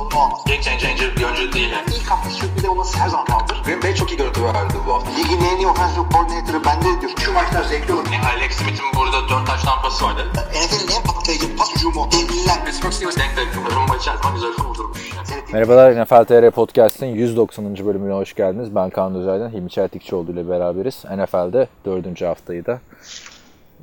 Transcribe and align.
sorunu 0.00 0.24
olmaz. 0.24 0.40
Game 0.46 0.62
changer 0.62 1.16
bir 1.16 1.24
oyuncu 1.24 1.52
değil. 1.52 1.70
Yani. 1.70 1.86
İlk 1.96 2.10
hafta 2.10 2.30
sürpriz 2.30 2.64
olması 2.64 2.98
her 2.98 3.08
zaman 3.08 3.26
kaldır. 3.26 3.62
Green 3.64 3.82
Bay 3.82 3.94
çok 3.94 4.10
iyi 4.12 4.16
görüntü 4.16 4.44
verdi 4.44 4.74
bu 4.86 4.94
hafta. 4.94 5.10
Ligin 5.10 5.44
en 5.44 5.56
iyi 5.56 5.66
offensive 5.66 6.04
coordinator'ı 6.12 6.64
bende 6.64 7.00
diyor. 7.00 7.12
Şu 7.18 7.32
maçlar 7.32 7.62
zevkli 7.62 7.92
olur. 7.92 8.06
Yani 8.12 8.26
Alex 8.26 8.52
Smith'in 8.52 8.86
burada 8.96 9.28
4 9.28 9.46
taş 9.46 9.62
tampası 9.62 10.04
vardı. 10.04 10.26
NFL'in 10.34 10.96
en 10.96 11.02
patlayıcı 11.02 11.56
pas 11.56 11.74
hücumu. 11.76 12.08
Devliler. 12.12 12.64
Pittsburgh 12.64 12.92
Steelers 12.92 13.16
denk 13.16 13.36
denk. 13.36 13.48
Rumba 13.76 13.96
içerisinde 13.96 14.32
güzel 14.34 14.52
kurdurmuş. 14.52 15.12
Yani. 15.16 15.42
Merhabalar 15.52 16.02
NFL 16.02 16.24
TR 16.24 16.50
Podcast'ın 16.50 17.06
190. 17.06 17.86
bölümüne 17.86 18.12
hoş 18.12 18.34
geldiniz. 18.34 18.74
Ben 18.74 18.90
Kaan 18.90 19.14
Özel'den 19.14 19.50
Hilmi 19.50 19.70
Çeltikçioğlu 19.70 20.32
ile 20.32 20.48
beraberiz. 20.48 21.04
NFL'de 21.04 21.68
4. 21.84 22.22
haftayı 22.22 22.66
da 22.66 22.80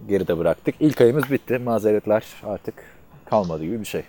geride 0.08 0.38
bıraktık. 0.38 0.76
İlk 0.80 1.02
ayımız 1.02 1.32
bitti. 1.32 1.58
Mazeretler 1.58 2.24
artık 2.44 2.74
kalmadı 3.30 3.64
gibi 3.64 3.80
bir 3.80 3.86
şey. 3.86 4.04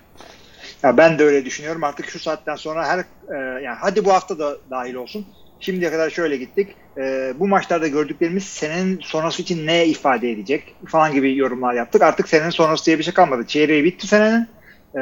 Ya 0.83 0.97
ben 0.97 1.19
de 1.19 1.25
öyle 1.25 1.45
düşünüyorum. 1.45 1.85
Artık 1.85 2.07
şu 2.11 2.19
saatten 2.19 2.57
sonra 2.57 2.87
her 2.87 2.99
e, 2.99 3.63
yani 3.63 3.77
hadi 3.81 4.05
bu 4.05 4.13
hafta 4.13 4.39
da 4.39 4.57
dahil 4.71 4.95
olsun. 4.95 5.27
Şimdiye 5.61 5.91
kadar 5.91 6.11
şöyle 6.11 6.37
gittik. 6.37 6.69
E, 6.97 7.35
bu 7.39 7.49
maçlarda 7.49 7.89
gördüklerimiz 7.89 8.45
senenin 8.45 9.01
sonrası 9.03 9.43
için 9.43 9.67
ne 9.67 9.87
ifade 9.87 10.31
edecek 10.31 10.75
falan 10.87 11.13
gibi 11.13 11.37
yorumlar 11.37 11.75
yaptık. 11.75 12.03
Artık 12.03 12.29
senenin 12.29 12.51
sonrası 12.51 12.87
diye 12.87 12.99
bir 12.99 13.03
şey 13.03 13.15
kalmadı. 13.15 13.47
Çeyreği 13.47 13.85
bitti 13.85 14.07
senenin. 14.07 14.49
E, 14.95 15.01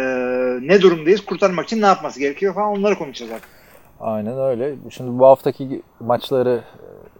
ne 0.67 0.83
durumdayız? 0.83 1.25
Kurtarmak 1.25 1.65
için 1.65 1.83
ne 1.83 1.87
yapması 1.87 2.21
gerekiyor 2.21 2.55
falan 2.55 2.79
onları 2.79 2.99
konuşacağız 2.99 3.33
artık. 3.33 3.49
Aynen 4.01 4.39
öyle. 4.39 4.75
Şimdi 4.91 5.19
bu 5.19 5.27
haftaki 5.27 5.83
maçları 6.01 6.61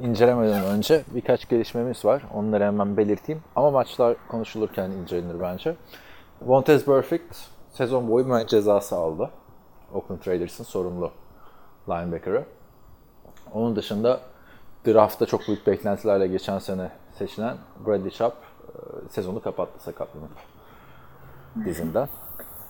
e, 0.01 0.05
incelemeden 0.05 0.65
önce 0.65 1.03
birkaç 1.15 1.49
gelişmemiz 1.49 2.05
var. 2.05 2.23
Onları 2.35 2.65
hemen 2.65 2.97
belirteyim. 2.97 3.43
Ama 3.57 3.71
maçlar 3.71 4.17
konuşulurken 4.29 4.91
incelenir 4.91 5.41
bence. 5.41 5.75
Montez 6.47 6.85
Perfect 6.85 7.56
sezon 7.77 8.11
boyu 8.11 8.27
müeyyet 8.27 8.49
cezası 8.49 8.97
aldı. 8.97 9.31
Oakland 9.95 10.27
Raiders'ın 10.27 10.65
sorumlu 10.65 11.11
linebacker'ı. 11.89 12.45
Onun 13.55 13.77
dışında 13.77 14.21
draftta 14.87 15.27
çok 15.27 15.47
büyük 15.49 15.67
beklentilerle 15.67 16.27
geçen 16.27 16.59
sene 16.59 16.91
seçilen 17.19 17.57
Bradley 17.87 18.11
Chubb 18.11 18.33
e, 18.33 18.73
sezonu 19.11 19.43
kapattı 19.43 19.83
sakatlanıp 19.83 20.31
dizinden. 21.65 22.09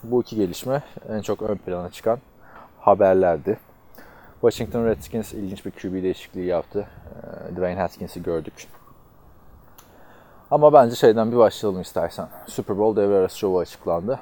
Bu 0.02 0.22
iki 0.22 0.36
gelişme 0.36 0.82
en 1.08 1.20
çok 1.20 1.42
ön 1.42 1.56
plana 1.56 1.90
çıkan 1.90 2.18
haberlerdi. 2.80 3.58
Washington 4.40 4.84
Redskins 4.84 5.32
ilginç 5.32 5.66
bir 5.66 5.70
QB 5.70 6.02
değişikliği 6.02 6.46
yaptı. 6.46 6.88
E, 7.50 7.52
Dwayne 7.52 7.80
Haskins'i 7.80 8.22
gördük. 8.22 8.68
Ama 10.50 10.72
bence 10.72 10.96
şeyden 10.96 11.32
bir 11.32 11.36
başlayalım 11.36 11.80
istersen. 11.80 12.28
Super 12.46 12.78
Bowl 12.78 13.00
devre 13.00 13.16
arası 13.16 13.38
şovu 13.38 13.58
açıklandı. 13.58 14.18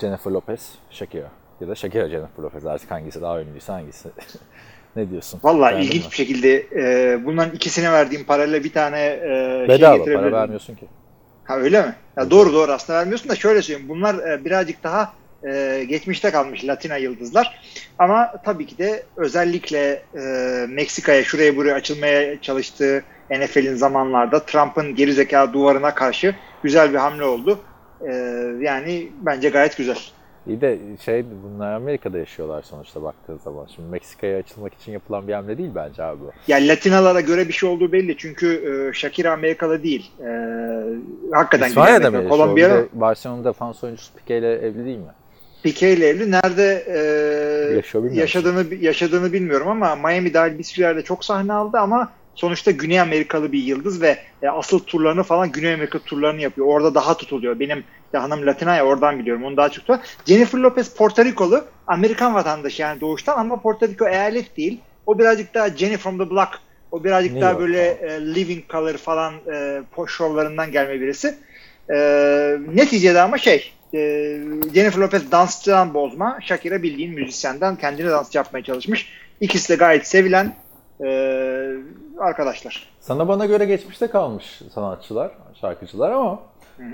Jennifer 0.00 0.30
Lopez, 0.30 0.74
Shakira. 0.90 1.30
Ya 1.60 1.68
da 1.68 1.74
Shakira 1.74 2.08
Jennifer 2.08 2.42
Lopez 2.42 2.66
artık 2.66 2.90
hangisi 2.90 3.22
daha 3.22 3.40
ünlüyse 3.40 3.72
hangisi. 3.72 4.08
ne 4.96 5.10
diyorsun? 5.10 5.40
Valla 5.42 5.72
ilginç 5.72 6.04
mi? 6.04 6.10
bir 6.10 6.16
şekilde 6.16 6.66
e, 6.76 7.18
bunların 7.24 7.54
ikisine 7.54 7.92
verdiğim 7.92 8.24
parayla 8.24 8.64
bir 8.64 8.72
tane 8.72 9.00
e, 9.00 9.64
şey 9.66 9.68
Bedava 9.68 9.90
para 9.90 9.96
getirebilirim. 9.96 10.32
vermiyorsun 10.32 10.74
ki. 10.74 10.86
Ha 11.44 11.56
öyle 11.56 11.82
mi? 11.82 11.94
Ya 12.16 12.30
doğru 12.30 12.52
doğru 12.52 12.72
aslında 12.72 12.98
vermiyorsun 12.98 13.28
da 13.28 13.34
şöyle 13.34 13.62
söyleyeyim. 13.62 13.88
Bunlar 13.88 14.14
e, 14.14 14.44
birazcık 14.44 14.82
daha 14.84 15.12
e, 15.48 15.84
geçmişte 15.88 16.30
kalmış 16.30 16.64
Latina 16.64 16.96
yıldızlar. 16.96 17.60
Ama 17.98 18.32
tabii 18.44 18.66
ki 18.66 18.78
de 18.78 19.02
özellikle 19.16 20.02
e, 20.14 20.20
Meksika'ya 20.68 21.24
şuraya 21.24 21.56
buraya 21.56 21.74
açılmaya 21.74 22.40
çalıştığı 22.40 23.04
NFL'in 23.30 23.74
zamanlarda 23.74 24.44
Trump'ın 24.44 24.94
gerizekalı 24.94 25.52
duvarına 25.52 25.94
karşı 25.94 26.34
güzel 26.62 26.92
bir 26.92 26.98
hamle 26.98 27.24
oldu. 27.24 27.58
E, 28.08 28.12
yani 28.60 29.08
bence 29.20 29.48
gayet 29.48 29.76
güzel. 29.76 29.98
İyi 30.46 30.60
de 30.60 30.78
şey 31.04 31.24
bunlar 31.44 31.72
Amerika'da 31.72 32.18
yaşıyorlar 32.18 32.62
sonuçta 32.62 33.02
baktığın 33.02 33.38
zaman. 33.38 33.66
Şimdi 33.74 33.88
Meksika'ya 33.88 34.38
açılmak 34.38 34.74
için 34.74 34.92
yapılan 34.92 35.28
bir 35.28 35.32
hamle 35.32 35.58
değil 35.58 35.70
bence 35.74 36.02
abi 36.02 36.20
bu. 36.20 36.30
Yani 36.48 36.68
Latinalara 36.68 37.20
göre 37.20 37.48
bir 37.48 37.52
şey 37.52 37.68
olduğu 37.68 37.92
belli. 37.92 38.16
Çünkü 38.16 38.46
e, 38.48 38.92
Shakira 38.94 39.32
Amerikalı 39.32 39.82
değil. 39.82 40.10
E, 40.20 40.30
hakikaten 41.32 41.68
İspanya'da 41.68 42.10
mı 42.10 42.28
Kolombiya. 42.28 42.84
Barcelona'da 42.92 43.48
defans 43.48 43.84
oyuncusu 43.84 44.12
Pique 44.14 44.38
ile 44.38 44.52
evli 44.52 44.84
değil 44.84 44.98
mi? 44.98 45.12
Pique 45.62 45.92
ile 45.92 46.08
evli. 46.08 46.30
Nerede 46.30 46.84
e, 46.88 47.74
yaşadığını 48.14 48.74
yaşadığını 48.74 49.32
bilmiyorum 49.32 49.68
ama 49.68 49.96
Miami 49.96 50.34
dahil 50.34 50.58
bir 50.58 50.64
sürü 50.64 50.82
yerde 50.82 51.02
çok 51.02 51.24
sahne 51.24 51.52
aldı 51.52 51.78
ama 51.78 52.12
sonuçta 52.40 52.70
Güney 52.70 53.00
Amerikalı 53.00 53.52
bir 53.52 53.62
yıldız 53.62 54.02
ve 54.02 54.18
e, 54.42 54.48
asıl 54.48 54.78
turlarını 54.78 55.22
falan 55.22 55.52
Güney 55.52 55.74
Amerika 55.74 55.98
turlarını 55.98 56.40
yapıyor. 56.40 56.66
Orada 56.66 56.94
daha 56.94 57.16
tutuluyor. 57.16 57.60
Benim 57.60 57.84
işte 58.04 58.18
hanım 58.18 58.46
Latina'ya 58.46 58.86
oradan 58.86 59.18
biliyorum. 59.18 59.44
Onu 59.44 59.56
daha 59.56 59.68
çok 59.68 59.76
tutuyor. 59.76 59.98
Jennifer 60.26 60.58
Lopez 60.58 60.94
Porto 60.94 61.24
Rikolu. 61.24 61.64
Amerikan 61.86 62.34
vatandaşı 62.34 62.82
yani 62.82 63.00
doğuştan 63.00 63.38
ama 63.38 63.60
Porto 63.60 63.88
Rico 63.88 64.08
eyalet 64.08 64.56
değil. 64.56 64.80
O 65.06 65.18
birazcık 65.18 65.54
daha 65.54 65.68
Jenny 65.68 65.96
from 65.96 66.18
the 66.18 66.30
Block. 66.30 66.48
O 66.92 67.04
birazcak 67.04 67.32
New 67.32 67.40
daha 67.40 67.50
York 67.50 67.60
böyle 67.60 67.88
e, 67.88 68.34
living 68.34 68.70
color 68.70 68.94
falan 68.94 69.34
e, 69.52 69.82
şovlarından 70.06 70.72
gelme 70.72 71.00
birisi. 71.00 71.34
E, 71.90 71.96
neticede 72.74 73.20
ama 73.20 73.38
şey 73.38 73.72
e, 73.94 73.98
Jennifer 74.74 75.00
Lopez 75.00 75.32
dansçıdan 75.32 75.94
bozma. 75.94 76.38
Shakira 76.42 76.82
bildiğin 76.82 77.14
müzisyenden 77.14 77.76
kendini 77.76 78.08
dansçı 78.08 78.38
yapmaya 78.38 78.64
çalışmış. 78.64 79.08
İkisi 79.40 79.68
de 79.68 79.76
gayet 79.76 80.06
sevilen 80.06 80.54
e, 81.04 81.10
arkadaşlar. 82.18 82.88
Sana 83.00 83.28
bana 83.28 83.46
göre 83.46 83.64
geçmişte 83.64 84.06
kalmış 84.06 84.62
sanatçılar, 84.74 85.30
şarkıcılar 85.60 86.10
ama 86.10 86.38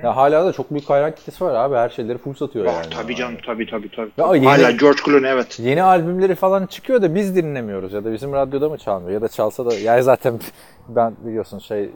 ya 0.02 0.16
hala 0.16 0.44
da 0.46 0.52
çok 0.52 0.70
büyük 0.70 0.90
hayran 0.90 1.14
kitlesi 1.14 1.44
var 1.44 1.54
abi. 1.54 1.74
Her 1.74 1.88
şeyleri 1.88 2.18
full 2.18 2.34
satıyor 2.34 2.66
Ah, 2.66 2.72
yani. 2.72 2.94
tabii 2.94 3.16
canım 3.16 3.36
tabii 3.46 3.66
tabii 3.70 3.90
tabii. 3.96 4.10
Ya 4.16 4.26
yeni- 4.34 4.46
Hala 4.46 4.70
George 4.70 4.98
Clooney 5.04 5.30
evet. 5.30 5.60
Yeni 5.60 5.82
albümleri 5.82 6.34
falan 6.34 6.66
çıkıyor 6.66 7.02
da 7.02 7.14
biz 7.14 7.36
dinlemiyoruz 7.36 7.92
ya 7.92 8.04
da 8.04 8.12
bizim 8.12 8.32
radyoda 8.32 8.68
mı 8.68 8.78
çalmıyor 8.78 9.10
ya 9.12 9.20
da 9.22 9.28
çalsa 9.28 9.66
da 9.70 9.74
yani 9.74 10.02
zaten 10.02 10.40
ben 10.88 11.14
biliyorsun 11.24 11.58
şey 11.58 11.82
e, 11.84 11.90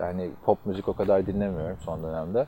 hani 0.00 0.30
pop 0.44 0.58
müzik 0.66 0.88
o 0.88 0.92
kadar 0.92 1.26
dinlemiyorum 1.26 1.76
son 1.84 2.02
dönemde. 2.02 2.46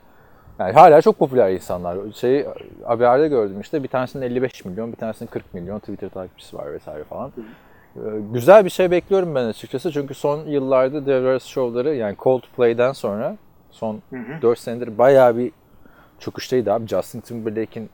Yani 0.58 0.72
hala 0.72 1.02
çok 1.02 1.18
popüler 1.18 1.50
insanlar. 1.50 1.96
Şey 2.14 2.46
haberde 2.86 3.28
gördüm 3.28 3.60
işte 3.60 3.82
bir 3.82 3.88
tanesinin 3.88 4.22
55 4.26 4.64
milyon, 4.64 4.92
bir 4.92 4.96
tanesinin 4.96 5.30
40 5.30 5.54
milyon 5.54 5.78
Twitter 5.78 6.08
takipçisi 6.08 6.56
var 6.56 6.72
vesaire 6.72 7.04
falan. 7.04 7.28
Ee, 7.28 7.40
Güzel 8.32 8.64
bir 8.64 8.70
şey 8.70 8.90
bekliyorum 8.90 9.34
ben 9.34 9.44
açıkçası 9.44 9.92
çünkü 9.92 10.14
son 10.14 10.46
yıllarda 10.46 11.06
devre 11.06 11.28
arası 11.28 11.48
şovları 11.48 11.94
yani 11.94 12.16
Coldplay'den 12.18 12.92
sonra 12.92 13.36
son 13.70 14.02
4 14.42 14.58
senedir 14.58 14.98
bayağı 14.98 15.36
bir 15.36 15.52
çöküşteydi 16.18 16.72
abi. 16.72 16.86
Justin 16.86 17.20
Timberlake'in 17.20 17.90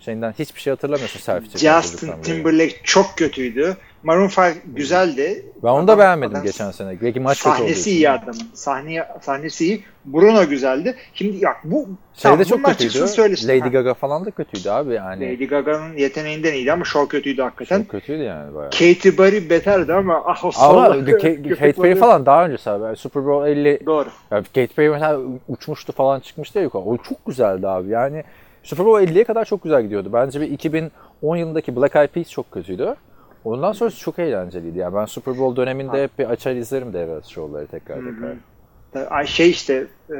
şeyinden 0.00 0.32
hiçbir 0.38 0.60
şey 0.60 0.70
hatırlamıyorsun 0.70 1.20
selfie 1.20 1.50
çeken 1.50 1.80
Justin. 1.80 2.22
Timberlake 2.22 2.76
çok 2.84 3.06
kötüydü. 3.16 3.76
Maroon 4.06 4.28
5 4.28 4.56
güzeldi. 4.64 5.46
Ben 5.62 5.68
onu 5.68 5.88
da 5.88 5.98
beğenmedim 5.98 6.32
adam 6.36 6.44
geçen 6.44 6.70
sene. 6.70 7.00
Belki 7.02 7.20
maç 7.20 7.38
Sahnesi 7.38 7.90
iyi 7.90 8.10
adamın. 8.10 8.40
Sahne, 8.54 9.06
sahnesi 9.20 9.64
iyi. 9.64 9.84
Bruno 10.04 10.48
güzeldi. 10.48 10.94
Şimdi 11.14 11.44
ya 11.44 11.56
bu 11.64 11.76
Şeyde 11.78 11.96
tamam, 12.22 12.42
çok 12.42 12.58
bunlar 12.58 12.72
kötüydü. 12.72 13.48
Lady 13.48 13.60
Ha. 13.60 13.68
Gaga 13.68 13.94
falan 13.94 14.24
da 14.24 14.30
kötüydü 14.30 14.70
abi 14.70 14.94
yani. 14.94 15.34
Lady 15.34 15.44
Gaga'nın 15.44 15.96
yeteneğinden 15.96 16.52
iyiydi 16.52 16.72
ama 16.72 16.84
şov 16.84 17.06
kötüydü 17.06 17.42
hakikaten. 17.42 17.78
Çok 17.78 17.88
kötüydü 17.88 18.22
yani 18.22 18.54
bayağı. 18.54 18.70
Katy 18.70 19.10
Perry 19.10 19.50
beterdi 19.50 19.92
ama 19.92 20.22
ah 20.26 20.44
o 20.44 20.50
Ama 20.58 21.04
köpek 21.04 21.76
Perry 21.76 21.94
falan 21.94 22.26
daha 22.26 22.46
önce 22.46 22.70
abi. 22.70 22.96
Super 22.96 23.26
Bowl 23.26 23.48
50 23.48 23.86
Doğru. 23.86 24.08
Ya 24.30 24.42
Katy 24.42 24.74
Perry 24.74 24.90
mesela 24.90 25.20
uçmuştu 25.48 25.92
falan 25.92 26.20
çıkmıştı 26.20 26.58
ya 26.58 26.64
yukarı. 26.64 26.82
O 26.82 26.96
çok 26.96 27.26
güzeldi 27.26 27.68
abi. 27.68 27.90
Yani 27.90 28.24
Super 28.62 28.86
Bowl 28.86 29.12
50'ye 29.12 29.24
kadar 29.24 29.44
çok 29.44 29.62
güzel 29.62 29.82
gidiyordu. 29.82 30.10
Bence 30.12 30.40
bir 30.40 30.50
2010 30.50 31.36
yılındaki 31.36 31.76
Black 31.76 31.96
Eyed 31.96 32.08
Peas 32.08 32.30
çok 32.30 32.50
kötüydü. 32.50 32.96
Ondan 33.46 33.72
sonrası 33.72 33.98
çok 33.98 34.18
eğlenceliydi. 34.18 34.78
Yani 34.78 34.94
ben 34.94 35.04
Super 35.04 35.38
Bowl 35.38 35.60
döneminde 35.60 36.02
hep 36.02 36.18
bir 36.18 36.24
açar 36.24 36.54
izlerim 36.56 36.96
arası 36.96 37.32
şovları 37.32 37.66
tekrar 37.66 37.96
tekrar. 37.96 39.10
Ay 39.10 39.26
şey 39.26 39.50
işte 39.50 39.86
e, 40.10 40.18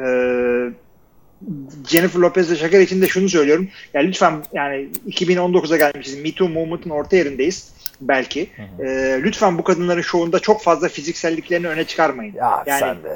Jennifer 1.87 2.21
Lopez 2.21 2.51
ve 2.51 2.57
Shakira 2.57 2.81
için 2.81 3.03
de 3.03 3.07
şunu 3.07 3.29
söylüyorum. 3.29 3.69
Yani 3.95 4.09
lütfen 4.09 4.35
yani 4.53 4.89
2019'a 5.09 5.77
gelmişiz. 5.77 6.23
Me 6.23 6.33
Too 6.33 6.49
Movement'ın 6.49 6.91
orta 6.91 7.17
yerindeyiz 7.17 7.73
belki. 8.01 8.51
E, 8.81 8.87
lütfen 9.23 9.59
bu 9.59 9.65
kadınların 9.65 10.01
şovunda 10.01 10.39
çok 10.39 10.63
fazla 10.63 10.89
fizikselliklerini 10.89 11.69
öne 11.69 11.85
çıkarmayın. 11.85 12.35
Ya 12.35 12.65
yani 12.67 12.81
sen 12.81 13.03
de 13.03 13.09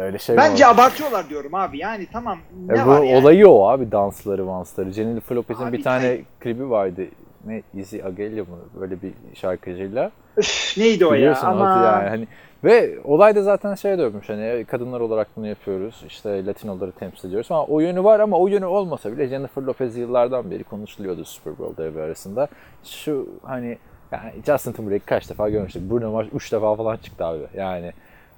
öyle 0.00 0.18
şey 0.18 0.36
bence 0.36 0.66
olur? 0.66 0.74
abartıyorlar 0.74 1.28
diyorum 1.30 1.54
abi. 1.54 1.78
Yani 1.78 2.06
tamam 2.12 2.38
ne 2.68 2.76
Ya 2.78 2.86
bu 2.86 2.90
var 2.90 3.02
yani? 3.02 3.16
olayı 3.16 3.48
o 3.48 3.68
abi 3.68 3.92
dansları 3.92 4.44
mansları. 4.44 4.90
Jennifer 4.90 5.36
Lopez'in 5.36 5.72
bir 5.72 5.82
tane 5.82 6.06
hayır. 6.06 6.24
klibi 6.40 6.70
vardı. 6.70 7.06
Ne 7.46 7.62
Izzy 7.74 8.02
Agüero 8.04 8.40
mu? 8.40 8.58
Böyle 8.80 9.02
bir 9.02 9.12
şarkıcıyla. 9.34 10.10
Üf, 10.36 10.74
neydi 10.78 11.06
o 11.06 11.12
ya? 11.12 11.18
Biliyorsun 11.18 11.46
Ama 11.46 11.64
o 11.64 11.84
yani. 11.84 12.08
Hani 12.08 12.26
ve 12.64 12.98
olay 13.04 13.34
da 13.34 13.42
zaten 13.42 13.74
şeye 13.74 13.98
dönmüş 13.98 14.28
hani 14.28 14.64
kadınlar 14.64 15.00
olarak 15.00 15.28
bunu 15.36 15.46
yapıyoruz. 15.46 16.04
işte 16.06 16.46
Latinoları 16.46 16.92
temsil 16.92 17.28
ediyoruz 17.28 17.50
ama 17.50 17.64
o 17.64 17.80
yönü 17.80 18.04
var 18.04 18.20
ama 18.20 18.38
o 18.38 18.48
yönü 18.48 18.66
olmasa 18.66 19.12
bile 19.12 19.28
Jennifer 19.28 19.62
Lopez 19.62 19.96
yıllardan 19.96 20.50
beri 20.50 20.64
konuşuluyordu 20.64 21.24
Super 21.24 21.58
Bowl 21.58 21.82
devre 21.82 22.02
arasında. 22.02 22.48
Şu 22.84 23.28
hani 23.42 23.78
yani 24.12 24.32
Justin 24.46 24.72
Timberlake 24.72 25.04
kaç 25.06 25.30
defa 25.30 25.48
görmüştük. 25.50 25.90
Bruno 25.90 26.10
Mars 26.10 26.26
3 26.34 26.52
defa 26.52 26.74
falan 26.74 26.96
çıktı 26.96 27.24
abi. 27.24 27.42
Yani 27.54 27.92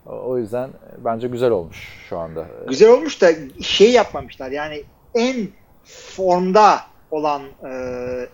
o 0.06 0.38
yüzden 0.38 0.70
bence 0.98 1.28
güzel 1.28 1.50
olmuş 1.50 2.06
şu 2.08 2.18
anda. 2.18 2.46
Güzel 2.68 2.90
olmuş 2.90 3.22
da 3.22 3.28
şey 3.62 3.92
yapmamışlar. 3.92 4.50
Yani 4.50 4.82
en 5.14 5.48
formda 5.84 6.80
olan, 7.10 7.42
e, 7.64 7.70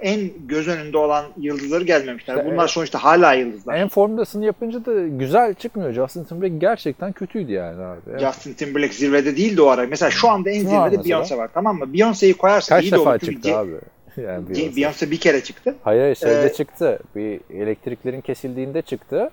en 0.01 0.31
göz 0.47 0.69
önünde 0.69 0.99
olan 0.99 1.25
yıldızları 1.37 1.85
gelmemişler. 1.85 2.37
İşte, 2.37 2.51
Bunlar 2.53 2.65
e, 2.65 2.69
sonuçta 2.69 3.05
hala 3.05 3.33
yıldızlar. 3.33 3.75
En 3.75 3.89
formdasını 3.89 4.45
yapınca 4.45 4.85
da 4.85 5.07
güzel 5.09 5.55
çıkmıyor. 5.55 5.93
Justin 5.93 6.25
Timberlake 6.25 6.59
gerçekten 6.59 7.13
kötüydü 7.13 7.53
yani 7.53 7.83
abi. 7.83 8.01
Evet. 8.11 8.21
Justin 8.21 8.53
Timberlake 8.53 8.93
zirvede 8.93 9.37
değildi 9.37 9.63
o 9.63 9.67
ara. 9.67 9.87
Mesela 9.87 10.11
şu 10.11 10.29
anda 10.29 10.51
en 10.51 10.61
Kim 10.61 10.69
zirvede? 10.69 10.97
Beyoncé 10.97 11.37
var 11.37 11.51
tamam 11.55 11.79
mı? 11.79 11.85
Beyoncé'yi 11.85 12.35
koyarsa 12.35 12.77
Kaç 12.77 12.85
iyi 12.85 12.93
de 12.93 12.97
defa 12.97 13.11
olur. 13.11 13.19
Çünkü 13.21 13.33
çıktı 13.35 13.49
Ce- 13.49 13.57
abi? 13.57 13.71
Yani 14.17 14.45
Beyoncé. 14.49 14.77
Beyoncé 14.77 15.11
bir 15.11 15.21
kere 15.21 15.41
çıktı. 15.41 15.75
Hayır 15.83 16.01
hayır 16.01 16.15
şeyde 16.15 16.45
Ee, 16.47 16.53
çıktı. 16.53 16.99
Bir 17.17 17.41
elektriklerin 17.51 18.21
kesildiğinde 18.21 18.83
çıktı. 18.83 19.31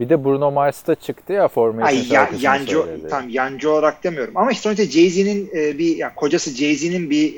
Bir 0.00 0.08
de 0.08 0.24
Bruno 0.24 0.50
Mars'ta 0.50 0.94
çıktı 0.94 1.32
ya 1.32 1.48
Formation 1.48 1.86
Ay 1.88 2.08
ya, 2.12 2.30
yancı 2.40 2.72
söyledi. 2.72 3.08
tam 3.08 3.28
yancı 3.28 3.70
olarak 3.72 4.04
demiyorum 4.04 4.36
ama 4.36 4.50
işte 4.50 4.62
sonuçta 4.62 4.84
Jay-Z'nin 4.84 5.50
e, 5.54 5.78
bir 5.78 5.96
yani 5.96 6.12
kocası 6.16 6.50
Jay-Z'nin 6.50 7.10
bir 7.10 7.34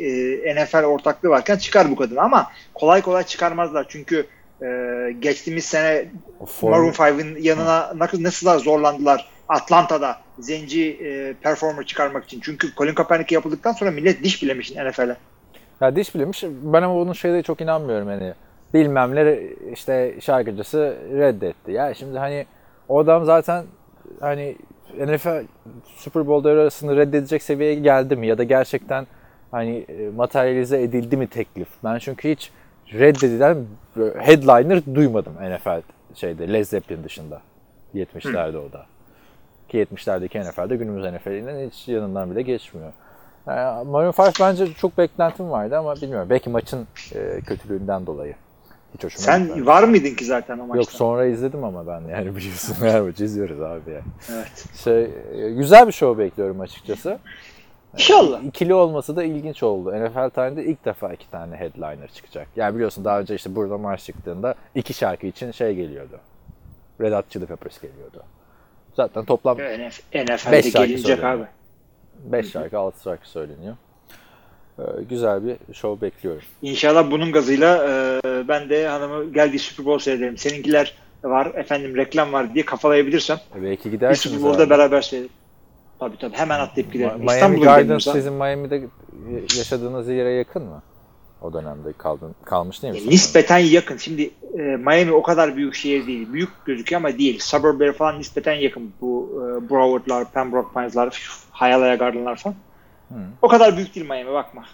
e, 0.46 0.64
NFL 0.64 0.84
ortaklığı 0.84 1.28
varken 1.28 1.56
çıkar 1.56 1.90
bu 1.90 1.96
kadın 1.96 2.16
ama 2.16 2.50
kolay 2.74 3.02
kolay 3.02 3.22
çıkarmazlar 3.24 3.86
çünkü 3.88 4.26
e, 4.62 4.66
geçtiğimiz 5.20 5.64
sene 5.64 6.04
form- 6.40 6.70
Maroon 6.70 6.92
5'in 6.92 7.42
yanına 7.42 7.92
nasıl 7.98 8.22
nasıl 8.22 8.58
zorlandılar 8.58 9.28
Atlanta'da 9.48 10.16
zenci 10.38 10.90
e, 10.90 11.34
performer 11.42 11.84
çıkarmak 11.86 12.24
için. 12.24 12.40
Çünkü 12.40 12.74
Colin 12.74 12.94
Kaepernick 12.94 13.34
yapıldıktan 13.34 13.72
sonra 13.72 13.90
millet 13.90 14.24
diş 14.24 14.42
bilemiş 14.42 14.70
NFL'e. 14.76 15.16
Ya 15.80 15.96
diş 15.96 16.14
bilemiş. 16.14 16.44
Ben 16.62 16.82
ama 16.82 16.94
bunun 16.94 17.12
şeyde 17.12 17.42
çok 17.42 17.60
inanmıyorum 17.60 18.08
hani. 18.08 18.34
Bilmem 18.74 19.14
ne 19.14 19.40
işte 19.72 20.14
şarkıcısı 20.20 20.96
reddetti. 21.12 21.72
Ya 21.72 21.94
şimdi 21.94 22.18
hani 22.18 22.46
o 22.88 22.98
adam 22.98 23.24
zaten 23.24 23.64
hani 24.20 24.56
NFL 24.98 25.44
Super 25.96 26.26
Bowl 26.26 26.48
arasında 26.48 26.96
reddedecek 26.96 27.42
seviyeye 27.42 27.74
geldi 27.74 28.16
mi 28.16 28.26
ya 28.26 28.38
da 28.38 28.44
gerçekten 28.44 29.06
hani 29.50 29.76
e, 29.88 30.10
materyalize 30.16 30.82
edildi 30.82 31.16
mi 31.16 31.26
teklif? 31.26 31.68
Ben 31.84 31.98
çünkü 31.98 32.30
hiç 32.30 32.50
reddedilen 32.92 33.64
headliner 34.18 34.94
duymadım 34.94 35.32
NFL 35.32 35.82
şeyde 36.14 36.52
Led 36.52 36.64
Zeppelin 36.64 37.04
dışında 37.04 37.40
70'lerde 37.94 38.56
o 38.56 38.72
da. 38.72 38.86
Ki 39.68 39.78
70'lerdeki 39.78 40.50
NFL'de 40.50 40.76
günümüz 40.76 41.04
NFL'inden 41.04 41.68
hiç 41.68 41.88
yanından 41.88 42.30
bile 42.30 42.42
geçmiyor. 42.42 42.92
Yani 43.46 43.88
Maroon 43.88 44.14
5 44.18 44.40
bence 44.40 44.74
çok 44.74 44.98
beklentim 44.98 45.50
vardı 45.50 45.78
ama 45.78 45.96
bilmiyorum. 45.96 46.30
Belki 46.30 46.50
maçın 46.50 46.86
e, 47.14 47.40
kötülüğünden 47.40 48.06
dolayı. 48.06 48.34
Hiç 48.94 49.04
hoşuma 49.04 49.22
Sen 49.24 49.42
gitmedi. 49.42 49.66
var 49.66 49.82
mıydın 49.82 50.14
ki 50.14 50.24
zaten 50.24 50.58
o 50.58 50.66
maçta? 50.66 50.76
Yok 50.76 50.90
sonra 50.92 51.26
izledim 51.26 51.64
ama 51.64 51.86
ben 51.86 52.00
yani 52.00 52.26
biliyorsun 52.36 52.76
her 52.80 53.00
maçı 53.00 53.24
izliyoruz 53.24 53.60
abi 53.60 53.90
yani. 53.90 54.02
Evet. 54.32 54.64
Şey, 54.84 55.02
e, 55.44 55.50
güzel 55.50 55.86
bir 55.86 55.92
show 55.92 56.24
bekliyorum 56.24 56.60
açıkçası. 56.60 57.18
İnşallah. 57.94 58.42
İkili 58.42 58.74
olması 58.74 59.16
da 59.16 59.24
ilginç 59.24 59.62
oldu. 59.62 59.94
NFL 59.94 60.30
tarihinde 60.30 60.64
ilk 60.64 60.84
defa 60.84 61.12
iki 61.12 61.30
tane 61.30 61.56
headliner 61.56 62.08
çıkacak. 62.08 62.48
Yani 62.56 62.74
biliyorsun 62.74 63.04
daha 63.04 63.20
önce 63.20 63.34
işte 63.34 63.54
burada 63.54 63.78
marş 63.78 64.04
çıktığında 64.04 64.54
iki 64.74 64.94
şarkı 64.94 65.26
için 65.26 65.50
şey 65.50 65.74
geliyordu. 65.74 66.18
Red 67.00 67.12
Hot 67.12 67.30
Chili 67.30 67.46
Peppers 67.46 67.80
geliyordu. 67.80 68.22
Zaten 68.96 69.24
toplam 69.24 69.56
NF 69.58 70.00
NFL'de 70.14 70.52
Beş 70.52 70.72
şarkı 70.72 70.86
gelinecek 70.86 71.06
söyleniyor. 71.06 71.30
abi. 71.38 71.46
5 72.32 72.50
şarkı 72.50 72.78
6 72.78 73.02
şarkı 73.02 73.28
söyleniyor. 73.28 73.76
Ee, 74.78 74.82
güzel 75.10 75.46
bir 75.46 75.74
show 75.74 76.06
bekliyorum. 76.06 76.42
İnşallah 76.62 77.10
bunun 77.10 77.32
gazıyla 77.32 77.86
e, 78.24 78.48
ben 78.48 78.68
de 78.70 78.88
hanımı 78.88 79.32
gel 79.32 79.52
bir 79.52 79.58
Super 79.58 79.86
Bowl 79.86 80.04
seyredelim. 80.04 80.38
Seninkiler 80.38 80.94
var 81.24 81.52
efendim 81.54 81.96
reklam 81.96 82.32
var 82.32 82.54
diye 82.54 82.64
kafalayabilirsem 82.64 83.38
E, 83.58 83.62
belki 83.62 83.84
bir 83.84 83.90
gidersiniz 83.90 84.34
Super 84.36 84.42
Bowl'da 84.50 84.62
abi. 84.62 84.70
beraber 84.70 85.00
seyredelim. 85.02 85.34
Tabii 85.98 86.18
tabii 86.18 86.36
hemen 86.36 86.60
atlayıp 86.60 86.92
gidelim. 86.92 87.10
Miami 87.10 87.30
İstanbul'a 87.32 87.64
Gardens 87.64 88.04
sizin 88.12 88.32
Miami'de 88.32 88.82
yaşadığınız 89.58 90.08
yere 90.08 90.30
yakın 90.30 90.62
mı? 90.62 90.82
O 91.42 91.52
dönemde 91.52 91.92
kaldın, 91.98 92.34
kalmış 92.44 92.82
değil 92.82 92.94
mi? 92.94 93.00
E, 93.00 93.10
nispeten 93.10 93.58
yakın. 93.58 93.96
Şimdi 93.96 94.30
e, 94.58 94.62
Miami 94.62 95.12
o 95.12 95.22
kadar 95.22 95.56
büyük 95.56 95.74
şehir 95.74 96.06
değil. 96.06 96.32
Büyük 96.32 96.48
gözüküyor 96.64 97.00
ama 97.00 97.18
değil. 97.18 97.38
Suburb'ları 97.40 97.92
falan 97.92 98.18
nispeten 98.18 98.52
yakın. 98.54 98.92
Bu 99.00 99.30
e, 99.36 99.70
Broward'lar, 99.70 100.32
Pembroke 100.32 100.68
Pines'lar, 100.74 101.30
Hialeah 101.60 101.98
Garden'lar 101.98 102.36
falan. 102.36 102.56
O 103.42 103.48
kadar 103.48 103.76
büyük 103.76 103.94
değil 103.94 104.06
Miami 104.06 104.32
bakma. 104.32 104.64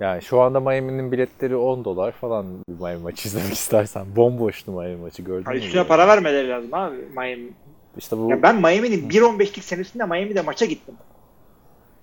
Yani 0.00 0.22
şu 0.22 0.40
anda 0.40 0.60
Miami'nin 0.60 1.12
biletleri 1.12 1.56
10 1.56 1.84
dolar 1.84 2.12
falan 2.12 2.46
bir 2.68 2.74
Miami 2.80 3.02
maçı 3.02 3.28
izlemek 3.28 3.52
istersen. 3.52 4.06
Bomboştu 4.16 4.72
Miami 4.72 4.96
maçı 4.96 5.22
gördün 5.22 5.52
mü? 5.52 5.58
üstüne 5.58 5.86
para 5.86 6.08
vermeleri 6.08 6.48
lazım 6.48 6.74
abi 6.74 6.96
Miami. 6.96 7.50
İşte 7.96 8.18
bu 8.18 8.30
Ya 8.30 8.42
ben 8.42 8.56
Miami'nin 8.56 9.08
1.15'lik 9.10 9.64
senesinde 9.64 10.04
Miami'de 10.04 10.40
maça 10.42 10.64
gittim. 10.66 10.94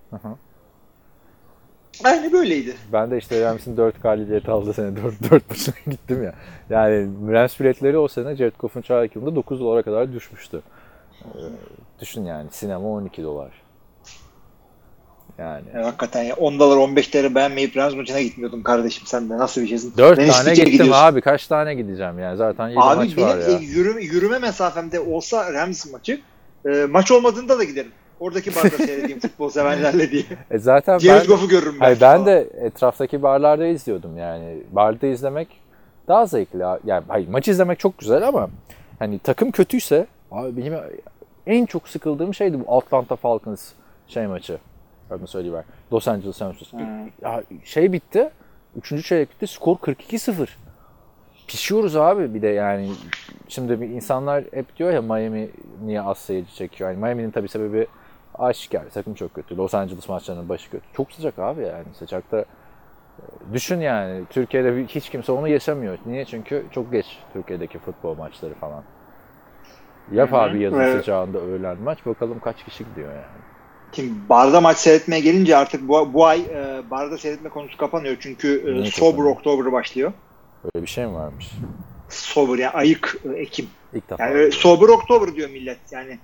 Hı 0.10 0.16
hı. 0.16 0.36
Aynı 2.04 2.32
böyleydi. 2.32 2.76
ben 2.94 3.12
de 3.12 3.18
işte 3.18 3.46
Rams'in 3.46 3.78
4 3.78 4.02
galibiyet 4.04 4.50
aldı 4.50 4.74
sene 4.74 4.96
4 4.96 5.32
4 5.32 5.50
maçına 5.50 5.76
gittim 5.88 6.24
ya. 6.24 6.34
Yani 6.70 7.08
Rams 7.34 7.60
biletleri 7.60 7.98
o 7.98 8.08
sene 8.08 8.36
Jared 8.36 8.54
Goff'un 8.60 8.82
çaylak 8.82 9.16
yılında 9.16 9.36
9 9.36 9.60
dolara 9.60 9.82
kadar 9.84 10.14
düşmüştü. 10.14 10.62
Ee, 11.26 11.40
düşün 12.00 12.26
yani 12.26 12.50
sinema 12.52 12.88
12 12.88 13.24
dolar. 13.24 13.52
Yani 15.38 15.64
Ya, 15.76 15.86
hakikaten 15.86 16.24
ya 16.24 16.36
10 16.36 16.60
dolar 16.60 16.78
15 16.78 17.16
lira 17.16 17.36
beğenmeyip 17.36 17.78
Rams 17.78 17.96
maçına 17.96 18.22
gitmiyordun 18.22 18.62
kardeşim 18.62 19.04
sen 19.08 19.30
de 19.30 19.38
nasıl 19.38 19.62
bir 19.62 19.68
şeysin? 19.68 19.94
4 19.98 20.18
Ben 20.20 20.30
tane 20.30 20.54
gittim 20.54 20.72
gidiyorsun. 20.72 20.94
abi. 21.04 21.22
Kaç 21.22 21.48
tane 21.48 21.76
gideceğim 21.76 22.20
yani? 22.20 22.38
Zaten 22.38 22.68
7 22.68 22.80
Abi 22.80 22.96
maç 22.98 23.18
benim 23.18 23.28
var 23.28 23.38
e, 23.38 23.52
ya. 23.52 23.58
yürüme, 23.60 24.02
yürüme 24.04 24.40
mesafemde 24.40 25.00
olsa 25.00 25.54
Rams 25.54 25.92
maçı 25.92 26.22
e, 26.66 26.86
maç 26.90 27.12
olmadığında 27.12 27.60
da 27.60 27.64
giderim. 27.64 27.92
Oradaki 28.20 28.56
barda 28.56 28.70
seyredeyim 28.86 29.20
futbol 29.20 29.50
severlerle 29.50 30.12
diye. 30.12 30.24
E 30.52 30.58
zaten 30.58 31.00
Jared 31.00 31.22
ben, 31.22 31.28
Goff'u 31.28 31.48
görürüm 31.48 31.74
ben. 31.80 31.86
hayır, 31.86 31.98
ben 32.02 32.26
de 32.26 32.50
etraftaki 32.62 33.24
barlarda 33.24 33.66
izliyordum 33.68 34.18
yani. 34.18 34.58
Barda 34.72 35.08
izlemek 35.08 35.48
daha 36.08 36.26
zevkli. 36.26 36.60
Yani 36.86 37.04
hayır 37.08 37.28
maç 37.28 37.48
izlemek 37.48 37.80
çok 37.80 37.98
güzel 37.98 38.28
ama 38.28 38.50
hani 39.00 39.20
takım 39.20 39.52
kötüyse 39.52 40.08
abi 40.32 40.58
benim 40.58 40.74
en 41.48 41.66
çok 41.66 41.88
sıkıldığım 41.90 42.34
şeydi 42.34 42.58
bu 42.68 42.78
Atlanta 42.78 43.16
Falcons 43.16 43.72
şey 44.08 44.28
maçı. 44.28 44.58
Adını 45.12 45.28
söyleyiver. 45.28 45.64
Los 45.94 46.08
Angeles 46.08 46.42
Rams. 46.42 46.74
Ya 47.22 47.44
şey 47.64 47.92
bitti. 47.94 48.30
Üçüncü 48.76 49.04
çeyrek 49.04 49.32
bitti. 49.32 49.48
Skor 49.48 49.76
42-0. 49.76 50.48
Pişiyoruz 51.48 51.96
abi 51.96 52.34
bir 52.34 52.42
de 52.42 52.48
yani. 52.48 52.92
Şimdi 53.48 53.82
bir 53.82 53.90
insanlar 53.90 54.44
hep 54.54 54.78
diyor 54.78 54.94
ya 54.94 55.02
Miami 55.02 55.50
niye 55.86 56.02
az 56.02 56.18
seyirci 56.18 56.56
çekiyor. 56.56 56.90
Yani 56.90 57.00
Miami'nin 57.00 57.32
tabii 57.32 57.48
sebebi 57.48 57.88
aşikar. 58.34 58.84
Takım 58.94 59.14
çok 59.14 59.34
kötü. 59.34 59.58
Los 59.58 59.74
Angeles 59.74 60.10
maçlarının 60.10 60.50
başı 60.50 60.72
kötü. 60.72 60.86
Çok 60.94 61.12
sıcak 61.12 61.40
abi 61.40 61.62
yani. 61.62 61.86
Sıcakta 61.94 62.40
e, 62.40 62.46
düşün 63.54 63.80
yani. 63.80 64.24
Türkiye'de 64.30 64.86
hiç 64.86 65.10
kimse 65.10 65.32
onu 65.32 65.48
yaşamıyor. 65.48 65.98
Niye? 66.06 66.26
Çünkü 66.26 66.66
çok 66.72 66.92
geç 66.92 67.20
Türkiye'deki 67.34 67.80
futbol 67.80 68.16
maçları 68.18 68.54
falan. 68.54 68.84
Yap 70.12 70.34
abi 70.34 70.62
yazın 70.62 70.80
Evet. 70.80 70.98
sıcağında 71.00 71.38
öğlen 71.40 71.78
maç. 71.82 72.06
Bakalım 72.06 72.40
kaç 72.40 72.64
kişi 72.64 72.86
gidiyor 72.86 73.10
yani. 73.14 73.55
Şimdi 73.96 74.14
barda 74.30 74.62
maç 74.62 74.78
seyretmeye 74.78 75.22
gelince 75.22 75.58
artık 75.58 75.88
bu, 75.88 76.14
bu 76.14 76.26
ay 76.26 76.40
e, 76.40 76.82
barda 76.92 77.18
seyretme 77.18 77.50
konusu 77.50 77.78
kapanıyor. 77.78 78.16
Çünkü 78.20 78.82
e, 78.88 78.92
Sober? 78.92 79.24
October 79.24 79.72
başlıyor. 79.72 80.14
Öyle 80.76 80.84
bir 80.86 80.90
şey 80.90 81.06
mi 81.06 81.14
varmış? 81.14 81.52
Sober 82.10 82.58
yani 82.58 82.72
ayık 82.74 83.18
e, 83.36 83.40
Ekim. 83.40 83.66
İlk 83.94 84.10
defa. 84.10 84.26
Yani 84.28 84.52
Sober 84.52 84.88
October 84.90 85.36
diyor 85.36 85.50
millet 85.50 85.78
yani. 85.92 86.20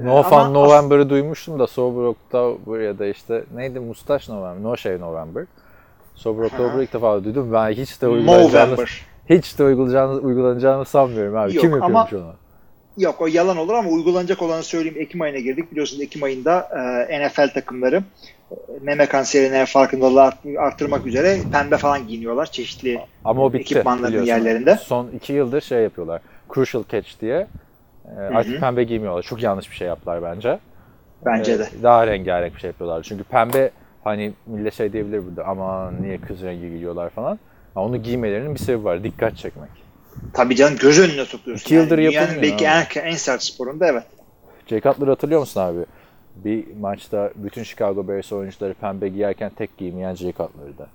E, 0.00 0.04
No 0.04 0.10
ama 0.12 0.22
Fun 0.22 0.54
November'ı 0.54 1.10
duymuştum 1.10 1.58
da 1.58 1.66
Sober 1.66 2.02
October 2.02 2.80
ya 2.80 2.98
da 2.98 3.06
işte 3.06 3.44
neydi 3.54 3.80
Mustaş 3.80 4.28
November, 4.28 4.62
No 4.62 4.76
Shave 4.76 5.00
November. 5.00 5.46
Sober 6.14 6.44
October 6.44 6.82
ilk 6.82 6.92
defa 6.92 7.24
duydum. 7.24 7.52
Ben 7.52 7.70
hiç 7.72 8.02
de 8.02 8.08
uygulanacağını, 8.08 8.72
November. 8.72 9.06
hiç 9.30 9.58
de 9.58 9.64
uygulanacağını, 9.64 10.20
uygulanacağını 10.20 10.84
sanmıyorum 10.84 11.36
abi. 11.36 11.54
Yok 11.54 11.60
Kim 11.60 11.82
ama- 11.82 11.98
yapıyormuş 12.00 12.12
onu? 12.28 12.34
Yok 13.00 13.20
o 13.20 13.26
yalan 13.26 13.56
olur 13.56 13.74
ama 13.74 13.90
uygulanacak 13.90 14.42
olanı 14.42 14.62
söyleyeyim. 14.62 14.96
Ekim 15.00 15.20
ayına 15.20 15.38
girdik. 15.38 15.70
Biliyorsunuz 15.72 16.02
Ekim 16.02 16.22
ayında 16.22 16.68
e, 17.10 17.26
NFL 17.28 17.48
takımları 17.54 17.96
e, 18.50 18.54
meme 18.82 19.06
kanserine 19.06 19.66
farkındalığı 19.66 20.22
art- 20.22 20.56
arttırmak 20.58 21.06
üzere 21.06 21.38
pembe 21.52 21.76
falan 21.76 22.06
giyiniyorlar. 22.06 22.46
Çeşitli 22.46 23.00
Ama 23.24 23.42
o 23.42 23.52
bitti 23.52 23.60
ekipmanların 23.62 24.24
yerlerinde. 24.24 24.76
Son 24.76 25.08
iki 25.16 25.32
yıldır 25.32 25.60
şey 25.60 25.82
yapıyorlar. 25.82 26.22
Crucial 26.54 26.84
Catch 26.92 27.20
diye. 27.20 27.46
Ee, 28.16 28.20
artık 28.20 28.60
pembe 28.60 28.84
giymiyorlar. 28.84 29.22
Çok 29.22 29.42
yanlış 29.42 29.70
bir 29.70 29.76
şey 29.76 29.88
yaptılar 29.88 30.22
bence. 30.22 30.58
bence 31.26 31.52
Ee, 31.52 31.58
de. 31.58 31.68
Daha 31.82 32.06
rengarenk 32.06 32.54
bir 32.54 32.60
şey 32.60 32.68
yapıyorlar. 32.68 33.02
Çünkü 33.02 33.24
pembe 33.24 33.70
hani 34.04 34.32
millet 34.46 34.74
şey 34.74 34.92
diyebilir 34.92 35.26
burada 35.26 35.44
aman 35.46 36.02
niye 36.02 36.18
kız 36.18 36.42
rengi 36.42 36.70
giyiyorlar 36.70 37.10
falan. 37.10 37.38
Ama 37.76 37.86
onu 37.86 37.96
giymelerinin 38.02 38.54
bir 38.54 38.58
sebebi 38.60 38.84
var. 38.84 39.04
Dikkat 39.04 39.36
çekmek. 39.36 39.70
Tabii 40.32 40.56
canım 40.56 40.78
göz 40.78 40.98
önüne 40.98 41.24
sokuyorsun. 41.24 41.64
İki 41.64 41.74
yıldır 41.74 41.98
dünyanın 41.98 42.14
yapılmıyor 42.14 42.58
belki 42.60 43.00
en, 43.00 43.06
en 43.06 43.16
sert 43.16 43.42
sporunda 43.42 43.86
evet. 43.86 44.04
Jay 44.66 44.80
Cutler'ı 44.80 45.10
hatırlıyor 45.10 45.40
musun 45.40 45.60
abi? 45.60 45.78
Bir 46.36 46.64
maçta 46.80 47.30
bütün 47.34 47.62
Chicago 47.62 48.08
Bears 48.08 48.32
oyuncuları 48.32 48.74
pembe 48.74 49.08
giyerken 49.08 49.50
tek 49.56 49.78
giymeyen 49.78 50.14
Jay 50.14 50.32
Cutler'dı. 50.32 50.88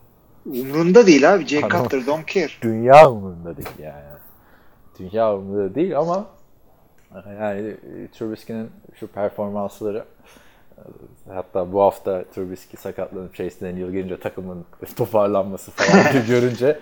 Umrunda 0.45 1.07
değil 1.07 1.33
abi. 1.33 1.47
Jay 1.47 1.63
Adam- 1.63 1.83
Cutler 1.83 2.05
don't 2.05 2.27
care. 2.27 2.49
Dünya 2.61 3.11
umurunda 3.11 3.57
değil 3.57 3.69
yani. 3.79 4.03
Dünya 4.99 5.35
umurunda 5.35 5.75
değil 5.75 5.97
ama 5.99 6.25
Yani 7.39 7.67
e, 7.69 8.07
Trubisky'nin 8.13 8.69
şu 8.99 9.07
performansları 9.07 10.05
e, 10.77 10.81
hatta 11.33 11.73
bu 11.73 11.81
hafta 11.81 12.23
Trubisky 12.23 12.81
sakatlanıp 12.81 13.35
Chase 13.35 13.61
Daniel 13.61 13.91
gelince 13.91 14.19
takımın 14.19 14.65
toparlanması 14.95 15.71
falan 15.71 16.25
görünce 16.27 16.79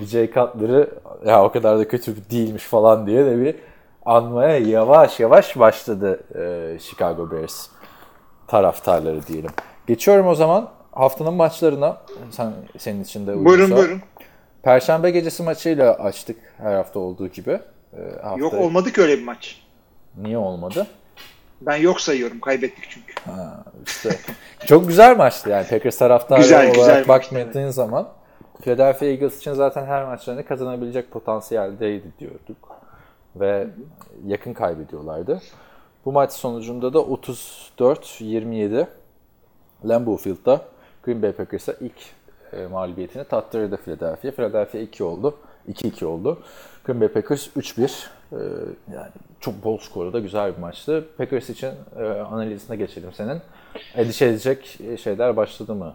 DJ 0.00 0.12
Cutler'ı 0.12 0.90
ya 1.26 1.44
o 1.44 1.52
kadar 1.52 1.78
da 1.78 1.88
kötü 1.88 2.30
değilmiş 2.30 2.64
falan 2.64 3.06
diye 3.06 3.24
de 3.24 3.40
bir 3.40 3.54
anmaya 4.04 4.58
yavaş 4.58 5.20
yavaş 5.20 5.58
başladı 5.58 6.20
e, 6.34 6.78
Chicago 6.78 7.30
Bears 7.30 7.66
taraftarları 8.46 9.26
diyelim. 9.26 9.50
Geçiyorum 9.86 10.26
o 10.26 10.34
zaman 10.34 10.68
haftanın 10.92 11.34
maçlarına. 11.34 11.96
Sen 12.30 12.52
senin 12.78 13.02
için 13.02 13.26
de 13.26 13.30
uygunsa. 13.30 13.50
Buyurun 13.50 13.76
buyurun. 13.76 14.02
Perşembe 14.62 15.10
gecesi 15.10 15.42
maçıyla 15.42 15.94
açtık 15.94 16.36
her 16.58 16.74
hafta 16.74 16.98
olduğu 16.98 17.28
gibi. 17.28 17.60
Ee, 17.96 18.00
hafta... 18.22 18.40
Yok 18.40 18.54
olmadı 18.54 18.92
ki 18.92 19.02
öyle 19.02 19.18
bir 19.18 19.24
maç. 19.24 19.62
Niye 20.16 20.38
olmadı? 20.38 20.86
Ben 21.60 21.76
yok 21.76 22.00
sayıyorum. 22.00 22.40
Kaybettik 22.40 22.84
çünkü. 22.88 23.14
Ha, 23.24 23.64
işte 23.86 24.10
çok 24.66 24.88
güzel 24.88 25.16
maçtı 25.16 25.50
yani 25.50 25.66
Packers 25.66 25.98
taraftarı 25.98 26.40
Güzel, 26.40 26.60
olarak 26.60 26.74
güzel 26.74 27.08
bakmadığın 27.08 27.46
maçtı, 27.46 27.72
zaman 27.72 28.08
Philadelphia 28.60 29.06
Eagles 29.06 29.38
için 29.38 29.52
zaten 29.52 29.86
her 29.86 30.04
maçlarını 30.04 30.46
kazanabilecek 30.46 31.10
potansiyeldeydi 31.10 32.12
diyorduk. 32.18 32.76
Ve 33.36 33.66
yakın 34.26 34.52
kaybediyorlardı. 34.52 35.40
Bu 36.04 36.12
maç 36.12 36.32
sonucunda 36.32 36.92
da 36.92 36.98
34-27 36.98 38.86
Lambeau 39.84 40.16
Field'da 40.16 40.60
Green 41.02 41.22
Bay 41.22 41.32
Packers'a 41.32 41.72
ilk 41.72 41.96
e, 42.52 42.66
mağlubiyetini 42.66 43.24
tattırdı 43.24 43.76
Philadelphia. 43.76 44.30
Philadelphia 44.30 44.78
2 44.78 45.04
oldu. 45.04 45.34
2-2 45.68 46.04
oldu. 46.04 46.42
Green 46.84 47.00
Bay 47.00 47.08
Packers 47.08 47.46
3-1. 47.56 48.06
E, 48.32 48.36
yani 48.94 49.10
çok 49.40 49.64
bol 49.64 49.78
skoru 49.78 50.12
da 50.12 50.18
güzel 50.18 50.52
bir 50.56 50.58
maçtı. 50.58 51.04
Packers 51.18 51.50
için 51.50 51.70
e, 51.98 52.02
analizine 52.04 52.76
geçelim 52.76 53.12
senin. 53.12 53.40
Endişe 53.94 54.26
edecek 54.26 54.78
şeyler 54.98 55.36
başladı 55.36 55.74
mı? 55.74 55.94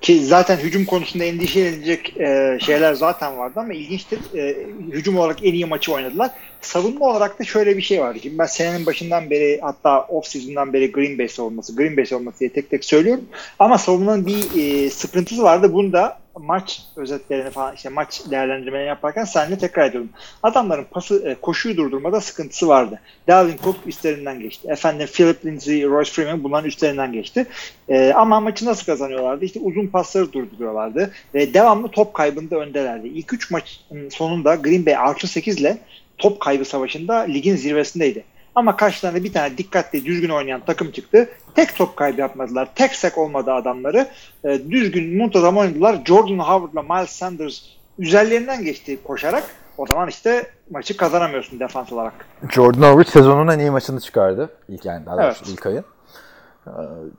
Ki 0.00 0.24
zaten 0.24 0.56
hücum 0.56 0.84
konusunda 0.84 1.24
endişe 1.24 1.60
edilecek 1.60 2.16
e, 2.16 2.58
şeyler 2.60 2.94
zaten 2.94 3.38
vardı 3.38 3.60
ama 3.60 3.72
ilginçtir. 3.72 4.18
E, 4.36 4.66
hücum 4.92 5.18
olarak 5.18 5.44
en 5.44 5.52
iyi 5.52 5.64
maçı 5.64 5.92
oynadılar. 5.92 6.30
Savunma 6.60 7.06
olarak 7.06 7.40
da 7.40 7.44
şöyle 7.44 7.76
bir 7.76 7.82
şey 7.82 8.00
vardı. 8.00 8.18
Şimdi 8.22 8.38
ben 8.38 8.46
senenin 8.46 8.86
başından 8.86 9.30
beri 9.30 9.60
hatta 9.62 10.02
off 10.02 10.26
season'dan 10.26 10.72
beri 10.72 10.92
Green 10.92 11.18
Bay 11.18 11.28
savunması, 11.28 11.76
Green 11.76 11.96
Bay 11.96 12.06
savunması 12.06 12.40
diye 12.40 12.52
tek 12.52 12.70
tek 12.70 12.84
söylüyorum. 12.84 13.24
Ama 13.58 13.78
savunmanın 13.78 14.26
bir 14.26 14.44
e, 14.62 14.90
sıkıntısı 14.90 15.42
vardı. 15.42 15.72
Bunu 15.72 15.92
da 15.92 16.18
maç 16.38 16.82
özetlerini 16.96 17.50
falan 17.50 17.74
işte 17.74 17.88
maç 17.88 18.22
değerlendirmelerini 18.30 18.88
yaparken 18.88 19.24
seninle 19.24 19.58
tekrar 19.58 19.88
ediyorum. 19.88 20.10
Adamların 20.42 20.86
pası 20.90 21.28
e, 21.28 21.34
koşuyu 21.34 21.76
durdurmada 21.76 22.20
sıkıntısı 22.20 22.68
vardı. 22.68 23.00
Dalvin 23.28 23.56
Cook 23.64 23.76
üstlerinden 23.86 24.40
geçti. 24.40 24.68
Efendim 24.70 25.08
Philip 25.12 25.46
Lindsay, 25.46 25.82
Royce 25.82 26.12
Freeman 26.12 26.44
bunların 26.44 26.68
üstlerinden 26.68 27.12
geçti. 27.12 27.46
E, 27.88 28.12
ama 28.12 28.40
maçı 28.40 28.66
nasıl 28.66 28.86
kazanıyorlardı? 28.86 29.44
İşte 29.44 29.60
uzun 29.60 29.86
pasları 29.86 30.32
durduruyorlardı 30.32 31.10
ve 31.34 31.54
devamlı 31.54 31.88
top 31.88 32.14
kaybında 32.14 32.56
öndelerdi. 32.56 33.08
İlk 33.08 33.32
3 33.32 33.50
maçın 33.50 34.08
sonunda 34.10 34.54
Green 34.54 34.86
Bay 34.86 34.96
artı 34.96 35.26
8 35.26 35.60
ile 35.60 35.78
top 36.18 36.40
kaybı 36.40 36.64
savaşında 36.64 37.14
ligin 37.14 37.56
zirvesindeydi. 37.56 38.24
Ama 38.58 38.76
karşılarına 38.76 39.24
bir 39.24 39.32
tane 39.32 39.58
dikkatli, 39.58 40.04
düzgün 40.04 40.28
oynayan 40.28 40.60
takım 40.66 40.90
çıktı. 40.90 41.28
Tek 41.54 41.76
top 41.76 41.96
kaybı 41.96 42.20
yapmadılar. 42.20 42.68
Tek 42.74 42.94
sek 42.94 43.18
olmadı 43.18 43.52
adamları. 43.52 44.08
E, 44.44 44.70
düzgün, 44.70 45.16
muntazam 45.16 45.58
oynadılar. 45.58 46.02
Jordan 46.04 46.38
Howard'la 46.38 46.82
Miles 46.82 47.10
Sanders 47.10 47.62
üzerlerinden 47.98 48.64
geçti 48.64 48.98
koşarak. 49.04 49.44
O 49.76 49.86
zaman 49.86 50.08
işte 50.08 50.50
maçı 50.70 50.96
kazanamıyorsun 50.96 51.60
defans 51.60 51.92
olarak. 51.92 52.12
Jordan 52.50 52.82
Howard 52.82 53.06
sezonun 53.06 53.48
en 53.48 53.58
iyi 53.58 53.70
maçını 53.70 54.00
çıkardı. 54.00 54.50
İlk 54.68 54.84
yani 54.84 55.06
daha 55.06 55.24
evet. 55.24 55.42
ilk 55.48 55.66
ayın. 55.66 55.84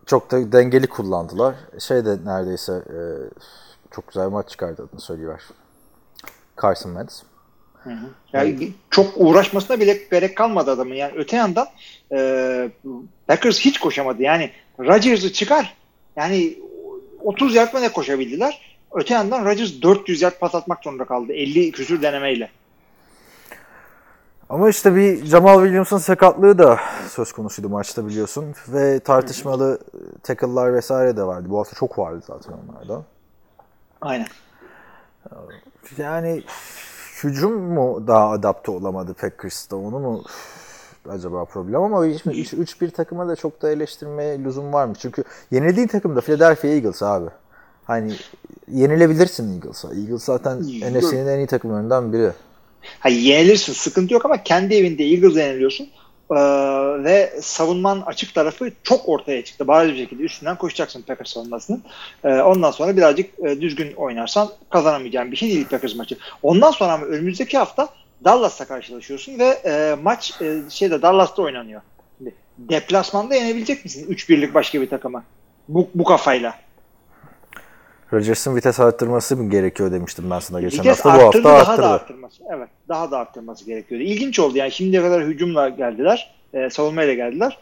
Çok 0.05 0.31
da 0.31 0.51
dengeli 0.51 0.87
kullandılar. 0.87 1.55
Şey 1.79 2.05
de 2.05 2.17
neredeyse 2.25 2.73
e, 2.73 2.97
çok 3.91 4.07
güzel 4.07 4.29
maç 4.29 4.49
çıkardığını 4.49 4.99
söylüyor. 4.99 5.41
Carson 6.61 6.89
Wentz. 6.89 7.23
Hı 7.83 7.89
hı. 7.89 8.05
Yani 8.33 8.71
çok 8.89 9.07
uğraşmasına 9.15 9.79
bile 9.79 9.99
gerek 10.11 10.37
kalmadı 10.37 10.71
adamın. 10.71 10.95
Yani 10.95 11.11
öte 11.15 11.37
yandan 11.37 11.67
e, 12.11 12.69
Packers 13.27 13.59
hiç 13.59 13.79
koşamadı. 13.79 14.23
Yani 14.23 14.51
Rodgers'ı 14.79 15.33
çıkar. 15.33 15.77
Yani 16.15 16.59
30 17.23 17.55
yard 17.55 17.73
ne 17.73 17.91
koşabildiler. 17.91 18.61
Öte 18.91 19.13
yandan 19.13 19.45
Rodgers 19.45 19.81
400 19.81 20.21
yard 20.21 20.39
pas 20.39 20.55
atmak 20.55 20.83
zorunda 20.83 21.05
kaldı. 21.05 21.33
50 21.33 21.71
küsür 21.71 22.01
denemeyle. 22.01 22.49
Ama 24.49 24.69
işte 24.69 24.95
bir 24.95 25.25
Jamal 25.25 25.61
Williams'ın 25.61 25.97
sakatlığı 25.97 26.57
da 26.57 26.79
söz 27.09 27.31
konusuydu 27.31 27.69
maçta 27.69 28.07
biliyorsun. 28.07 28.55
Ve 28.67 28.99
tartışmalı 28.99 29.79
tackle'lar 30.23 30.73
vesaire 30.73 31.17
de 31.17 31.23
vardı. 31.23 31.47
Bu 31.49 31.59
hafta 31.59 31.75
çok 31.75 31.99
vardı 31.99 32.23
zaten 32.27 32.53
onlarda. 32.53 33.03
Aynen. 34.01 34.27
Yani 35.97 36.43
hücum 37.23 37.61
mu 37.61 38.07
daha 38.07 38.29
adapte 38.29 38.71
olamadı 38.71 39.13
Packers'ta 39.13 39.75
onu 39.75 39.99
mu 39.99 40.23
acaba 41.09 41.45
problem 41.45 41.81
ama 41.81 42.07
3-1 42.07 42.91
takıma 42.91 43.27
da 43.27 43.35
çok 43.35 43.61
da 43.61 43.71
eleştirmeye 43.71 44.43
lüzum 44.43 44.73
var 44.73 44.85
mı? 44.85 44.93
Çünkü 44.99 45.23
yenildiğin 45.51 45.87
takım 45.87 46.15
da 46.15 46.21
Philadelphia 46.21 46.67
Eagles 46.67 47.03
abi. 47.03 47.29
Hani 47.83 48.13
yenilebilirsin 48.71 49.53
Eagles'a. 49.53 49.87
Eagles 49.87 50.23
zaten 50.23 50.59
NFC'nin 50.61 51.27
en 51.27 51.37
iyi 51.37 51.47
takımlarından 51.47 52.13
biri. 52.13 52.31
Ha, 52.99 53.09
yenilirsin 53.09 53.73
sıkıntı 53.73 54.13
yok 54.13 54.25
ama 54.25 54.43
kendi 54.43 54.75
evinde 54.75 55.03
Eagles'a 55.03 55.39
yeniliyorsun. 55.39 55.87
Ee, 56.31 56.35
ve 57.03 57.33
savunman 57.41 58.03
açık 58.05 58.35
tarafı 58.35 58.71
çok 58.83 59.09
ortaya 59.09 59.43
çıktı. 59.43 59.67
Bariz 59.67 59.91
bir 59.91 59.97
şekilde 59.97 60.23
üstünden 60.23 60.57
koşacaksın 60.57 61.01
Packers 61.01 61.33
savunmasının. 61.33 61.83
Ee, 62.23 62.29
ondan 62.29 62.71
sonra 62.71 62.97
birazcık 62.97 63.39
e, 63.39 63.61
düzgün 63.61 63.93
oynarsan 63.93 64.49
kazanamayacağın 64.69 65.31
bir 65.31 65.37
şey 65.37 65.49
değil 65.49 65.67
Packers 65.67 65.95
maçı. 65.95 66.17
Ondan 66.43 66.71
sonra 66.71 66.93
ama 66.93 67.05
önümüzdeki 67.05 67.57
hafta 67.57 67.89
Dallas'la 68.23 68.65
karşılaşıyorsun 68.65 69.39
ve 69.39 69.45
e, 69.45 69.95
maç 70.03 70.41
e, 70.41 70.61
şeyde 70.69 71.01
Dallas'ta 71.01 71.41
oynanıyor. 71.41 71.81
Deplasmanda 72.57 73.35
yenebilecek 73.35 73.85
misin 73.85 74.13
3-1'lik 74.13 74.53
başka 74.53 74.81
bir 74.81 74.89
takıma? 74.89 75.23
Bu, 75.67 75.89
bu 75.95 76.03
kafayla. 76.03 76.55
Rodgers'ın 78.13 78.55
vites 78.55 78.79
arttırması 78.79 79.37
mı 79.37 79.49
gerekiyor 79.49 79.91
demiştim 79.91 80.29
ben 80.29 80.39
sana 80.39 80.61
geçen 80.61 80.79
vites 80.79 81.05
hafta. 81.05 81.19
Bu 81.19 81.25
hafta 81.25 81.43
daha 81.43 81.57
arttırdı. 81.57 81.81
da 81.81 81.89
arttırması. 81.89 82.43
Evet. 82.55 82.69
Daha 82.89 83.11
da 83.11 83.17
arttırması 83.17 83.65
gerekiyordu. 83.65 84.03
İlginç 84.03 84.39
oldu. 84.39 84.57
Yani 84.57 84.71
şimdiye 84.71 85.01
kadar 85.01 85.23
hücumla 85.23 85.69
geldiler. 85.69 86.35
E, 86.53 86.69
savunmayla 86.69 87.13
geldiler. 87.13 87.57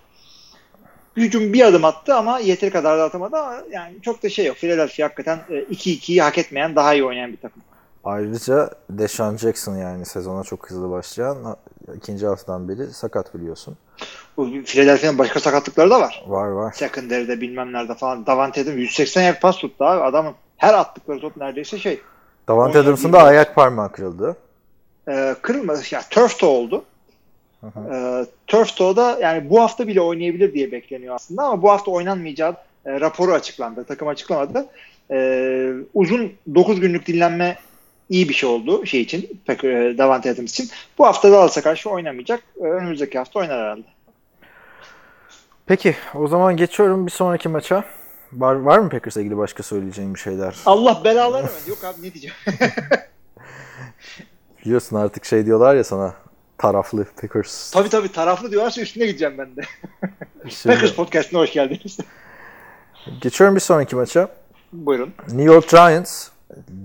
Hücum 1.18 1.54
bir 1.54 1.62
adım 1.62 1.86
attı 1.86 2.16
ama 2.16 2.40
yeteri 2.40 2.72
kadar 2.72 3.00
da 3.00 3.04
atamadı 3.04 3.38
ama 3.38 3.58
yani 3.72 4.02
çok 4.02 4.24
da 4.24 4.30
şey 4.30 4.46
yok. 4.46 4.58
Philadelphia 4.58 5.04
hakikaten 5.04 5.40
2-2'yi 5.50 6.22
hak 6.22 6.38
etmeyen 6.38 6.76
daha 6.76 6.94
iyi 6.94 7.04
oynayan 7.04 7.32
bir 7.32 7.38
takım. 7.38 7.62
Ayrıca 8.08 8.70
Deshaun 8.90 9.38
Jackson 9.38 9.76
yani 9.76 10.06
sezona 10.06 10.44
çok 10.44 10.70
hızlı 10.70 10.92
başlayan 10.92 11.58
ikinci 11.96 12.28
haftadan 12.28 12.70
beri 12.70 12.88
sakat 12.88 13.36
biliyorsun. 13.36 13.78
Philadelphia'nın 14.66 15.18
başka 15.18 15.40
sakatlıkları 15.40 15.90
da 15.90 16.02
var. 16.02 16.24
Var 16.28 16.48
var. 16.48 16.74
Secondary'de 16.74 17.42
bilmem 17.42 17.74
nerede 17.74 17.96
falan. 17.96 18.26
Davante 18.26 18.62
Adams 18.62 18.76
180 18.78 19.22
yer 19.22 19.40
pas 19.40 19.58
tuttu 19.58 19.86
abi. 19.86 20.04
Adamın 20.04 20.34
her 20.58 20.74
attıkları 20.74 21.20
top 21.20 21.38
neredeyse 21.38 21.80
şey. 21.80 22.02
Davante 22.48 22.80
Adams'ın 22.80 23.14
da 23.14 23.24
ayak 23.24 23.56
parmağı 23.56 23.92
kırıldı. 23.92 24.38
Ee, 25.10 25.36
kırılmadı. 25.42 25.82
Ya 25.92 26.02
turf 26.10 26.40
toe 26.40 26.50
oldu. 26.50 26.84
Ee, 27.92 28.26
turf 28.48 28.76
toe'da 28.76 29.18
yani 29.22 29.50
bu 29.50 29.62
hafta 29.62 29.88
bile 29.88 30.02
oynayabilir 30.02 30.54
diye 30.54 30.72
bekleniyor 30.72 31.16
aslında 31.16 31.44
ama 31.44 31.62
bu 31.62 31.72
hafta 31.72 31.92
oynanmayacağı 31.92 32.56
e, 32.86 33.00
raporu 33.00 33.34
açıklandı. 33.34 33.84
Takım 33.84 34.08
açıklamadı. 34.08 34.66
Ee, 35.12 35.74
uzun 35.94 36.34
9 36.56 36.80
günlük 36.80 37.08
dinlenme 37.08 37.58
iyi 38.10 38.30
bir 38.30 38.34
şey 38.34 38.50
oldu 38.50 38.86
şey 38.86 39.02
için. 39.02 39.42
Pek, 39.46 39.64
e, 39.64 39.96
Davante 39.98 40.32
Adams 40.32 40.52
için. 40.52 40.70
Bu 40.98 41.06
hafta 41.06 41.32
Dallas'a 41.32 41.62
karşı 41.62 41.90
oynamayacak. 41.90 42.44
E, 42.62 42.64
önümüzdeki 42.64 43.18
hafta 43.18 43.40
oynar 43.40 43.60
herhalde. 43.60 43.88
Peki 45.66 45.96
o 46.16 46.28
zaman 46.28 46.58
geçiyorum 46.58 47.06
bir 47.06 47.12
sonraki 47.12 47.50
maça. 47.50 47.84
Var, 48.34 48.56
var 48.56 48.80
mı 48.80 48.90
Packers'la 48.90 49.22
ilgili 49.22 49.38
başka 49.38 49.64
söyleyeceğim 49.64 50.16
bir 50.16 50.20
şeyler? 50.20 50.56
Allah 50.66 51.02
belaları 51.04 51.44
versin. 51.44 51.70
Yok 51.70 51.84
abi 51.84 51.98
ne 52.08 52.14
diyeceğim. 52.14 52.36
Biliyorsun 54.66 54.96
artık 54.96 55.26
şey 55.26 55.46
diyorlar 55.46 55.76
ya 55.76 55.84
sana 55.84 56.14
taraflı 56.58 57.06
Packers. 57.22 57.72
Tabii 57.72 57.90
tabii 57.90 58.12
taraflı 58.12 58.52
diyorlarsa 58.52 58.82
üstüne 58.82 59.06
gideceğim 59.06 59.38
ben 59.38 59.56
de. 59.56 59.62
Şimdi, 60.50 60.76
Packers 60.76 60.94
Podcast'ına 60.94 61.40
hoş 61.40 61.54
geldiniz. 61.54 61.98
Geçiyorum 63.22 63.56
bir 63.56 63.62
sonraki 63.62 63.96
maça. 63.96 64.30
Buyurun. 64.74 65.14
New 65.28 65.44
York 65.44 65.70
Giants, 65.70 66.28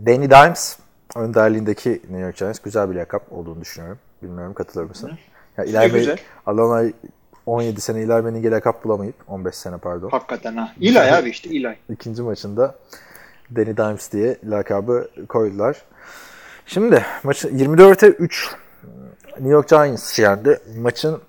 Danny 0.07 0.31
Dimes 0.31 0.77
önderliğindeki 1.17 1.91
New 1.91 2.19
York 2.19 2.37
Giants 2.37 2.59
güzel 2.59 2.91
bir 2.91 2.95
lakap 2.95 3.33
olduğunu 3.33 3.61
düşünüyorum. 3.61 3.99
Bilmiyorum 4.23 4.55
katılır 4.55 4.85
mısın? 4.85 5.09
Hı. 5.09 5.61
Ya 5.61 5.65
İlay 5.65 5.95
Bey, 5.95 6.17
17 7.47 7.81
sene 7.81 8.03
İlay 8.03 8.25
Bey'in 8.25 8.51
lakap 8.51 8.85
bulamayıp 8.85 9.15
15 9.29 9.55
sene 9.55 9.77
pardon. 9.77 10.09
Hakikaten 10.09 10.57
ha. 10.57 10.73
İlay 10.81 11.15
abi 11.15 11.31
işte 11.31 11.51
İlay. 11.51 11.77
İkinci 11.91 12.23
maçında 12.23 12.75
Danny 13.57 13.77
Dimes 13.77 14.13
diye 14.13 14.37
lakabı 14.45 15.09
koydular. 15.29 15.83
Şimdi 16.67 17.05
maçı 17.23 17.49
24'e 17.49 18.09
3 18.09 18.55
New 19.33 19.49
York 19.49 19.69
Giants 19.69 20.19
yendi. 20.19 20.61
Maçın 20.79 21.21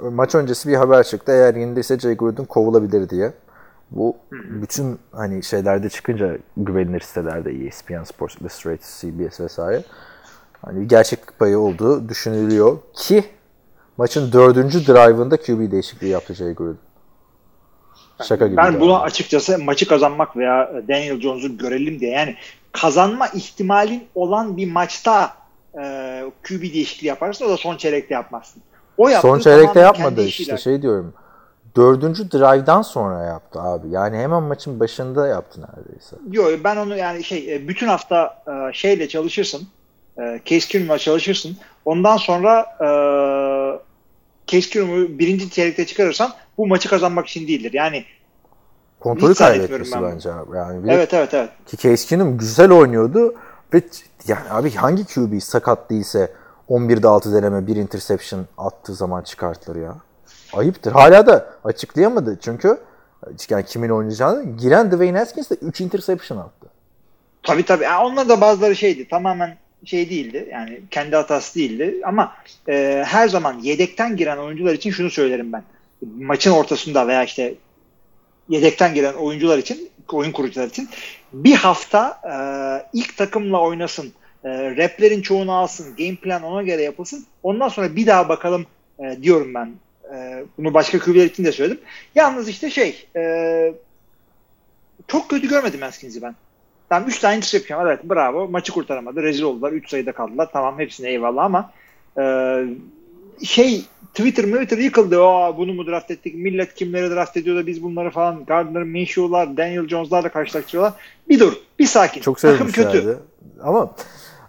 maç 0.00 0.34
öncesi 0.34 0.68
bir 0.68 0.74
haber 0.74 1.02
çıktı. 1.02 1.32
Eğer 1.32 1.54
yenilirse 1.54 1.98
Jay 1.98 2.16
Gruden 2.16 2.44
kovulabilir 2.44 3.08
diye. 3.08 3.32
Bu 3.96 4.16
bütün 4.30 4.98
hani 5.12 5.42
şeylerde 5.42 5.88
çıkınca 5.88 6.38
güvenilir 6.56 7.00
sitelerde 7.00 7.66
ESPN, 7.66 8.02
Sports 8.02 8.36
Illustrated, 8.40 8.82
CBS 9.00 9.40
vesaire 9.40 9.82
hani 10.62 10.80
bir 10.80 10.88
gerçeklik 10.88 11.38
payı 11.38 11.58
olduğu 11.58 12.08
düşünülüyor 12.08 12.78
ki 12.94 13.24
maçın 13.96 14.32
dördüncü 14.32 14.86
drive'ında 14.86 15.36
QB 15.36 15.72
değişikliği 15.72 16.08
yaptı 16.08 16.34
Jay 16.34 16.54
Gruden. 16.54 16.78
Şaka 18.22 18.46
gibi. 18.46 18.56
Ben 18.56 18.80
buna 18.80 19.00
açıkçası 19.00 19.58
maçı 19.58 19.88
kazanmak 19.88 20.36
veya 20.36 20.72
Daniel 20.88 21.20
Jones'u 21.20 21.58
görelim 21.58 22.00
diye 22.00 22.10
yani 22.10 22.36
kazanma 22.72 23.28
ihtimalin 23.28 24.04
olan 24.14 24.56
bir 24.56 24.72
maçta 24.72 25.34
e, 25.74 26.24
QB 26.48 26.62
değişikliği 26.62 27.06
yaparsın 27.06 27.44
o 27.44 27.48
da 27.48 27.56
son 27.56 27.76
çeyrekte 27.76 28.14
yapmazsın. 28.14 28.62
O 28.96 29.08
yaptı, 29.08 29.28
Son 29.28 29.38
çeyrekte 29.38 29.80
yapmadı 29.80 30.22
işte 30.22 30.56
şey 30.56 30.82
diyorum. 30.82 31.14
Dördüncü 31.76 32.30
drive'dan 32.30 32.82
sonra 32.82 33.22
yaptı 33.22 33.60
abi. 33.60 33.90
Yani 33.90 34.16
hemen 34.16 34.42
maçın 34.42 34.80
başında 34.80 35.26
yaptı 35.26 35.60
neredeyse. 35.60 36.16
Yok 36.30 36.50
ben 36.64 36.76
onu 36.76 36.96
yani 36.96 37.24
şey 37.24 37.54
e, 37.54 37.68
bütün 37.68 37.86
hafta 37.86 38.42
e, 38.46 38.72
şeyle 38.72 39.08
çalışırsın. 39.08 39.68
E, 40.18 40.40
Case 40.44 40.68
Keenum'la 40.68 40.98
çalışırsın. 40.98 41.56
Ondan 41.84 42.16
sonra 42.16 42.66
Case 44.46 44.70
Keenum'u 44.70 45.18
birinci 45.18 45.50
çeyrekte 45.50 45.86
çıkarırsan 45.86 46.32
bu 46.58 46.66
maçı 46.66 46.88
kazanmak 46.88 47.26
için 47.26 47.48
değildir. 47.48 47.72
Yani 47.72 48.04
Kontrolü 49.00 49.34
kaybetmesi 49.34 49.92
ben 49.92 50.02
bence 50.02 50.32
abi. 50.32 50.56
Yani 50.56 50.84
bir 50.84 50.88
evet 50.88 51.14
evet 51.14 51.34
evet. 51.34 51.50
ki 51.66 51.76
Case 51.76 52.08
Keenum 52.08 52.38
güzel 52.38 52.72
oynuyordu 52.72 53.34
ve 53.74 53.82
yani 54.26 54.50
abi 54.50 54.70
hangi 54.74 55.04
QB 55.04 55.40
sakat 55.40 55.90
değilse 55.90 56.32
11'de 56.68 57.08
6 57.08 57.34
deneme 57.34 57.66
bir 57.66 57.76
interception 57.76 58.46
attığı 58.58 58.94
zaman 58.94 59.22
çıkartılır 59.22 59.76
ya. 59.76 59.96
Ayıptır. 60.52 60.92
Hala 60.92 61.26
da 61.26 61.46
açıklayamadı 61.64 62.38
çünkü 62.42 62.78
yani 63.50 63.64
kimin 63.64 63.88
oynayacağını 63.88 64.56
giren 64.56 64.90
Dwayne 64.90 65.18
Haskins 65.18 65.50
de 65.50 65.54
3 65.54 65.80
interception 65.80 66.38
attı. 66.38 66.66
Tabii 67.42 67.64
tabii. 67.64 67.84
Yani 67.84 68.04
onlar 68.04 68.28
da 68.28 68.40
bazıları 68.40 68.76
şeydi. 68.76 69.08
Tamamen 69.08 69.56
şey 69.84 70.10
değildi. 70.10 70.48
Yani 70.52 70.80
kendi 70.90 71.16
hatası 71.16 71.54
değildi. 71.54 72.00
Ama 72.04 72.32
e, 72.68 73.04
her 73.06 73.28
zaman 73.28 73.58
yedekten 73.58 74.16
giren 74.16 74.38
oyuncular 74.38 74.74
için 74.74 74.90
şunu 74.90 75.10
söylerim 75.10 75.52
ben. 75.52 75.62
Maçın 76.18 76.50
ortasında 76.50 77.06
veya 77.08 77.24
işte 77.24 77.54
yedekten 78.48 78.94
giren 78.94 79.14
oyuncular 79.14 79.58
için, 79.58 79.90
oyun 80.12 80.32
kurucular 80.32 80.66
için 80.66 80.88
bir 81.32 81.54
hafta 81.54 82.20
e, 82.24 82.34
ilk 82.98 83.16
takımla 83.16 83.60
oynasın. 83.60 84.12
E, 84.44 84.50
replerin 84.50 85.22
çoğunu 85.22 85.52
alsın. 85.52 85.96
Game 85.96 86.16
plan 86.16 86.42
ona 86.42 86.62
göre 86.62 86.82
yapılsın. 86.82 87.26
Ondan 87.42 87.68
sonra 87.68 87.96
bir 87.96 88.06
daha 88.06 88.28
bakalım 88.28 88.66
e, 88.98 89.22
diyorum 89.22 89.54
ben. 89.54 89.72
E, 90.12 90.44
bunu 90.58 90.74
başka 90.74 90.98
QB'ler 90.98 91.24
için 91.24 91.44
de 91.44 91.52
söyledim. 91.52 91.80
Yalnız 92.14 92.48
işte 92.48 92.70
şey 92.70 93.08
e, 93.16 93.74
çok 95.08 95.30
kötü 95.30 95.48
görmedim 95.48 95.80
Haskins'i 95.80 96.22
ben. 96.22 96.34
Tamam 96.88 97.08
3 97.08 97.18
tane 97.18 97.36
interception 97.36 97.78
var. 97.78 97.86
Evet 97.86 98.04
bravo. 98.04 98.48
Maçı 98.48 98.72
kurtaramadı. 98.72 99.22
Rezil 99.22 99.42
oldular. 99.42 99.72
3 99.72 99.90
sayıda 99.90 100.12
kaldılar. 100.12 100.48
Tamam 100.52 100.78
hepsine 100.78 101.08
eyvallah 101.10 101.44
ama 101.44 101.72
e, 102.18 102.24
şey 103.44 103.84
Twitter 104.14 104.42
Twitter 104.42 104.78
yıkıldı. 104.78 105.22
Aa, 105.22 105.58
bunu 105.58 105.74
mu 105.74 105.86
draft 105.86 106.10
ettik? 106.10 106.34
Millet 106.34 106.74
kimleri 106.74 107.10
draft 107.10 107.36
ediyor 107.36 107.56
da 107.56 107.66
biz 107.66 107.82
bunları 107.82 108.10
falan 108.10 108.44
Gardner 108.44 108.82
Minshew'lar, 108.82 109.56
Daniel 109.56 109.88
Jones'larla 109.88 110.28
karşılaştırıyorlar. 110.28 110.92
Bir 111.28 111.40
dur. 111.40 111.52
Bir 111.78 111.86
sakin. 111.86 112.20
Çok 112.20 112.38
Takım 112.38 112.70
kötü. 112.70 113.18
Ama 113.62 113.94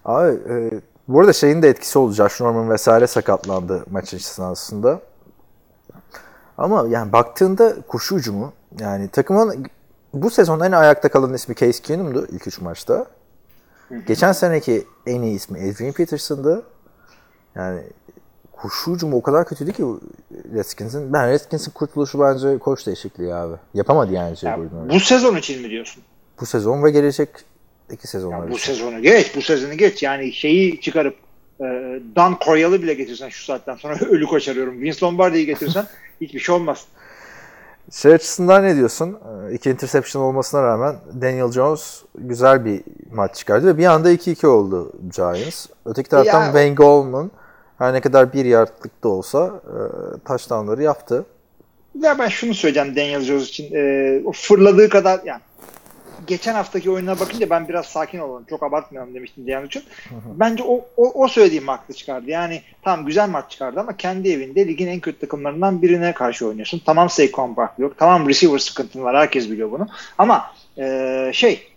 abi 0.06 0.32
e, 0.32 0.70
bu 1.08 1.20
arada 1.20 1.34
şeyin 1.34 1.62
de 1.62 1.70
etkisi 1.70 2.00
olacak. 2.00 2.32
Norman 2.40 2.70
vesaire 2.70 3.08
sakatlandı 3.08 3.86
maç 3.92 4.14
esnasında. 4.14 5.00
Ama 6.58 6.88
yani 6.90 7.12
baktığında 7.12 7.76
koşu 7.88 8.16
hücumu 8.18 8.54
yani 8.80 9.08
takımın 9.08 9.66
bu 10.14 10.30
sezon 10.30 10.60
en 10.60 10.72
ayakta 10.72 11.10
kalan 11.10 11.34
ismi 11.34 11.56
Case 11.56 11.82
Keenum'du 11.82 12.28
ilk 12.32 12.48
üç 12.48 12.62
maçta. 12.62 13.06
Geçen 14.08 14.32
seneki 14.32 14.88
en 15.08 15.22
iyi 15.22 15.36
ismi 15.36 15.60
Adrian 15.60 15.92
Peterson'dı. 15.94 16.64
Yani 17.56 17.82
koşu 18.52 18.94
hücumu 18.94 19.18
o 19.18 19.22
kadar 19.22 19.46
kötüydü 19.48 19.72
ki 19.74 19.84
Redskins'in. 20.54 21.14
Ben 21.14 21.30
Redskins'in 21.30 21.72
kurtuluşu 21.72 22.20
bence 22.20 22.58
koç 22.58 22.88
değişikliği 22.88 23.34
abi. 23.34 23.56
Yapamadı 23.74 24.14
yani 24.14 24.36
Jay 24.36 24.52
Ya, 24.52 24.60
bu 24.90 25.00
sezon 25.00 25.36
için 25.36 25.62
mi 25.62 25.70
diyorsun? 25.70 26.04
Bu 26.42 26.46
sezon 26.46 26.84
ve 26.84 26.92
gelecek 26.92 27.30
iki 27.92 28.08
sezonlar 28.08 28.44
Ya 28.44 28.52
bu 28.52 28.54
için. 28.58 28.74
sezonu 28.74 29.02
geç. 29.02 29.36
Bu 29.36 29.42
sezonu 29.42 29.74
geç. 29.74 30.04
Yani 30.04 30.34
şeyi 30.34 30.82
çıkarıp 30.82 31.16
Dan 32.16 32.38
Coryell'ı 32.46 32.82
bile 32.82 32.94
getirsen 32.94 33.30
şu 33.30 33.44
saatten 33.46 33.76
sonra 33.76 33.96
ölü 34.10 34.26
koç 34.26 34.48
arıyorum. 34.50 34.82
Vince 34.82 35.06
Lombardi'yi 35.06 35.46
getirsen 35.46 35.86
hiçbir 36.22 36.40
şey 36.40 36.56
olmaz. 36.56 36.86
Şey 37.92 38.14
açısından 38.14 38.64
ne 38.64 38.76
diyorsun? 38.76 39.18
Ee, 39.50 39.54
İki 39.54 39.70
interception 39.70 40.24
olmasına 40.24 40.64
rağmen 40.64 40.96
Daniel 41.22 41.52
Jones 41.52 42.02
güzel 42.18 42.66
bir 42.66 42.82
maç 43.14 43.36
çıkardı 43.36 43.68
ve 43.68 43.78
bir 43.78 43.86
anda 43.86 44.12
2-2 44.14 44.48
oldu 44.48 44.92
Giants. 45.16 45.66
Öteki 45.86 46.10
taraftan 46.10 46.40
Ya- 46.40 46.46
Wayne 46.46 46.76
Goldman 46.76 47.32
her 47.78 47.94
ne 47.94 48.02
kadar 48.02 48.34
bir 48.34 48.46
yardlık 48.46 49.04
da 49.04 49.08
olsa 49.10 49.62
e, 49.68 49.78
touchdownları 50.28 50.84
yaptı. 50.84 51.26
Ya 52.02 52.20
ben 52.20 52.28
şunu 52.28 52.54
söyleyeceğim 52.54 52.96
Daniel 52.96 53.22
Jones 53.22 53.50
için. 53.50 53.76
E, 53.76 54.22
o 54.26 54.32
fırladığı 54.32 54.90
kadar 54.90 55.20
yani 55.26 55.42
geçen 56.28 56.54
haftaki 56.54 56.92
oyununa 56.92 57.20
bakınca 57.20 57.50
ben 57.50 57.68
biraz 57.70 57.86
sakin 57.86 58.20
olalım. 58.20 58.46
Çok 58.50 58.64
abartmayalım 58.64 59.16
demiştim 59.16 59.48
Daniel 59.48 59.66
için. 59.66 59.84
Bence 60.26 60.64
o, 60.64 60.86
o, 60.98 61.24
o 61.24 61.28
söylediğim 61.28 61.68
haklı 61.68 61.94
çıkardı. 61.94 62.30
Yani 62.30 62.62
tamam 62.82 63.06
güzel 63.06 63.30
maç 63.30 63.52
çıkardı 63.52 63.80
ama 63.80 63.98
kendi 63.98 64.30
evinde 64.30 64.68
ligin 64.68 64.88
en 64.88 65.00
kötü 65.00 65.20
takımlarından 65.20 65.82
birine 65.82 66.14
karşı 66.14 66.48
oynuyorsun. 66.48 66.82
Tamam 66.86 67.10
Saquon 67.10 67.56
Barkley 67.56 67.84
yok. 67.84 67.96
Tamam 67.98 68.30
receiver 68.30 68.58
sıkıntın 68.58 69.04
var. 69.04 69.18
Herkes 69.18 69.50
biliyor 69.52 69.72
bunu. 69.72 69.88
Ama 70.18 70.54
e, 70.78 71.32
şey 71.34 71.73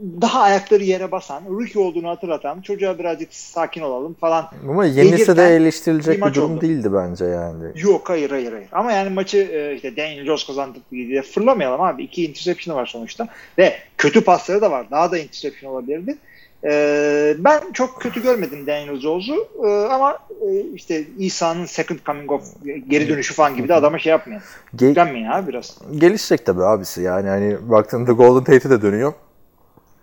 daha 0.00 0.40
ayakları 0.42 0.84
yere 0.84 1.10
basan, 1.12 1.42
rookie 1.48 1.80
olduğunu 1.82 2.08
hatırlatan, 2.08 2.60
çocuğa 2.60 2.98
birazcık 2.98 3.34
sakin 3.34 3.80
olalım 3.80 4.14
falan. 4.14 4.50
Ama 4.68 4.84
yenilse 4.84 5.36
de 5.36 5.56
eleştirilecek 5.56 6.20
bir 6.22 6.26
bir, 6.26 6.34
durum 6.34 6.52
oldu. 6.52 6.60
değildi 6.60 6.92
bence 6.92 7.24
yani. 7.24 7.64
Yok 7.76 8.08
hayır 8.08 8.30
hayır 8.30 8.52
hayır. 8.52 8.68
Ama 8.72 8.92
yani 8.92 9.10
maçı 9.10 9.38
e, 9.38 9.74
işte 9.74 9.96
Daniel 9.96 10.24
Jones 10.24 10.46
kazandık 10.46 10.90
diye 10.90 11.22
fırlamayalım 11.22 11.80
abi. 11.80 12.02
İki 12.04 12.26
interception'ı 12.26 12.78
var 12.78 12.86
sonuçta. 12.86 13.28
Ve 13.58 13.74
kötü 13.98 14.20
pasları 14.24 14.60
da 14.60 14.70
var. 14.70 14.86
Daha 14.90 15.12
da 15.12 15.18
interception 15.18 15.72
olabilirdi. 15.72 16.16
E, 16.64 17.34
ben 17.38 17.60
çok 17.72 18.00
kötü 18.00 18.22
görmedim 18.22 18.66
Daniel 18.66 19.00
Jones'u 19.00 19.48
E, 19.64 19.68
ama 19.68 20.18
e, 20.48 20.60
işte 20.74 21.04
İsa'nın 21.18 21.64
second 21.64 21.98
coming 22.06 22.32
of 22.32 22.42
geri 22.88 23.08
dönüşü 23.08 23.34
falan 23.34 23.56
gibi 23.56 23.68
de 23.68 23.74
adama 23.74 23.98
şey 23.98 24.10
yapmayın. 24.10 24.42
Ge- 24.76 24.86
Yüklenmeyin 24.88 25.26
abi 25.26 25.48
biraz. 25.48 25.78
gelişecek 25.98 26.46
tabii 26.46 26.64
abisi 26.64 27.02
yani 27.02 27.28
hani 27.28 27.56
baktığında 27.70 28.12
Golden 28.12 28.44
Tate'e 28.44 28.70
de 28.70 28.82
dönüyor. 28.82 29.12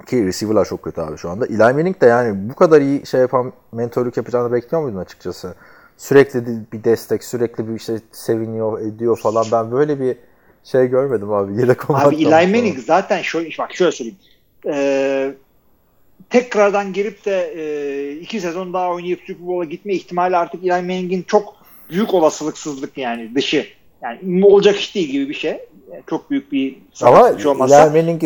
Ki 0.07 0.25
receiver'lar 0.25 0.65
çok 0.65 0.83
kötü 0.83 1.01
abi 1.01 1.17
şu 1.17 1.29
anda. 1.29 1.45
Eli 1.45 1.57
Manning 1.57 2.01
de 2.01 2.05
yani 2.05 2.49
bu 2.49 2.55
kadar 2.55 2.81
iyi 2.81 3.05
şey 3.05 3.21
yapan 3.21 3.53
mentörlük 3.71 4.17
yapacağını 4.17 4.53
bekliyor 4.53 4.83
muydun 4.83 4.97
açıkçası? 4.97 5.55
Sürekli 5.97 6.45
bir 6.73 6.83
destek, 6.83 7.23
sürekli 7.23 7.67
bir 7.67 7.73
işte 7.73 7.99
seviniyor, 8.11 8.81
ediyor 8.81 9.19
falan. 9.19 9.45
Ben 9.51 9.71
böyle 9.71 9.99
bir 9.99 10.17
şey 10.63 10.87
görmedim 10.87 11.31
abi. 11.31 11.61
Yedek 11.61 11.89
Abi 11.89 12.15
Eli. 12.15 12.25
Manning 12.25 12.79
zaten 12.79 13.21
şöyle, 13.21 13.49
bak 13.59 13.75
şöyle 13.75 13.91
söyleyeyim. 13.91 14.19
Ee, 14.67 15.33
tekrardan 16.29 16.93
gelip 16.93 17.25
de 17.25 17.53
e, 17.55 18.11
iki 18.11 18.41
sezon 18.41 18.73
daha 18.73 18.91
oynayıp 18.91 19.19
Super 19.19 19.47
Bowl'a 19.47 19.65
gitme 19.65 19.93
ihtimali 19.93 20.37
artık 20.37 20.63
Eli 20.63 20.69
Manning'in 20.71 21.23
çok 21.23 21.55
büyük 21.89 22.13
olasılıksızlık 22.13 22.97
yani 22.97 23.35
dışı. 23.35 23.65
Yani 24.01 24.45
olacak 24.45 24.75
iş 24.75 24.95
değil 24.95 25.09
gibi 25.09 25.29
bir 25.29 25.33
şey. 25.33 25.59
Çok 26.09 26.31
büyük 26.31 26.51
bir 26.51 26.77
Ama 27.01 27.31
olmazsa. 27.45 27.75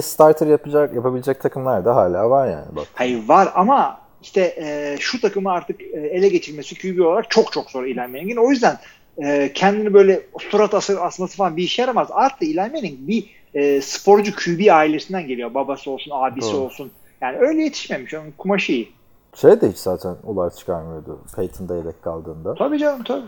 Starter 0.01 0.47
yapacak, 0.47 0.95
yapabilecek 0.95 1.41
takımlar 1.41 1.85
da 1.85 1.95
hala 1.95 2.29
var 2.29 2.47
yani. 2.47 2.65
Bak. 2.75 2.87
Hayır 2.93 3.27
var 3.27 3.51
ama 3.55 4.01
işte 4.21 4.55
e, 4.57 4.97
şu 4.99 5.21
takımı 5.21 5.51
artık 5.51 5.81
e, 5.81 5.85
ele 5.85 6.29
geçirmesi 6.29 6.75
QB 6.75 6.99
olarak 6.99 7.29
çok 7.29 7.51
çok 7.51 7.71
zor 7.71 7.83
Eli 7.83 7.95
Manning'in. 7.95 8.37
O 8.37 8.49
yüzden 8.51 8.77
e, 9.23 9.53
kendini 9.53 9.93
böyle 9.93 10.21
surat 10.39 10.73
ası, 10.73 11.01
asması 11.01 11.37
falan 11.37 11.57
bir 11.57 11.63
işe 11.63 11.81
yaramaz. 11.81 12.07
Artı 12.11 12.45
Eli 12.45 12.55
Manning 12.55 12.99
bir 12.99 13.29
e, 13.53 13.81
sporcu 13.81 14.35
QB 14.35 14.71
ailesinden 14.71 15.27
geliyor. 15.27 15.53
Babası 15.53 15.91
olsun, 15.91 16.11
abisi 16.13 16.53
Doğru. 16.53 16.61
olsun. 16.61 16.91
Yani 17.21 17.37
öyle 17.37 17.63
yetişmemiş. 17.63 18.13
Onun 18.13 18.31
kumaşı 18.37 18.71
iyi. 18.71 18.91
Şey 19.35 19.61
de 19.61 19.69
hiç 19.69 19.77
zaten 19.77 20.15
olay 20.23 20.49
çıkarmıyordu 20.49 21.19
Peyton'da 21.35 21.75
yedek 21.75 22.01
kaldığında. 22.01 22.53
Tabii 22.53 22.79
canım 22.79 23.03
tabii. 23.03 23.25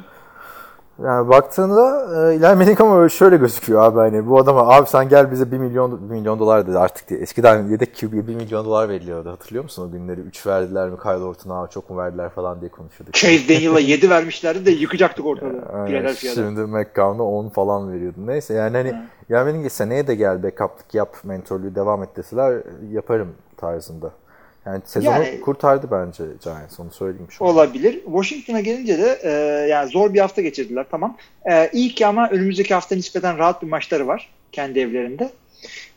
Yani 1.06 1.30
baktığında 1.30 2.08
e, 2.32 2.34
Eli 2.34 2.56
Manning 2.56 2.82
ama 2.82 3.10
şöyle 3.10 3.38
gözüküyor 3.38 3.84
abi 3.84 3.98
hani 3.98 4.28
bu 4.28 4.40
adama 4.40 4.68
abi 4.68 4.90
sen 4.90 5.10
gel 5.10 5.32
bize 5.32 5.52
1 5.52 5.58
milyon 5.58 6.10
1 6.10 6.14
milyon 6.16 6.40
dolar 6.40 6.68
dedi 6.68 6.78
artık 6.80 7.10
diye. 7.10 7.20
Eskiden 7.20 7.68
yedek 7.68 8.00
QB'ye 8.00 8.28
1 8.28 8.36
milyon 8.36 8.66
dolar 8.66 8.90
veriliyordu 8.90 9.30
hatırlıyor 9.30 9.64
musun 9.64 9.88
o 9.88 9.92
günleri? 9.92 10.22
3 10.22 10.48
verdiler 10.48 10.90
mi 10.90 10.98
Kyle 10.98 11.24
Orton'a 11.24 11.68
çok 11.68 11.90
mu 11.90 11.98
verdiler 11.98 12.30
falan 12.30 12.62
diye 12.62 12.72
konuşuyorduk. 12.72 13.14
Chase 13.14 13.50
Daniel'a 13.50 13.80
7 13.80 14.10
vermişlerdi 14.10 14.66
de 14.66 14.72
yıkacaktık 14.72 15.26
ortalığı. 15.26 15.86
Philadelphia'da. 15.86 16.36
Şimdi 16.36 16.62
McCown'a 16.62 17.24
10 17.24 17.50
falan 17.50 17.94
veriyordu. 17.94 18.18
Neyse 18.26 18.54
yani 18.54 18.78
hani. 18.78 18.96
Eli 19.30 19.44
Manning'e 19.44 19.70
seneye 19.70 20.08
de 20.08 20.16
gel 20.16 20.44
backup'lık 20.44 20.94
yap 20.94 21.18
mentörlüğü 21.24 21.76
devam 21.76 22.04
et 22.04 22.18
deseler 22.18 22.64
yaparım 22.92 23.36
tarzında. 23.58 24.12
Yani 24.66 24.82
sezonu 24.86 25.14
Yani- 25.14 25.42
kurtardı 25.42 25.88
bence 25.92 26.24
Giants 26.44 26.80
onu 26.80 26.92
söyleyeyim 26.92 27.28
şu. 27.30 27.44
Olabilir. 27.44 28.02
Washington'a 28.06 28.60
gelince 28.60 28.98
de 28.98 29.20
e, 29.24 29.30
yani 29.68 29.90
zor 29.92 30.14
bir 30.14 30.20
hafta 30.20 30.42
geçirdiler 30.42 30.86
tamam. 30.92 31.18
E, 31.52 31.70
iyi 31.74 31.96
ki 31.96 32.08
ama 32.08 32.30
önümüzdeki 32.30 32.74
hafta 32.74 32.96
nispeten 32.96 33.38
rahat 33.38 33.62
bir 33.62 33.68
maçları 33.68 34.08
var 34.08 34.30
kendi 34.52 34.80
evlerinde. 34.80 35.30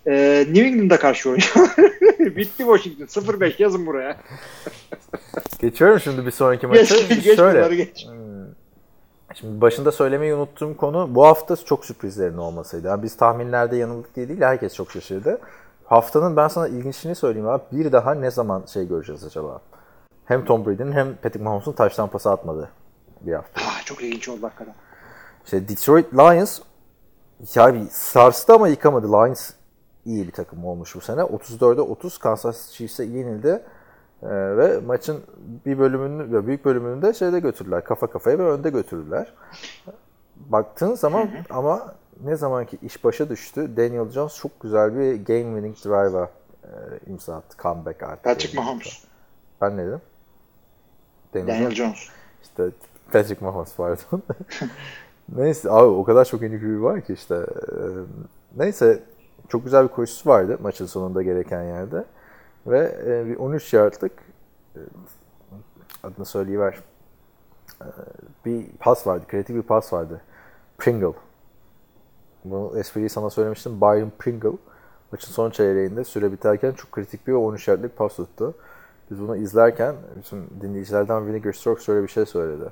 E, 0.06 0.44
New 0.48 0.66
England'a 0.66 0.98
karşı 0.98 1.30
oynuyor. 1.30 1.74
Bitti 2.18 2.58
Washington. 2.58 3.04
0-5 3.22 3.62
yazın 3.62 3.86
buraya. 3.86 4.16
Geçiyorum 5.60 6.00
şimdi 6.00 6.26
bir 6.26 6.30
sonraki 6.30 6.66
Geç, 6.72 6.90
maça. 6.90 7.14
geç 7.14 7.24
Şöyle. 7.36 7.58
bunları 7.58 7.74
geç. 7.74 8.06
Şimdi 9.34 9.60
başında 9.60 9.92
söylemeyi 9.92 10.34
unuttuğum 10.34 10.76
konu 10.76 11.08
bu 11.14 11.24
hafta 11.26 11.56
çok 11.56 11.84
sürprizlerin 11.84 12.36
olmasıydı. 12.36 12.86
Yani 12.88 13.02
biz 13.02 13.16
tahminlerde 13.16 13.76
yanıldık 13.76 14.16
diye 14.16 14.28
değil 14.28 14.40
herkes 14.40 14.74
çok 14.74 14.90
şaşırdı. 14.90 15.40
Haftanın 15.86 16.36
ben 16.36 16.48
sana 16.48 16.68
ilginçini 16.68 17.14
söyleyeyim 17.14 17.48
abi. 17.48 17.62
Bir 17.72 17.92
daha 17.92 18.14
ne 18.14 18.30
zaman 18.30 18.64
şey 18.66 18.88
göreceğiz 18.88 19.24
acaba? 19.24 19.60
Hem 20.24 20.44
Tom 20.44 20.66
Brady'nin 20.66 20.92
hem 20.92 21.16
Patrick 21.16 21.44
Mahomes'un 21.44 21.72
taştan 21.72 22.08
pası 22.08 22.30
atmadı 22.30 22.70
bir 23.20 23.32
hafta. 23.32 23.60
Ah, 23.64 23.84
çok 23.84 24.02
ilginç 24.02 24.28
oldu 24.28 24.42
hakikaten. 24.42 24.74
İşte 25.44 25.68
Detroit 25.68 26.14
Lions 26.14 26.60
ya 27.54 27.74
bir 27.74 27.86
sarstı 27.90 28.54
ama 28.54 28.68
yıkamadı. 28.68 29.12
Lions 29.12 29.50
iyi 30.04 30.26
bir 30.26 30.32
takım 30.32 30.64
olmuş 30.64 30.94
bu 30.94 31.00
sene. 31.00 31.20
34'e 31.20 31.80
30 31.80 32.18
Kansas 32.18 32.70
Chiefs'e 32.70 33.04
yenildi. 33.04 33.62
Ee, 34.22 34.28
ve 34.30 34.80
maçın 34.86 35.20
bir 35.66 35.78
bölümünü 35.78 36.32
ve 36.32 36.46
büyük 36.46 36.64
bölümünü 36.64 37.02
de 37.02 37.14
şeyde 37.14 37.40
götürdüler. 37.40 37.84
Kafa 37.84 38.06
kafaya 38.06 38.38
ve 38.38 38.50
önde 38.50 38.70
götürdüler. 38.70 39.32
Baktığın 40.36 40.94
zaman 40.94 41.30
ama 41.50 41.94
ne 42.24 42.36
zamanki 42.36 42.78
iş 42.82 43.04
başa 43.04 43.28
düştü 43.28 43.76
Daniel 43.76 44.10
Jones 44.10 44.36
çok 44.36 44.60
güzel 44.60 44.94
bir 44.98 45.12
game 45.24 45.60
winning 45.60 45.76
drive'a 45.76 46.30
e, 46.64 46.70
imza 47.10 47.36
attı. 47.36 47.56
Comeback 47.58 48.02
artık. 48.02 48.24
Patrick 48.24 48.60
Mahomes. 48.60 49.04
Ben 49.60 49.76
ne 49.76 49.86
dedim? 49.86 50.00
Daniel 51.34 51.70
Jones. 51.70 52.08
İşte 52.42 52.70
Patrick 53.12 53.44
Mahomes 53.44 53.74
pardon. 53.76 54.22
neyse 55.36 55.70
abi 55.70 55.84
o 55.84 56.04
kadar 56.04 56.24
çok 56.24 56.40
QB 56.40 56.82
var 56.82 57.00
ki 57.00 57.12
işte. 57.12 57.34
Ee, 57.34 57.76
Neyse 58.56 59.02
çok 59.48 59.64
güzel 59.64 59.84
bir 59.84 59.88
koşusu 59.88 60.30
vardı 60.30 60.58
maçın 60.62 60.86
sonunda 60.86 61.22
gereken 61.22 61.62
yerde. 61.62 62.04
Ve 62.66 62.98
e, 63.06 63.26
bir 63.26 63.36
13 63.36 63.72
yardlık 63.72 64.12
e, 64.76 64.80
adını 66.02 66.24
söyleyiver. 66.24 66.78
E, 67.82 67.86
bir 68.44 68.66
pas 68.80 69.06
vardı. 69.06 69.24
Kreatif 69.28 69.56
bir 69.56 69.62
pas 69.62 69.92
vardı. 69.92 70.20
Pringle. 70.78 71.12
Bu 72.44 72.78
espriyi 72.78 73.08
sana 73.08 73.30
söylemiştim. 73.30 73.80
Byron 73.80 74.12
Pringle. 74.18 74.52
Maçın 75.12 75.32
son 75.32 75.50
çeyreğinde 75.50 76.04
süre 76.04 76.32
biterken 76.32 76.72
çok 76.72 76.92
kritik 76.92 77.26
bir 77.26 77.32
13 77.32 77.68
yardlık 77.68 77.96
pas 77.96 78.16
tuttu. 78.16 78.54
Biz 79.10 79.20
bunu 79.20 79.36
izlerken 79.36 79.94
bütün 80.16 80.46
dinleyicilerden 80.60 81.26
Vinegar 81.26 81.52
Strokes 81.52 81.84
şöyle 81.84 82.02
bir 82.02 82.08
şey 82.08 82.26
söyledi. 82.26 82.64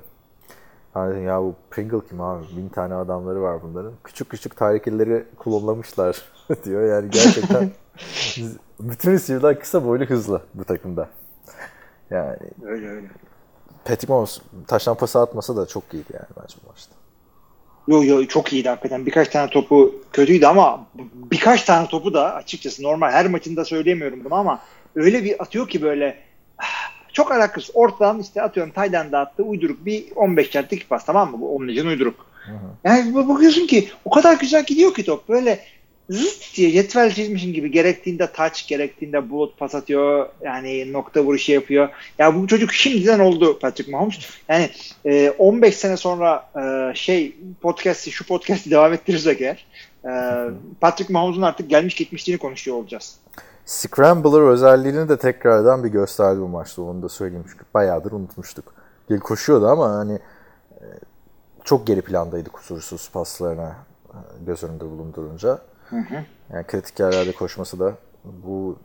Hani 0.93 1.11
dedim, 1.11 1.25
ya 1.25 1.41
bu 1.41 1.55
Pringle 1.71 2.05
kim 2.09 2.21
abi? 2.21 2.45
Bin 2.57 2.69
tane 2.69 2.93
adamları 2.93 3.41
var 3.41 3.63
bunların. 3.63 3.93
Küçük 4.03 4.29
küçük 4.29 4.57
tarihleri 4.57 5.25
kullanmışlar 5.37 6.21
diyor. 6.63 6.81
Yani 6.81 7.09
gerçekten 7.09 7.71
bütün 8.79 9.11
receiver'lar 9.11 9.59
kısa 9.59 9.85
boylu 9.85 10.05
hızlı 10.05 10.41
bu 10.53 10.63
takımda. 10.63 11.09
Yani 12.09 12.37
Öyle 12.65 12.89
öyle. 12.89 13.07
Patrick 13.85 14.13
Mahomes 14.13 14.41
taştan 14.67 14.95
pası 14.95 15.19
atmasa 15.19 15.55
da 15.55 15.65
çok 15.65 15.93
iyiydi 15.93 16.13
yani 16.13 16.25
bence 16.41 16.55
bu 16.63 16.69
maçta. 16.69 16.95
Yo 17.87 18.03
yo 18.03 18.25
çok 18.25 18.53
iyiydi 18.53 18.69
hakikaten. 18.69 19.05
Birkaç 19.05 19.27
tane 19.27 19.49
topu 19.49 19.95
kötüydü 20.13 20.45
ama 20.45 20.87
birkaç 21.31 21.63
tane 21.63 21.87
topu 21.87 22.13
da 22.13 22.35
açıkçası 22.35 22.83
normal 22.83 23.11
her 23.11 23.27
maçında 23.27 23.65
söyleyemiyorum 23.65 24.23
bunu 24.25 24.35
ama 24.35 24.61
öyle 24.95 25.23
bir 25.23 25.41
atıyor 25.43 25.67
ki 25.69 25.81
böyle 25.81 26.17
çok 27.13 27.31
alakasız. 27.31 27.71
Ortadan 27.73 28.19
işte 28.19 28.41
atıyorum 28.41 28.71
Tayden 28.73 29.11
dağıttı 29.11 29.43
uyduruk 29.43 29.85
bir 29.85 30.05
15 30.15 30.55
yardlık 30.55 30.89
pas 30.89 31.05
tamam 31.05 31.31
mı? 31.31 31.41
Bu 31.41 31.55
onun 31.55 31.67
için 31.67 31.85
uyduruk. 31.85 32.25
Yani 32.83 33.13
bu- 33.13 33.29
bakıyorsun 33.29 33.67
ki 33.67 33.89
o 34.05 34.09
kadar 34.09 34.37
güzel 34.39 34.65
gidiyor 34.65 34.93
ki 34.93 35.05
top. 35.05 35.29
Böyle 35.29 35.59
zıt 36.09 36.55
diye 36.55 36.71
cetvel 36.71 37.11
çizmişin 37.11 37.53
gibi 37.53 37.71
gerektiğinde 37.71 38.31
touch, 38.31 38.67
gerektiğinde 38.67 39.29
bulut 39.29 39.57
pas 39.57 39.75
atıyor. 39.75 40.29
Yani 40.41 40.93
nokta 40.93 41.21
vuruşu 41.21 41.51
yapıyor. 41.51 41.89
Ya 42.17 42.35
bu 42.35 42.47
çocuk 42.47 42.73
şimdiden 42.73 43.19
oldu 43.19 43.59
Patrick 43.59 43.91
Mahomes. 43.91 44.19
Yani 44.49 44.69
e, 45.05 45.29
15 45.29 45.77
sene 45.77 45.97
sonra 45.97 46.49
e, 46.55 46.95
şey 46.95 47.35
podcast'i 47.61 48.11
şu 48.11 48.27
podcast'i 48.27 48.71
devam 48.71 48.93
ettirirsek 48.93 49.41
eğer 49.41 49.65
e, 50.05 50.11
Patrick 50.81 51.13
Mahomes'un 51.13 51.41
artık 51.41 51.69
gelmiş 51.69 51.95
gitmişliğini 51.95 52.39
konuşuyor 52.39 52.77
olacağız. 52.77 53.15
Scrambler 53.65 54.41
özelliğini 54.41 55.09
de 55.09 55.17
tekrardan 55.17 55.83
bir 55.83 55.89
gösterdi 55.89 56.39
bu 56.39 56.47
maçta. 56.47 56.81
Onu 56.81 57.01
da 57.01 57.09
söyleyeyim 57.09 57.45
çünkü 57.51 57.65
bayağıdır 57.73 58.11
unutmuştuk. 58.11 58.73
Gel 59.09 59.19
koşuyordu 59.19 59.67
ama 59.67 59.91
hani 59.91 60.19
e, 60.71 60.85
çok 61.63 61.87
geri 61.87 62.01
plandaydı 62.01 62.49
kusursuz 62.49 63.09
paslarına 63.09 63.75
e, 64.09 64.17
göz 64.45 64.63
önünde 64.63 64.85
bulundurunca. 64.85 65.59
Yani 66.53 66.63
kritik 66.67 66.99
yerlerde 66.99 67.31
koşması 67.31 67.79
da 67.79 67.93
bu 68.23 68.77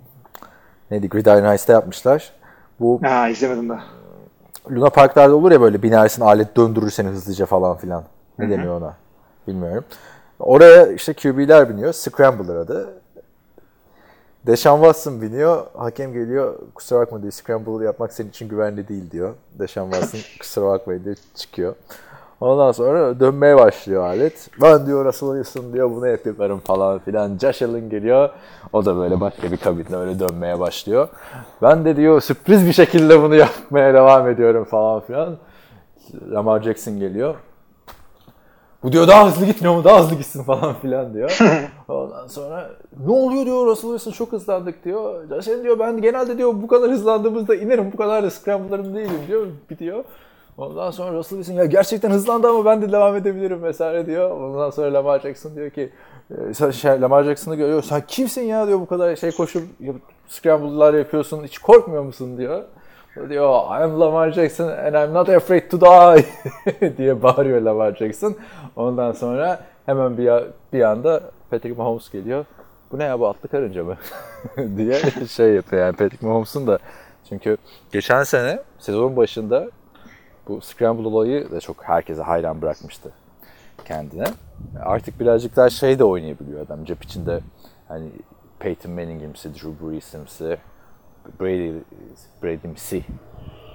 neydi 0.90 1.08
Gridiron 1.08 1.54
Ice'da 1.54 1.72
yapmışlar. 1.72 2.32
Bu 2.80 3.00
Ha 3.02 3.28
izlemedim 3.28 3.68
daha. 3.68 3.84
Luna 4.70 4.90
Parklarda 4.90 5.36
olur 5.36 5.52
ya 5.52 5.60
böyle 5.60 5.82
binersin 5.82 6.22
alet 6.22 6.56
döndürür 6.56 6.90
seni 6.90 7.08
hızlıca 7.08 7.46
falan 7.46 7.76
filan. 7.76 8.04
Ne 8.38 8.50
deniyor 8.50 8.80
ona? 8.80 8.94
Bilmiyorum. 9.46 9.84
Oraya 10.38 10.86
işte 10.92 11.12
QB'ler 11.12 11.68
biniyor. 11.68 11.92
Scrambler 11.92 12.56
adı. 12.56 12.88
Deshaun 14.46 14.78
Watson 14.78 15.22
biniyor. 15.22 15.66
Hakem 15.76 16.12
geliyor. 16.12 16.58
Kusura 16.74 17.00
bakma 17.00 17.22
diyor. 17.22 17.32
Scramble 17.32 17.84
yapmak 17.84 18.12
senin 18.12 18.28
için 18.28 18.48
güvenli 18.48 18.88
değil 18.88 19.10
diyor. 19.10 19.34
Deshaun 19.58 19.90
Watson 19.90 20.20
kusura 20.40 20.66
bakmayın 20.66 21.04
diyor. 21.04 21.16
Çıkıyor. 21.34 21.74
Ondan 22.40 22.72
sonra 22.72 23.20
dönmeye 23.20 23.56
başlıyor 23.56 24.02
alet. 24.02 24.50
Ben 24.62 24.86
diyor 24.86 25.04
Russell 25.04 25.28
Wilson 25.28 25.72
diyor 25.72 25.90
bunu 25.90 26.06
hep 26.06 26.26
yaparım 26.26 26.58
falan 26.58 26.98
filan. 26.98 27.38
Josh 27.38 27.62
Allen 27.62 27.90
geliyor. 27.90 28.30
O 28.72 28.84
da 28.84 28.96
böyle 28.96 29.20
başka 29.20 29.52
bir 29.52 29.56
kabinde 29.56 29.96
öyle 29.96 30.20
dönmeye 30.20 30.60
başlıyor. 30.60 31.08
Ben 31.62 31.84
de 31.84 31.96
diyor 31.96 32.20
sürpriz 32.20 32.66
bir 32.66 32.72
şekilde 32.72 33.22
bunu 33.22 33.34
yapmaya 33.34 33.94
devam 33.94 34.28
ediyorum 34.28 34.64
falan 34.64 35.00
filan. 35.00 35.36
Lamar 36.30 36.62
Jackson 36.62 36.98
geliyor. 36.98 37.34
Bu 38.82 38.92
diyor 38.92 39.08
daha 39.08 39.26
hızlı 39.26 39.46
gitmiyor 39.46 39.74
mu? 39.74 39.84
Daha 39.84 40.00
hızlı 40.00 40.16
gitsin 40.16 40.42
falan 40.42 40.74
filan 40.74 41.14
diyor. 41.14 41.38
Ondan 41.88 42.26
sonra 42.26 42.70
ne 43.06 43.12
oluyor 43.12 43.46
diyor 43.46 43.66
Russell 43.66 43.90
Wilson 43.90 44.12
çok 44.12 44.32
hızlandık 44.32 44.84
diyor. 44.84 45.28
Josh 45.28 45.48
Allen 45.48 45.62
diyor 45.62 45.78
ben 45.78 46.02
genelde 46.02 46.38
diyor 46.38 46.54
bu 46.54 46.66
kadar 46.66 46.90
hızlandığımızda 46.90 47.54
inerim 47.54 47.92
bu 47.92 47.96
kadar 47.96 48.22
da 48.22 48.30
scrambler'ım 48.30 48.94
değilim 48.94 49.20
diyor. 49.28 49.46
Bitiyor. 49.70 50.04
Ondan 50.58 50.90
sonra 50.90 51.18
Russell 51.18 51.38
Wilson 51.38 51.62
ya 51.62 51.64
gerçekten 51.64 52.10
hızlandı 52.10 52.48
ama 52.48 52.64
ben 52.64 52.82
de 52.82 52.92
devam 52.92 53.16
edebilirim 53.16 53.62
vesaire 53.62 54.06
diyor. 54.06 54.30
Ondan 54.30 54.70
sonra 54.70 54.94
Lamar 54.94 55.20
Jackson 55.20 55.56
diyor 55.56 55.70
ki 55.70 55.90
e, 56.60 56.72
şey, 56.72 57.00
Lamar 57.00 57.24
Jackson'ı 57.24 57.56
görüyor. 57.56 57.82
Sen 57.82 58.02
kimsin 58.08 58.42
ya 58.42 58.66
diyor 58.66 58.80
bu 58.80 58.86
kadar 58.86 59.16
şey 59.16 59.30
koşup 59.30 59.62
scramble'lar 60.28 60.94
yapıyorsun 60.94 61.44
hiç 61.44 61.58
korkmuyor 61.58 62.02
musun 62.02 62.38
diyor. 62.38 62.62
Diyor 63.28 63.62
I'm 63.80 64.00
Lamar 64.00 64.30
Jackson 64.30 64.68
and 64.68 64.94
I'm 64.94 65.14
not 65.14 65.28
afraid 65.28 65.70
to 65.70 65.80
die 65.80 66.96
diye 66.96 67.22
bağırıyor 67.22 67.60
Lamar 67.60 67.94
Jackson. 67.94 68.36
Ondan 68.76 69.12
sonra 69.12 69.60
hemen 69.86 70.18
bir, 70.18 70.30
bir 70.72 70.82
anda 70.82 71.20
Patrick 71.50 71.74
Mahomes 71.78 72.10
geliyor. 72.10 72.44
Bu 72.92 72.98
ne 72.98 73.04
ya 73.04 73.20
bu 73.20 73.28
atlı 73.28 73.48
karınca 73.48 73.84
mı? 73.84 73.96
diye 74.76 74.94
şey 75.28 75.54
yapıyor 75.54 75.82
yani 75.82 75.96
Patrick 75.96 76.26
Mahomes'un 76.26 76.66
da 76.66 76.78
çünkü 77.28 77.56
geçen 77.92 78.22
sene 78.22 78.58
sezon 78.78 79.16
başında 79.16 79.68
bu 80.48 80.60
scramble 80.60 81.08
olayı 81.08 81.50
da 81.50 81.60
çok 81.60 81.84
herkese 81.84 82.22
hayran 82.22 82.62
bırakmıştı 82.62 83.10
kendine. 83.84 84.24
Artık 84.80 85.20
birazcık 85.20 85.56
daha 85.56 85.70
şey 85.70 85.98
de 85.98 86.04
oynayabiliyor 86.04 86.66
adam. 86.66 86.84
Cep 86.84 87.04
içinde 87.04 87.40
hani 87.88 88.10
Peyton 88.58 88.92
Manning'imsi, 88.92 89.54
Drew 89.54 89.86
Brees'imsi, 89.86 90.58
Brady, 91.40 91.72
Brady'imsi 92.42 93.04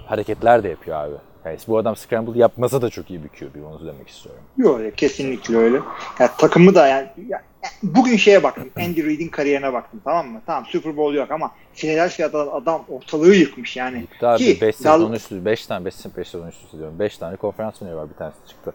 hareketler 0.06 0.62
de 0.62 0.68
yapıyor 0.68 0.96
abi. 0.96 1.14
Yani 1.44 1.58
bu 1.68 1.78
adam 1.78 1.96
scramble 1.96 2.38
yapmasa 2.38 2.82
da 2.82 2.90
çok 2.90 3.10
iyi 3.10 3.24
bir 3.24 3.28
QB 3.28 3.64
onu 3.66 3.86
demek 3.86 4.08
istiyorum. 4.08 4.42
Yok 4.56 4.80
kesinlikle 4.96 5.56
öyle. 5.56 5.80
Ya, 6.20 6.36
takımı 6.38 6.74
da 6.74 6.86
yani 6.86 7.08
ya, 7.28 7.42
bugün 7.82 8.16
şeye 8.16 8.42
baktım. 8.42 8.70
Andy 8.76 9.04
Reid'in 9.04 9.28
kariyerine 9.28 9.72
baktım 9.72 10.00
tamam 10.04 10.28
mı? 10.28 10.42
Tamam 10.46 10.66
Super 10.66 10.96
Bowl 10.96 11.16
yok 11.16 11.30
ama 11.30 11.50
Philadelphia'da 11.74 12.52
adam 12.52 12.84
ortalığı 12.88 13.34
yıkmış 13.34 13.76
yani. 13.76 14.04
Bir 14.22 14.60
5 14.60 14.84
Dal- 14.84 14.98
sezon 14.98 15.12
üstü, 15.12 15.44
5 15.44 15.66
tane 15.66 15.84
5 15.84 15.94
5 16.16 16.28
sezon 16.28 16.48
üstü 16.48 16.78
diyorum. 16.78 16.98
5 16.98 17.18
tane 17.18 17.36
konferans 17.36 17.82
oynuyor 17.82 18.00
var 18.00 18.10
bir 18.10 18.14
tanesi 18.14 18.38
çıktı. 18.48 18.72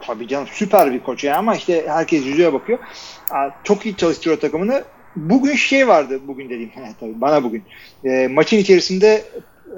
Tabii 0.00 0.28
canım 0.28 0.46
süper 0.52 0.92
bir 0.92 1.00
koç 1.00 1.24
ya 1.24 1.38
ama 1.38 1.56
işte 1.56 1.84
herkes 1.88 2.26
yüzüğe 2.26 2.52
bakıyor. 2.52 2.78
Çok 3.64 3.86
iyi 3.86 3.96
çalıştırıyor 3.96 4.40
takımını. 4.40 4.82
Bugün 5.16 5.54
şey 5.54 5.88
vardı 5.88 6.20
bugün 6.26 6.50
dediğim 6.50 6.70
tabii 7.00 7.20
bana 7.20 7.44
bugün. 7.44 7.64
E, 8.04 8.28
maçın 8.28 8.56
içerisinde 8.56 9.24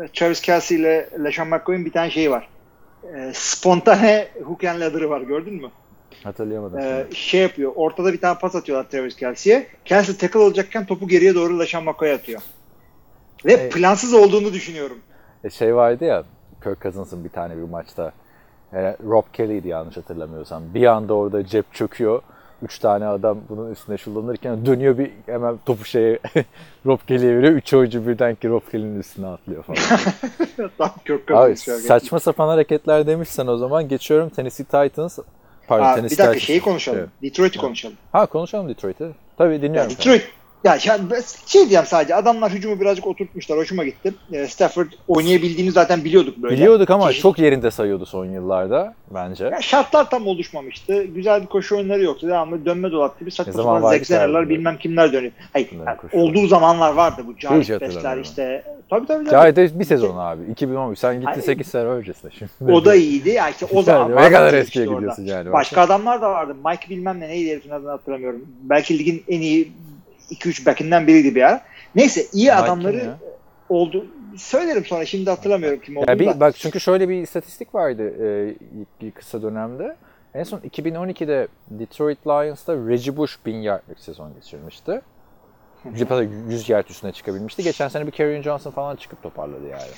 e, 0.03 0.09
Travis 0.15 0.41
Kelsey 0.41 0.79
ile 0.79 1.09
LeSean 1.25 1.49
McCoy'un 1.49 1.85
bir 1.85 1.93
tane 1.93 2.11
şey 2.11 2.31
var. 2.31 2.49
E, 3.17 3.31
spontane 3.35 4.29
hook 4.45 4.65
and 4.65 4.81
ladder'ı 4.81 5.11
var 5.11 5.21
gördün 5.21 5.55
mü? 5.55 5.71
Hatırlayamadım. 6.25 6.79
E, 6.79 7.03
şimdi. 7.03 7.17
şey 7.17 7.41
yapıyor. 7.41 7.73
Ortada 7.75 8.13
bir 8.13 8.21
tane 8.21 8.39
pas 8.39 8.55
atıyorlar 8.55 8.91
Travis 8.91 9.17
Kelsey'e. 9.17 9.67
Kelsey 9.85 10.17
tackle 10.17 10.39
olacakken 10.39 10.87
topu 10.87 11.09
geriye 11.09 11.35
doğru 11.35 11.59
LeSean 11.61 11.85
McCoy'a 11.85 12.15
atıyor. 12.15 12.41
Ve 13.45 13.53
E- 13.53 13.69
plansız 13.69 14.15
olduğunu 14.15 14.53
düşünüyorum. 14.53 14.99
E 15.45 15.51
şey 15.51 15.75
vardı 15.77 16.05
ya 16.05 16.25
Kirk 16.65 16.83
Cousins'ın 16.83 17.25
bir 17.25 17.29
tane 17.29 17.57
bir 17.57 17.63
maçta 17.63 18.13
e, 18.73 18.97
Rob 19.07 19.25
Kelly'di 19.33 19.69
yanlış 19.69 19.97
hatırlamıyorsam. 19.97 20.63
Bir 20.75 20.87
anda 20.87 21.15
orada 21.15 21.47
cep 21.47 21.75
çöküyor. 21.75 22.23
Üç 22.63 22.79
tane 22.79 23.07
adam 23.07 23.39
bunun 23.49 23.73
üstüne 23.73 23.97
şullanırken 23.99 24.67
dönüyor 24.67 24.99
bir 24.99 25.11
hemen 25.27 25.59
topu 25.67 25.85
şeye 25.85 26.19
Rob 26.87 26.99
Kelly'ye 27.07 27.37
veriyor. 27.37 27.53
Üç 27.53 27.75
oyuncu 27.75 28.07
birden 28.07 28.35
ki 28.35 28.49
Rob 28.49 28.63
Kelly'nin 28.73 29.01
üstüne 29.01 29.27
atlıyor 29.27 29.63
falan. 29.63 29.79
Tam 30.79 30.91
Kirk 31.07 31.31
Abi, 31.31 31.57
Cousins 31.57 31.87
saçma 31.87 32.21
sapan 32.21 32.49
hareketler 32.49 33.07
demişsen 33.07 33.47
o 33.47 33.57
zaman 33.57 33.89
geçiyorum 33.89 34.29
Tennessee 34.29 34.65
Titans. 34.65 35.19
Pardon, 35.69 35.85
Aa, 35.85 35.97
bir 35.97 36.19
dakika 36.19 36.39
şeyi 36.39 36.61
konuşalım. 36.61 36.99
Evet. 36.99 37.09
Detroit'i 37.23 37.59
konuşalım. 37.59 37.97
Ha 38.13 38.27
konuşalım 38.27 38.69
Detroit'i. 38.69 39.09
Tabii 39.39 39.55
Ya 39.55 39.63
dinliyorum. 39.63 39.91
Detroit 39.91 40.23
ya, 40.65 40.79
ya 40.85 40.99
ben 41.11 41.21
şey 41.47 41.61
diyeceğim 41.61 41.87
sadece 41.87 42.15
adamlar 42.15 42.53
hücumu 42.53 42.81
birazcık 42.81 43.07
oturtmuşlar. 43.07 43.59
Hoşuma 43.59 43.85
gitti. 43.85 44.15
E, 44.33 44.47
Stafford 44.47 44.87
oynayabildiğini 45.09 45.71
zaten 45.73 46.05
biliyorduk 46.05 46.37
böyle. 46.43 46.55
Biliyorduk 46.55 46.91
ama 46.91 47.05
Çeşit- 47.13 47.23
çok 47.23 47.39
yerinde 47.39 47.71
sayıyordu 47.71 48.07
son 48.07 48.25
yıllarda 48.27 48.95
bence. 49.15 49.45
Ya 49.45 49.61
şartlar 49.61 50.11
tam 50.11 50.27
oluşmamıştı. 50.27 51.03
Güzel 51.03 51.43
bir 51.43 51.47
koşu 51.47 51.77
oyunları 51.77 52.03
yoktu. 52.03 52.29
Devamlı 52.29 52.65
dönme 52.67 52.93
dolap 52.93 53.21
gibi 53.21 53.31
saçma 53.31 53.53
sapan 53.53 53.83
abi? 53.83 54.49
bilmem 54.49 54.79
kimler 54.79 55.13
dönüyor. 55.13 55.33
Hayır, 55.53 55.69
yani 55.73 55.99
olduğu 56.13 56.47
zamanlar 56.47 56.93
vardı 56.95 57.23
bu. 57.27 57.35
Bestler 57.35 57.81
hatırlamıyorum. 57.81 58.23
işte. 58.23 58.65
Tabii 58.91 59.07
tabii. 59.07 59.31
Cahide 59.31 59.79
bir 59.79 59.85
sezon 59.85 60.17
abi. 60.19 60.41
2013. 60.51 60.99
Sen 60.99 61.15
gittin 61.15 61.27
Ay- 61.27 61.43
8 61.43 61.67
sene 61.67 61.83
öncesine 61.85 62.31
şimdi. 62.39 62.73
O 62.73 62.85
da 62.85 62.95
iyiydi. 62.95 63.31
Ya 63.31 63.49
işte 63.51 63.67
o 63.67 63.77
Yani 63.77 63.85
zaman 63.85 64.11
ne 64.17 64.31
kadar 64.31 64.47
işte 64.47 64.59
eskiye 64.59 64.87
orada. 64.89 64.95
gidiyorsun 64.97 65.25
yani. 65.25 65.53
Başka 65.53 65.81
adamlar 65.81 66.23
da 66.23 66.31
vardı. 66.31 66.57
Mike 66.67 66.89
bilmem 66.91 67.21
ne 67.21 67.29
neydi 67.29 67.51
herifin 67.51 67.71
adını 67.71 67.91
hatırlamıyorum. 67.91 68.47
Belki 68.63 68.99
ligin 68.99 69.25
en 69.29 69.41
iyi 69.41 69.73
2-3 70.31 70.67
backinden 70.67 71.07
biriydi 71.07 71.35
bir 71.35 71.43
ara. 71.43 71.63
Neyse 71.95 72.27
iyi 72.33 72.45
Mike 72.47 72.55
adamları 72.55 72.97
ya? 72.97 73.19
oldu. 73.69 74.07
Söylerim 74.37 74.85
sonra 74.85 75.05
şimdi 75.05 75.31
hatırlamıyorum 75.31 75.81
kim 75.81 75.95
Ya 75.95 76.01
olduğunu 76.01 76.19
bir, 76.19 76.27
da. 76.27 76.41
bak 76.41 76.55
çünkü 76.57 76.81
şöyle 76.81 77.09
bir 77.09 77.23
istatistik 77.23 77.75
vardı 77.75 78.15
e, 78.25 78.55
ilk 79.01 79.15
kısa 79.15 79.43
dönemde. 79.43 79.97
En 80.35 80.43
son 80.43 80.59
2012'de 80.59 81.49
Detroit 81.71 82.27
Lions'ta 82.27 82.75
Reggie 82.75 83.17
Bush 83.17 83.39
1000 83.47 83.57
yardlık 83.57 83.99
sezon 83.99 84.35
geçirmişti. 84.35 85.01
Hatta 85.99 86.23
100 86.23 86.69
yard 86.69 86.89
üstüne 86.89 87.13
çıkabilmişti. 87.13 87.63
Geçen 87.63 87.89
sene 87.89 88.07
bir 88.07 88.11
Kerryon 88.13 88.43
Johnson 88.43 88.71
falan 88.71 88.97
çıkıp 88.97 89.23
toparladı 89.23 89.69
yani. 89.69 89.91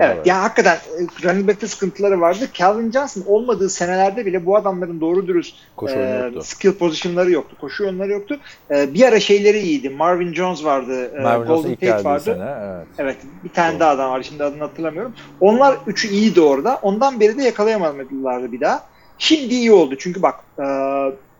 Evet 0.00 0.16
böyle. 0.16 0.28
ya 0.30 0.42
hakikaten 0.42 0.76
e, 0.76 1.28
running 1.28 1.48
back'te 1.48 1.66
sıkıntıları 1.66 2.20
vardı. 2.20 2.48
Calvin 2.54 2.90
Johnson 2.92 3.22
olmadığı 3.26 3.68
senelerde 3.70 4.26
bile 4.26 4.46
bu 4.46 4.56
adamların 4.56 5.00
doğru 5.00 5.26
dürüst 5.26 5.56
Koşu 5.76 5.94
e, 5.94 6.20
yoktu. 6.24 6.40
skill 6.44 6.72
pozisyonları 6.72 7.30
yoktu. 7.30 7.56
Koşu 7.60 7.84
oyunları 7.84 8.12
yoktu. 8.12 8.40
E, 8.70 8.94
bir 8.94 9.02
ara 9.02 9.20
şeyleri 9.20 9.58
iyiydi. 9.58 9.90
Marvin 9.90 10.34
Jones 10.34 10.64
vardı. 10.64 11.10
e, 11.18 11.20
Marvin 11.20 11.46
Golden 11.46 11.74
Tate 11.74 12.04
vardı. 12.04 12.24
sene. 12.24 12.54
Evet. 12.60 12.86
Evet 12.98 13.16
bir 13.44 13.48
tane 13.48 13.72
Doğru. 13.72 13.80
daha 13.80 13.90
adam 13.90 14.10
var. 14.10 14.22
Şimdi 14.22 14.44
adını 14.44 14.62
hatırlamıyorum. 14.62 15.14
Onlar 15.40 15.76
üçü 15.86 16.08
iyiydi 16.08 16.40
orada. 16.40 16.78
Ondan 16.82 17.20
beri 17.20 17.38
de 17.38 17.42
yakalayamadılardı 17.42 18.52
bir 18.52 18.60
daha. 18.60 18.82
Şimdi 19.18 19.54
iyi 19.54 19.72
oldu. 19.72 19.94
Çünkü 19.98 20.22
bak 20.22 20.34
e, 20.58 20.64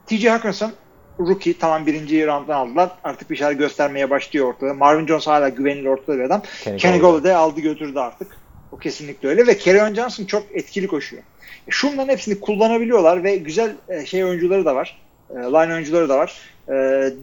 TJ 0.06 0.26
Hawkinson 0.26 0.72
rookie 1.20 1.58
tamam 1.58 1.86
birinci 1.86 2.26
rounddan 2.26 2.54
aldılar. 2.54 2.90
Artık 3.04 3.30
bir 3.30 3.36
şeyler 3.36 3.52
göstermeye 3.52 4.10
başlıyor 4.10 4.46
ortada. 4.46 4.74
Marvin 4.74 5.06
Jones 5.06 5.26
hala 5.26 5.48
güvenilir 5.48 5.86
ortada 5.86 6.18
bir 6.18 6.22
adam. 6.22 6.42
Kenny. 6.78 6.98
Golladay 7.00 7.34
aldı 7.34 7.60
götürdü 7.60 7.98
artık. 7.98 8.36
O 8.76 8.78
kesinlikle 8.78 9.28
öyle 9.28 9.46
ve 9.46 9.58
Kerryon 9.58 9.94
Johnson 9.94 10.24
çok 10.24 10.46
etkili 10.54 10.86
koşuyor. 10.86 11.22
E, 11.68 11.70
Şunların 11.70 12.08
hepsini 12.08 12.40
kullanabiliyorlar 12.40 13.24
ve 13.24 13.36
güzel 13.36 13.74
e, 13.88 14.06
şey 14.06 14.24
oyuncuları 14.24 14.64
da 14.64 14.74
var. 14.74 14.98
E, 15.30 15.34
line 15.34 15.74
oyuncuları 15.74 16.08
da 16.08 16.18
var. 16.18 16.40
E, 16.68 16.72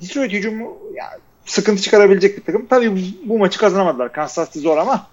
Detroit 0.02 0.32
hücumu 0.34 0.78
yani 0.96 1.20
sıkıntı 1.46 1.82
çıkarabilecek 1.82 2.38
bir 2.38 2.44
takım. 2.44 2.66
Tabii 2.66 2.92
bu, 2.92 3.00
bu 3.30 3.38
maçı 3.40 3.60
kazanamadılar. 3.60 4.12
Kansas 4.12 4.48
City 4.48 4.60
zor 4.60 4.78
ama 4.78 5.08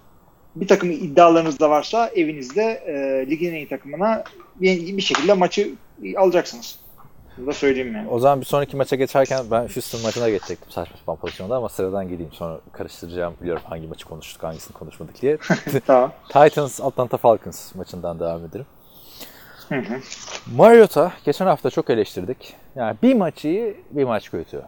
bir 0.55 0.67
takım 0.67 0.91
iddialarınız 0.91 1.59
da 1.59 1.69
varsa 1.69 2.07
evinizde 2.15 2.63
e, 2.63 3.25
ligin 3.29 3.49
en 3.49 3.55
iyi 3.55 3.69
takımına 3.69 4.23
bir, 4.55 4.97
bir 4.97 5.01
şekilde 5.01 5.33
maçı 5.33 5.69
alacaksınız. 6.17 6.79
Bunu 7.41 7.49
da 7.49 7.53
söyleyeyim 7.53 7.95
yani. 7.95 8.09
O 8.09 8.19
zaman 8.19 8.41
bir 8.41 8.45
sonraki 8.45 8.77
maça 8.77 8.95
geçerken 8.95 9.45
ben 9.51 9.61
Houston 9.61 10.01
maçına 10.01 10.29
geçecektim 10.29 10.71
saçma 10.71 10.97
sapan 10.97 11.15
pozisyonda 11.15 11.55
ama 11.55 11.69
sıradan 11.69 12.09
gideyim 12.09 12.31
sonra 12.31 12.59
karıştıracağım 12.71 13.33
biliyorum 13.41 13.61
hangi 13.65 13.87
maçı 13.87 14.07
konuştuk 14.07 14.43
hangisini 14.43 14.73
konuşmadık 14.73 15.21
diye. 15.21 15.37
tamam. 15.87 16.11
Titans 16.27 16.81
Atlanta 16.81 17.17
Falcons 17.17 17.75
maçından 17.75 18.19
devam 18.19 18.45
edelim. 18.45 18.65
Mariota 20.55 21.11
geçen 21.25 21.45
hafta 21.45 21.69
çok 21.69 21.89
eleştirdik. 21.89 22.55
Yani 22.75 22.97
bir 23.03 23.13
maç 23.13 23.45
iyi, 23.45 23.83
bir 23.91 24.03
maç 24.03 24.31
kötü. 24.31 24.61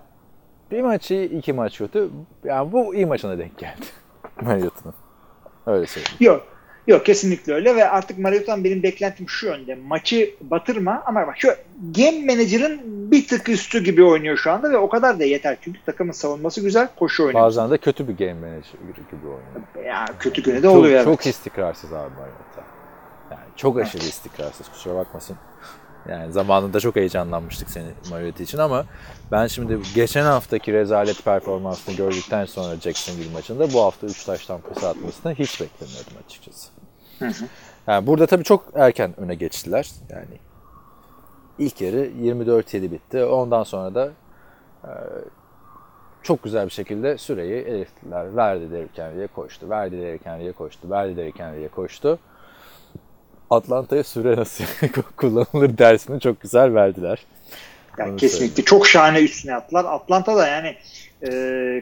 Bir 0.71 0.81
maç 0.81 1.11
iyi, 1.11 1.29
iki 1.29 1.53
maç 1.53 1.77
kötü. 1.77 2.09
Yani 2.43 2.71
bu 2.71 2.95
iyi 2.95 3.05
maçına 3.05 3.37
denk 3.37 3.57
geldi. 3.57 3.85
Mariota'nın. 4.41 4.95
Öyle 5.65 5.87
söyleyeyim. 5.87 6.17
Yok. 6.19 6.47
Yok 6.87 7.05
kesinlikle 7.05 7.53
öyle 7.53 7.75
ve 7.75 7.89
artık 7.89 8.19
Mariota'dan 8.19 8.63
benim 8.63 8.83
beklentim 8.83 9.29
şu 9.29 9.45
yönde. 9.45 9.75
Maçı 9.75 10.35
batırma 10.41 11.03
ama 11.05 11.27
bak 11.27 11.35
şu 11.37 11.47
game 11.95 12.25
manager'ın 12.25 12.81
bir 13.11 13.27
tık 13.27 13.49
üstü 13.49 13.83
gibi 13.83 14.03
oynuyor 14.03 14.37
şu 14.37 14.51
anda 14.51 14.71
ve 14.71 14.77
o 14.77 14.89
kadar 14.89 15.19
da 15.19 15.23
yeter. 15.23 15.57
Çünkü 15.61 15.79
takımın 15.85 16.11
savunması 16.11 16.61
güzel, 16.61 16.87
koşu 16.95 17.23
oynuyor. 17.23 17.45
Bazen 17.45 17.71
de 17.71 17.77
kötü 17.77 18.07
bir 18.07 18.17
game 18.17 18.33
manager 18.33 18.79
gibi 19.11 19.27
oynuyor. 19.27 19.85
Ya 19.85 20.05
kötü 20.19 20.43
güne 20.43 20.57
de 20.57 20.61
Çok, 20.61 20.75
oluyor. 20.75 21.03
çok 21.03 21.25
evet. 21.25 21.35
istikrarsız 21.35 21.93
abi 21.93 22.09
Mariota. 22.09 22.63
Yani 23.31 23.49
çok 23.55 23.79
aşırı 23.79 24.03
istikrarsız 24.03 24.69
kusura 24.69 24.95
bakmasın. 24.95 25.37
Yani 26.09 26.31
zamanında 26.31 26.79
çok 26.79 26.95
heyecanlanmıştık 26.95 27.69
seni 27.69 27.87
Mariota 28.09 28.43
için 28.43 28.57
ama 28.57 28.85
ben 29.31 29.47
şimdi 29.47 29.79
geçen 29.95 30.23
haftaki 30.25 30.73
rezalet 30.73 31.25
performansını 31.25 31.95
gördükten 31.95 32.45
sonra 32.45 32.75
Jacksonville 32.75 33.33
maçında 33.33 33.73
bu 33.73 33.81
hafta 33.81 34.07
3 34.07 34.23
taştan 34.23 34.61
pas 34.61 34.83
atmasını 34.83 35.33
hiç 35.33 35.61
beklemiyordum 35.61 36.13
açıkçası. 36.25 36.69
Hı 37.19 37.27
hı. 37.27 37.45
Yani 37.87 38.07
burada 38.07 38.25
tabii 38.25 38.43
çok 38.43 38.65
erken 38.75 39.19
öne 39.19 39.35
geçtiler. 39.35 39.91
Yani 40.09 40.37
ilk 41.59 41.81
yarı 41.81 42.05
24-7 42.05 42.91
bitti. 42.91 43.23
Ondan 43.23 43.63
sonra 43.63 43.95
da 43.95 44.11
e, 44.83 44.91
çok 46.23 46.43
güzel 46.43 46.65
bir 46.65 46.71
şekilde 46.71 47.17
süreyi 47.17 47.63
eliftiler. 47.63 48.35
Verdi 48.35 48.71
Derrick 48.71 49.03
Henry'e 49.03 49.27
koştu. 49.27 49.69
Verdi 49.69 49.97
Derrick 50.01 50.29
Henry'e 50.29 50.51
koştu. 50.51 50.89
Verdi 50.89 51.17
Derrick 51.17 51.43
Henry'e 51.43 51.67
koştu. 51.67 52.19
Atlanta'ya 53.53 54.03
süre 54.03 54.37
nasıl 54.37 54.63
kullanılır 55.17 55.77
dersini 55.77 56.19
çok 56.19 56.41
güzel 56.41 56.73
verdiler. 56.73 57.19
Yani 57.97 58.11
Onu 58.11 58.17
kesinlikle 58.17 58.63
çok 58.63 58.87
şahane 58.87 59.19
üstüne 59.19 59.55
attılar. 59.55 59.85
Atlanta 59.85 60.35
da 60.37 60.47
yani 60.47 60.75
e, 61.29 61.81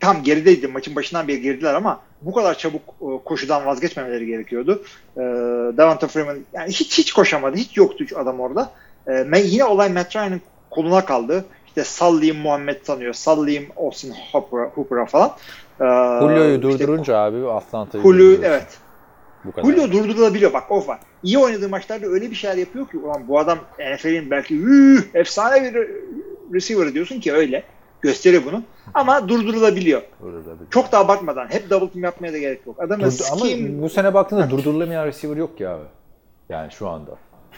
tam 0.00 0.22
gerideydi. 0.22 0.68
Maçın 0.68 0.96
başından 0.96 1.28
beri 1.28 1.40
geridiler 1.40 1.74
ama 1.74 2.00
bu 2.22 2.32
kadar 2.32 2.58
çabuk 2.58 2.82
e, 3.00 3.24
koşudan 3.24 3.66
vazgeçmemeleri 3.66 4.26
gerekiyordu. 4.26 4.82
E, 5.16 5.20
Devonta 5.76 6.06
Freeman 6.06 6.38
yani 6.52 6.70
hiç 6.70 6.98
hiç 6.98 7.12
koşamadı. 7.12 7.56
Hiç 7.56 7.76
yoktu 7.76 8.04
adam 8.16 8.40
orada. 8.40 8.70
E, 9.06 9.40
yine 9.44 9.64
olay 9.64 9.92
Matt 9.92 10.16
Ryan'ın 10.16 10.40
koluna 10.70 11.04
kaldı. 11.04 11.44
İşte 11.66 11.84
sallayayım 11.84 12.36
Muhammed 12.36 12.76
sanıyor. 12.82 13.14
Sallayayım 13.14 13.66
Austin 13.76 14.14
Hooper'a, 14.32 14.64
Hooper'a 14.64 15.06
falan. 15.06 15.28
E, 15.80 15.84
Julio'yu 16.20 16.50
işte 16.50 16.62
durdurunca 16.62 17.16
abi 17.16 17.50
Atlanta'yı 17.50 18.04
Julio 18.04 18.42
evet. 18.44 18.66
Bu 19.48 19.52
kadar. 19.52 19.68
Julio 19.68 19.92
durdurulabiliyor. 19.92 20.52
Bak 20.52 20.64
o 20.70 20.86
var. 20.86 20.98
İyi 21.22 21.38
oynadığı 21.38 21.68
maçlarda 21.68 22.06
öyle 22.06 22.30
bir 22.30 22.36
şeyler 22.36 22.56
yapıyor 22.56 22.88
ki 22.88 22.98
ulan 22.98 23.28
bu 23.28 23.38
adam 23.38 23.58
NFL'in 23.94 24.30
belki 24.30 24.60
üh, 24.60 25.02
efsane 25.14 25.74
bir 25.74 25.88
receiver 26.54 26.94
diyorsun 26.94 27.20
ki 27.20 27.32
öyle. 27.32 27.62
Gösteriyor 28.00 28.42
bunu. 28.44 28.62
Ama 28.94 29.28
durdurulabiliyor. 29.28 30.02
Durdurulabiliyor. 30.20 30.70
Çok 30.70 30.92
da 30.92 30.98
abartmadan. 30.98 31.46
Hep 31.48 31.70
double 31.70 31.90
team 31.90 32.04
yapmaya 32.04 32.32
da 32.32 32.38
gerek 32.38 32.60
yok. 32.66 32.82
Adamın 32.82 33.04
Durdu- 33.04 33.22
ama 33.32 33.46
scheme 33.46 33.82
bu 33.82 33.88
sene 33.88 34.14
baktığında 34.14 34.50
durdurulamayan 34.50 35.06
receiver 35.06 35.36
yok 35.36 35.58
ki 35.58 35.68
abi. 35.68 35.84
Yani 36.48 36.72
şu 36.72 36.88
anda. 36.88 37.10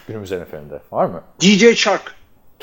Günümüz 0.07 0.31
NFL'inde. 0.31 0.79
Var 0.91 1.05
mı? 1.05 1.21
DJ 1.41 1.75
Shark. 1.75 2.15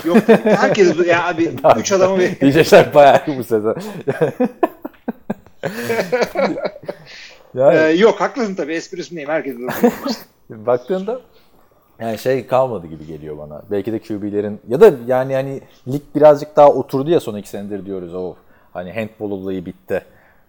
Yok. 0.05 0.17
Herkes 0.45 1.07
ya 1.07 1.29
abi 1.29 1.51
üç 1.79 1.93
adamı 1.93 2.19
bir 2.19 2.41
Diyecekler 2.41 2.95
bayağı 2.95 3.21
bu 3.39 3.45
sezon. 3.45 3.77
yani 7.55 7.79
Ee, 7.79 7.81
yok 7.91 8.21
haklısın 8.21 8.55
tabii 8.55 8.75
esprisindeyim. 8.75 9.31
Herkes 9.31 9.57
baktığında 10.51 11.21
yani 12.01 12.19
şey 12.19 12.47
kalmadı 12.47 12.87
gibi 12.87 13.07
geliyor 13.07 13.39
bana. 13.39 13.63
Belki 13.71 13.93
de 13.93 13.99
QB'lerin 13.99 14.61
ya 14.69 14.81
da 14.81 14.93
yani 15.07 15.33
yani 15.33 15.61
lig 15.89 16.03
birazcık 16.15 16.57
daha 16.57 16.69
oturdu 16.69 17.11
ya 17.11 17.21
son 17.21 17.37
iki 17.37 17.49
senedir 17.49 17.87
diyoruz. 17.87 18.15
O 18.15 18.35
hani 18.73 18.93
handball 18.93 19.31
olayı 19.31 19.67
bitti. 19.67 20.05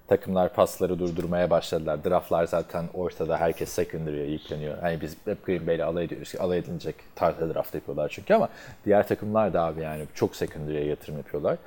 Takımlar 0.08 0.54
pasları 0.54 1.00
durdurmaya 1.00 1.50
başladılar. 1.50 2.04
Draftlar 2.04 2.46
zaten 2.46 2.86
ortada. 2.94 3.38
Herkes 3.38 3.70
secondary'e 3.70 4.26
yükleniyor. 4.32 4.78
Hani 4.78 5.02
biz 5.02 5.18
hep 5.26 5.46
Green 5.46 5.68
Bay'le 5.68 5.82
alay 5.84 6.06
ediyoruz. 6.06 6.34
Alay 6.40 6.58
edilecek 6.58 6.96
tarzda 7.16 7.54
draft 7.54 7.76
yapıyorlar 7.76 8.10
çünkü 8.16 8.34
ama 8.34 8.50
diğer 8.86 9.08
takımlar 9.08 9.54
da 9.54 9.64
abi 9.64 9.82
yani 9.82 10.04
çok 10.16 10.36
secondary'e 10.36 10.86
yatırım 10.86 11.18
yapıyorlar. 11.18 11.58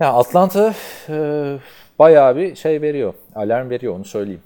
Ya 0.00 0.12
Atlanta 0.12 0.74
e, 1.08 1.56
bayağı 1.98 2.36
bir 2.36 2.56
şey 2.56 2.82
veriyor. 2.82 3.14
Alarm 3.34 3.70
veriyor 3.70 3.94
onu 3.96 4.04
söyleyeyim. 4.04 4.42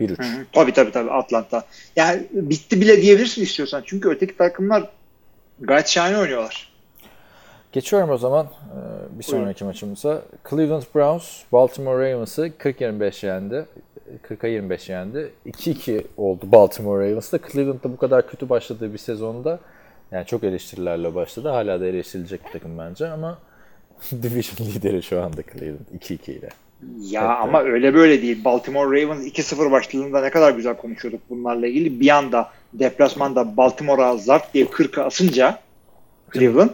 1-3. 0.00 0.44
tabii 0.52 0.72
tabii 0.72 0.92
tabii 0.92 1.10
Atlanta. 1.10 1.64
Yani 1.96 2.26
bitti 2.32 2.80
bile 2.80 3.02
diyebilirsin 3.02 3.42
istiyorsan. 3.42 3.82
Çünkü 3.86 4.08
öteki 4.08 4.36
takımlar 4.36 4.90
gayet 5.60 5.88
şahane 5.88 6.18
oynuyorlar. 6.18 6.72
Geçiyorum 7.72 8.10
o 8.10 8.18
zaman 8.18 8.46
e, 8.46 9.18
bir 9.18 9.24
sonraki 9.24 9.64
maçımıza. 9.64 10.22
Cleveland 10.50 10.82
Browns 10.94 11.42
Baltimore 11.52 12.12
Ravens'ı 12.12 12.46
40-25 12.46 13.26
yendi. 13.26 13.66
40'a 14.28 14.48
25 14.48 14.88
yendi. 14.88 15.32
2-2 15.46 16.04
oldu 16.16 16.52
Baltimore 16.52 17.10
Ravens'da. 17.10 17.38
Cleveland'da 17.52 17.92
bu 17.92 17.96
kadar 17.96 18.28
kötü 18.28 18.48
başladığı 18.48 18.92
bir 18.92 18.98
sezonda 18.98 19.58
yani 20.10 20.26
çok 20.26 20.44
eleştirilerle 20.44 21.14
başladı. 21.14 21.48
Hala 21.48 21.80
da 21.80 21.86
eleştirilecek 21.86 22.46
bir 22.46 22.50
takım 22.50 22.78
bence 22.78 23.08
ama 23.08 23.38
division 24.22 24.68
lideri 24.68 25.02
şu 25.02 25.22
anda 25.22 25.42
Cleveland 25.42 26.00
2-2 26.00 26.30
ile. 26.30 26.48
Ya 27.00 27.20
evet. 27.20 27.36
ama 27.40 27.62
öyle 27.62 27.94
böyle 27.94 28.22
değil. 28.22 28.44
Baltimore 28.44 29.02
Ravens 29.02 29.26
2-0 29.26 29.70
başladığında 29.70 30.20
ne 30.20 30.30
kadar 30.30 30.52
güzel 30.52 30.76
konuşuyorduk 30.76 31.20
bunlarla 31.30 31.66
ilgili. 31.66 32.00
Bir 32.00 32.08
anda 32.08 32.50
deplasmanda 32.72 33.56
Baltimore'a 33.56 34.16
zart 34.16 34.54
diye 34.54 34.64
40'a 34.64 35.04
asınca 35.04 35.58
Cleveland. 36.34 36.70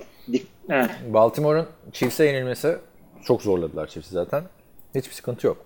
Baltimore'un 1.08 1.66
Chiefs'e 1.92 2.24
yenilmesi 2.24 2.76
çok 3.24 3.42
zorladılar 3.42 3.86
Chiefs'i 3.86 4.12
zaten. 4.12 4.44
Hiçbir 4.94 5.14
sıkıntı 5.14 5.46
yok. 5.46 5.56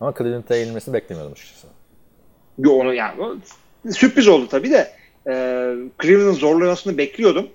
Ama 0.00 0.14
Cleveland'a 0.18 0.56
yenilmesini 0.56 0.94
beklemiyordum 0.94 1.32
açıkçası. 1.32 1.66
Yo, 2.58 2.72
onu 2.72 2.94
yani 2.94 3.14
sürpriz 3.90 4.28
oldu 4.28 4.48
tabii 4.50 4.70
de 4.70 4.92
e, 5.26 5.32
Cleveland'ın 6.02 6.32
zorlamasını 6.32 6.98
bekliyordum. 6.98 7.48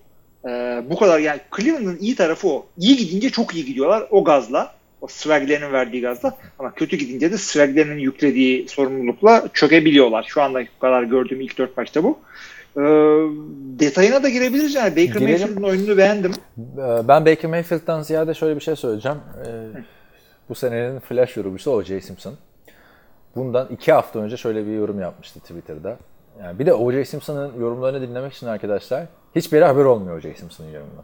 E, 0.47 0.83
bu 0.89 0.99
kadar 0.99 1.19
yani 1.19 1.39
Cleveland'ın 1.57 1.97
iyi 1.97 2.15
tarafı 2.15 2.47
o. 2.47 2.65
İyi 2.77 2.97
gidince 2.97 3.29
çok 3.29 3.55
iyi 3.55 3.65
gidiyorlar 3.65 4.07
o 4.11 4.23
gazla. 4.23 4.77
O 5.01 5.07
swaglerinin 5.07 5.71
verdiği 5.73 6.01
gazla. 6.01 6.37
Ama 6.59 6.73
kötü 6.73 6.97
gidince 6.97 7.31
de 7.31 7.37
swaglerinin 7.37 7.99
yüklediği 7.99 8.67
sorumlulukla 8.69 9.47
çökebiliyorlar. 9.53 10.25
Şu 10.29 10.41
anda 10.41 10.61
kadar 10.81 11.03
gördüğüm 11.03 11.41
ilk 11.41 11.57
dört 11.57 11.77
maçta 11.77 12.03
bu. 12.03 12.19
E, 12.77 12.83
detayına 13.79 14.23
da 14.23 14.29
girebiliriz 14.29 14.75
yani. 14.75 14.91
Baker 14.91 15.21
Mayfield'ın 15.21 15.63
oyununu 15.63 15.97
beğendim. 15.97 16.31
Ee, 16.57 17.07
ben 17.07 17.25
Baker 17.25 17.49
Mayfield'dan 17.49 18.01
ziyade 18.01 18.33
şöyle 18.33 18.55
bir 18.55 18.61
şey 18.61 18.75
söyleyeceğim. 18.75 19.17
Ee, 19.45 19.49
bu 20.49 20.55
senenin 20.55 20.99
flash 20.99 21.37
yorumcusu 21.37 21.71
O.J. 21.71 22.01
Simpson. 22.01 22.33
Bundan 23.35 23.67
iki 23.71 23.91
hafta 23.91 24.19
önce 24.19 24.37
şöyle 24.37 24.67
bir 24.67 24.71
yorum 24.71 24.99
yapmıştı 24.99 25.39
Twitter'da. 25.39 25.97
Yani 26.43 26.59
bir 26.59 26.65
de 26.65 26.73
O.J. 26.73 27.05
Simpson'ın 27.05 27.59
yorumlarını 27.59 28.01
dinlemek 28.09 28.33
için 28.33 28.47
arkadaşlar 28.47 29.05
hiçbir 29.37 29.61
haber 29.61 29.83
olmuyor 29.83 30.17
O.J. 30.17 30.33
Simpson'ın 30.33 30.69
yorumundan. 30.69 31.03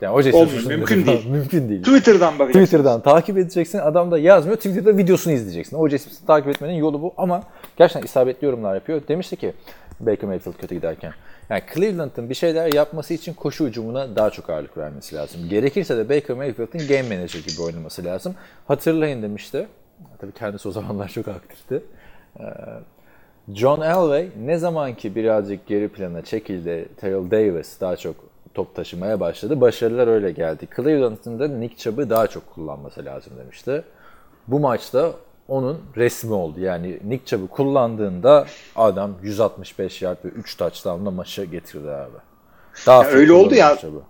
Yani 0.00 0.14
O.J. 0.14 0.32
Simpson'ın 0.32 0.68
mümkün 0.68 1.06
değil. 1.06 1.28
mümkün 1.28 1.68
değil. 1.68 1.82
Twitter'dan 1.82 2.38
bakacaksın. 2.38 2.64
Twitter'dan 2.64 3.00
takip 3.00 3.38
edeceksin. 3.38 3.78
Adam 3.78 4.10
da 4.10 4.18
yazmıyor. 4.18 4.56
Twitter'da 4.56 4.96
videosunu 4.96 5.32
izleyeceksin. 5.32 5.76
O.J. 5.76 5.98
Simpson'ı 5.98 6.26
takip 6.26 6.48
etmenin 6.48 6.74
yolu 6.74 7.02
bu 7.02 7.14
ama 7.16 7.42
gerçekten 7.76 8.06
isabetli 8.06 8.44
yorumlar 8.44 8.74
yapıyor. 8.74 9.02
Demişti 9.08 9.36
ki 9.36 9.52
Baker 10.00 10.28
Mayfield 10.28 10.56
kötü 10.56 10.74
giderken. 10.74 11.12
Yani 11.50 11.62
Cleveland'ın 11.74 12.30
bir 12.30 12.34
şeyler 12.34 12.72
yapması 12.72 13.14
için 13.14 13.34
koşu 13.34 13.66
hücumuna 13.66 14.16
daha 14.16 14.30
çok 14.30 14.50
ağırlık 14.50 14.78
vermesi 14.78 15.16
lazım. 15.16 15.48
Gerekirse 15.48 15.96
de 15.96 16.08
Baker 16.08 16.36
Mayfield'ın 16.36 16.88
game 16.88 17.16
manager 17.16 17.40
gibi 17.40 17.62
oynaması 17.62 18.04
lazım. 18.04 18.34
Hatırlayın 18.68 19.22
demişti. 19.22 19.66
Tabii 20.18 20.32
kendisi 20.32 20.68
o 20.68 20.72
zamanlar 20.72 21.08
çok 21.08 21.28
aktifti. 21.28 21.82
John 23.54 23.80
Elway 23.80 24.28
ne 24.44 24.58
zaman 24.58 24.94
ki 24.94 25.14
birazcık 25.14 25.66
geri 25.66 25.88
plana 25.88 26.24
çekildi, 26.24 26.88
Terrell 27.00 27.30
Davis 27.30 27.80
daha 27.80 27.96
çok 27.96 28.16
top 28.54 28.74
taşımaya 28.74 29.20
başladı. 29.20 29.60
Başarılar 29.60 30.06
öyle 30.06 30.30
geldi. 30.30 30.68
Cleveland'ın 30.76 31.38
da 31.38 31.48
Nick 31.48 31.76
Chubb'ı 31.76 32.10
daha 32.10 32.26
çok 32.26 32.54
kullanması 32.54 33.04
lazım 33.04 33.32
demişti. 33.38 33.84
Bu 34.48 34.60
maçta 34.60 35.12
onun 35.48 35.82
resmi 35.96 36.32
oldu. 36.32 36.60
Yani 36.60 36.98
Nick 37.04 37.26
Chubb'ı 37.26 37.48
kullandığında 37.48 38.46
adam 38.76 39.14
165 39.22 40.02
yard 40.02 40.24
ve 40.24 40.28
3 40.28 40.56
touchdown'la 40.56 41.10
maçı 41.10 41.44
getirdi 41.44 41.90
abi. 41.90 42.16
Daha 42.86 43.04
ya 43.04 43.10
öyle 43.10 43.32
oldu 43.32 43.54
ya. 43.54 43.76
Chubb'ı. 43.76 44.02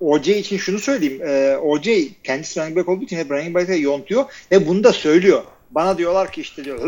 OJ 0.00 0.28
için 0.28 0.56
şunu 0.56 0.78
söyleyeyim. 0.78 1.22
Ee, 1.24 1.56
OJ 1.56 1.88
kendisi 2.24 2.60
running 2.60 2.76
back 2.76 2.88
olduğu 2.88 3.04
için 3.04 3.16
hep 3.16 3.30
running 3.30 3.54
back'e 3.54 3.74
yontuyor 3.74 4.24
ve 4.52 4.68
bunu 4.68 4.84
da 4.84 4.92
söylüyor. 4.92 5.42
Bana 5.70 5.98
diyorlar 5.98 6.32
ki 6.32 6.40
işte 6.40 6.64
diyor 6.64 6.78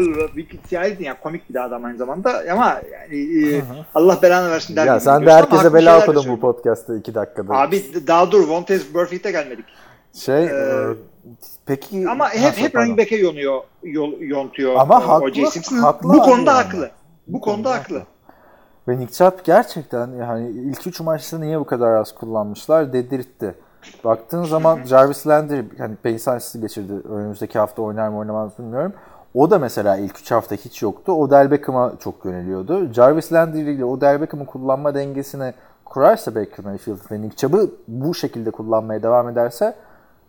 siyahi 0.68 0.96
yani 1.00 1.16
komik 1.22 1.50
bir 1.50 1.64
adam 1.64 1.84
aynı 1.84 1.98
zamanda 1.98 2.42
ama 2.52 2.80
yani 2.92 3.46
e, 3.54 3.62
Allah 3.94 4.18
belanı 4.22 4.50
versin 4.50 4.76
der 4.76 4.86
Ya 4.86 5.00
sen 5.00 5.26
de 5.26 5.32
herkese 5.32 5.74
bela 5.74 6.02
okudun 6.02 6.24
bu 6.28 6.40
podcast'ta 6.40 6.96
iki 6.96 7.14
dakikada. 7.14 7.54
Abi 7.54 7.84
daha 8.06 8.32
dur 8.32 8.48
Vontez 8.48 8.94
Burfict'e 8.94 9.30
gelmedik. 9.30 9.64
Şey 10.12 10.44
ee, 10.44 10.94
Peki 11.66 12.08
ama 12.08 12.28
hep 12.28 12.58
hep 12.58 12.76
running 12.76 12.98
back'e 12.98 13.16
yonuyor, 13.16 13.62
yol, 13.82 14.20
yontuyor. 14.20 14.76
Ama 14.76 14.96
o, 14.96 15.08
haklı, 15.08 15.80
haklı. 15.80 16.08
Bu 16.08 16.18
konuda 16.18 16.50
yani. 16.50 16.62
haklı. 16.62 16.90
Bu 17.26 17.40
konuda 17.40 17.70
haklı. 17.70 18.02
Ve 18.88 18.98
Nick 18.98 19.12
Chubb 19.14 19.44
gerçekten 19.44 20.12
yani 20.12 20.50
ilk 20.50 20.86
üç 20.86 21.00
maçta 21.00 21.38
niye 21.38 21.60
bu 21.60 21.64
kadar 21.64 21.92
az 21.92 22.14
kullanmışlar 22.14 22.92
dedirtti. 22.92 23.54
Baktığın 24.04 24.44
zaman 24.44 24.84
Jarvis 24.84 25.26
Landry 25.26 25.64
hani 25.78 25.96
pain 25.96 26.60
geçirdi. 26.60 27.08
Önümüzdeki 27.08 27.58
hafta 27.58 27.82
oynar 27.82 28.08
mı 28.08 28.18
oynamaz 28.18 28.58
bilmiyorum. 28.58 28.92
O 29.34 29.50
da 29.50 29.58
mesela 29.58 29.96
ilk 29.96 30.18
3 30.18 30.30
hafta 30.30 30.54
hiç 30.54 30.82
yoktu. 30.82 31.12
Odell 31.12 31.50
Beckham'a 31.50 31.92
çok 32.00 32.24
yöneliyordu. 32.24 32.92
Jarvis 32.92 33.32
Landry 33.32 33.74
ile 33.74 33.84
Odell 33.84 34.20
Beckham'ın 34.20 34.44
kullanma 34.44 34.94
dengesini 34.94 35.54
kurarsa 35.84 36.34
Baker 36.34 36.64
Mayfield 36.64 37.10
ve 37.10 37.22
Nick 37.22 37.36
Chubb'ı 37.36 37.70
bu 37.88 38.14
şekilde 38.14 38.50
kullanmaya 38.50 39.02
devam 39.02 39.28
ederse 39.28 39.74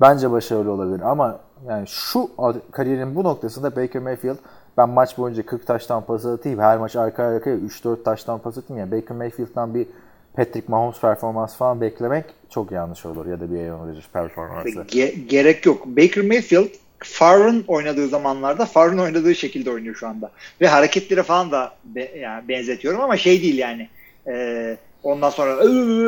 bence 0.02 0.32
başarılı 0.32 0.72
olabilir. 0.72 1.02
Ama 1.02 1.40
yani 1.68 1.88
şu 1.88 2.30
kariyerin 2.72 3.16
bu 3.16 3.24
noktasında 3.24 3.76
Baker 3.76 4.02
Mayfield 4.02 4.38
ben 4.78 4.90
maç 4.90 5.18
boyunca 5.18 5.46
40 5.46 5.68
taştan 5.68 6.02
pas 6.04 6.26
atayım. 6.26 6.60
Her 6.60 6.78
maç 6.78 6.96
arka 6.96 7.24
arkaya 7.24 7.56
3-4 7.56 8.04
taştan 8.04 8.40
pas 8.40 8.58
atayım. 8.58 8.80
Yani 8.80 9.02
Baker 9.02 9.18
Mayfield'dan 9.18 9.74
bir 9.74 9.88
Patrick 10.34 10.66
Mahomes 10.68 11.02
performans 11.02 11.56
falan 11.56 11.82
beklemek 11.82 12.26
çok 12.54 12.72
yanlış 12.72 13.06
olur 13.06 13.26
ya 13.26 13.40
da 13.40 13.52
bir 13.52 13.60
Aaron 13.60 13.88
Rodgers 13.88 14.08
performansı. 14.14 14.70
Ge- 14.70 15.26
gerek 15.28 15.66
yok. 15.66 15.86
Baker 15.88 16.24
Mayfield 16.24 16.70
Favre'ın 17.04 17.64
oynadığı 17.68 18.08
zamanlarda 18.08 18.66
Favre'ın 18.66 18.98
oynadığı 18.98 19.36
şekilde 19.36 19.72
oynuyor 19.72 19.96
şu 19.96 20.08
anda. 20.08 20.32
Ve 20.62 20.68
hareketleri 20.68 21.24
falan 21.24 21.52
da 21.52 21.72
be- 21.84 22.18
yani 22.20 22.48
benzetiyorum 22.48 23.02
ama 23.02 23.18
şey 23.18 23.42
değil 23.42 23.58
yani. 23.58 23.90
E- 24.28 24.78
Ondan 25.04 25.30
sonra 25.30 25.64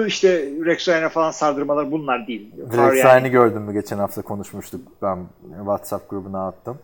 işte 0.08 0.30
Rex 0.66 0.88
Ryan'a 0.90 1.10
falan 1.10 1.32
sardırmalar 1.32 1.92
bunlar 1.92 2.28
değil. 2.28 2.52
Rex 2.58 2.74
Ryan'ı 2.78 2.98
yani. 2.98 3.30
gördün 3.30 3.62
mü? 3.62 3.74
Geçen 3.74 3.98
hafta 3.98 4.22
konuşmuştuk. 4.22 4.82
Ben 5.02 5.18
WhatsApp 5.58 6.10
grubuna 6.10 6.48
attım. 6.48 6.78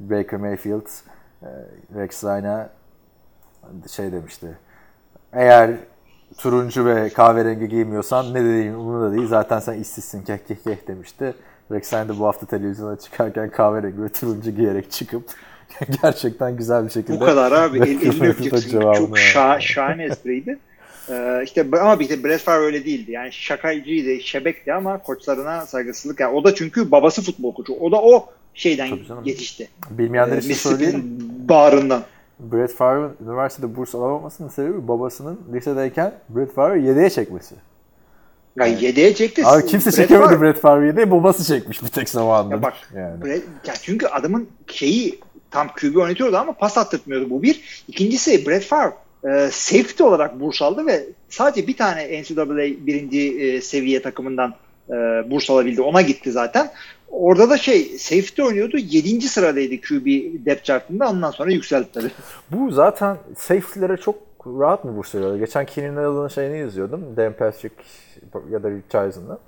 Baker 0.00 0.40
Mayfield 0.40 0.86
Rex 1.96 2.24
Ryan'a 2.24 2.70
şey 3.90 4.12
demişti. 4.12 4.46
Eğer 5.32 5.70
turuncu 6.38 6.86
ve 6.86 7.08
kahverengi 7.08 7.68
giymiyorsan 7.68 8.34
ne 8.34 8.44
dediğim 8.44 8.78
bunu 8.78 9.02
da 9.02 9.16
değil. 9.16 9.26
Zaten 9.26 9.60
sen 9.60 9.80
işsizsin 9.80 10.22
keh 10.22 10.38
keh 10.48 10.56
keh 10.64 10.88
demişti. 10.88 11.34
Ryan 11.70 12.08
de 12.08 12.18
bu 12.18 12.26
hafta 12.26 12.46
televizyona 12.46 12.98
çıkarken 12.98 13.50
kahverengi 13.50 14.02
ve 14.02 14.08
turuncu 14.08 14.50
giyerek 14.50 14.90
çıkıp 14.90 15.24
gerçekten 16.02 16.56
güzel 16.56 16.84
bir 16.84 16.90
şekilde 16.90 17.20
bu 17.20 17.24
kadar 17.24 17.52
abi. 17.52 17.78
El, 17.78 17.82
elini 17.82 18.28
öpeceksin. 18.28 18.80
Çok 18.80 19.18
şah, 19.18 19.60
şahane 19.60 20.04
espriydi. 20.04 20.58
Ee, 21.10 21.40
işte 21.44 21.66
ama 21.72 22.00
bir 22.00 22.08
de 22.08 22.24
Brett 22.24 22.40
Favre 22.40 22.64
öyle 22.64 22.84
değildi. 22.84 23.12
Yani 23.12 23.32
şakacıydı, 23.32 24.20
şebekti 24.20 24.72
ama 24.72 24.98
koçlarına 24.98 25.66
saygısızlık. 25.66 26.20
Yani 26.20 26.34
o 26.34 26.44
da 26.44 26.54
çünkü 26.54 26.90
babası 26.90 27.22
futbol 27.22 27.54
koçu. 27.54 27.72
O 27.74 27.92
da 27.92 28.02
o 28.02 28.26
şeyden 28.54 28.98
yetişti. 29.24 29.68
Bilmeyenler 29.90 30.36
ee, 30.36 30.38
için 30.38 30.54
söyleyeyim. 30.54 31.18
Bağrından. 31.48 32.02
Brett 32.40 32.72
Favre'ın 32.72 33.16
üniversitede 33.24 33.76
burs 33.76 33.94
alamamasının 33.94 34.48
sebebi 34.48 34.88
babasının 34.88 35.40
lisedeyken 35.52 36.14
Brett 36.28 36.54
Favre 36.54 36.80
7'ye 36.80 37.10
çekmesi. 37.10 37.54
Ya 38.56 38.66
yani, 38.66 38.80
7'ye 38.80 39.14
çekti. 39.14 39.46
Abi 39.46 39.66
kimse 39.66 39.90
Brett 39.90 39.96
çekemedi 39.96 40.28
Favre. 40.28 40.40
Brett 40.40 40.60
Favre 40.60 40.90
7'ye 40.90 41.10
babası 41.10 41.44
çekmiş 41.44 41.82
bir 41.82 41.88
tek 41.88 42.08
zamanında. 42.08 42.54
Ya 42.54 42.62
bak 42.62 42.74
yani. 42.96 43.24
Brett, 43.24 43.42
ya 43.66 43.74
çünkü 43.82 44.06
adamın 44.06 44.48
şeyi 44.66 45.20
tam 45.50 45.68
QB 45.68 45.96
oynatıyordu 45.96 46.36
ama 46.36 46.52
pas 46.52 46.78
attırtmıyordu 46.78 47.30
bu 47.30 47.42
bir. 47.42 47.84
İkincisi 47.88 48.46
Brett 48.46 48.64
Favre 48.64 48.92
e, 49.24 49.48
safety 49.52 50.02
olarak 50.02 50.40
burs 50.40 50.62
aldı 50.62 50.86
ve 50.86 51.06
sadece 51.28 51.66
bir 51.66 51.76
tane 51.76 52.22
NCAA 52.22 52.46
birinci 52.58 53.40
e, 53.40 53.60
seviye 53.60 54.02
takımından 54.02 54.54
e, 54.88 54.94
burs 55.30 55.50
alabildi. 55.50 55.82
Ona 55.82 56.02
gitti 56.02 56.32
zaten. 56.32 56.70
Orada 57.10 57.50
da 57.50 57.58
şey 57.58 57.98
safety 57.98 58.42
oynuyordu. 58.42 58.76
7. 58.76 59.20
sıradaydı 59.20 59.80
QB 59.80 60.06
depth 60.46 60.64
chartında. 60.64 61.10
Ondan 61.10 61.30
sonra 61.30 61.52
yükseldi 61.52 61.88
tabii. 61.92 62.10
Bu 62.50 62.70
zaten 62.70 63.16
safety'lere 63.36 63.96
çok 63.96 64.14
rahat 64.46 64.84
mı 64.84 64.96
burs? 64.96 65.12
Geçen 65.38 65.66
Keenan 65.66 65.96
Allen'ın 65.96 66.28
şeyini 66.28 66.68
izliyordum. 66.68 67.16
Dan 67.16 67.32
Patrick 67.32 67.74
ya 68.50 68.62
da 68.62 68.68
Chisen'ı. 68.82 69.38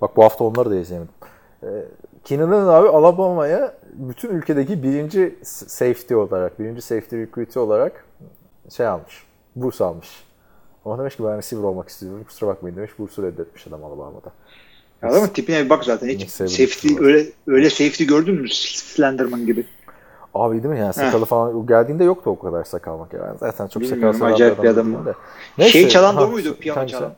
Bak 0.00 0.16
bu 0.16 0.24
hafta 0.24 0.44
onları 0.44 0.70
da 0.70 0.76
izleyemedim. 0.76 1.14
Ee, 1.62 1.66
Keenan 2.24 2.50
Allen 2.50 2.66
abi 2.66 2.88
Alabama'ya 2.88 3.74
bütün 3.92 4.28
ülkedeki 4.28 4.82
birinci 4.82 5.38
safety 5.42 6.14
olarak, 6.14 6.60
birinci 6.60 6.82
safety 6.82 7.16
recruit'i 7.16 7.58
olarak 7.58 8.04
şey 8.76 8.86
almış. 8.86 9.26
Burs 9.56 9.80
almış. 9.80 10.24
Ama 10.84 10.98
demiş 10.98 11.16
ki 11.16 11.24
ben 11.24 11.38
receiver 11.38 11.64
olmak 11.64 11.88
istiyorum. 11.88 12.24
Kusura 12.24 12.50
bakmayın 12.50 12.76
demiş. 12.76 12.90
Bursu 12.98 13.22
reddetmiş 13.22 13.66
adam 13.66 13.84
Alabama'da. 13.84 14.32
Adamın 15.02 15.28
tipine 15.28 15.64
bir 15.64 15.70
bak 15.70 15.84
zaten. 15.84 16.08
Hiç 16.08 16.30
safety 16.30 16.88
öyle 17.00 17.26
öyle 17.46 17.70
safety 17.70 18.04
gördün 18.04 18.34
mü? 18.34 18.48
Slenderman 18.48 19.46
gibi. 19.46 19.66
Abi 20.34 20.62
değil 20.62 20.74
mi 20.74 20.80
yani 20.80 20.92
sakalı 20.92 21.22
Heh. 21.22 21.26
falan 21.26 21.66
geldiğinde 21.66 22.04
yoktu 22.04 22.30
o 22.30 22.38
kadar 22.38 22.64
sakal 22.64 22.98
yani. 23.12 23.38
Zaten 23.40 23.66
çok 23.66 23.86
sakal 23.86 24.32
acayip 24.32 24.62
bir 24.62 24.68
adam. 24.68 25.06
Da. 25.06 25.14
Neyse, 25.58 25.72
şey 25.72 25.88
çalan 25.88 26.16
da 26.16 26.26
muydu? 26.26 26.56
Piyano 26.60 26.86
çalan. 26.86 27.12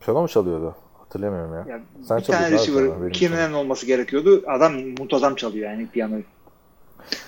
Piyano 0.00 0.22
mu 0.22 0.28
çalıyordu? 0.28 0.74
Hatırlamıyorum 0.98 1.54
ya. 1.54 1.64
Ya 1.68 1.80
Sen 2.08 2.18
bir 2.18 2.24
tane 2.24 2.50
receiver 2.50 3.12
Keenan'ın 3.12 3.52
olması 3.52 3.86
gerekiyordu. 3.86 4.44
Adam 4.48 4.72
muntazam 4.98 5.34
çalıyor 5.34 5.70
yani 5.70 5.88
piyanoyu. 5.88 6.22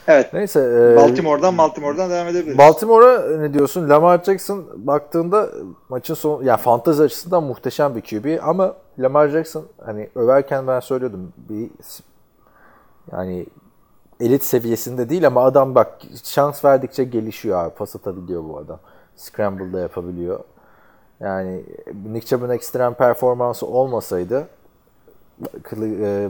Evet. 0.08 0.32
Neyse. 0.32 0.60
e, 0.60 0.96
Baltimore'dan 0.96 1.58
Baltimore'dan 1.58 2.10
devam 2.10 2.28
edebiliriz. 2.28 2.58
Baltimore'a 2.58 3.38
ne 3.38 3.54
diyorsun? 3.54 3.88
Lamar 3.88 4.24
Jackson 4.24 4.66
baktığında 4.76 5.48
maçın 5.88 6.14
son 6.14 6.42
yani 6.42 6.58
fantezi 6.58 7.02
açısından 7.02 7.42
muhteşem 7.42 7.96
bir 7.96 8.00
QB 8.00 8.42
ama 8.42 8.74
Lamar 8.98 9.28
Jackson 9.28 9.64
hani 9.84 10.10
överken 10.14 10.66
ben 10.66 10.80
söylüyordum 10.80 11.32
bir 11.36 11.70
yani 13.12 13.46
elit 14.20 14.42
seviyesinde 14.42 15.08
değil 15.08 15.26
ama 15.26 15.44
adam 15.44 15.74
bak 15.74 15.98
şans 16.24 16.64
verdikçe 16.64 17.04
gelişiyor 17.04 17.64
abi. 17.64 17.74
Pas 17.74 17.96
atabiliyor 17.96 18.44
bu 18.44 18.58
adam. 18.58 18.78
Scramble'da 19.16 19.80
yapabiliyor. 19.80 20.40
Yani 21.20 21.64
Nick 22.12 22.26
Chubb'ın 22.26 22.50
ekstrem 22.50 22.94
performansı 22.94 23.66
olmasaydı 23.66 24.38
e, 24.40 24.46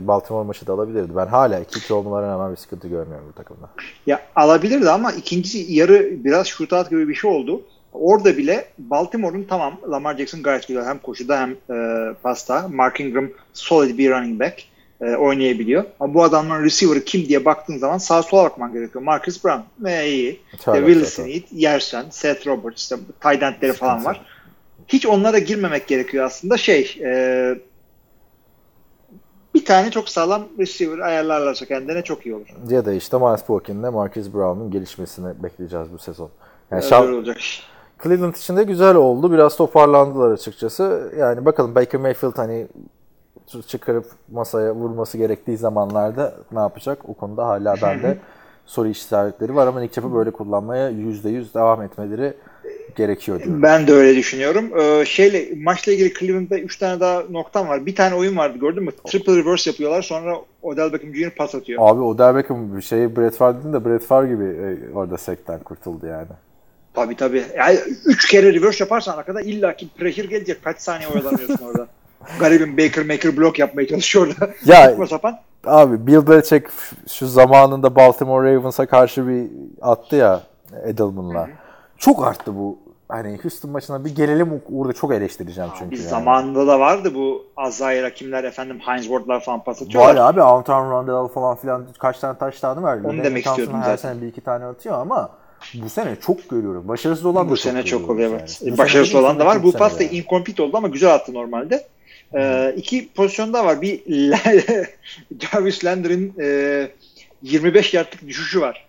Baltimore 0.07 0.47
maçı 0.47 0.67
da 0.67 0.73
alabilirdi. 0.73 1.15
Ben 1.15 1.27
hala 1.27 1.59
2-2 1.59 1.93
olmalarına 1.93 2.31
rağmen 2.31 2.51
bir 2.51 2.57
sıkıntı 2.57 2.87
görmüyorum 2.87 3.25
bu 3.29 3.33
takımda. 3.33 3.69
Ya 4.05 4.19
alabilirdi 4.35 4.89
ama 4.89 5.11
ikinci 5.11 5.65
yarı 5.69 6.23
biraz 6.23 6.47
shootout 6.47 6.89
gibi 6.89 7.07
bir 7.07 7.15
şey 7.15 7.31
oldu. 7.31 7.61
Orada 7.93 8.37
bile 8.37 8.65
Baltimore'un 8.77 9.45
tamam 9.49 9.79
Lamar 9.91 10.17
Jackson 10.17 10.43
gayet 10.43 10.67
güzel 10.67 10.85
hem 10.85 10.99
koşuda 10.99 11.39
hem 11.39 11.51
e, 11.51 12.13
pasta. 12.23 12.67
Mark 12.67 12.99
Ingram 12.99 13.29
solid 13.53 13.97
bir 13.97 14.11
running 14.11 14.39
back 14.39 14.63
e, 15.01 15.15
oynayabiliyor. 15.15 15.83
Ama 15.99 16.13
bu 16.13 16.23
adamların 16.23 16.63
receiver'ı 16.63 17.03
kim 17.03 17.25
diye 17.27 17.45
baktığın 17.45 17.77
zaman 17.77 17.97
sağa 17.97 18.23
sola 18.23 18.43
bakman 18.43 18.73
gerekiyor. 18.73 19.03
Marcus 19.03 19.43
Brown 19.43 19.61
ve 19.79 20.09
iyi. 20.09 20.39
Çağlar 20.65 20.81
zaten. 20.81 21.03
Smith, 21.03 21.47
Yersen, 21.51 22.05
Seth 22.09 22.47
Roberts, 22.47 22.81
işte 22.81 22.95
tight 23.23 23.43
endleri 23.43 23.73
falan 23.73 24.05
var. 24.05 24.25
Hiç 24.87 25.05
onlara 25.05 25.39
girmemek 25.39 25.87
gerekiyor 25.87 26.25
aslında. 26.25 26.57
Şey, 26.57 26.97
e, 27.03 27.59
bir 29.57 29.65
tane 29.65 29.91
çok 29.91 30.09
sağlam 30.09 30.41
receiver 30.59 30.99
ayarlarlarsa 30.99 31.65
kendine 31.65 32.01
çok 32.01 32.25
iyi 32.25 32.35
olur. 32.35 32.47
Ya 32.69 32.85
da 32.85 32.93
işte 32.93 33.17
Miles 33.17 33.49
Boykin'le 33.49 33.89
Marcus 33.93 34.33
Brown'un 34.33 34.71
gelişmesini 34.71 35.43
bekleyeceğiz 35.43 35.93
bu 35.93 35.97
sezon. 35.97 36.29
Yani 36.71 36.83
Öyle 36.83 36.95
şan- 36.95 37.13
olacak. 37.15 37.37
Cleveland 38.03 38.35
için 38.35 38.57
de 38.57 38.63
güzel 38.63 38.95
oldu. 38.95 39.31
Biraz 39.31 39.55
toparlandılar 39.57 40.31
açıkçası. 40.31 41.13
Yani 41.19 41.45
bakalım 41.45 41.75
Baker 41.75 42.01
Mayfield 42.01 42.37
hani 42.37 42.67
çıkarıp 43.67 44.05
masaya 44.31 44.75
vurması 44.75 45.17
gerektiği 45.17 45.57
zamanlarda 45.57 46.33
ne 46.51 46.59
yapacak? 46.59 47.09
O 47.09 47.13
konuda 47.13 47.47
hala 47.47 47.75
bende 47.81 48.17
soru 48.65 48.87
işaretleri 48.87 49.55
var 49.55 49.67
ama 49.67 49.79
Nick 49.79 49.93
Chubb'ı 50.01 50.15
böyle 50.15 50.31
kullanmaya 50.31 50.91
%100 50.91 51.53
devam 51.53 51.81
etmeleri 51.81 52.33
gerekiyor 52.97 53.43
diyorum. 53.43 53.61
Ben 53.61 53.87
de 53.87 53.93
öyle 53.93 54.15
düşünüyorum. 54.15 54.79
Ee, 54.79 55.05
şeyle 55.05 55.49
maçla 55.63 55.91
ilgili 55.91 56.13
Cleveland'da 56.13 56.59
3 56.59 56.77
tane 56.77 56.99
daha 56.99 57.23
noktam 57.29 57.67
var. 57.67 57.85
Bir 57.85 57.95
tane 57.95 58.15
oyun 58.15 58.37
vardı 58.37 58.57
gördün 58.57 58.83
mü? 58.83 58.91
Triple 59.07 59.35
reverse 59.35 59.69
yapıyorlar 59.69 60.01
sonra 60.01 60.35
Odell 60.61 60.93
Beckham 60.93 61.15
Jr. 61.15 61.29
pas 61.29 61.55
atıyor. 61.55 61.81
Abi 61.89 62.01
Odell 62.01 62.35
Beckham 62.35 62.77
bir 62.77 62.81
şey 62.81 63.15
Brett 63.15 63.35
Favre 63.35 63.59
dedin 63.59 63.73
de 63.73 63.85
Brett 63.85 64.03
Favre 64.03 64.27
gibi 64.27 64.43
e, 64.43 64.93
orada 64.93 65.17
sekten 65.17 65.59
kurtuldu 65.59 66.07
yani. 66.07 66.27
Tabii 66.93 67.15
tabii. 67.15 67.43
Yani 67.57 67.79
3 68.05 68.27
kere 68.27 68.53
reverse 68.53 68.83
yaparsan 68.83 69.17
arkada 69.17 69.41
illaki 69.41 69.87
pressure 69.89 70.27
gelecek. 70.27 70.63
Kaç 70.63 70.81
saniye 70.81 71.09
oyalanıyorsun 71.09 71.65
orada. 71.65 71.87
Garibim 72.39 72.77
Baker 72.77 73.05
Maker 73.05 73.37
blok 73.37 73.59
yapmaya 73.59 73.87
çalışıyor 73.87 74.27
orada. 74.27 74.53
Ya- 74.65 75.05
sapan. 75.09 75.39
Abi 75.65 76.07
Bill 76.07 76.27
Belichick 76.27 76.67
şu 77.11 77.27
zamanında 77.27 77.95
Baltimore 77.95 78.55
Ravens'a 78.55 78.85
karşı 78.85 79.27
bir 79.27 79.43
attı 79.81 80.15
ya 80.15 80.41
Edelman'la. 80.85 81.49
Çok 81.97 82.27
arttı 82.27 82.55
bu. 82.55 82.79
Hani 83.09 83.39
Houston 83.43 83.71
maçına 83.71 84.05
bir 84.05 84.15
gelelim 84.15 84.61
orada 84.73 84.93
çok 84.93 85.13
eleştireceğim 85.13 85.69
çünkü. 85.79 85.91
Bir 85.91 85.97
yani. 85.99 86.07
zamanında 86.09 86.67
da 86.67 86.79
vardı 86.79 87.15
bu 87.15 87.45
Azrail 87.57 88.03
hakimler 88.03 88.43
efendim 88.43 88.79
Heinz 88.79 89.07
falan 89.45 89.63
pas 89.63 89.81
Var 89.81 89.85
atıyorlar. 89.85 90.15
abi 90.15 90.41
Antoine 90.41 90.89
Randall 90.89 91.27
falan 91.27 91.57
filan 91.57 91.87
kaç 91.99 92.19
tane 92.19 92.37
taştanı 92.37 92.83
verdi. 92.83 93.07
Onu 93.07 93.13
Danny 93.13 93.23
demek 93.23 93.43
Thompson 93.43 93.63
istiyordum 93.63 93.81
her 93.87 93.97
zaten. 93.97 94.13
sene 94.13 94.21
bir 94.21 94.27
iki 94.27 94.41
tane 94.41 94.65
atıyor 94.65 94.95
ama 95.01 95.29
bu 95.73 95.89
sene 95.89 96.15
çok 96.15 96.49
görüyorum. 96.49 96.87
Başarısız 96.87 97.25
olan 97.25 97.47
da 97.47 97.51
Bu 97.51 97.55
çok 97.57 97.63
sene 97.63 97.83
çok 97.83 97.99
görüyoruz 97.99 98.09
oluyor 98.15 98.29
yani. 98.29 98.39
evet. 98.39 98.49
Sene 98.49 98.77
Başarısız 98.77 99.15
olan 99.15 99.39
da 99.39 99.45
var. 99.45 99.63
Bu 99.63 99.71
pas 99.71 99.99
da 99.99 100.03
yani. 100.03 100.15
incomplete 100.15 100.63
oldu 100.63 100.77
ama 100.77 100.87
güzel 100.87 101.13
attı 101.13 101.33
normalde. 101.33 101.87
Ee, 102.35 102.73
iki 102.77 103.09
pozisyon 103.13 103.53
daha 103.53 103.65
var. 103.65 103.81
Bir 103.81 104.01
Jarvis 105.39 105.85
Landry'in 105.85 106.33
e, 106.39 106.87
25 107.41 107.93
yardlık 107.93 108.27
düşüşü 108.27 108.61
var. 108.61 108.86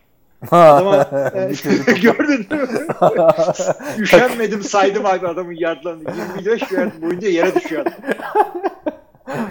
Adama, 0.50 1.10
e, 1.34 1.52
gördün 2.02 2.46
mü? 2.50 2.68
Üşenmedim 3.98 4.62
saydım 4.62 5.06
abi 5.06 5.28
adamın 5.28 5.52
yardlarını. 5.52 6.02
25 6.38 6.72
yard 6.72 7.02
boyunca 7.02 7.28
yere 7.28 7.54
düşüyor 7.54 7.82
adam. 7.86 7.92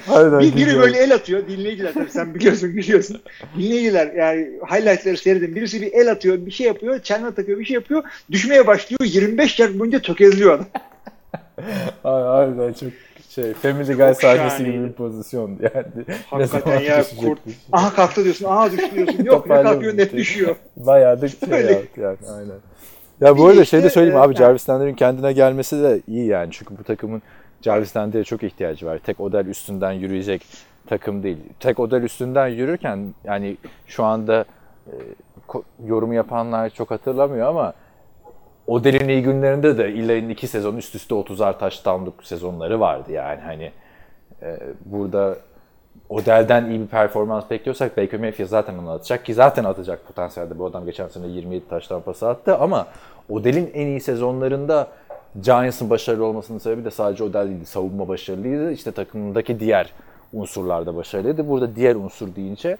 Aynen, 0.09 0.39
Bir, 0.39 0.55
biri 0.55 0.77
böyle 0.77 0.97
el 0.97 1.13
atıyor. 1.13 1.47
Dinleyiciler 1.47 1.93
tabii 1.93 2.11
sen 2.11 2.35
biliyorsun 2.35 2.75
biliyorsun. 2.75 3.21
Dinleyiciler 3.57 4.13
yani 4.13 4.49
highlightları 4.71 5.17
seyredin. 5.17 5.55
Birisi 5.55 5.81
bir 5.81 5.93
el 5.93 6.11
atıyor, 6.11 6.45
bir 6.45 6.51
şey 6.51 6.67
yapıyor, 6.67 6.99
çelme 7.01 7.33
takıyor, 7.35 7.59
bir 7.59 7.65
şey 7.65 7.73
yapıyor. 7.73 8.03
Düşmeye 8.31 8.67
başlıyor. 8.67 8.99
25 9.05 9.59
yard 9.59 9.79
boyunca 9.79 9.99
tökezliyor 10.01 10.53
adam. 10.53 10.65
Ay- 12.03 12.39
Aynen 12.41 12.73
çok 12.73 12.89
şey 13.37 13.53
Family 13.53 13.93
Guy 13.93 14.13
sahnesi 14.13 14.65
gibi 14.65 14.83
bir 14.83 14.91
pozisyon 14.91 15.49
yani. 15.49 16.17
Hakikaten 16.29 16.79
ya 16.79 17.03
kurt. 17.19 17.39
Aha 17.71 17.93
kalktı 17.93 18.23
diyorsun. 18.23 18.45
Aha 18.45 18.71
düştü 18.71 18.95
diyorsun. 18.95 19.23
Yok 19.23 19.49
ne 19.49 19.61
kalkıyor 19.63 19.97
net 19.97 20.13
düşüyor. 20.13 20.55
Bayağı 20.77 21.21
da 21.21 21.27
şey 21.27 21.49
yaptı 21.49 22.01
yani 22.01 22.17
aynen. 22.37 22.55
Ya 23.21 23.37
bu 23.37 23.47
arada 23.47 23.65
şey 23.65 23.83
de 23.83 23.89
söyleyeyim 23.89 24.17
e, 24.17 24.21
abi 24.21 24.35
Jarvis 24.35 24.69
Landry'in 24.69 24.95
kendine 24.95 25.33
gelmesi 25.33 25.83
de 25.83 26.01
iyi 26.07 26.25
yani. 26.27 26.49
Çünkü 26.51 26.77
bu 26.79 26.83
takımın 26.83 27.21
Jarvis 27.61 27.97
Landry'e 27.97 28.23
çok 28.23 28.43
ihtiyacı 28.43 28.85
var. 28.85 28.97
Tek 28.97 29.19
Odell 29.19 29.45
üstünden 29.45 29.91
yürüyecek 29.91 30.45
takım 30.87 31.23
değil. 31.23 31.37
Tek 31.59 31.79
Odell 31.79 32.01
üstünden 32.03 32.47
yürürken 32.47 33.13
yani 33.23 33.57
şu 33.87 34.03
anda 34.03 34.45
e, 34.87 34.93
ko- 35.47 35.63
yorum 35.85 36.13
yapanlar 36.13 36.69
çok 36.69 36.91
hatırlamıyor 36.91 37.47
ama 37.47 37.73
Odell'in 38.67 39.09
iyi 39.09 39.23
günlerinde 39.23 39.77
de 39.77 39.85
Eli'nin 39.85 40.29
iki 40.29 40.47
sezon 40.47 40.77
üst 40.77 40.95
üste 40.95 41.15
30'ar 41.15 41.59
touchdown'luk 41.59 42.23
sezonları 42.23 42.79
vardı 42.79 43.11
yani 43.11 43.41
hani 43.41 43.71
e, 44.41 44.59
burada 44.85 45.37
Odell'den 46.09 46.69
iyi 46.69 46.79
bir 46.79 46.87
performans 46.87 47.49
bekliyorsak 47.49 47.97
Baker 47.97 48.19
Mayfield 48.19 48.47
zaten 48.49 48.77
onu 48.77 48.89
atacak 48.91 49.25
ki 49.25 49.33
zaten 49.33 49.63
atacak 49.63 50.07
potansiyelde 50.07 50.59
bu 50.59 50.65
adam 50.65 50.85
geçen 50.85 51.07
sene 51.07 51.27
27 51.27 51.67
taştan 51.67 52.01
pası 52.01 52.29
attı 52.29 52.57
ama 52.57 52.87
Odell'in 53.29 53.71
en 53.73 53.87
iyi 53.87 54.01
sezonlarında 54.01 54.87
Giants'ın 55.41 55.89
başarılı 55.89 56.25
olmasının 56.25 56.57
sebebi 56.57 56.85
de 56.85 56.91
sadece 56.91 57.23
Odell 57.23 57.47
değildi. 57.47 57.65
Savunma 57.65 58.07
başarılıydı. 58.07 58.71
İşte 58.71 58.91
takımındaki 58.91 59.59
diğer 59.59 59.93
unsurlar 60.33 60.85
da 60.85 60.95
başarılıydı. 60.95 61.49
Burada 61.49 61.75
diğer 61.75 61.95
unsur 61.95 62.35
deyince 62.35 62.77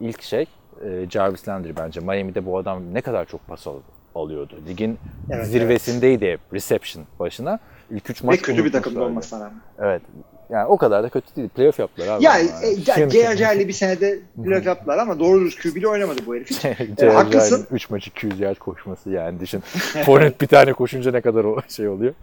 ilk 0.00 0.22
şey 0.22 0.46
e, 0.84 1.10
Jarvis 1.10 1.48
Landry 1.48 1.76
bence. 1.76 2.00
Miami'de 2.00 2.46
bu 2.46 2.58
adam 2.58 2.94
ne 2.94 3.00
kadar 3.00 3.24
çok 3.24 3.46
pas 3.46 3.66
al- 3.66 3.74
alıyordu. 4.18 4.54
Ligin 4.68 4.98
Evet, 5.30 5.46
zirvesindeydi 5.46 6.32
hep 6.32 6.40
reception 6.52 7.04
başına. 7.18 7.58
İlk 7.90 8.10
3 8.10 8.22
maç 8.22 8.38
Ve 8.38 8.42
kötü 8.42 8.64
bir 8.64 8.72
takımda 8.72 9.02
olmasına 9.02 9.40
rağmen. 9.44 9.60
Evet. 9.78 10.02
Yani 10.50 10.66
o 10.66 10.76
kadar 10.76 11.02
da 11.02 11.08
kötü 11.08 11.36
değil. 11.36 11.48
Playoff 11.48 11.78
yaptılar 11.78 12.08
abi. 12.08 12.24
Ya 12.24 12.32
ama 12.32 12.40
e, 12.62 13.10
J.R.J. 13.10 13.68
bir 13.68 13.72
senede 13.72 14.18
playoff 14.44 14.66
yaptılar 14.66 14.98
ama 14.98 15.18
doğru 15.18 15.44
düz 15.44 15.58
QB'li 15.58 15.88
oynamadı 15.88 16.20
bu 16.26 16.34
herif. 16.34 16.64
E, 16.98 17.06
haklısın. 17.06 17.66
3 17.70 17.90
maç 17.90 18.06
200 18.06 18.40
yard 18.40 18.56
koşması 18.56 19.10
yani 19.10 19.40
düşün. 19.40 19.60
Fournette 20.04 20.40
bir 20.40 20.46
tane 20.46 20.72
koşunca 20.72 21.10
ne 21.10 21.20
kadar 21.20 21.44
o 21.44 21.58
şey 21.68 21.88
oluyor. 21.88 22.14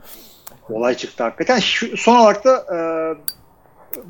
Olay 0.69 0.95
çıktı 0.95 1.23
hakikaten. 1.23 1.59
Şu, 1.59 1.97
son 1.97 2.15
olarak 2.15 2.45
da 2.45 2.65
e, 2.75 2.77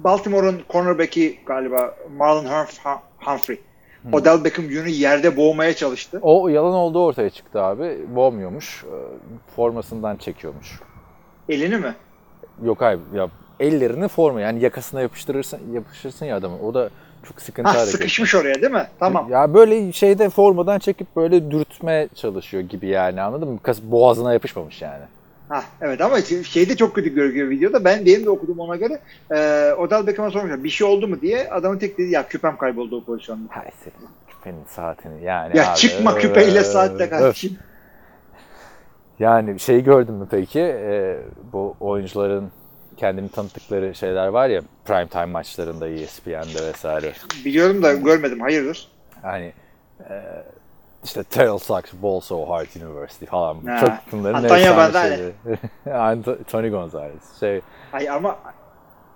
Baltimore'un 0.04 0.62
cornerback'i 0.70 1.40
galiba 1.46 1.96
Marlon 2.18 2.46
Humph- 2.46 3.00
Humphrey. 4.12 4.22
Odell 4.22 4.44
Beckham 4.44 4.66
Jr. 4.66 4.86
yerde 4.86 5.38
boğmaya 5.38 5.76
çalıştı. 5.76 6.20
O 6.22 6.48
yalan 6.48 6.74
olduğu 6.74 7.06
ortaya 7.06 7.30
çıktı 7.30 7.62
abi. 7.62 7.98
Boğmuyormuş. 8.16 8.84
e, 8.84 8.96
Formasından 9.56 10.16
çekiyormuş. 10.16 10.80
Elini 11.50 11.78
mi? 11.78 11.96
Yok 12.64 12.82
hayır 12.82 13.00
ya 13.16 13.30
ellerini 13.60 14.08
forma 14.08 14.42
yani 14.42 14.64
yakasına 14.64 15.02
yapıştırırsın 15.02 15.60
yapışırsın 15.74 16.26
ya 16.26 16.38
adamı. 16.38 16.60
O 16.68 16.74
da 16.74 16.90
çok 17.28 17.42
sıkıntı 17.42 17.70
Ha 17.70 17.76
hareket. 17.76 17.92
sıkışmış 17.92 18.36
oraya 18.36 18.56
değil 18.62 18.74
mi? 18.74 18.88
Tamam. 19.00 19.32
Ya 19.32 19.54
böyle 19.54 19.92
şeyde 19.92 20.30
formadan 20.30 20.80
çekip 20.80 21.16
böyle 21.16 21.52
dürtme 21.52 22.08
çalışıyor 22.16 22.64
gibi 22.64 22.88
yani 22.88 23.22
anladın 23.22 23.48
mı? 23.50 23.60
Boğazına 23.84 24.34
yapışmamış 24.34 24.82
yani. 24.82 25.04
Ha 25.50 25.64
evet 25.82 26.02
ama 26.02 26.22
şeyde 26.22 26.76
çok 26.76 26.96
kötü 26.96 27.16
görünüyor 27.16 27.50
videoda. 27.50 27.84
Ben 27.84 28.06
benim 28.06 28.26
de 28.26 28.30
okudum 28.30 28.60
ona 28.60 28.76
göre. 28.76 29.00
E, 29.32 29.72
Odell 29.74 30.08
Beckham'a 30.08 30.32
sormuşlar 30.32 30.64
bir 30.64 30.70
şey 30.70 30.88
oldu 30.88 31.08
mu 31.08 31.22
diye. 31.22 31.50
Adamın 31.50 31.78
tek 31.78 31.98
dediği 31.98 32.12
ya 32.12 32.28
küpem 32.28 32.58
kayboldu 32.58 32.98
o 32.98 33.04
pozisyonda. 33.04 33.44
Hay 33.50 33.72
senin 33.84 34.10
küpenin 34.28 34.66
saatini 34.68 35.24
yani 35.24 35.58
Ya 35.58 35.72
abi, 35.72 35.78
çıkma 35.78 36.16
küpeyle 36.16 36.64
saatte 36.64 37.10
kardeşim. 37.10 37.58
Yani 39.20 39.60
şey 39.60 39.84
gördün 39.84 40.14
mü 40.14 40.28
peki? 40.32 40.60
Ee, 40.60 41.20
bu 41.54 41.76
oyuncuların 41.80 42.52
kendini 42.98 43.30
tanıttıkları 43.30 43.96
şeyler 43.96 44.28
var 44.28 44.50
ya 44.50 44.62
prime 44.86 45.08
time 45.08 45.26
maçlarında 45.26 45.88
E 45.88 45.94
ESPN'de 45.94 46.68
vesaire. 46.68 47.14
Biliyorum 47.46 47.84
da 47.84 47.94
görmedim. 47.94 48.40
Hayırdır? 48.40 48.88
Hani 49.22 49.54
e, 50.10 50.14
işte 51.06 51.24
Terrell 51.24 51.58
sucks 51.58 51.94
ball 51.94 52.20
so 52.20 52.50
hard 52.50 52.68
university 52.82 53.26
falan. 53.26 53.66
Ha. 53.66 53.80
Çok 53.80 53.92
bunların 54.12 54.44
Antonio 54.44 54.76
Gonzalez. 54.76 55.20
Tony 56.52 56.70
Gonzalez. 56.70 57.40
Şey, 57.40 57.62
Ay 57.94 58.10
ama 58.10 58.38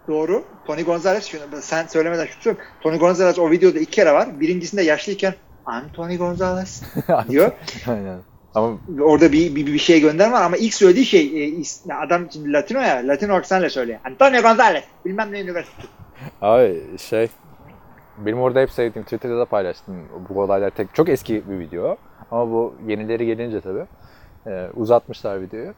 Doğru. 0.09 0.43
Tony 0.67 0.83
Gonzalez 0.83 1.25
şunu, 1.25 1.41
sen 1.61 1.87
söylemeden 1.87 2.25
şu 2.25 2.41
söyleyeyim. 2.41 2.67
Tony 2.81 2.97
Gonzalez 2.97 3.39
o 3.39 3.51
videoda 3.51 3.79
iki 3.79 3.91
kere 3.91 4.13
var. 4.13 4.39
Birincisinde 4.39 4.81
yaşlıyken 4.81 5.33
I'm 5.67 5.93
Tony 5.93 6.17
Gonzalez 6.17 6.83
diyor. 7.29 7.51
Aynen. 7.87 8.19
Ama 8.55 8.77
Orada 9.01 9.31
bir, 9.31 9.55
bir, 9.55 9.65
bir 9.65 9.79
şey 9.79 10.01
gönderme 10.01 10.33
var 10.33 10.41
ama 10.41 10.57
ilk 10.57 10.73
söylediği 10.73 11.05
şey 11.05 11.49
e, 11.59 11.93
adam 11.93 12.31
şimdi 12.31 12.53
Latino 12.53 12.79
ya 12.79 13.07
Latino 13.07 13.33
aksanla 13.33 13.69
söylüyor. 13.69 13.99
Antonio 14.05 14.41
Gonzalez 14.41 14.83
bilmem 15.05 15.31
ne 15.31 15.41
üniversitesi. 15.41 15.87
Abi 16.41 16.81
şey 16.97 17.27
benim 18.25 18.41
orada 18.41 18.59
hep 18.59 18.71
sevdiğim 18.71 19.03
Twitter'da 19.03 19.39
da 19.39 19.45
paylaştım 19.45 19.95
bu 20.29 20.41
olaylar 20.41 20.69
tek 20.69 20.95
çok 20.95 21.09
eski 21.09 21.49
bir 21.49 21.59
video 21.59 21.97
ama 22.31 22.51
bu 22.51 22.73
yenileri 22.87 23.25
gelince 23.25 23.61
tabii 23.61 23.85
e, 24.47 24.69
uzatmışlar 24.75 25.41
videoyu. 25.41 25.73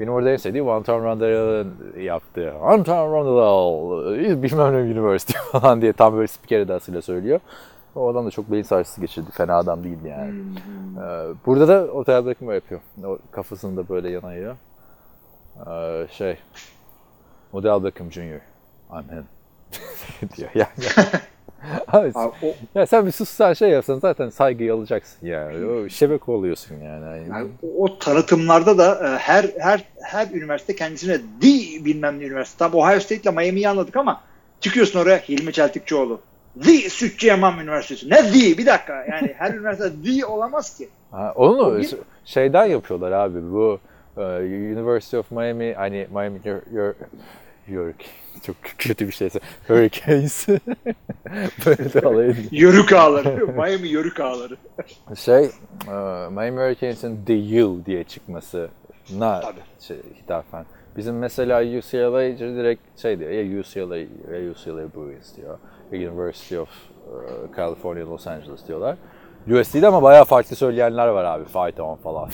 Benim 0.00 0.12
orada 0.12 0.30
en 0.30 0.36
sevdiğim 0.36 0.68
Anton 0.68 1.04
Randall'ın 1.04 1.76
yaptığı 2.00 2.54
Anton 2.54 3.12
Randall 3.12 4.42
bilmem 4.42 4.72
ne 4.72 4.98
University 4.98 5.38
falan 5.52 5.82
diye 5.82 5.92
tam 5.92 6.14
böyle 6.14 6.26
spiker 6.26 6.60
edasıyla 6.60 7.02
söylüyor. 7.02 7.40
O 7.94 8.08
adam 8.08 8.26
da 8.26 8.30
çok 8.30 8.52
beyin 8.52 8.62
sarsısı 8.62 9.00
geçirdi. 9.00 9.30
Fena 9.30 9.56
adam 9.56 9.84
değildi 9.84 10.08
yani. 10.08 10.34
Ee, 10.98 11.34
burada 11.46 11.68
da 11.68 11.92
Otel 11.92 12.26
Beckham 12.26 12.52
yapıyor. 12.52 12.80
O 13.04 13.18
kafasını 13.30 13.76
da 13.76 13.88
böyle 13.88 14.10
yanayıyor. 14.10 14.56
Ee, 15.66 16.06
şey 16.10 16.38
Model 17.52 17.84
Beckham 17.84 18.12
Jr. 18.12 18.40
I'm 18.90 19.10
him. 19.10 19.26
diyor 20.36 20.50
yani. 20.54 20.68
Abi, 21.88 22.10
Abi, 22.14 22.32
o, 22.42 22.54
ya 22.74 22.86
sen 22.86 23.06
bir 23.06 23.10
sussan 23.12 23.52
şey 23.52 23.70
yapsan 23.70 23.98
zaten 23.98 24.28
saygıyı 24.28 24.74
alacaksın 24.74 25.26
yani. 25.26 25.66
O 25.66 25.88
şebek 25.88 26.28
oluyorsun 26.28 26.76
yani. 26.84 27.28
Yani 27.30 27.48
o 27.78 27.98
tanıtımlarda 27.98 28.78
da 28.78 29.08
e, 29.08 29.18
her 29.18 29.44
her 29.58 29.84
her 30.02 30.26
üniversite 30.30 30.76
kendisine 30.76 31.16
the 31.16 31.84
bilmem 31.84 32.18
ne 32.20 32.24
üniversite. 32.24 32.58
Tam 32.58 32.74
Ohio 32.74 33.00
State 33.00 33.20
ile 33.22 33.30
Miami'yi 33.30 33.68
anladık 33.68 33.96
ama 33.96 34.20
çıkıyorsun 34.60 35.00
oraya 35.00 35.16
Hilmi 35.18 35.52
Çeltikçioğlu. 35.52 36.20
The 36.64 36.72
Sütçü 36.90 37.26
Yaman 37.26 37.58
Üniversitesi. 37.58 38.10
Ne 38.10 38.16
the? 38.16 38.58
Bir 38.58 38.66
dakika. 38.66 39.04
Yani 39.04 39.34
her 39.38 39.54
üniversite 39.54 39.90
the 40.04 40.26
olamaz 40.26 40.78
ki. 40.78 40.88
Ha, 41.10 41.32
onu 41.36 41.60
O 41.66 41.78
bir- 41.78 41.94
şeyden 42.24 42.66
yapıyorlar 42.66 43.12
abi 43.12 43.52
bu 43.52 43.80
e, 44.16 44.20
University 44.76 45.16
of 45.16 45.30
Miami 45.30 45.74
hani 45.74 46.06
Miami 46.14 46.40
your 46.44 46.92
çok 48.46 48.56
kötü 48.78 49.06
bir 49.06 49.12
şeyse 49.12 49.40
Hurricanes 49.68 50.48
böyle 51.66 51.92
de 51.92 52.00
alay 52.00 52.30
ediyor. 52.30 52.48
Yörük 52.50 52.92
ağları. 52.92 53.46
Miami 53.46 53.88
yörük 53.88 54.20
ağları. 54.20 54.56
Şey 55.16 55.44
e, 55.44 55.92
Miami 56.30 56.60
Hurricanes'in 56.60 57.24
The 57.24 57.64
U 57.64 57.86
diye 57.86 58.04
çıkmasına 58.04 58.70
Tabii. 59.40 59.60
şey, 59.80 59.96
hitafen. 60.22 60.66
Bizim 60.96 61.18
mesela 61.18 61.60
UCLA 61.60 62.38
direkt 62.38 63.00
şey 63.00 63.18
diyor 63.18 63.30
ya 63.30 63.60
UCLA 63.60 63.96
ya 63.96 64.50
UCLA 64.50 64.94
Bruins 64.94 65.36
diyor. 65.36 65.58
University 65.92 66.58
of 66.58 66.68
e, 66.68 67.56
California 67.56 68.06
Los 68.06 68.26
Angeles 68.26 68.68
diyorlar. 68.68 68.96
USC'de 69.50 69.86
ama 69.86 70.02
bayağı 70.02 70.24
farklı 70.24 70.56
söyleyenler 70.56 71.08
var 71.08 71.24
abi. 71.24 71.44
Fight 71.44 71.80
on 71.80 71.96
falan. 71.96 72.30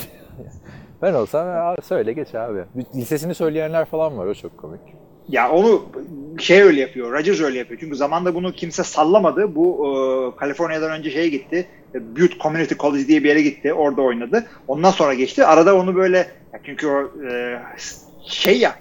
ben 1.02 1.14
olsam 1.14 1.46
ya, 1.46 1.76
söyle 1.82 2.12
geç 2.12 2.34
abi. 2.34 2.64
Lisesini 2.94 3.34
söyleyenler 3.34 3.84
falan 3.84 4.18
var 4.18 4.26
o 4.26 4.34
çok 4.34 4.58
komik. 4.58 4.80
Ya 5.28 5.50
onu 5.50 5.88
şey 6.38 6.62
öyle 6.62 6.80
yapıyor. 6.80 7.12
Rodgers 7.12 7.40
öyle 7.40 7.58
yapıyor. 7.58 7.80
Çünkü 7.80 7.96
zamanda 7.96 8.34
bunu 8.34 8.52
kimse 8.52 8.84
sallamadı. 8.84 9.54
Bu 9.54 9.86
e, 9.86 10.38
Kaliforniya'dan 10.38 10.90
önce 10.90 11.10
şeye 11.10 11.28
gitti. 11.28 11.66
E, 11.94 12.16
Butte 12.16 12.38
Community 12.40 12.74
College 12.74 13.08
diye 13.08 13.24
bir 13.24 13.28
yere 13.28 13.42
gitti. 13.42 13.72
Orada 13.72 14.02
oynadı. 14.02 14.46
Ondan 14.68 14.90
sonra 14.90 15.14
geçti. 15.14 15.44
Arada 15.44 15.76
onu 15.76 15.96
böyle 15.96 16.18
ya 16.52 16.60
çünkü 16.64 16.86
o 16.86 17.10
e, 17.28 17.58
şey 18.26 18.58
ya 18.58 18.74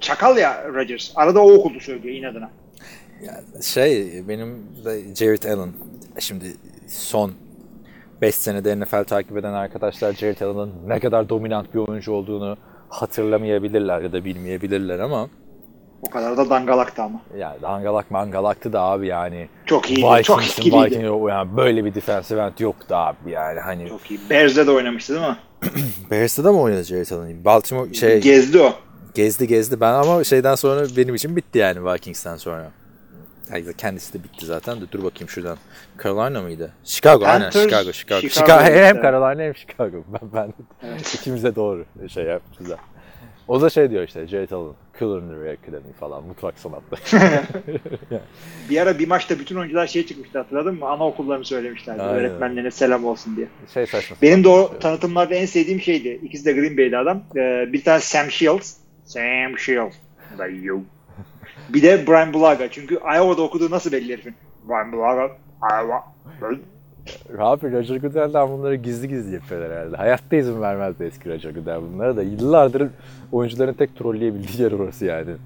çakal 0.00 0.38
ya 0.38 0.68
Rodgers. 0.74 1.12
Arada 1.14 1.44
o 1.44 1.52
okuldu 1.52 1.80
söylüyor 1.80 2.14
inadına. 2.14 2.50
Şey 3.62 4.22
benim 4.28 4.66
de 4.84 5.14
Jared 5.14 5.42
Allen 5.42 5.72
şimdi 6.18 6.56
son 6.88 7.32
5 8.22 8.34
senede 8.34 8.80
NFL 8.80 9.04
takip 9.04 9.36
eden 9.36 9.52
arkadaşlar 9.52 10.12
Jared 10.12 10.40
Allen'ın 10.40 10.72
ne 10.86 11.00
kadar 11.00 11.28
dominant 11.28 11.74
bir 11.74 11.78
oyuncu 11.78 12.12
olduğunu 12.12 12.56
hatırlamayabilirler 12.88 14.00
ya 14.00 14.12
da 14.12 14.24
bilmeyebilirler 14.24 14.98
ama 14.98 15.28
O 16.02 16.10
kadar 16.10 16.36
da 16.36 16.50
dangalaktı 16.50 17.02
ama. 17.02 17.20
yani 17.38 17.62
dangalak 17.62 18.10
mangalaktı 18.10 18.72
da 18.72 18.80
abi 18.82 19.06
yani 19.06 19.48
Çok 19.66 19.90
iyiydi. 19.90 20.22
çok 20.22 20.38
Vikings'in 20.38 20.62
etkiliydi. 20.62 20.84
Vikings 20.96 21.28
yani 21.28 21.56
böyle 21.56 21.84
bir 21.84 21.94
defensive 21.94 22.40
end 22.42 22.58
yoktu 22.58 22.94
abi 22.94 23.30
yani 23.30 23.60
hani 23.60 23.88
Çok 23.88 24.10
iyi. 24.10 24.20
Bears'de 24.30 24.66
de 24.66 24.70
oynamıştı 24.70 25.14
değil 25.14 25.26
mi? 25.26 25.36
Bears'ta 26.10 26.44
da 26.44 26.52
mı 26.52 26.60
oynadı 26.60 26.82
Jared 26.84 27.10
Allen? 27.10 27.44
Baltimore 27.44 27.94
şey 27.94 28.20
Gezdi 28.20 28.58
o. 28.60 28.72
gezdi 29.14 29.46
gezdi 29.48 29.80
ben 29.80 29.92
ama 29.92 30.24
şeyden 30.24 30.54
sonra 30.54 30.86
benim 30.96 31.14
için 31.14 31.36
bitti 31.36 31.58
yani 31.58 31.92
Vikings'ten 31.92 32.36
sonra. 32.36 32.70
Yani 33.52 33.64
kendisi 33.78 34.14
de 34.14 34.24
bitti 34.24 34.46
zaten 34.46 34.80
de 34.80 34.92
dur 34.92 35.04
bakayım 35.04 35.28
şuradan. 35.28 35.58
Carolina 36.04 36.42
mıydı? 36.42 36.72
Chicago 36.84 37.24
aynen 37.24 37.40
Panthers, 37.40 37.64
Chicago 37.64 37.92
Chicago. 37.92 38.20
Chicago, 38.20 38.46
Chicago 38.46 38.64
hem 38.64 38.96
evet. 38.96 39.02
Carolina 39.02 39.42
hem 39.42 39.54
Chicago. 39.54 40.04
Ben, 40.08 40.32
ben 40.32 40.52
ikimize 41.14 41.56
doğru 41.56 41.84
şey 42.08 42.24
yapmışız. 42.24 42.66
O 43.48 43.60
da 43.60 43.70
şey 43.70 43.90
diyor 43.90 44.02
işte 44.02 44.26
Jared 44.26 44.50
Allen, 44.50 44.72
Culinary 44.98 45.50
Academy 45.50 45.92
falan 46.00 46.24
mutfak 46.24 46.58
sanatları. 46.58 47.00
Bir 48.70 48.80
ara 48.80 48.98
bir 48.98 49.08
maçta 49.08 49.38
bütün 49.38 49.56
oyuncular 49.56 49.86
şey 49.86 50.06
çıkmıştı 50.06 50.38
hatırladın 50.38 50.74
mı? 50.74 50.86
Anaokullarını 50.86 51.44
söylemişlerdi. 51.44 52.02
Aynen. 52.02 52.14
Öğretmenlerine 52.14 52.70
selam 52.70 53.04
olsun 53.04 53.36
diye. 53.36 53.48
şey 53.74 53.86
saçma. 53.86 54.16
Benim 54.22 54.44
de 54.44 54.48
o 54.48 54.70
şey. 54.70 54.78
tanıtımlarda 54.78 55.34
en 55.34 55.46
sevdiğim 55.46 55.80
şeydi. 55.80 56.20
İkisi 56.22 56.44
de 56.44 56.52
Green 56.52 56.76
Bay'de 56.76 56.98
adam. 56.98 57.22
Ee, 57.36 57.72
bir 57.72 57.84
tane 57.84 58.00
Sam 58.00 58.30
Shields. 58.30 58.76
Sam 59.04 59.58
Shields. 59.58 59.96
Da 60.38 60.46
you. 60.46 60.82
Bir 61.68 61.82
de 61.82 62.06
Brian 62.06 62.32
Bulaga. 62.32 62.70
Çünkü 62.70 62.94
Iowa'da 62.94 63.42
okuduğu 63.42 63.70
nasıl 63.70 63.92
belli 63.92 64.12
herifin? 64.12 64.34
Brian 64.68 64.92
Bulaga. 64.92 65.30
Iowa. 65.72 66.04
Abi 67.38 67.72
Roger 67.72 67.96
Goodell'den 67.96 68.50
bunları 68.50 68.74
gizli 68.74 69.08
gizli 69.08 69.34
yapıyorlar 69.34 69.72
herhalde. 69.72 69.96
Hayatta 69.96 70.36
izin 70.36 70.60
vermezdi 70.62 71.04
eski 71.04 71.30
Roger 71.30 71.50
Goodell 71.50 71.80
bunlara 71.82 72.16
da. 72.16 72.22
Yıllardır 72.22 72.88
oyuncuların 73.32 73.72
tek 73.72 73.96
trolleyebildiği 73.98 74.62
yer 74.62 74.72
orası 74.72 75.04
yani. 75.04 75.30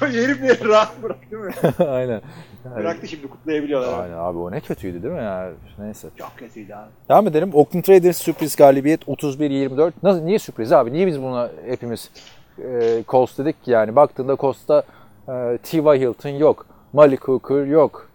Ya 0.00 0.08
herif 0.08 0.42
beni 0.42 0.68
rahat 0.68 1.02
bıraktı 1.02 1.36
mı? 1.38 1.50
Aynen. 1.88 2.20
Yani- 2.64 2.76
Bıraktı 2.76 3.08
şimdi 3.08 3.26
kutlayabiliyorlar. 3.28 4.02
Aynen 4.02 4.14
abi 4.16 4.38
o 4.38 4.50
ne 4.50 4.60
kötüydü 4.60 5.02
değil 5.02 5.14
mi 5.14 5.20
ya? 5.20 5.50
Neyse. 5.78 6.08
Çok 6.18 6.32
kötüydü 6.36 6.72
abi. 6.72 6.88
Devam 7.08 7.26
edelim. 7.26 7.50
Oakland 7.54 7.88
Raiders 7.88 8.16
sürpriz 8.16 8.56
galibiyet 8.56 9.02
31-24. 9.08 9.92
Nasıl, 10.02 10.20
niye 10.20 10.38
sürpriz 10.38 10.72
abi? 10.72 10.92
Niye 10.92 11.06
biz 11.06 11.22
buna 11.22 11.50
hepimiz 11.66 12.10
e, 12.64 13.04
Colts 13.08 13.38
dedik 13.38 13.64
ki 13.64 13.70
yani? 13.70 13.96
Baktığında 13.96 14.36
Colts'ta 14.36 14.82
e, 15.28 15.58
T.Y. 15.62 16.00
Hilton 16.00 16.30
yok. 16.30 16.66
Malik 16.92 17.28
Hooker 17.28 17.64
yok. 17.66 18.08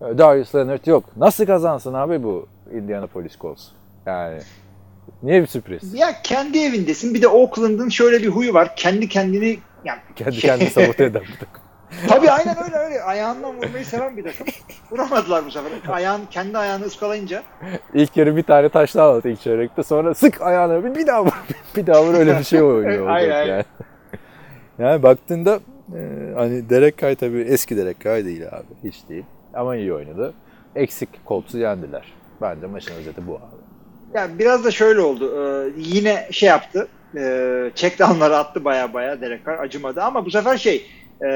E, 0.00 0.18
Darius 0.18 0.54
Leonard 0.54 0.86
yok. 0.86 1.04
Nasıl 1.16 1.46
kazansın 1.46 1.94
abi 1.94 2.22
bu 2.22 2.46
Indianapolis 2.72 3.38
Colts? 3.38 3.68
Yani 4.06 4.38
niye 5.22 5.42
bir 5.42 5.46
sürpriz? 5.46 5.94
Ya 5.94 6.22
kendi 6.22 6.58
evindesin. 6.58 7.14
Bir 7.14 7.22
de 7.22 7.28
Oakland'ın 7.28 7.88
şöyle 7.88 8.22
bir 8.22 8.28
huyu 8.28 8.54
var. 8.54 8.76
Kendi 8.76 9.08
kendini 9.08 9.58
yani 9.84 10.00
Kendi 10.16 10.38
kendini 10.38 10.70
sabote 10.70 11.04
eden 11.04 11.22
bir 11.22 11.38
takım. 11.38 11.65
Tabii 12.08 12.30
aynen 12.30 12.56
öyle 12.64 12.76
öyle. 12.76 13.02
Ayağından 13.02 13.56
vurmayı 13.56 13.84
seven 13.84 14.16
bir 14.16 14.24
takım. 14.24 14.46
Vuramadılar 14.90 15.46
bu 15.46 15.50
sefer. 15.50 15.72
Ayağın, 15.88 16.20
kendi 16.30 16.58
ayağını 16.58 16.84
ıskalayınca. 16.84 17.42
İlk 17.94 18.16
yarı 18.16 18.36
bir 18.36 18.42
tane 18.42 18.68
taştan 18.68 19.00
aldı 19.00 19.28
ilk 19.28 19.40
çeyrekte. 19.40 19.82
Sonra 19.82 20.14
sık 20.14 20.40
ayağını 20.40 20.84
bir, 20.84 20.94
bir 20.94 21.06
daha 21.06 21.24
vur. 21.24 21.32
bir 21.76 21.86
daha 21.86 22.04
vur 22.04 22.14
öyle 22.14 22.38
bir 22.38 22.44
şey 22.44 22.62
oynuyor. 22.62 23.06
Aynen, 23.06 23.24
olacak 23.24 23.36
aynen. 23.36 23.52
yani. 23.52 23.64
yani 24.78 25.02
baktığında 25.02 25.60
e, 25.96 26.00
hani 26.34 26.70
Derek 26.70 26.98
Carr 26.98 27.14
tabii 27.14 27.40
eski 27.40 27.76
Derek 27.76 28.00
Carr 28.00 28.24
değil 28.24 28.48
abi. 28.48 28.88
Hiç 28.90 29.08
değil. 29.08 29.24
Ama 29.54 29.76
iyi 29.76 29.92
oynadı. 29.94 30.34
Eksik 30.74 31.08
Colts'u 31.26 31.58
yendiler. 31.58 32.12
Bence 32.40 32.66
maçın 32.66 32.94
özeti 32.94 33.26
bu 33.26 33.34
abi. 33.34 33.66
Yani 34.14 34.38
biraz 34.38 34.64
da 34.64 34.70
şöyle 34.70 35.00
oldu. 35.00 35.32
Ee, 35.38 35.72
yine 35.76 36.28
şey 36.30 36.48
yaptı. 36.48 36.88
E, 37.16 37.70
checkdownları 37.74 38.36
attı 38.36 38.64
baya 38.64 38.94
baya 38.94 39.20
Derek 39.20 39.46
Carr. 39.46 39.58
Acımadı 39.58 40.02
ama 40.02 40.26
bu 40.26 40.30
sefer 40.30 40.56
şey 40.56 40.86
e, 41.24 41.28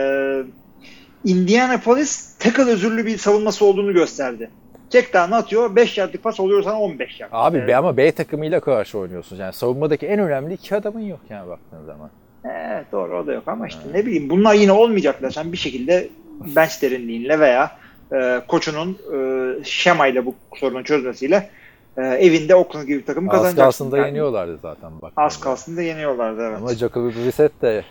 Indianapolis 1.25 2.35
tackle 2.39 2.63
özürlü 2.63 3.07
bir 3.07 3.19
savunması 3.19 3.65
olduğunu 3.65 3.93
gösterdi. 3.93 4.51
Checkdown 4.91 5.33
atıyor. 5.33 5.77
5 5.77 5.99
yardlık 5.99 6.23
pas 6.23 6.41
oluyor 6.41 6.63
sana 6.63 6.81
15 6.81 7.21
yard. 7.21 7.31
Abi 7.35 7.59
Evet. 7.59 7.77
ama 7.77 7.97
B 7.97 8.13
takımıyla 8.13 8.61
karşı 8.61 8.99
oynuyorsunuz. 8.99 9.41
Yani 9.41 9.53
savunmadaki 9.53 10.07
en 10.07 10.19
önemli 10.21 10.55
iki 10.55 10.77
adamın 10.77 11.01
yok 11.01 11.21
yani 11.31 11.49
baktığın 11.49 11.85
zaman. 11.87 12.11
Evet 12.45 12.87
doğru 12.93 13.19
o 13.19 13.27
da 13.27 13.33
yok 13.33 13.43
ama 13.47 13.67
işte 13.67 13.81
ne 13.95 14.07
bileyim 14.07 14.31
bunlar 14.31 14.55
yine 14.55 14.73
olmayacaklar. 14.73 15.31
Sen 15.31 15.53
bir 15.53 15.57
şekilde 15.57 16.09
bench 16.57 16.83
derinliğinle 16.83 17.41
veya 17.41 17.71
e, 18.13 18.41
koçunun 18.49 18.99
e, 19.15 19.19
şemayla 19.65 20.27
bu 20.27 20.35
sorunu 20.57 20.85
çözmesiyle 20.85 21.51
e, 21.97 22.03
evinde 22.03 22.55
Oakland 22.55 22.87
gibi 22.87 22.99
bir 22.99 23.07
takımı 23.07 23.31
Az 23.31 23.37
kazanacaksın. 23.37 23.63
kalsın 23.63 23.93
da 23.93 23.97
Yani 23.97 24.07
yeniyorlardı 24.07 24.59
zaten 24.63 24.91
bak. 25.03 25.13
Az 25.17 25.41
kalsın 25.41 25.77
da 25.77 25.83
yeniyorlardı 25.83 26.43
evet. 26.43 26.59
Ama 26.59 26.75
Jacoby 26.75 27.09
Brissett 27.09 27.63
de 27.63 27.85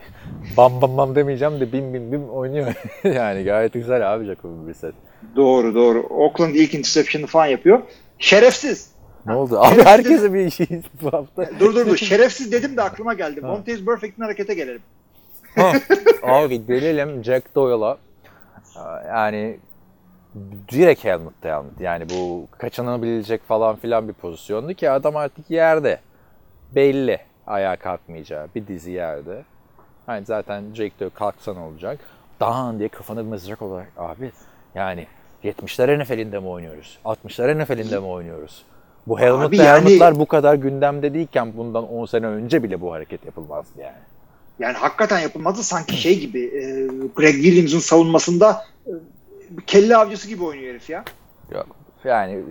bam 0.56 0.82
bam 0.82 0.96
bam 0.96 1.14
demeyeceğim 1.14 1.60
de 1.60 1.72
bim 1.72 1.94
bim 1.94 2.12
bim 2.12 2.30
oynuyor. 2.30 2.74
yani 3.04 3.44
gayet 3.44 3.72
güzel 3.72 4.14
abi 4.14 4.24
Jacoby 4.24 4.68
Brissett. 4.68 4.94
Doğru 5.36 5.74
doğru. 5.74 6.02
Oakland 6.10 6.54
ilk 6.54 6.74
interception'ı 6.74 7.26
falan 7.26 7.46
yapıyor. 7.46 7.82
Şerefsiz. 8.18 8.94
Ne 9.26 9.34
oldu? 9.34 9.58
Abi 9.58 9.66
Şerefsiz 9.68 9.86
herkese 9.86 10.34
bir 10.34 10.50
şey 10.50 10.66
bu 11.02 11.12
hafta. 11.12 11.50
Dur 11.60 11.74
dur 11.74 11.86
dur. 11.86 11.96
Şerefsiz 11.96 12.52
dedim 12.52 12.76
de 12.76 12.82
aklıma 12.82 13.14
geldi. 13.14 13.40
Montez 13.40 13.84
Perfect'in 13.84 14.22
harekete 14.22 14.54
gelelim. 14.54 14.82
Abi 16.22 16.66
gelelim 16.66 17.24
Jack 17.24 17.54
Doyle'a. 17.54 17.98
Yani 19.08 19.56
direkt 20.72 21.04
helmet'te 21.04 21.48
helmet. 21.48 21.80
Yani 21.80 22.06
bu 22.10 22.46
kaçınabilecek 22.58 23.42
falan 23.42 23.76
filan 23.76 24.08
bir 24.08 24.12
pozisyondu 24.12 24.74
ki 24.74 24.90
adam 24.90 25.16
artık 25.16 25.50
yerde. 25.50 26.00
Belli 26.74 27.18
ayağa 27.46 27.76
kalkmayacağı. 27.76 28.48
Bir 28.54 28.66
dizi 28.66 28.90
yerde. 28.90 29.42
Hani 30.06 30.24
zaten 30.24 30.64
Jake 30.74 30.92
Doyle 31.00 31.14
kalksan 31.14 31.56
olacak. 31.56 32.00
Daha 32.40 32.78
diye 32.78 32.88
kafanı 32.88 33.24
mızrak 33.24 33.62
olarak 33.62 33.92
abi 33.98 34.30
yani 34.74 35.06
70'ler 35.44 36.02
NFL'inde 36.02 36.38
mi 36.38 36.48
oynuyoruz? 36.48 36.98
60'lar 37.04 37.62
NFL'inde 37.62 37.98
mi 37.98 38.06
oynuyoruz? 38.06 38.64
Bu 39.06 39.20
helmet'te 39.20 39.70
Abi 39.70 39.92
yani- 39.92 40.18
bu 40.18 40.26
kadar 40.26 40.54
gündemde 40.54 41.14
değilken 41.14 41.56
bundan 41.56 41.92
10 41.92 42.06
sene 42.06 42.26
önce 42.26 42.62
bile 42.62 42.80
bu 42.80 42.92
hareket 42.92 43.24
yapılmazdı 43.24 43.80
yani. 43.80 43.96
Yani 44.58 44.76
hakikaten 44.76 45.18
yapılmazdı 45.18 45.62
sanki 45.62 45.96
şey 45.96 46.20
gibi 46.20 46.44
e, 46.44 46.86
Greg 47.16 47.34
Williams'ın 47.34 47.78
savunmasında 47.78 48.64
e, 48.86 48.90
kelle 49.66 49.96
avcısı 49.96 50.28
gibi 50.28 50.44
oynuyor 50.44 50.70
herif 50.70 50.90
ya. 50.90 51.04
Yok. 51.50 51.66
Yani 52.04 52.42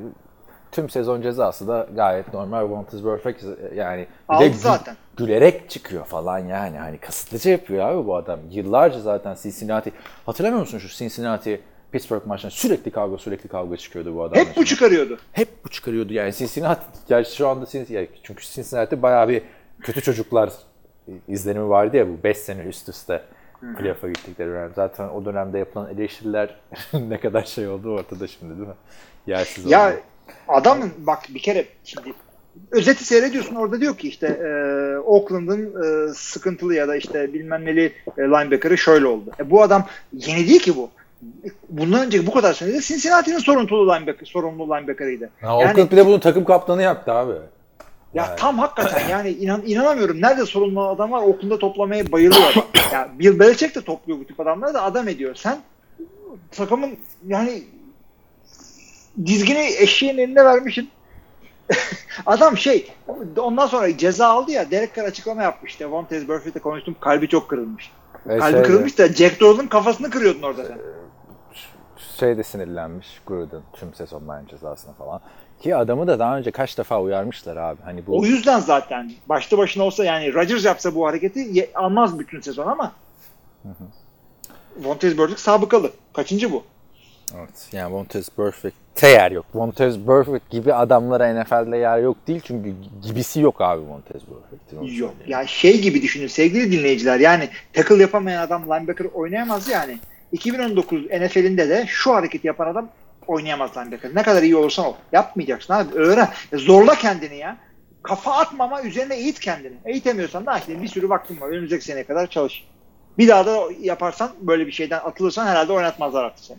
tüm 0.72 0.90
sezon 0.90 1.22
cezası 1.22 1.68
da 1.68 1.88
gayet 1.96 2.34
normal. 2.34 2.72
One 2.72 2.86
is 2.94 3.04
perfect. 3.04 3.44
Yani 3.76 4.08
Aldı 4.30 4.46
gü- 4.46 4.54
zaten. 4.54 4.96
gülerek 5.18 5.70
çıkıyor 5.70 6.06
falan 6.06 6.40
yani. 6.40 6.78
Hani 6.78 6.98
kasıtlıca 6.98 7.52
yapıyor 7.52 7.90
abi 7.90 8.08
bu 8.08 8.16
adam. 8.16 8.40
Yıllarca 8.50 9.00
zaten 9.00 9.36
Cincinnati. 9.44 9.92
Hatırlamıyor 10.26 10.60
musun 10.62 10.78
şu 10.78 10.88
Cincinnati 10.88 11.62
Pittsburgh 11.92 12.26
maçında 12.26 12.52
sürekli 12.52 12.92
kavga 12.92 13.18
sürekli 13.18 13.50
kavga 13.50 13.78
çıkıyordu 13.78 14.16
bu 14.16 14.24
adam. 14.24 14.38
Hep 14.46 14.58
bu 14.58 14.66
çıkarıyordu. 14.66 15.18
Hep 15.32 15.66
bu 15.66 15.70
çıkarıyordu 15.70 16.14
yani 16.14 16.34
Cincinnati. 16.34 16.82
Yani 17.10 17.26
şu 17.26 17.48
anda 17.48 17.66
Cincinnati, 17.66 18.10
çünkü 18.24 18.44
Cincinnati 18.44 19.02
bayağı 19.02 19.30
bir 19.30 19.42
kötü 19.82 20.02
çocuklar 20.02 20.50
izlenimi 21.28 21.70
vardı 21.70 21.98
ya 21.98 22.08
bu 22.10 22.24
5 22.24 22.38
sene 22.38 22.62
üst 22.62 22.90
üste 22.90 23.22
playoff'a 23.78 24.08
gittikleri 24.08 24.50
dönem. 24.50 24.72
Zaten 24.76 25.10
o 25.10 25.26
dönemde 25.26 25.58
yapılan 25.60 25.90
eleştiriler 25.94 26.56
ne 26.94 27.20
kadar 27.20 27.44
şey 27.44 27.68
oldu 27.68 27.94
ortada 27.94 28.28
şimdi 28.28 28.58
değil 28.58 28.68
mi? 28.68 28.74
Yersiz 29.28 29.72
Ya 29.72 29.88
oldu. 29.90 29.96
adamın 30.48 30.92
bak 30.98 31.20
bir 31.30 31.40
kere 31.40 31.66
şimdi 31.84 32.14
özeti 32.72 33.04
seyrediyorsun 33.06 33.56
orada 33.56 33.82
diyor 33.82 33.98
ki 33.98 34.08
işte 34.08 34.28
e, 34.28 34.50
Oakland'ın 34.98 35.84
e, 35.84 36.14
sıkıntılı 36.14 36.76
ya 36.76 36.88
da 36.88 36.96
işte 36.96 37.34
bilmem 37.34 37.66
neli 37.66 37.94
e, 38.18 38.22
linebacker'ı 38.22 38.78
şöyle 38.78 39.06
oldu. 39.08 39.32
E, 39.40 39.50
bu 39.50 39.62
adam 39.64 39.86
yeni 40.14 40.48
değil 40.48 40.60
ki 40.60 40.76
bu. 40.76 40.90
Bundan 41.70 42.06
önce 42.06 42.28
bu 42.28 42.34
kadar 42.34 42.54
sene 42.54 42.74
de 42.74 42.82
Cincinnati'nin 42.82 43.38
sorumlu 43.40 43.88
linebacker, 43.88 44.26
sorumlu 44.26 44.68
linebacker'ıydı. 44.68 45.30
Ha, 45.42 45.48
yani- 45.48 45.56
Oakland 45.70 45.92
bir 45.92 45.98
de 45.98 46.06
bunu 46.06 46.20
takım 46.20 46.44
kaptanı 46.46 46.82
yaptı 46.82 47.12
abi. 47.12 47.34
Ya 48.14 48.26
Yani. 48.26 48.36
tam 48.40 48.60
hakikaten 48.60 49.08
yani 49.10 49.30
inan, 49.30 49.62
inanamıyorum. 49.66 50.22
Nerede 50.22 50.46
sorumlu 50.46 50.88
adam 50.88 51.12
var 51.12 51.22
Oakland'da 51.22 51.60
toplamaya 51.60 52.12
bayılıyor 52.12 52.54
ya 52.92 53.10
Bill 53.20 53.40
Belichick 53.40 53.76
de 53.76 53.82
topluyor 53.82 54.20
bu 54.20 54.26
tip 54.26 54.40
adamları 54.40 54.74
da 54.74 54.84
adam 54.84 55.08
ediyor. 55.08 55.36
Sen 55.36 55.58
takımın 56.52 56.98
yani 57.28 57.64
dizgini 59.26 59.60
eşeğin 59.80 60.18
eline 60.18 60.46
vermişsin. 60.46 60.90
adam 62.26 62.58
şey 62.58 62.92
ondan 63.38 63.68
sonra 63.68 63.98
ceza 63.98 64.28
aldı 64.28 64.52
ya 64.52 64.72
Derek 64.72 64.96
Carr 64.96 65.06
açıklama 65.06 65.44
yapmış 65.44 65.72
işte 65.72 65.92
Vontez 65.92 66.28
Burfict'le 66.28 66.62
konuştum 66.64 66.96
kalbi 67.00 67.28
çok 67.30 67.50
kırılmış. 67.50 67.92
Ve 68.28 68.38
kalbi 68.38 68.52
şey 68.52 68.60
de- 68.60 68.64
kırılmış 68.64 68.98
da 68.98 69.08
Jack 69.08 69.40
Doyle'ın 69.40 69.68
kafasını 69.68 70.10
kırıyordun 70.10 70.42
orada 70.42 70.66
sen. 70.66 70.78
şey 72.20 72.38
de 72.38 72.44
sinirlenmiş 72.44 73.22
Gruden 73.28 73.62
tüm 73.74 73.94
sezon 73.94 74.30
bence 74.30 74.50
cezasına 74.52 74.94
falan. 74.94 75.22
Ki 75.64 75.76
adamı 75.76 76.08
da 76.08 76.20
daha 76.20 76.38
önce 76.38 76.52
kaç 76.52 76.78
defa 76.78 77.02
uyarmışlar 77.02 77.58
abi. 77.58 77.82
Hani 77.86 78.08
bu 78.08 78.20
O 78.20 78.26
yüzden 78.26 78.60
zaten 78.60 79.12
başlı 79.30 79.58
başına 79.58 79.84
olsa 79.84 80.06
yani 80.06 80.34
Rodgers 80.34 80.66
yapsa 80.66 80.96
bu 80.96 81.08
hareketi 81.08 81.70
almaz 81.76 82.20
bütün 82.20 82.42
sezon 82.42 82.68
ama 82.68 82.92
Vontez 84.78 85.18
Burfict 85.18 85.40
sabıkalı. 85.40 85.92
Kaçıncı 86.14 86.52
bu? 86.52 86.64
Evet, 87.38 87.70
yani 87.72 87.92
Montez 87.92 88.30
Burfict'te 88.38 89.08
yer 89.08 89.32
yok. 89.32 89.46
Montez 89.54 90.08
Burfict 90.08 90.50
gibi 90.50 90.74
adamlara 90.74 91.42
NFL'de 91.42 91.78
yer 91.78 92.00
yok 92.00 92.18
değil 92.28 92.42
çünkü 92.44 92.74
gibisi 93.04 93.42
yok 93.42 93.62
abi 93.62 93.82
Montez 93.82 94.22
Burfict'in. 94.28 94.82
Yok. 94.82 95.14
Ya 95.28 95.48
şey 95.48 95.82
gibi 95.82 96.02
düşünün 96.02 96.28
sevgili 96.28 96.72
dinleyiciler. 96.72 97.20
Yani 97.20 97.50
tackle 97.74 98.02
yapamayan 98.02 98.42
adam 98.42 98.64
linebacker 98.66 99.06
oynayamaz 99.06 99.70
yani. 99.70 100.00
2019 100.32 101.06
NFL'inde 101.06 101.70
de 101.70 101.86
şu 101.88 102.16
hareketi 102.16 102.48
yapan 102.48 102.68
adam 102.68 102.90
oynayamaz 103.28 103.78
linebacker. 103.78 104.16
Ne 104.16 104.24
kadar 104.24 104.44
iyi 104.44 104.56
olursan 104.56 104.86
ol. 104.86 104.94
Yapmayacaksın 105.12 105.74
abi. 105.74 105.94
Öğren. 105.96 106.30
Zorla 106.54 106.96
kendini 106.96 107.36
ya. 107.38 107.58
Kafa 108.04 108.32
atmama 108.32 108.82
üzerine 108.82 109.16
eğit 109.16 109.40
kendini. 109.40 109.78
Eğitemiyorsan 109.86 110.46
da 110.46 110.58
işte 110.58 110.82
bir 110.82 110.88
sürü 110.88 111.10
vaktin 111.10 111.42
var. 111.42 111.50
Önümüzdeki 111.50 111.86
seneye 111.86 112.04
kadar 112.04 112.28
çalış. 112.28 112.68
Bir 113.18 113.28
daha 113.28 113.46
da 113.46 113.60
yaparsan 113.82 114.32
böyle 114.42 114.68
bir 114.68 114.72
şeyden 114.72 115.00
atılırsan 115.00 115.46
herhalde 115.46 115.74
oynatmazlar 115.74 116.24
artık 116.24 116.46
seni. 116.46 116.58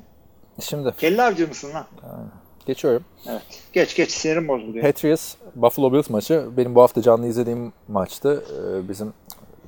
Şimdi 0.60 0.92
Kelle 0.98 1.22
avcı 1.22 1.48
mısın 1.48 1.70
lan? 1.74 1.86
geçiyorum. 2.66 3.04
Evet. 3.28 3.42
Geç 3.72 3.96
geç 3.96 4.10
sinirim 4.10 4.48
bozuluyor. 4.48 4.84
Patriots 4.84 5.34
Buffalo 5.54 5.92
Bills 5.92 6.10
maçı 6.10 6.44
benim 6.56 6.74
bu 6.74 6.82
hafta 6.82 7.02
canlı 7.02 7.26
izlediğim 7.26 7.72
maçtı. 7.88 8.44
Ee, 8.52 8.88
bizim 8.88 9.12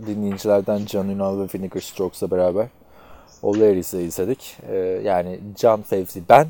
dinleyicilerden 0.07 0.87
Can 0.87 1.09
Ünal 1.09 1.39
ve 1.41 1.47
Vinegar 1.55 1.81
Strokes'la 1.81 2.31
beraber 2.31 2.67
O'Leary's'le 3.43 3.95
izledik. 3.95 4.57
Ee, 4.69 4.77
yani 5.05 5.41
Can 5.57 5.83
Fevzi 5.83 6.23
ben 6.29 6.47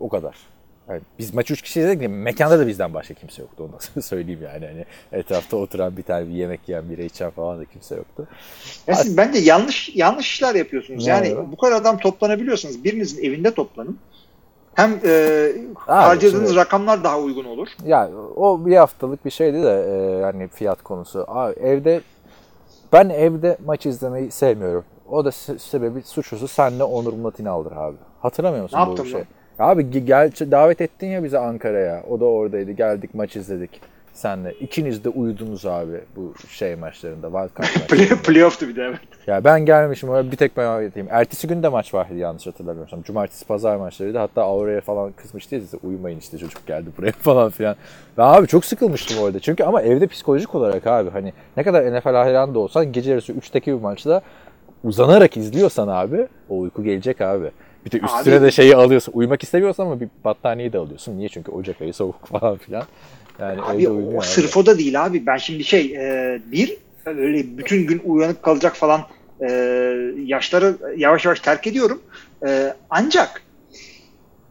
o 0.00 0.08
kadar. 0.08 0.36
Yani 0.88 1.00
biz 1.18 1.34
maçı 1.34 1.52
3 1.52 1.62
kişi 1.62 1.80
izledik. 1.80 2.10
Mekanda 2.10 2.58
da 2.58 2.66
bizden 2.66 2.94
başka 2.94 3.14
kimse 3.14 3.42
yoktu. 3.42 3.64
Onu 3.64 3.96
da 3.96 4.02
söyleyeyim 4.02 4.40
yani. 4.42 4.66
Hani 4.66 4.84
etrafta 5.12 5.56
oturan 5.56 5.96
bir 5.96 6.02
tane 6.02 6.28
bir 6.28 6.32
yemek 6.32 6.68
yiyen, 6.68 6.90
bira 6.90 7.02
içen 7.02 7.30
falan 7.30 7.60
da 7.60 7.64
kimse 7.64 7.94
yoktu. 7.96 8.28
Ya 8.86 8.94
siz 8.94 9.16
bence 9.16 9.38
yanlış 9.38 9.96
yanlış 9.96 10.26
işler 10.32 10.54
yapıyorsunuz. 10.54 11.06
Ne 11.06 11.10
Yani 11.12 11.36
bu 11.52 11.56
kadar 11.56 11.76
adam 11.76 11.98
toplanabiliyorsanız 11.98 12.84
birinizin 12.84 13.24
evinde 13.24 13.54
toplanın. 13.54 13.98
Hem 14.74 14.90
e, 15.04 15.52
Abi, 15.86 16.02
harcadığınız 16.02 16.48
şimdi- 16.48 16.56
rakamlar 16.60 17.04
daha 17.04 17.18
uygun 17.18 17.44
olur. 17.44 17.68
Ya 17.84 18.10
o 18.36 18.66
bir 18.66 18.76
haftalık 18.76 19.24
bir 19.24 19.30
şeydi 19.30 19.62
de 19.62 19.70
e, 20.18 20.22
hani 20.22 20.48
fiyat 20.48 20.82
konusu. 20.82 21.24
Abi, 21.28 21.52
evde 21.60 22.00
ben 22.92 23.08
evde 23.08 23.58
maç 23.64 23.86
izlemeyi 23.86 24.30
sevmiyorum. 24.30 24.84
O 25.10 25.24
da 25.24 25.28
se- 25.28 25.58
sebebi 25.58 26.02
suçlusu 26.02 26.48
senle 26.48 26.84
Onur 26.84 27.12
Murat 27.12 27.40
İnal'dır 27.40 27.72
abi. 27.72 27.96
Hatırlamıyor 28.22 28.62
musun 28.62 28.78
Ne 28.78 28.98
bu 28.98 29.06
şey? 29.06 29.22
Abi 29.60 29.82
ge- 29.82 29.98
gel 30.04 30.30
davet 30.50 30.80
ettin 30.80 31.06
ya 31.06 31.24
bizi 31.24 31.38
Ankara'ya. 31.38 32.02
O 32.10 32.20
da 32.20 32.24
oradaydı. 32.24 32.72
Geldik 32.72 33.14
maç 33.14 33.36
izledik 33.36 33.80
senle. 34.12 34.52
İkiniz 34.60 35.04
de 35.04 35.08
uyudunuz 35.08 35.66
abi 35.66 36.00
bu 36.16 36.34
şey 36.48 36.76
maçlarında. 36.76 37.26
Wildcard 37.26 37.80
maçlarında. 37.90 38.22
playoff'tu 38.22 38.68
bir 38.68 38.76
de 38.76 38.82
evet. 38.82 38.98
Ya 39.26 39.44
ben 39.44 39.66
gelmişim 39.66 40.08
oraya 40.08 40.30
bir 40.32 40.36
tek 40.36 40.56
ben 40.56 40.68
oynatayım. 40.76 41.08
Ertesi 41.10 41.46
gün 41.48 41.62
de 41.62 41.68
maç 41.68 41.94
vardı 41.94 42.14
yanlış 42.14 42.46
hatırlamıyorsam. 42.46 43.02
Cumartesi 43.02 43.44
pazar 43.46 43.76
maçlarıydı. 43.76 44.18
Hatta 44.18 44.42
Aura'ya 44.42 44.80
falan 44.80 45.12
kızmıştı 45.12 45.60
size 45.60 45.76
uyumayın 45.82 46.18
işte 46.18 46.38
çocuk 46.38 46.66
geldi 46.66 46.90
buraya 46.98 47.12
falan 47.18 47.50
filan. 47.50 47.76
Ve 48.18 48.22
abi 48.22 48.46
çok 48.46 48.64
sıkılmıştım 48.64 49.18
orada. 49.22 49.40
Çünkü 49.40 49.64
ama 49.64 49.82
evde 49.82 50.06
psikolojik 50.06 50.54
olarak 50.54 50.86
abi 50.86 51.10
hani 51.10 51.32
ne 51.56 51.62
kadar 51.62 51.98
NFL 51.98 52.08
hayranı 52.14 52.54
da 52.54 52.58
olsan 52.58 52.92
gece 52.92 53.10
yarısı 53.10 53.32
3'teki 53.32 53.72
bir 53.72 53.80
maçta 53.80 54.22
uzanarak 54.84 55.36
izliyorsan 55.36 55.88
abi 55.88 56.26
o 56.48 56.58
uyku 56.58 56.84
gelecek 56.84 57.20
abi. 57.20 57.50
Bir 57.86 57.90
de 57.90 57.98
üstüne 57.98 58.34
Abi- 58.36 58.44
de 58.44 58.50
şeyi 58.50 58.76
alıyorsun. 58.76 59.12
Uyumak 59.12 59.42
istemiyorsan 59.42 59.86
ama 59.86 60.00
bir 60.00 60.08
battaniyeyi 60.24 60.72
de 60.72 60.78
alıyorsun. 60.78 61.18
Niye? 61.18 61.28
Çünkü 61.28 61.52
Ocak 61.52 61.82
ayı 61.82 61.94
soğuk 61.94 62.26
falan 62.26 62.56
filan. 62.56 62.84
Yani 63.40 63.60
Abi 63.62 63.88
o, 63.88 63.94
o 64.14 64.18
abi. 64.18 64.26
sırf 64.26 64.56
o 64.56 64.66
da 64.66 64.78
değil 64.78 65.04
abi. 65.04 65.26
Ben 65.26 65.36
şimdi 65.36 65.64
şey 65.64 65.96
e, 65.96 66.40
bir 66.52 66.76
öyle 67.06 67.58
bütün 67.58 67.86
gün 67.86 68.02
uyanık 68.04 68.42
kalacak 68.42 68.76
falan 68.76 69.00
e, 69.40 69.46
yaşları 70.24 70.76
yavaş 70.96 71.24
yavaş 71.24 71.40
terk 71.40 71.66
ediyorum. 71.66 72.02
E, 72.46 72.74
ancak 72.90 73.42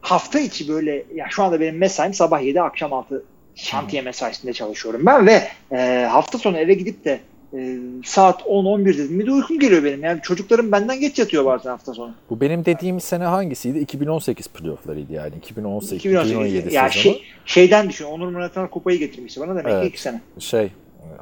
hafta 0.00 0.40
içi 0.40 0.68
böyle 0.68 1.04
ya 1.14 1.26
şu 1.30 1.42
anda 1.42 1.60
benim 1.60 1.78
mesaim 1.78 2.14
sabah 2.14 2.42
7 2.42 2.60
akşam 2.60 2.92
6 2.92 3.24
şantiye 3.54 4.02
mesaisinde 4.02 4.52
çalışıyorum 4.52 5.06
ben 5.06 5.26
ve 5.26 5.42
e, 5.72 6.06
hafta 6.10 6.38
sonu 6.38 6.58
eve 6.58 6.74
gidip 6.74 7.04
de 7.04 7.20
e, 7.54 7.78
saat 8.04 8.42
10-11 8.42 8.84
dedim 8.84 9.18
bir 9.20 9.26
de 9.26 9.30
uykum 9.32 9.58
geliyor 9.58 9.84
benim. 9.84 10.04
Yani 10.04 10.20
çocuklarım 10.22 10.72
benden 10.72 11.00
geç 11.00 11.18
yatıyor 11.18 11.44
bazen 11.44 11.70
hafta 11.70 11.94
sonu. 11.94 12.14
Bu 12.30 12.40
benim 12.40 12.64
dediğim 12.64 13.00
sene 13.00 13.24
hangisiydi? 13.24 13.78
2018 13.78 14.48
playofflarıydı 14.48 15.12
yani. 15.12 15.34
2018, 15.36 15.98
2018. 15.98 16.30
2017 16.30 16.74
Ya 16.74 16.88
sezonu. 16.88 17.02
şey, 17.02 17.22
şeyden 17.46 17.88
düşün. 17.88 18.04
Onur 18.04 18.28
Murat 18.28 18.70
kupayı 18.70 18.98
getirmişti 18.98 19.40
bana 19.40 19.50
demek 19.50 19.64
ki 19.66 19.72
Evet. 19.72 19.88
iki 19.88 20.00
sene. 20.00 20.20
Şey 20.38 20.70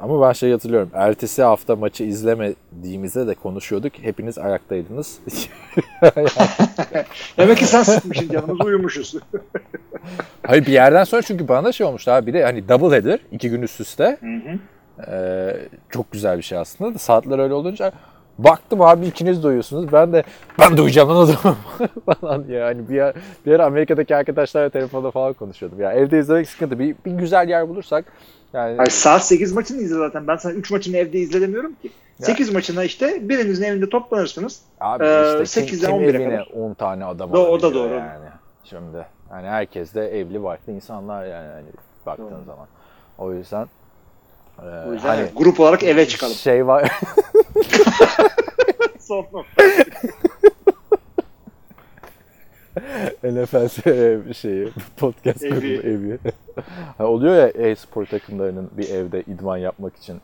ama 0.01 0.27
ben 0.27 0.33
şey 0.33 0.51
hatırlıyorum. 0.51 0.89
Ertesi 0.93 1.43
hafta 1.43 1.75
maçı 1.75 2.03
izlemediğimizde 2.03 3.27
de 3.27 3.33
konuşuyorduk. 3.35 3.93
Hepiniz 4.01 4.37
ayaktaydınız. 4.37 5.19
Demek 7.37 7.57
ki 7.57 7.65
sen 7.65 7.83
sıkmışsın 7.83 8.29
canımızı 8.29 8.63
uyumuşuz. 8.63 9.15
Hayır 10.43 10.65
bir 10.65 10.71
yerden 10.71 11.03
sonra 11.03 11.21
çünkü 11.21 11.47
bana 11.47 11.71
şey 11.71 11.87
olmuştu 11.87 12.11
abi. 12.11 12.27
Bir 12.27 12.33
de 12.33 12.43
hani 12.43 12.69
double 12.69 12.95
header 12.95 13.19
iki 13.31 13.49
gün 13.49 13.61
üst 13.61 13.81
üste. 13.81 14.17
Hı 14.19 14.25
hı. 14.25 14.59
Ee, 15.07 15.55
çok 15.89 16.11
güzel 16.11 16.37
bir 16.37 16.43
şey 16.43 16.57
aslında 16.57 16.93
da 16.95 16.99
saatler 16.99 17.39
öyle 17.39 17.53
olunca 17.53 17.91
Baktım 18.39 18.81
abi 18.81 19.05
ikiniz 19.05 19.43
doyuyorsunuz. 19.43 19.91
Ben 19.93 20.13
de 20.13 20.23
ben 20.59 20.77
doyacağım 20.77 21.09
lan 21.09 21.17
o 21.17 21.25
zaman 21.25 21.55
falan 22.21 22.45
yani 22.47 22.89
bir 22.89 22.99
ara, 23.01 23.13
bir 23.45 23.51
ara 23.51 23.65
Amerika'daki 23.65 24.15
arkadaşlarla 24.15 24.69
telefonda 24.69 25.11
falan 25.11 25.33
konuşuyordum. 25.33 25.81
Ya 25.81 25.91
evde 25.93 26.19
izlemek 26.19 26.49
sıkıntı. 26.49 26.79
Bir, 26.79 26.95
bir 27.05 27.11
güzel 27.11 27.49
yer 27.49 27.69
bulursak 27.69 28.05
yani 28.53 28.77
Hayır, 28.77 28.89
saat 28.91 29.25
8 29.25 29.53
maçını 29.53 29.81
izle 29.81 29.95
zaten. 29.95 30.27
Ben 30.27 30.35
sana 30.35 30.53
3 30.53 30.71
maçını 30.71 30.97
evde 30.97 31.19
izle 31.19 31.41
demiyorum 31.41 31.75
ki. 31.81 31.91
Ya. 32.19 32.25
8 32.25 32.53
maçına 32.53 32.83
işte 32.83 33.29
birinizin 33.29 33.63
evinde 33.63 33.89
toplanırsınız. 33.89 34.61
Abi 34.79 35.03
Ee, 35.05 35.43
işte 35.43 35.65
kim, 35.65 35.79
8'den 35.79 35.91
kim 35.91 35.99
11'e 35.99 36.09
evine 36.09 36.35
kadar. 36.35 36.47
10 36.55 36.73
tane 36.73 37.05
adam 37.05 37.29
Do- 37.29 37.47
o 37.47 37.61
da 37.61 37.73
doğru. 37.73 37.93
Yani. 37.93 38.25
Şimdi 38.63 39.05
hani 39.29 39.47
herkes 39.47 39.95
de 39.95 40.19
evli 40.19 40.43
barklı 40.43 40.73
insanlar 40.73 41.25
yani 41.25 41.47
hani 41.47 41.67
baktığın 42.05 42.25
Doğru. 42.25 42.45
zaman. 42.45 42.67
O 43.17 43.33
yüzden 43.33 43.67
e, 44.63 44.89
O 44.89 44.93
yüzden 44.93 45.07
hani 45.07 45.29
grup 45.35 45.59
olarak 45.59 45.83
eve 45.83 46.07
çıkalım. 46.07 46.33
şey 46.33 46.67
var 46.67 46.91
Son 48.99 49.27
nokta. 49.33 49.63
NFL 53.23 54.33
şeyi 54.33 54.69
podcast 54.97 55.43
Evi. 55.43 55.73
evi. 55.73 55.87
evi. 55.87 56.19
Hani 56.97 57.07
oluyor 57.07 57.35
ya 57.35 57.47
e-spor 57.47 58.05
takımlarının 58.05 58.69
bir 58.77 58.89
evde 58.89 59.21
idman 59.21 59.57
yapmak 59.57 59.95
için 59.95 60.21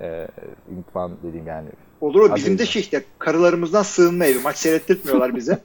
e, 0.00 0.28
idman 0.70 1.12
dediğim 1.22 1.46
yani 1.46 1.68
Olur 2.00 2.30
o 2.30 2.36
bizim 2.36 2.58
de 2.58 2.66
şey 2.66 2.82
işte 2.82 3.04
karılarımızdan 3.18 3.82
sığınma 3.82 4.24
evi. 4.24 4.38
Maç 4.38 4.56
seyrettirtmiyorlar 4.56 5.36
bize. 5.36 5.58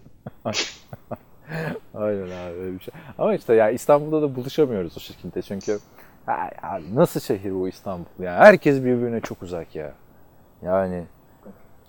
Aynen 1.94 2.22
abi 2.24 2.60
öyle 2.60 2.80
bir 2.80 2.84
şey. 2.84 2.94
Ama 3.18 3.36
işte 3.36 3.54
ya 3.54 3.70
İstanbul'da 3.70 4.22
da 4.22 4.36
buluşamıyoruz 4.36 4.98
o 4.98 5.00
şekilde 5.00 5.42
çünkü 5.42 5.80
ha, 6.30 6.50
ya 6.64 6.80
nasıl 6.94 7.20
şehir 7.20 7.52
bu 7.54 7.68
İstanbul 7.68 8.06
ya 8.20 8.34
herkes 8.36 8.78
birbirine 8.78 9.22
çok 9.22 9.44
uzak 9.44 9.76
ya. 9.76 9.92
Yani 10.62 11.04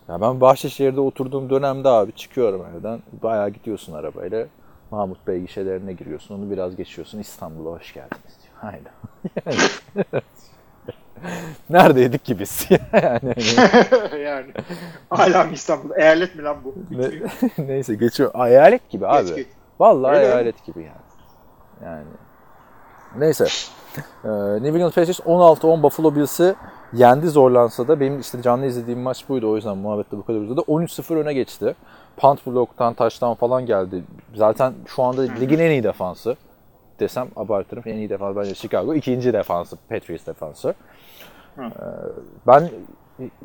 ya 0.09 0.21
ben 0.21 0.41
Bahçeşehir'de 0.41 1.01
oturduğum 1.01 1.51
dönemde 1.51 1.89
abi 1.89 2.13
çıkıyorum 2.13 2.67
evden 2.79 3.03
bayağı 3.23 3.51
gidiyorsun 3.51 3.93
arabayla 3.93 4.47
Mahmut 4.91 5.27
Bey 5.27 5.41
gişelerine 5.41 5.93
giriyorsun 5.93 6.39
onu 6.39 6.51
biraz 6.51 6.77
geçiyorsun 6.77 7.19
İstanbul'a 7.19 7.71
hoş 7.71 7.95
geldiniz 7.95 8.39
diyor. 8.43 8.73
Aynen. 8.73 8.93
Yani- 9.47 10.23
Neredeydik 11.71 12.25
ki 12.25 12.39
biz? 12.39 12.67
yani, 12.93 13.35
hani- 13.35 14.21
yani. 14.23 14.53
Hala 15.11 15.45
İstanbul? 15.45 15.91
Eyalet 15.97 16.35
mi 16.37 16.43
lan 16.43 16.57
bu? 16.65 16.75
ne- 16.91 17.67
neyse 17.67 17.95
geçiyor. 17.95 18.35
Hayalet 18.35 18.91
gibi 18.91 19.07
abi. 19.07 19.27
Geç, 19.27 19.37
geç. 19.37 19.47
Vallahi 19.81 20.17
Öyle 20.17 20.27
mi? 20.27 20.33
hayalet 20.33 20.65
gibi 20.67 20.79
yani. 20.83 20.97
Yani. 21.85 22.05
Neyse. 23.19 23.47
Ee, 24.25 24.29
New 24.63 24.69
England 24.69 24.93
Patriots 24.93 25.21
16-10 25.21 25.83
Buffalo 25.83 26.15
Bills'i 26.15 26.55
yendi 26.93 27.29
zorlansa 27.29 27.89
da 27.89 28.01
benim 28.01 28.21
işte 28.21 28.43
canlı 28.43 28.67
izlediğim 28.67 29.01
maç 29.01 29.29
buydu 29.29 29.51
o 29.51 29.57
yüzden 29.57 29.79
muhabbette 29.79 30.17
bu 30.17 30.25
kadar 30.25 30.39
uzadı. 30.39 30.61
13-0 30.61 31.15
öne 31.15 31.35
geçti. 31.35 31.75
Punt 32.17 32.47
block'tan 32.47 32.95
taştan 32.95 33.35
falan 33.35 33.67
geldi. 33.67 34.05
Zaten 34.35 34.73
şu 34.87 35.03
anda 35.03 35.23
ligin 35.23 35.59
en 35.59 35.71
iyi 35.71 35.83
defansı 35.83 36.37
desem 37.01 37.29
abartırım. 37.37 37.83
En 37.87 37.97
iyi 37.97 38.11
defans 38.11 38.37
bence 38.37 38.55
Chicago. 38.55 38.95
ikinci 38.95 39.33
defansı 39.33 39.77
Patriots 39.89 40.27
defansı. 40.27 40.75
Ee, 41.59 41.63
ben 42.47 42.71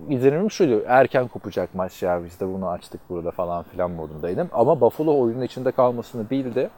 izlenimim 0.09 0.51
şuydu. 0.51 0.83
Erken 0.87 1.27
kopacak 1.27 1.75
maç 1.75 2.03
ya 2.03 2.23
biz 2.23 2.39
de 2.39 2.53
bunu 2.53 2.69
açtık 2.69 3.01
burada 3.09 3.31
falan 3.31 3.63
filan 3.63 3.91
modundaydım. 3.91 4.49
Ama 4.53 4.81
Buffalo 4.81 5.19
oyunun 5.19 5.41
içinde 5.41 5.71
kalmasını 5.71 6.29
bildi. 6.29 6.69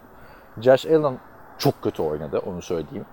Josh 0.61 0.86
Allen 0.86 1.18
çok 1.57 1.82
kötü 1.82 2.03
oynadı 2.03 2.41
onu 2.45 2.61
söyleyeyim. 2.61 3.05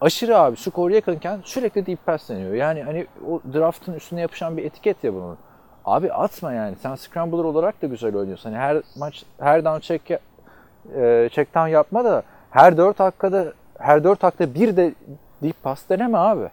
Aşırı 0.00 0.38
abi 0.38 0.56
skor 0.56 0.90
yakınken 0.90 1.40
sürekli 1.44 1.86
deep 1.86 2.06
pass 2.06 2.28
deniyor. 2.28 2.54
Yani 2.54 2.82
hani 2.82 3.06
o 3.28 3.40
draftın 3.54 3.94
üstüne 3.94 4.20
yapışan 4.20 4.56
bir 4.56 4.64
etiket 4.64 5.04
ya 5.04 5.14
bunun. 5.14 5.38
Abi 5.84 6.12
atma 6.12 6.52
yani. 6.52 6.76
Sen 6.82 6.94
scrambler 6.94 7.44
olarak 7.44 7.82
da 7.82 7.86
güzel 7.86 8.16
oynuyorsun. 8.16 8.52
Hani 8.52 8.58
her 8.58 8.82
maç 8.96 9.24
her 9.38 9.64
down 9.64 9.80
check 9.80 10.10
e, 10.10 11.28
check 11.32 11.54
down 11.54 11.68
yapma 11.68 12.04
da 12.04 12.22
her 12.50 12.76
4 12.76 12.98
dakikada 12.98 13.52
her 13.78 14.04
4 14.04 14.22
dakikada 14.22 14.54
bir 14.54 14.76
de 14.76 14.94
deep 15.42 15.62
pass 15.62 15.88
deneme 15.88 16.18
abi. 16.18 16.48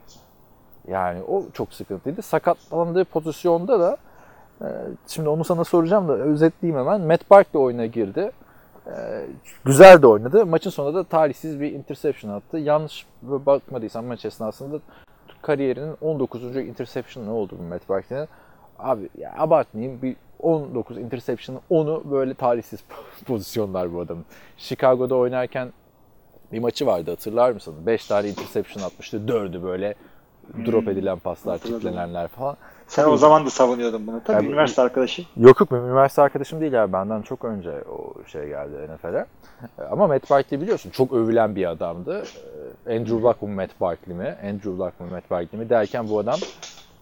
Yani 0.88 1.24
o 1.24 1.44
çok 1.54 1.74
sıkıntıydı. 1.74 2.22
Sakatlandığı 2.22 3.06
pozisyonda 3.06 3.80
da 3.80 3.98
e, 4.62 4.68
şimdi 5.08 5.30
onu 5.30 5.44
sana 5.44 5.64
soracağım 5.64 6.08
da 6.08 6.14
özetleyeyim 6.14 6.80
hemen. 6.80 7.02
Matt 7.02 7.30
Barkley 7.30 7.64
oyuna 7.64 7.86
girdi. 7.86 8.32
E, 8.88 9.26
güzel 9.66 10.02
de 10.02 10.08
oynadı. 10.08 10.46
Maçın 10.46 10.70
sonunda 10.70 11.00
da 11.00 11.04
talihsiz 11.04 11.60
bir 11.60 11.72
interception 11.72 12.32
attı. 12.32 12.58
Yanlış 12.58 13.06
bakmadıysam 13.22 14.06
maç 14.06 14.26
esnasında 14.26 14.80
kariyerinin 15.42 15.96
19. 16.02 16.56
interception 16.56 17.26
ne 17.26 17.30
oldu 17.30 17.56
bu 17.60 17.64
Matt 17.64 17.90
Barkley'nin? 17.90 18.28
Abi 18.80 19.10
ya 19.18 19.34
abartmayayım 19.38 20.02
bir 20.02 20.16
19 20.40 20.98
interception'ın 20.98 21.62
10'u 21.72 22.12
böyle 22.12 22.34
talihsiz 22.34 22.84
pozisyonlar 23.26 23.94
bu 23.94 24.02
adamın. 24.02 24.26
Chicago'da 24.58 25.16
oynarken 25.16 25.74
bir 26.52 26.60
maçı 26.60 26.86
vardı 26.86 27.12
hatırlar 27.12 27.52
mısın? 27.52 27.76
5 27.86 28.08
tane 28.08 28.30
interception 28.30 28.84
atmıştı. 28.84 29.18
4'ü 29.18 29.64
böyle 29.64 29.96
drop 30.66 30.88
edilen 30.88 31.20
paslar, 31.20 31.58
çiplenenler 31.58 32.28
falan. 32.28 32.58
Sen 32.94 33.06
o 33.06 33.18
zaman 33.18 33.46
da 33.46 33.50
savunuyordun 33.50 34.08
bunu. 34.08 34.22
Tabii 34.24 34.38
Tabii. 34.38 34.48
üniversite 34.48 34.82
arkadaşı. 34.82 35.22
Yok 35.38 35.60
yok 35.60 35.72
benim 35.72 35.86
üniversite 35.86 36.22
arkadaşım 36.22 36.62
değil 36.62 36.74
ya 36.74 36.94
benden 36.94 37.22
çok 37.22 37.46
önce 37.46 37.72
o 37.72 38.28
şey 38.28 38.48
geldi 38.48 38.74
NFL'e. 38.96 39.26
Ama 39.92 40.08
Matt 40.08 40.30
Barkley 40.30 40.62
biliyorsun 40.62 40.90
çok 40.90 41.14
övülen 41.14 41.56
bir 41.56 41.66
adamdı. 41.66 42.24
Ee, 42.88 42.96
Andrew 42.98 43.22
Luck 43.22 43.42
mı 43.42 43.48
Matt 43.48 43.82
Barkley 43.82 44.18
mi? 44.18 44.36
Andrew 44.44 44.72
Luck 44.72 45.00
mı 45.00 45.08
Matt 45.12 45.32
Barkley 45.32 45.60
mi 45.62 45.70
derken 45.70 46.10
bu 46.10 46.20
adam 46.20 46.40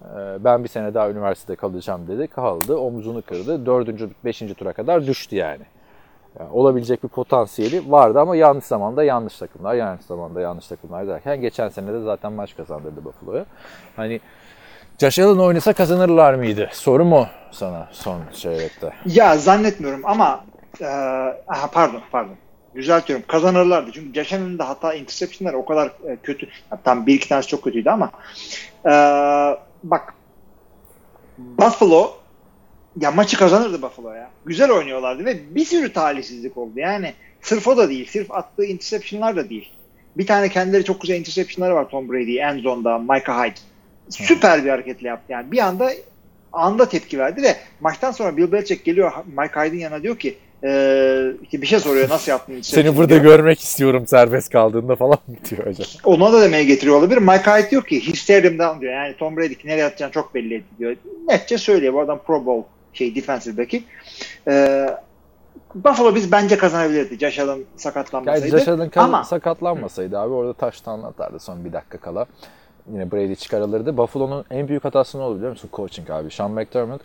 e, 0.01 0.43
ben 0.43 0.63
bir 0.63 0.69
sene 0.69 0.93
daha 0.93 1.09
üniversitede 1.09 1.55
kalacağım 1.55 2.07
dedi. 2.07 2.27
Kaldı, 2.27 2.77
omzunu 2.77 3.21
kırdı. 3.21 3.65
Dördüncü, 3.65 4.09
beşinci 4.25 4.53
tura 4.53 4.73
kadar 4.73 5.07
düştü 5.07 5.35
yani. 5.35 5.63
Yani 6.39 6.51
olabilecek 6.51 7.03
bir 7.03 7.09
potansiyeli 7.09 7.91
vardı 7.91 8.19
ama 8.19 8.35
yanlış 8.35 8.65
zamanda 8.65 9.03
yanlış 9.03 9.37
takımlar, 9.37 9.73
yanlış 9.73 10.05
zamanda 10.05 10.41
yanlış 10.41 10.67
takımlar 10.67 11.07
derken 11.07 11.41
geçen 11.41 11.69
sene 11.69 11.93
de 11.93 12.01
zaten 12.01 12.33
maç 12.33 12.55
kazandırdı 12.55 13.05
Buffalo'ya. 13.05 13.45
Hani 13.95 14.19
Josh 15.01 15.19
Allen 15.19 15.37
oynasa 15.37 15.73
kazanırlar 15.73 16.33
mıydı? 16.33 16.69
Soru 16.73 17.05
mu 17.05 17.27
sana 17.51 17.89
son 17.91 18.21
çeyrekte? 18.41 18.93
Ya 19.05 19.37
zannetmiyorum 19.37 20.01
ama 20.03 20.45
e, 20.81 20.85
aha, 21.47 21.67
pardon 21.71 22.01
pardon. 22.11 22.35
Düzeltiyorum. 22.75 23.25
Kazanırlardı. 23.27 23.91
Çünkü 23.93 24.13
Josh 24.13 24.33
Allen'ın 24.33 24.59
da 24.59 24.69
hata 24.69 24.93
interception'lar 24.93 25.53
o 25.53 25.65
kadar 25.65 25.87
e, 25.87 26.17
kötü. 26.23 26.47
Tam 26.83 27.07
bir 27.07 27.13
iki 27.13 27.29
tanesi 27.29 27.47
çok 27.47 27.63
kötüydü 27.63 27.89
ama 27.89 28.11
e, 28.85 28.91
bak 29.83 30.13
Buffalo 31.37 32.11
ya 32.99 33.11
maçı 33.11 33.37
kazanırdı 33.37 33.81
Buffalo 33.81 34.13
ya. 34.13 34.29
Güzel 34.45 34.71
oynuyorlardı 34.71 35.25
ve 35.25 35.55
bir 35.55 35.65
sürü 35.65 35.93
talihsizlik 35.93 36.57
oldu. 36.57 36.71
Yani 36.75 37.13
sırf 37.41 37.67
o 37.67 37.77
da 37.77 37.89
değil. 37.89 38.09
Sırf 38.09 38.31
attığı 38.31 38.65
interception'lar 38.65 39.35
da 39.35 39.49
değil. 39.49 39.69
Bir 40.17 40.27
tane 40.27 40.49
kendileri 40.49 40.83
çok 40.83 41.01
güzel 41.01 41.15
interception'ları 41.15 41.75
var 41.75 41.89
Tom 41.89 42.09
Brady 42.09 42.39
end 42.39 42.59
zone'da 42.59 42.97
Micah 42.97 43.45
Hyde. 43.45 43.70
Süper 44.11 44.63
bir 44.63 44.69
hareketle 44.69 45.07
yaptı 45.07 45.31
yani. 45.31 45.51
Bir 45.51 45.59
anda 45.59 45.91
anda 46.53 46.89
tepki 46.89 47.19
verdi 47.19 47.41
ve 47.41 47.55
maçtan 47.79 48.11
sonra 48.11 48.37
Bill 48.37 48.51
Belichick 48.51 48.85
geliyor 48.85 49.11
Mike 49.25 49.59
Hyde'in 49.59 49.79
yanına 49.79 50.03
diyor 50.03 50.19
ki 50.19 50.37
e, 50.63 51.33
işte 51.43 51.61
bir 51.61 51.67
şey 51.67 51.79
soruyor 51.79 52.09
nasıl 52.09 52.31
yaptın? 52.31 52.55
Seni 52.61 52.97
burada 52.97 53.09
diyor. 53.09 53.21
görmek 53.21 53.59
istiyorum 53.59 54.07
serbest 54.07 54.49
kaldığında 54.49 54.95
falan 54.95 55.17
diyor 55.49 55.65
hocam? 55.65 55.87
Ona 56.03 56.33
da 56.33 56.41
demeye 56.41 56.63
getiriyor 56.63 56.95
olabilir. 56.97 57.17
Mike 57.17 57.51
Hyde 57.51 57.69
diyor 57.71 57.83
ki 57.83 58.13
down 58.59 58.81
diyor. 58.81 58.93
Yani 58.93 59.17
Tom 59.17 59.37
Brady 59.37 59.53
nereye 59.63 59.85
atacağını 59.85 60.11
çok 60.11 60.35
belli 60.35 60.55
etti 60.55 60.77
diyor. 60.79 60.95
Netçe 61.27 61.57
söylüyor. 61.57 61.93
Bu 61.93 61.99
adam 61.99 62.19
Pro 62.27 62.45
Bowl 62.45 62.67
şey 62.93 63.15
defensive 63.15 63.57
back'i. 63.57 63.83
E, 64.47 64.85
Buffalo 65.75 66.15
biz 66.15 66.31
bence 66.31 66.57
kazanabilirdi. 66.57 67.19
Josh 67.19 67.39
Allen 67.39 67.47
Yani 67.51 67.65
sakatlanmasaydı. 67.75 68.57
Josh 68.57 68.67
Allen 68.67 68.91
Ama 68.95 69.23
sakatlanmasaydı 69.23 70.19
abi 70.19 70.33
orada 70.33 70.53
taştan 70.53 71.03
atardı 71.03 71.39
son 71.39 71.65
bir 71.65 71.73
dakika 71.73 71.97
kala. 71.97 72.25
Yine 72.93 73.11
Brady 73.11 73.35
çıkarılırdı. 73.35 73.97
Buffalo'nun 73.97 74.45
en 74.51 74.67
büyük 74.67 74.85
hatası 74.85 75.19
ne 75.19 75.21
oldu 75.23 75.35
biliyor 75.35 75.51
musun? 75.51 75.69
Coaching 75.73 76.09
abi. 76.09 76.31
Sean 76.31 76.51
McDermott 76.51 77.01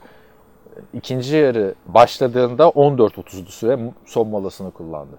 ikinci 0.94 1.36
yarı 1.36 1.74
başladığında 1.86 2.64
14-30'du 2.64 3.50
süre 3.50 3.78
son 4.04 4.28
molasını 4.28 4.70
kullandı. 4.70 5.18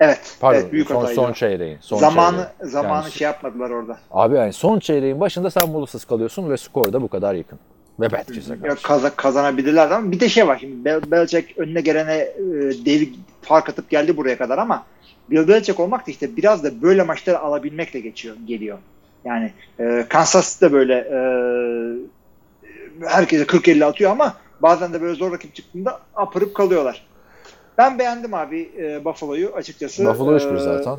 evet, 0.00 0.36
Pardon 0.40 0.60
evet 0.60 0.72
büyük 0.72 0.88
son, 0.88 0.94
hataydı. 0.96 1.14
son 1.14 1.32
çeyreğin. 1.32 1.78
Son 1.80 1.98
zamanı 1.98 2.36
çeyreğin. 2.36 2.72
zamanı 2.72 3.02
Yani- 3.02 3.12
şey 3.12 3.24
yapmadılar 3.24 3.70
orada. 3.70 3.98
Abi 4.10 4.36
yani 4.36 4.52
son 4.52 4.78
çeyreğin 4.78 5.20
başında 5.20 5.50
sen 5.50 5.68
molasız 5.68 6.04
kalıyorsun 6.04 6.50
ve 6.50 6.56
skor 6.56 6.92
da 6.92 7.02
bu 7.02 7.08
kadar 7.08 7.34
yakın. 7.34 7.58
Ve 8.00 8.08
Patriots'a 8.08 8.60
karşı. 8.60 8.82
kaza- 8.82 9.10
kazanabilirlerdi 9.16 9.94
ama 9.94 10.12
bir 10.12 10.20
de 10.20 10.28
şey 10.28 10.46
var 10.48 10.58
şimdi 10.60 10.84
Bel 10.84 11.10
Belichick 11.10 11.58
önüne 11.58 11.80
gelene 11.80 12.14
e, 12.14 12.40
dev 12.86 13.06
fark 13.42 13.68
atıp 13.68 13.90
geldi 13.90 14.16
buraya 14.16 14.38
kadar 14.38 14.58
ama 14.58 14.84
Bill 15.30 15.48
Belichick 15.48 15.80
olmak 15.80 16.06
da 16.06 16.10
işte 16.10 16.36
biraz 16.36 16.64
da 16.64 16.82
böyle 16.82 17.02
maçları 17.02 17.38
alabilmekle 17.38 18.00
geçiyor 18.00 18.36
geliyor. 18.46 18.78
Yani 19.24 19.52
e, 19.80 20.06
Kansas 20.08 20.52
City 20.52 20.64
de 20.64 20.72
böyle 20.72 20.94
e, 20.94 21.18
herkese 23.08 23.44
40-50 23.44 23.84
atıyor 23.84 24.10
ama 24.10 24.34
bazen 24.60 24.92
de 24.92 25.00
böyle 25.02 25.14
zor 25.14 25.32
rakip 25.32 25.54
çıktığında 25.54 26.00
apırıp 26.14 26.54
kalıyorlar. 26.54 27.06
Ben 27.78 27.98
beğendim 27.98 28.34
abi 28.34 28.70
e, 28.78 29.04
Buffalo'yu 29.04 29.54
açıkçası. 29.54 30.04
Buffalo 30.06 30.36
3-1 30.36 30.56
E, 30.56 30.60
zaten. 30.60 30.96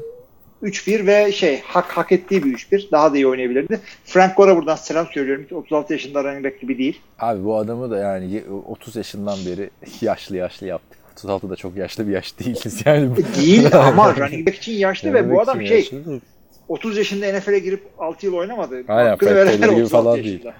3-1 0.64 1.08
ve 1.08 1.32
şey 1.32 1.62
hak 1.62 1.98
hak 1.98 2.12
ettiği 2.12 2.44
bir 2.44 2.54
3-1. 2.54 2.92
Daha 2.92 3.14
da 3.14 3.16
iyi 3.18 3.28
oynayabilirdi. 3.28 3.80
Frank 4.06 4.38
Gore'a 4.38 4.56
buradan 4.58 4.76
selam 4.76 5.08
söylüyorum. 5.08 5.44
Hiç 5.46 5.54
36 5.54 5.94
yaşında 5.94 6.24
running 6.24 6.46
back 6.46 6.62
gibi 6.62 6.78
değil. 6.78 7.02
Abi 7.20 7.44
bu 7.44 7.58
adamı 7.58 7.92
da 7.92 7.98
yani 7.98 8.44
30 8.68 8.96
yaşından 8.96 9.38
beri 9.46 9.70
yaşlı 10.02 10.38
yaşlı 10.38 10.68
yaptık. 10.68 11.00
36 11.14 11.50
da 11.50 11.56
çok 11.56 11.76
yaşlı 11.78 12.08
bir 12.08 12.14
yaş 12.14 12.40
değiliz 12.40 12.82
yani. 12.86 13.10
Değil 13.36 13.76
ama 13.76 14.16
running 14.16 14.48
back 14.48 14.58
için 14.58 14.74
yaşlı 14.74 15.14
ve 15.14 15.32
bu 15.32 15.42
adam 15.42 15.62
şey 15.62 15.92
değil. 15.92 16.22
30 16.68 16.98
yaşında 16.98 17.38
NFL'e 17.38 17.60
girip 17.60 17.84
6 18.00 18.26
yıl 18.26 18.34
oynamadı. 18.34 18.84
Aynen, 18.88 19.10
Hakkını 19.10 19.30
Fred 19.30 19.46
Taylor 19.48 19.74
gibi 19.74 19.84
36 19.84 20.04
falan 20.04 20.18
yaşında. 20.18 20.44
değil. 20.44 20.54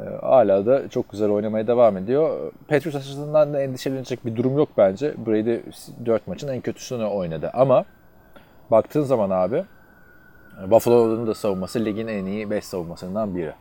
Ee, 0.00 0.26
hala 0.26 0.66
da 0.66 0.88
çok 0.88 1.10
güzel 1.10 1.30
oynamaya 1.30 1.66
devam 1.66 1.96
ediyor. 1.96 2.52
Patriots 2.68 2.96
açısından 2.96 3.54
da 3.54 3.62
endişelenecek 3.62 4.26
bir 4.26 4.36
durum 4.36 4.56
yok 4.58 4.68
bence. 4.76 5.14
Brady 5.26 5.58
4 6.06 6.26
maçın 6.26 6.48
en 6.48 6.60
kötüsünü 6.60 7.04
oynadı 7.04 7.50
ama 7.54 7.84
baktığın 8.70 9.02
zaman 9.02 9.30
abi 9.30 9.64
Buffalo'nun 10.66 11.26
da 11.26 11.34
savunması 11.34 11.84
ligin 11.84 12.06
en 12.06 12.24
iyi 12.24 12.50
5 12.50 12.64
savunmasından 12.64 13.36
biri. 13.36 13.52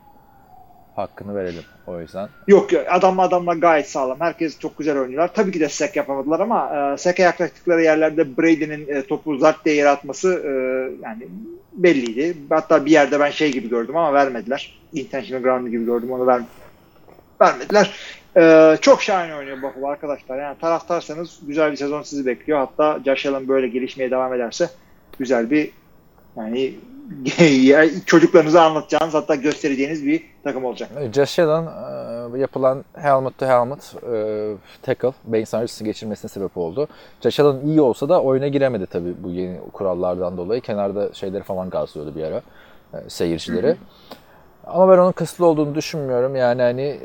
Hakkını 1.00 1.36
verelim 1.36 1.64
o 1.88 2.02
yüzden. 2.02 2.30
Yok 2.48 2.72
yok 2.74 2.86
adam 2.90 3.20
adamlar 3.20 3.56
gayet 3.56 3.90
sağlam. 3.90 4.20
Herkes 4.20 4.60
çok 4.60 4.78
güzel 4.78 5.00
oynuyorlar. 5.00 5.34
Tabii 5.34 5.52
ki 5.52 5.60
de 5.60 5.70
sek 5.70 5.96
yapamadılar 5.96 6.40
ama 6.40 6.94
e, 6.94 6.98
seke 6.98 7.24
yaklaştıkları 7.24 7.84
yerlerde 7.84 8.38
Brady'nin 8.38 8.88
e, 8.88 9.02
topu 9.02 9.38
zart 9.38 9.66
diye 9.66 9.76
yere 9.76 9.90
atması 9.90 10.34
e, 10.46 10.50
yani 11.04 11.28
belliydi. 11.74 12.38
Hatta 12.50 12.86
bir 12.86 12.92
yerde 12.92 13.20
ben 13.20 13.32
şey 13.32 13.52
gibi 13.52 13.70
gördüm 13.70 13.98
ama 13.98 14.14
vermediler. 14.14 14.80
Intentional 14.94 15.44
ground 15.44 15.68
gibi 15.68 15.86
gördüm 15.86 16.12
onu 16.12 16.28
ver, 16.28 16.42
vermediler. 17.42 17.96
E, 18.38 18.76
çok 18.82 19.02
şahane 19.02 19.36
oynuyor 19.36 19.62
Buffalo 19.62 19.88
arkadaşlar. 19.88 20.38
Yani 20.38 20.58
taraftarsanız 20.62 21.40
güzel 21.48 21.72
bir 21.72 21.78
sezon 21.78 22.02
sizi 22.02 22.26
bekliyor. 22.26 22.60
Hatta 22.60 23.00
Josh 23.06 23.26
Allen 23.26 23.48
böyle 23.48 23.68
gelişmeye 23.68 24.12
devam 24.12 24.34
ederse 24.34 24.70
güzel 25.20 25.52
bir 25.52 25.72
yani 26.38 26.74
çocuklarınıza 28.06 28.66
anlatacağınız 28.66 29.14
hatta 29.14 29.36
göstereceğiniz 29.36 30.06
bir 30.06 30.24
takım 30.44 30.66
olacak. 30.66 30.90
Josh 31.14 31.40
Allen 31.40 31.66
e, 32.36 32.40
yapılan 32.40 32.86
helmet 32.94 33.38
to 33.38 33.46
helmet 33.46 33.96
e, 34.14 34.56
tackle 34.82 35.12
beyin 35.26 35.46
sancısı 35.46 35.84
geçirmesine 35.84 36.30
sebep 36.30 36.58
oldu. 36.58 36.88
Josh 37.22 37.40
Allen 37.40 37.68
iyi 37.68 37.82
olsa 37.82 38.10
da 38.10 38.22
oyuna 38.22 38.48
giremedi 38.48 38.86
tabii 38.86 39.24
bu 39.24 39.30
yeni 39.30 39.60
kurallardan 39.74 40.38
dolayı. 40.38 40.62
Kenarda 40.62 41.14
şeyleri 41.14 41.44
falan 41.44 41.70
gazlıyordu 41.70 42.16
bir 42.16 42.24
ara 42.24 42.42
e, 42.94 43.10
seyircileri. 43.10 43.68
Hı 43.68 43.72
hı. 43.72 43.76
Ama 44.68 44.94
ben 44.94 44.98
onun 44.98 45.12
kısıtlı 45.12 45.46
olduğunu 45.46 45.76
düşünmüyorum. 45.76 46.36
Yani 46.36 46.62
hani 46.62 47.00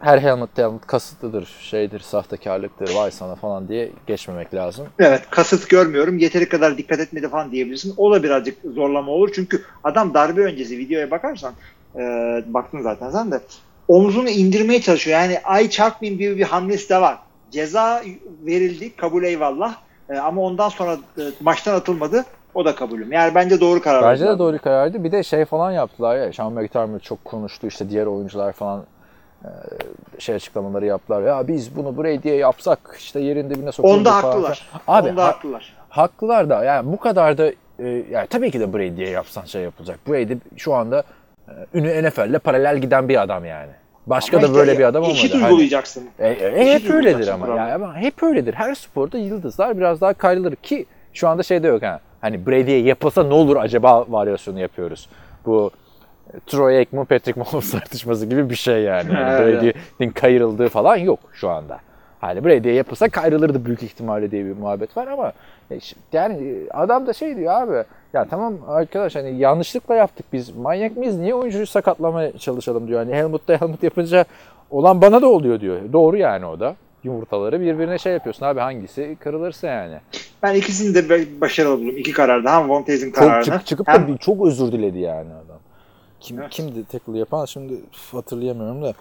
her 0.00 0.18
helmet 0.18 0.58
helmet 0.58 0.86
kasıtlıdır, 0.86 1.56
şeydir, 1.60 2.00
sahtekarlıktır, 2.00 2.94
vay 2.94 3.10
sana 3.10 3.34
falan 3.34 3.68
diye 3.68 3.90
geçmemek 4.06 4.54
lazım. 4.54 4.86
Evet, 4.98 5.22
kasıt 5.30 5.68
görmüyorum. 5.68 6.18
Yeteri 6.18 6.48
kadar 6.48 6.78
dikkat 6.78 7.00
etmedi 7.00 7.28
falan 7.28 7.50
diyebilirsin. 7.50 7.94
O 7.96 8.12
da 8.12 8.22
birazcık 8.22 8.58
zorlama 8.74 9.12
olur. 9.12 9.30
Çünkü 9.34 9.62
adam 9.84 10.14
darbe 10.14 10.40
öncesi 10.40 10.78
videoya 10.78 11.10
bakarsan, 11.10 11.52
e, 11.96 12.00
baktın 12.46 12.82
zaten 12.82 13.10
sen 13.10 13.30
de, 13.32 13.40
omzunu 13.88 14.28
indirmeye 14.28 14.80
çalışıyor. 14.80 15.20
Yani 15.20 15.40
ay 15.44 15.70
çarpmayayım 15.70 16.20
gibi 16.20 16.36
bir 16.36 16.44
hamlesi 16.44 16.88
de 16.88 17.00
var. 17.00 17.18
Ceza 17.50 18.02
verildi, 18.46 18.96
kabul 18.96 19.24
eyvallah. 19.24 19.74
E, 20.10 20.18
ama 20.18 20.42
ondan 20.42 20.68
sonra 20.68 20.96
e, 21.18 21.22
maçtan 21.40 21.74
atılmadı. 21.74 22.24
O 22.54 22.64
da 22.64 22.74
kabulüm. 22.74 23.12
Yani 23.12 23.34
bence 23.34 23.60
doğru 23.60 23.82
karar. 23.82 24.02
Bence 24.02 24.26
de 24.26 24.38
doğru 24.38 24.58
karardı. 24.58 25.04
Bir 25.04 25.12
de 25.12 25.22
şey 25.22 25.44
falan 25.44 25.72
yaptılar 25.72 26.16
ya. 26.16 26.32
Sean 26.32 26.52
McDermott 26.52 27.02
çok 27.02 27.24
konuştu. 27.24 27.66
işte 27.66 27.90
diğer 27.90 28.06
oyuncular 28.06 28.52
falan 28.52 28.84
şey 30.18 30.34
açıklamaları 30.34 30.86
yaptılar. 30.86 31.22
Ya 31.22 31.48
biz 31.48 31.76
bunu 31.76 31.98
Brady'ye 32.02 32.36
yapsak 32.36 32.96
işte 32.98 33.20
yerin 33.20 33.50
dibine 33.50 33.72
sokurduk 33.72 33.96
Onda 33.98 34.14
haklılar. 34.14 34.68
Abi 34.88 35.08
Onda 35.08 35.22
ha- 35.24 35.28
haklılar. 35.28 35.72
haklılar 35.88 36.50
da 36.50 36.64
yani 36.64 36.92
bu 36.92 36.96
kadar 36.96 37.38
da 37.38 37.46
e, 37.78 37.88
yani 38.10 38.26
tabii 38.30 38.50
ki 38.50 38.60
de 38.60 38.72
Brady'ye 38.72 39.08
yapsan 39.08 39.44
şey 39.44 39.62
yapılacak. 39.62 39.98
Brady 40.08 40.34
şu 40.56 40.74
anda 40.74 41.02
e, 41.48 41.52
ünü 41.74 42.08
NFL'le 42.08 42.38
paralel 42.38 42.78
giden 42.78 43.08
bir 43.08 43.22
adam 43.22 43.44
yani. 43.44 43.70
Başka 44.06 44.36
Ama 44.36 44.42
da 44.42 44.46
işte 44.46 44.58
böyle 44.58 44.78
bir 44.78 44.84
adam 44.84 45.02
olmadı. 45.02 45.16
Eşit 45.18 45.34
Hani- 45.34 45.44
uygulayacaksın. 45.44 46.04
e, 46.18 46.28
e, 46.28 46.72
Eşit 46.72 46.84
hep 46.84 46.94
öyledir 46.94 47.28
ama. 47.28 47.46
Yani 47.48 47.72
ama 47.72 47.96
hep 47.96 48.22
öyledir. 48.22 48.54
Her 48.54 48.74
sporda 48.74 49.18
yıldızlar 49.18 49.78
biraz 49.78 50.00
daha 50.00 50.14
kayrılır 50.14 50.56
ki 50.56 50.86
şu 51.12 51.28
anda 51.28 51.42
şey 51.42 51.62
de 51.62 51.66
yok 51.68 51.82
ha. 51.82 52.00
Hani 52.20 52.46
Brady'ye 52.46 52.80
yapılsa 52.82 53.22
ne 53.22 53.34
olur 53.34 53.56
acaba 53.56 54.04
varyasyonu 54.08 54.60
yapıyoruz. 54.60 55.08
Bu 55.46 55.70
e, 55.74 55.79
Troy 56.46 56.76
Aikman, 56.78 57.04
Patrick 57.04 57.40
Mahomes 57.40 57.70
tartışması 57.72 58.26
gibi 58.26 58.50
bir 58.50 58.54
şey 58.54 58.82
yani. 58.82 59.14
yani. 59.14 59.46
Brady'nin 59.46 60.10
kayırıldığı 60.10 60.68
falan 60.68 60.96
yok 60.96 61.18
şu 61.32 61.48
anda. 61.50 61.78
Hani 62.20 62.44
Brady'ye 62.44 62.74
yapılsa 62.74 63.08
kayrılırdı 63.08 63.64
büyük 63.64 63.82
ihtimalle 63.82 64.30
diye 64.30 64.44
bir 64.44 64.56
muhabbet 64.56 64.96
var 64.96 65.06
ama 65.06 65.32
e, 65.70 65.78
yani 66.12 66.56
adam 66.70 67.06
da 67.06 67.12
şey 67.12 67.36
diyor 67.36 67.52
abi 67.62 67.84
ya 68.12 68.24
tamam 68.24 68.54
arkadaş 68.68 69.14
hani 69.14 69.38
yanlışlıkla 69.38 69.94
yaptık 69.94 70.26
biz 70.32 70.56
manyak 70.56 70.96
mıyız 70.96 71.18
niye 71.18 71.34
oyuncuyu 71.34 71.66
sakatlamaya 71.66 72.38
çalışalım 72.38 72.88
diyor. 72.88 72.98
Hani 72.98 73.14
helmut'ta 73.14 73.60
helmut 73.60 73.82
yapınca 73.82 74.24
olan 74.70 75.02
bana 75.02 75.22
da 75.22 75.26
oluyor 75.26 75.60
diyor. 75.60 75.92
Doğru 75.92 76.16
yani 76.16 76.46
o 76.46 76.60
da. 76.60 76.76
Yumurtaları 77.04 77.60
birbirine 77.60 77.98
şey 77.98 78.12
yapıyorsun 78.12 78.46
abi 78.46 78.60
hangisi 78.60 79.16
kırılırsa 79.20 79.66
yani. 79.66 79.96
Ben 80.42 80.54
ikisini 80.54 80.94
de 80.94 81.40
başarılı 81.40 81.78
buldum. 81.78 81.96
İki 81.96 82.12
kararda. 82.12 82.56
Hem 82.56 82.68
Von 82.68 82.82
Tez'in 82.82 83.06
Çok 83.06 83.14
kararını. 83.14 83.44
çık, 83.44 83.66
çıkıp 83.66 83.86
da 83.86 83.92
hem 83.92 84.08
bir, 84.08 84.18
çok 84.18 84.46
özür 84.46 84.72
diledi 84.72 84.98
yani 84.98 85.28
adam. 85.34 85.49
Kim 86.20 86.40
Evet. 86.40 86.50
kimdi 86.50 86.84
tackle 86.84 87.18
yapan 87.18 87.44
şimdi 87.44 87.74
üf, 87.74 88.14
hatırlayamıyorum 88.14 88.82
da. 88.82 88.92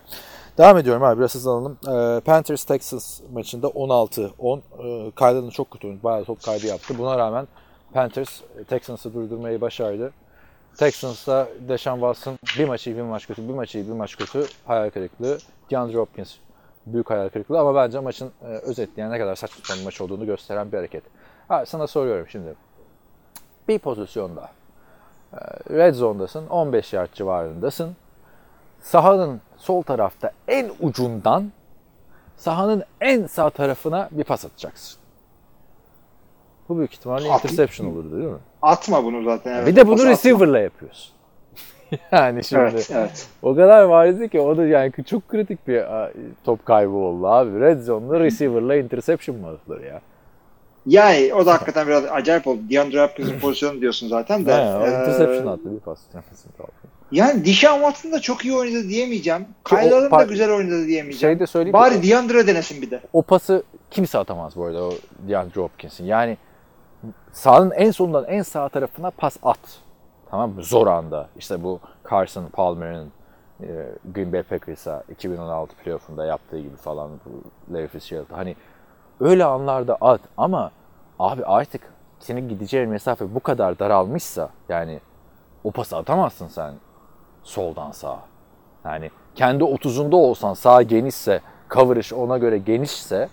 Devam 0.57 0.77
ediyorum 0.77 1.03
abi 1.03 1.19
biraz 1.19 1.35
hızlanalım. 1.35 1.77
Ee, 1.87 2.19
Panthers 2.19 2.63
Texans 2.63 3.21
maçında 3.33 3.67
16-10 3.67 4.59
ee, 4.59 5.11
Kyle'ın 5.11 5.49
çok 5.49 5.71
kötü 5.71 5.87
oynadı. 5.87 6.03
Bayağı 6.03 6.25
top 6.25 6.43
kaybı 6.43 6.67
yaptı. 6.67 6.97
Buna 6.97 7.17
rağmen 7.17 7.47
Panthers 7.93 8.41
e, 8.59 8.63
Texans'ı 8.63 9.13
durdurmayı 9.13 9.61
başardı. 9.61 10.11
Texans'ta 10.77 11.47
Deshaun 11.67 11.95
Watson 11.95 12.39
bir 12.59 12.67
maçı 12.67 12.89
iyi 12.89 12.95
bir 12.95 13.01
maç 13.01 13.27
kötü, 13.27 13.47
bir 13.47 13.53
maçı 13.53 13.77
iyi 13.77 13.87
bir 13.87 13.93
maç 13.93 14.17
kötü. 14.17 14.45
Hayal 14.65 14.89
kırıklığı. 14.89 15.37
DeAndre 15.71 15.97
Hopkins 15.97 16.35
büyük 16.85 17.09
hayal 17.09 17.29
kırıklığı 17.29 17.59
ama 17.59 17.75
bence 17.75 17.99
maçın 17.99 18.31
e, 18.41 18.45
özetleyen 18.45 19.11
ne 19.11 19.19
kadar 19.19 19.35
saçma 19.35 19.75
bir 19.75 19.83
maç 19.83 20.01
olduğunu 20.01 20.25
gösteren 20.25 20.71
bir 20.71 20.77
hareket. 20.77 21.03
Ha, 21.47 21.65
sana 21.65 21.87
soruyorum 21.87 22.27
şimdi. 22.29 22.55
Bir 23.67 23.79
pozisyonda 23.79 24.41
e, 24.41 24.58
red 25.69 25.93
zone'dasın, 25.93 26.47
15 26.47 26.93
yard 26.93 27.13
civarındasın. 27.13 27.95
Sahanın 28.81 29.41
sol 29.57 29.81
tarafta 29.81 30.31
en 30.47 30.69
ucundan 30.79 31.51
sahanın 32.37 32.83
en 33.01 33.27
sağ 33.27 33.49
tarafına 33.49 34.09
bir 34.11 34.23
pas 34.23 34.45
atacaksın. 34.45 34.99
Bu 36.69 36.77
büyük 36.77 36.93
ihtimalle 36.93 37.27
Abi- 37.31 37.33
interception 37.33 37.87
olurdu 37.87 38.11
değil 38.17 38.29
mi? 38.31 38.37
atma 38.61 39.03
bunu 39.03 39.23
zaten. 39.23 39.55
Evet. 39.55 39.67
bir 39.67 39.75
de 39.75 39.87
bunu 39.87 39.95
atma. 40.01 40.09
receiver'la 40.11 40.59
yapıyorsun. 40.59 41.13
yani 42.11 42.43
şimdi 42.43 42.61
Evet, 42.61 42.89
evet. 42.93 43.27
o 43.41 43.55
kadar 43.55 43.83
varizdi 43.83 44.29
ki 44.29 44.39
o 44.39 44.57
da 44.57 44.65
yani 44.65 44.91
çok 45.05 45.27
kritik 45.29 45.67
bir 45.67 45.83
top 46.43 46.65
kaybı 46.65 46.91
oldu 46.93 47.27
abi. 47.27 47.59
Red 47.59 47.81
zone'da 47.81 48.19
receiver'la 48.19 48.75
interception 48.75 49.37
mı 49.37 49.47
atılır 49.47 49.81
ya? 49.83 50.01
Yani 50.85 51.33
o 51.33 51.45
da 51.45 51.53
hakikaten 51.53 51.87
biraz 51.87 52.05
acayip 52.05 52.47
oldu. 52.47 52.59
DeAndre 52.69 53.03
Hopkins'in 53.03 53.39
pozisyonu 53.41 53.81
diyorsun 53.81 54.07
zaten 54.07 54.45
de. 54.45 54.53
O 54.53 54.85
Ee, 54.85 54.89
interception 54.89 55.47
attı 55.47 55.75
bir 55.75 55.79
pas. 55.79 55.99
Yani 57.11 57.45
Dishon 57.45 57.73
Watson 57.73 58.11
da 58.11 58.19
çok 58.19 58.45
iyi 58.45 58.53
oynadı 58.53 58.89
diyemeyeceğim. 58.89 59.43
Ki 59.43 59.75
o 59.75 59.79
Kyle 59.79 59.95
Allen 59.95 60.11
da 60.11 60.23
güzel 60.23 60.51
oynadı 60.51 60.87
diyemeyeceğim. 60.87 61.35
Şey 61.35 61.39
de 61.39 61.47
söyleyeyim 61.47 61.73
Bari 61.73 61.97
mi? 61.97 62.09
DeAndre 62.09 62.47
denesin 62.47 62.81
bir 62.81 62.91
de. 62.91 63.01
o 63.13 63.21
pası 63.21 63.63
kimse 63.91 64.17
atamaz 64.17 64.55
bu 64.55 64.65
arada 64.65 64.83
o 64.83 64.93
DeAndre 65.27 65.61
Hopkins'in. 65.61 66.05
Yani 66.05 66.37
sahanın 67.31 67.71
en 67.71 67.91
sonundan 67.91 68.25
en 68.25 68.41
sağ 68.41 68.69
tarafına 68.69 69.11
pas 69.11 69.37
at. 69.43 69.59
Tamam 70.31 70.51
mı? 70.51 70.63
Zor 70.63 70.87
anda. 70.87 71.29
İşte 71.37 71.63
bu 71.63 71.79
Carson 72.11 72.47
Palmer'ın 72.47 73.11
e, 73.61 73.67
Green 74.15 74.33
Bay 74.33 74.43
Packers'a 74.43 75.03
2016 75.09 75.75
playoff'unda 75.75 76.25
yaptığı 76.25 76.59
gibi 76.59 76.75
falan 76.75 77.11
bu 77.25 77.43
Larry 77.73 77.87
Fitzgerald'a. 77.87 78.37
Hani 78.37 78.55
öyle 79.19 79.45
anlarda 79.45 79.97
at 80.01 80.21
ama 80.37 80.71
abi 81.19 81.45
artık 81.45 81.81
senin 82.19 82.49
gideceğin 82.49 82.89
mesafe 82.89 83.35
bu 83.35 83.39
kadar 83.39 83.79
daralmışsa 83.79 84.49
yani 84.69 84.99
o 85.63 85.71
pası 85.71 85.97
atamazsın 85.97 86.47
sen 86.47 86.73
soldan 87.43 87.91
sağa. 87.91 88.19
Yani 88.85 89.11
kendi 89.35 89.63
30'unda 89.63 90.15
olsan 90.15 90.53
sağ 90.53 90.81
genişse, 90.81 91.41
coverage 91.69 92.15
ona 92.15 92.37
göre 92.37 92.57
genişse 92.57 93.29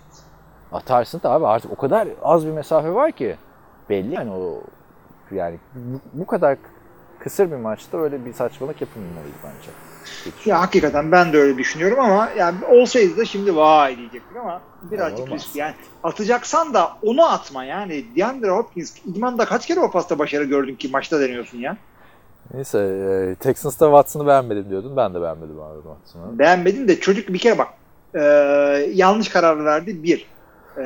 atarsın 0.71 1.21
da 1.23 1.31
abi 1.31 1.47
artık 1.47 1.71
o 1.71 1.75
kadar 1.75 2.07
az 2.23 2.45
bir 2.45 2.51
mesafe 2.51 2.93
var 2.93 3.11
ki 3.11 3.35
belli 3.89 4.13
yani 4.13 4.31
o 4.31 4.63
yani 5.31 5.59
bu, 5.75 5.99
bu 6.13 6.25
kadar 6.25 6.57
kısır 7.19 7.51
bir 7.51 7.55
maçta 7.55 7.97
öyle 7.97 8.25
bir 8.25 8.33
saçmalık 8.33 8.81
yapılmamalıydı 8.81 9.37
bence. 9.43 9.86
Ya 10.45 10.59
hakikaten 10.59 11.11
ben 11.11 11.33
de 11.33 11.37
öyle 11.37 11.57
düşünüyorum 11.57 11.99
ama 11.99 12.29
yani 12.37 12.55
olsaydı 12.65 13.17
da 13.17 13.25
şimdi 13.25 13.55
vay 13.55 13.97
diyecektik 13.97 14.37
ama 14.37 14.61
birazcık 14.91 15.19
Olmaz. 15.19 15.41
risk. 15.41 15.55
Yani 15.55 15.73
atacaksan 16.03 16.73
da 16.73 16.91
onu 17.01 17.25
atma 17.25 17.63
yani. 17.63 18.05
DeAndre 18.15 18.49
Hopkins 18.49 18.95
idmanda 19.05 19.45
kaç 19.45 19.67
kere 19.67 19.79
o 19.79 19.91
pasta 19.91 20.19
başarı 20.19 20.43
gördün 20.43 20.75
ki 20.75 20.87
maçta 20.87 21.19
deniyorsun 21.19 21.57
ya. 21.57 21.77
Neyse 22.53 22.79
e, 22.79 23.35
Texans'ta 23.35 23.85
Watson'ı 23.85 24.27
beğenmedim 24.27 24.69
diyordun. 24.69 24.97
Ben 24.97 25.13
de 25.13 25.21
beğenmedim 25.21 25.61
abi 25.61 25.81
Watson'ı. 25.83 26.39
Beğenmedin 26.39 26.87
de 26.87 26.99
çocuk 26.99 27.29
bir 27.29 27.39
kere 27.39 27.57
bak 27.57 27.67
e, 28.15 28.21
yanlış 28.93 29.29
karar 29.29 29.65
verdi 29.65 30.03
bir. 30.03 30.27
E, 30.77 30.85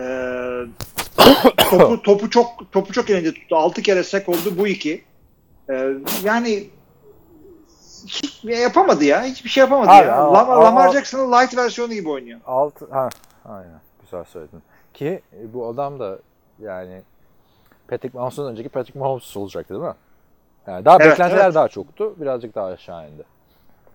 topu, 1.69 2.01
topu 2.01 2.29
çok 2.29 2.71
topu 2.71 2.93
çok 2.93 3.09
elinde 3.09 3.33
tuttu. 3.33 3.55
6 3.55 3.81
kere 3.81 4.03
sek 4.03 4.29
oldu 4.29 4.53
bu 4.57 4.67
iki. 4.67 5.03
Ee, 5.69 5.93
yani 6.23 6.63
hiç 8.07 8.43
yapamadı 8.43 9.03
ya. 9.03 9.23
Hiçbir 9.23 9.49
şey 9.49 9.61
yapamadı 9.61 9.89
Abi, 9.91 10.07
ya. 10.07 10.15
al- 10.15 10.33
Lamar, 10.33 10.57
al- 10.57 10.63
Lamar 10.63 10.91
Jackson'ın 10.91 11.31
light 11.31 11.57
versiyonu 11.57 11.93
gibi 11.93 12.09
oynuyor. 12.09 12.39
Alt, 12.45 12.91
ha, 12.91 13.09
aynen. 13.45 13.79
Güzel 14.01 14.23
söyledin. 14.23 14.61
Ki 14.93 15.21
e, 15.41 15.53
bu 15.53 15.67
adam 15.67 15.99
da 15.99 16.19
yani 16.59 17.01
Patrick 17.87 18.17
Mahomes'un 18.17 18.51
önceki 18.51 18.69
Patrick 18.69 18.99
Mahomes 18.99 19.37
olacaktı 19.37 19.73
değil 19.73 19.85
mi? 19.85 19.93
Yani 20.67 20.85
daha 20.85 20.97
Evet, 21.01 21.11
beklentiler 21.11 21.45
evet. 21.45 21.55
daha 21.55 21.67
çoktu. 21.67 22.15
Birazcık 22.21 22.55
daha 22.55 22.65
aşağı 22.67 23.09
indi. 23.09 23.23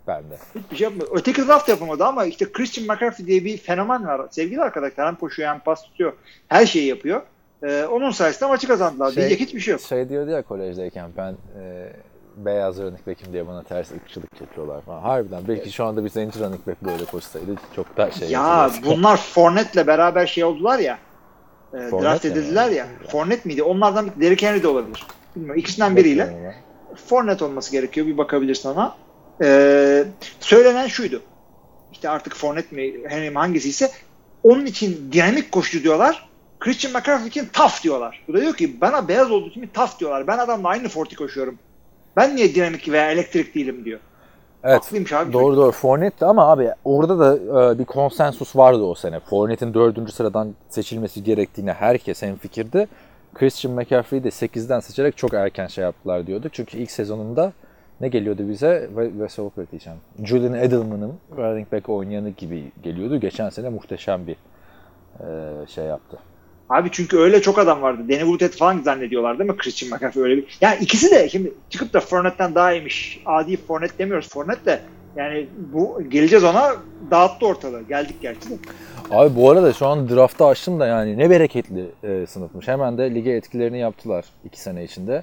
Bende. 0.07 0.37
Hiçbir 0.55 0.77
şey 0.77 0.85
yapmadı. 0.85 1.11
Öteki 1.13 1.47
draft 1.47 1.69
yapamadı 1.69 2.05
ama 2.05 2.25
işte 2.25 2.53
Christian 2.53 2.87
McCaffrey 2.87 3.27
diye 3.27 3.45
bir 3.45 3.59
fenomen 3.59 4.07
var. 4.07 4.21
Sevgili 4.31 4.61
arkadaşlar 4.63 5.07
hem 5.07 5.17
koşuyor 5.17 5.49
hem 5.49 5.59
pas 5.61 5.83
tutuyor. 5.83 6.13
Her 6.49 6.67
şeyi 6.67 6.87
yapıyor. 6.87 7.23
Ee, 7.63 7.85
onun 7.85 8.11
sayesinde 8.11 8.49
maçı 8.49 8.67
kazandılar. 8.69 9.13
Şey- 9.13 9.17
Diyecek 9.17 9.41
hiçbir 9.41 9.61
şey 9.61 9.73
yok. 9.73 9.81
Şey 9.81 10.09
diyordu 10.09 10.31
ya 10.31 10.43
kolejdeyken 10.43 11.11
ben 11.17 11.37
e, 11.61 11.93
beyaz 12.37 12.79
running 12.79 13.07
back'im 13.07 13.33
diye 13.33 13.47
bana 13.49 13.63
ters 13.63 13.91
ırkçılık 13.93 14.41
yapıyorlar 14.41 14.81
falan. 14.83 15.03
Harbiden 15.03 15.43
belki 15.49 15.73
şu 15.73 15.85
anda 15.85 16.05
bir 16.05 16.11
zenci 16.11 16.41
running 16.41 16.67
back 16.67 16.85
böyle 16.85 17.05
koşsaydı 17.05 17.55
çok 17.77 17.97
daha 17.97 18.11
şey 18.11 18.31
Ya 18.31 18.71
bunlar 18.87 19.17
Fournette'le 19.17 19.87
beraber 19.87 20.27
şey 20.27 20.45
oldular 20.45 20.79
ya. 20.79 20.99
E, 21.75 21.77
draft 21.77 22.25
mi? 22.25 22.31
edildiler 22.31 22.71
ya. 22.71 22.87
Fournette 23.09 23.49
miydi? 23.49 23.63
Onlardan 23.63 24.11
Derrick 24.21 24.47
Henry 24.47 24.63
de 24.63 24.69
olabilir. 24.69 25.07
Bilmiyorum. 25.37 25.61
İkisinden 25.61 25.97
biriyle. 25.97 26.55
Fournette 27.07 27.45
olması 27.45 27.73
gerekiyor. 27.73 28.07
Bir 28.07 28.19
bakabilirsin 28.19 28.69
ona. 28.69 28.95
Ee, 29.43 30.05
söylenen 30.41 30.87
şuydu. 30.87 31.23
İşte 31.93 32.09
artık 32.09 32.37
Fournette 32.37 32.77
mi 32.77 32.95
Henry 33.09 33.31
mi 33.31 33.39
hangisi 33.39 33.69
ise 33.69 33.91
onun 34.43 34.67
için 34.67 35.13
dinamik 35.13 35.53
koşucu 35.53 35.83
diyorlar. 35.85 36.29
Christian 36.61 36.93
McCaffrey 36.93 37.29
için 37.29 37.47
tough 37.53 37.83
diyorlar. 37.83 38.25
Bu 38.29 38.35
da 38.35 38.41
diyor 38.41 38.55
ki 38.55 38.81
bana 38.81 39.09
beyaz 39.09 39.31
olduğu 39.31 39.49
için 39.49 39.71
tough 39.75 39.99
diyorlar. 40.01 40.27
Ben 40.27 40.39
adamla 40.39 40.69
aynı 40.69 40.89
forti 40.89 41.17
koşuyorum. 41.17 41.59
Ben 42.17 42.37
niye 42.37 42.55
dinamik 42.55 42.89
veya 42.89 43.13
elektrik 43.13 43.55
değilim 43.55 43.85
diyor. 43.85 44.01
Evet. 44.65 44.77
Haklıymış 44.77 45.13
abi. 45.13 45.33
Doğru 45.33 45.57
doğru. 45.57 45.73
Fournette 45.73 46.27
ama 46.27 46.51
abi 46.51 46.71
orada 46.85 47.19
da 47.19 47.37
e, 47.73 47.79
bir 47.79 47.85
konsensus 47.85 48.57
vardı 48.57 48.83
o 48.83 48.95
sene. 48.95 49.21
Fournette'in 49.21 49.75
dördüncü 49.75 50.13
sıradan 50.13 50.55
seçilmesi 50.69 51.25
gerektiğine 51.25 51.73
herkes 51.73 52.23
hemfikirdi. 52.23 52.89
Christian 53.35 53.75
McCaffrey'i 53.75 54.25
de 54.25 54.29
8'den 54.29 54.81
seçerek 54.81 55.17
çok 55.17 55.35
erken 55.35 55.67
şey 55.67 55.85
yaptılar 55.85 56.27
diyorduk. 56.27 56.55
Çünkü 56.55 56.79
ilk 56.79 56.91
sezonunda 56.91 57.53
ne 58.01 58.09
geliyordu 58.09 58.49
bize? 58.49 58.89
Ve 58.97 59.11
Wes 59.11 59.37
Walker 59.37 59.71
diyeceğim. 59.71 59.99
Julian 60.25 60.55
Edelman'ın 60.55 61.13
running 61.37 61.73
back 61.73 61.89
oynayanı 61.89 62.31
gibi 62.31 62.73
geliyordu. 62.83 63.21
Geçen 63.21 63.51
sene 63.51 63.69
muhteşem 63.69 64.27
bir 64.27 64.37
e, 65.21 65.27
şey 65.67 65.85
yaptı. 65.85 66.19
Abi 66.71 66.89
çünkü 66.93 67.19
öyle 67.19 67.43
çok 67.43 67.59
adam 67.59 67.83
vardı. 67.83 68.03
Danny 68.09 68.21
Woodhead 68.21 68.53
falan 68.53 68.83
zannediyorlar 68.83 69.39
değil 69.39 69.51
mi? 69.51 69.57
Christian 69.57 69.91
McCaffrey 69.91 70.23
öyle 70.23 70.37
bir. 70.37 70.59
Yani 70.61 70.77
ikisi 70.81 71.11
de 71.11 71.29
şimdi 71.29 71.53
çıkıp 71.71 71.93
da 71.93 72.01
Fournette'den 72.01 72.55
daha 72.55 72.73
iyiymiş. 72.73 73.23
Adi 73.27 73.57
Fournette 73.57 73.99
demiyoruz. 73.99 74.29
Fournette 74.29 74.67
de 74.67 74.81
yani 75.17 75.47
bu 75.73 76.03
geleceğiz 76.09 76.45
ona 76.45 76.77
dağıttı 77.11 77.47
ortalığı. 77.47 77.83
Geldik 77.83 78.17
gerçi 78.23 78.51
de. 78.51 78.55
Abi 79.11 79.37
bu 79.37 79.51
arada 79.51 79.73
şu 79.73 79.87
an 79.87 80.09
draftta 80.09 80.47
açtım 80.47 80.81
da 80.81 80.87
yani 80.87 81.19
ne 81.19 81.31
bereketli 81.31 81.87
e, 82.03 82.27
sınıfmış. 82.27 82.69
Hemen 82.69 82.99
de 82.99 83.15
lige 83.15 83.31
etkilerini 83.31 83.79
yaptılar 83.79 84.25
iki 84.45 84.61
sene 84.61 84.85
içinde. 84.85 85.23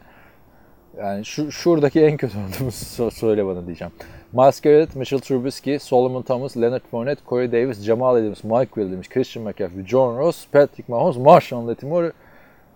Yani 0.97 1.25
şu 1.25 1.51
şuradaki 1.51 2.01
en 2.01 2.17
kötü 2.17 2.37
olduğumuzu 2.37 3.11
söyle 3.19 3.45
bana 3.45 3.65
diyeceğim. 3.65 3.93
Garrett, 4.33 4.95
Mitchell 4.95 5.19
Trubisky, 5.19 5.79
Solomon 5.79 6.23
Thomas, 6.23 6.55
Leonard 6.57 6.81
Fournette, 6.91 7.21
Corey 7.29 7.51
Davis, 7.51 7.81
Jamal 7.83 8.15
Adams, 8.15 8.43
Mike 8.43 8.71
Williams, 8.75 9.07
Christian 9.07 9.43
McCaffrey, 9.45 9.85
John 9.85 10.17
Ross, 10.17 10.45
Patrick 10.51 10.91
Mahomes, 10.91 11.17
Marshawn 11.17 11.67
Lattimore, 11.67 12.11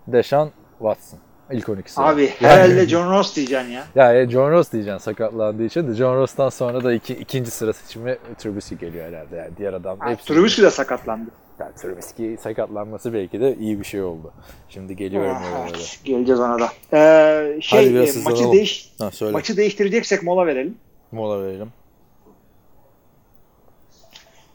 Deshaun 0.06 0.50
Watson. 0.78 1.18
İlk 1.52 1.68
12'si. 1.68 2.00
Abi 2.02 2.22
Yani- 2.22 2.32
herhalde 2.40 2.88
John 2.88 3.10
Ross 3.10 3.36
diyeceksin 3.36 3.68
ya. 3.70 3.84
Ya 3.94 4.14
e, 4.20 4.30
John 4.30 4.50
Ross 4.50 4.72
diyeceksin 4.72 4.98
sakatlandığı 4.98 5.64
için 5.64 5.88
de 5.88 5.94
John 5.94 6.16
Ross'tan 6.16 6.48
sonra 6.48 6.84
da 6.84 6.92
iki, 6.92 7.14
ikinci 7.14 7.50
sıra 7.50 7.72
seçimi 7.72 8.16
Trubisky 8.38 8.80
geliyor 8.80 9.06
herhalde. 9.08 9.36
Yani 9.36 9.50
diğer 9.56 9.72
adam 9.72 9.98
hepsi. 10.00 10.26
Trubisky 10.26 10.66
de 10.66 10.70
sakatlandı. 10.70 11.30
Yani 11.60 11.74
Trubisky 11.74 12.36
sakatlanması 12.36 13.12
belki 13.12 13.40
de 13.40 13.56
iyi 13.60 13.80
bir 13.80 13.84
şey 13.84 14.02
oldu. 14.02 14.32
Şimdi 14.68 14.96
geliyorum 14.96 15.36
Ah, 15.40 15.66
evet, 15.68 16.00
geleceğiz 16.04 16.40
ona 16.40 16.58
da. 16.58 16.68
Ee, 16.92 17.58
şey 17.60 17.80
Hadi 17.80 17.94
biraz 17.94 18.16
e, 18.16 18.20
maçı 18.22 18.52
değiş 18.52 18.92
Ha 18.98 19.10
söyle. 19.10 19.32
maçı 19.32 19.56
değiştireceksek 19.56 20.22
mola 20.22 20.46
verelim. 20.46 20.74
Mola 21.12 21.42
verelim. 21.42 21.72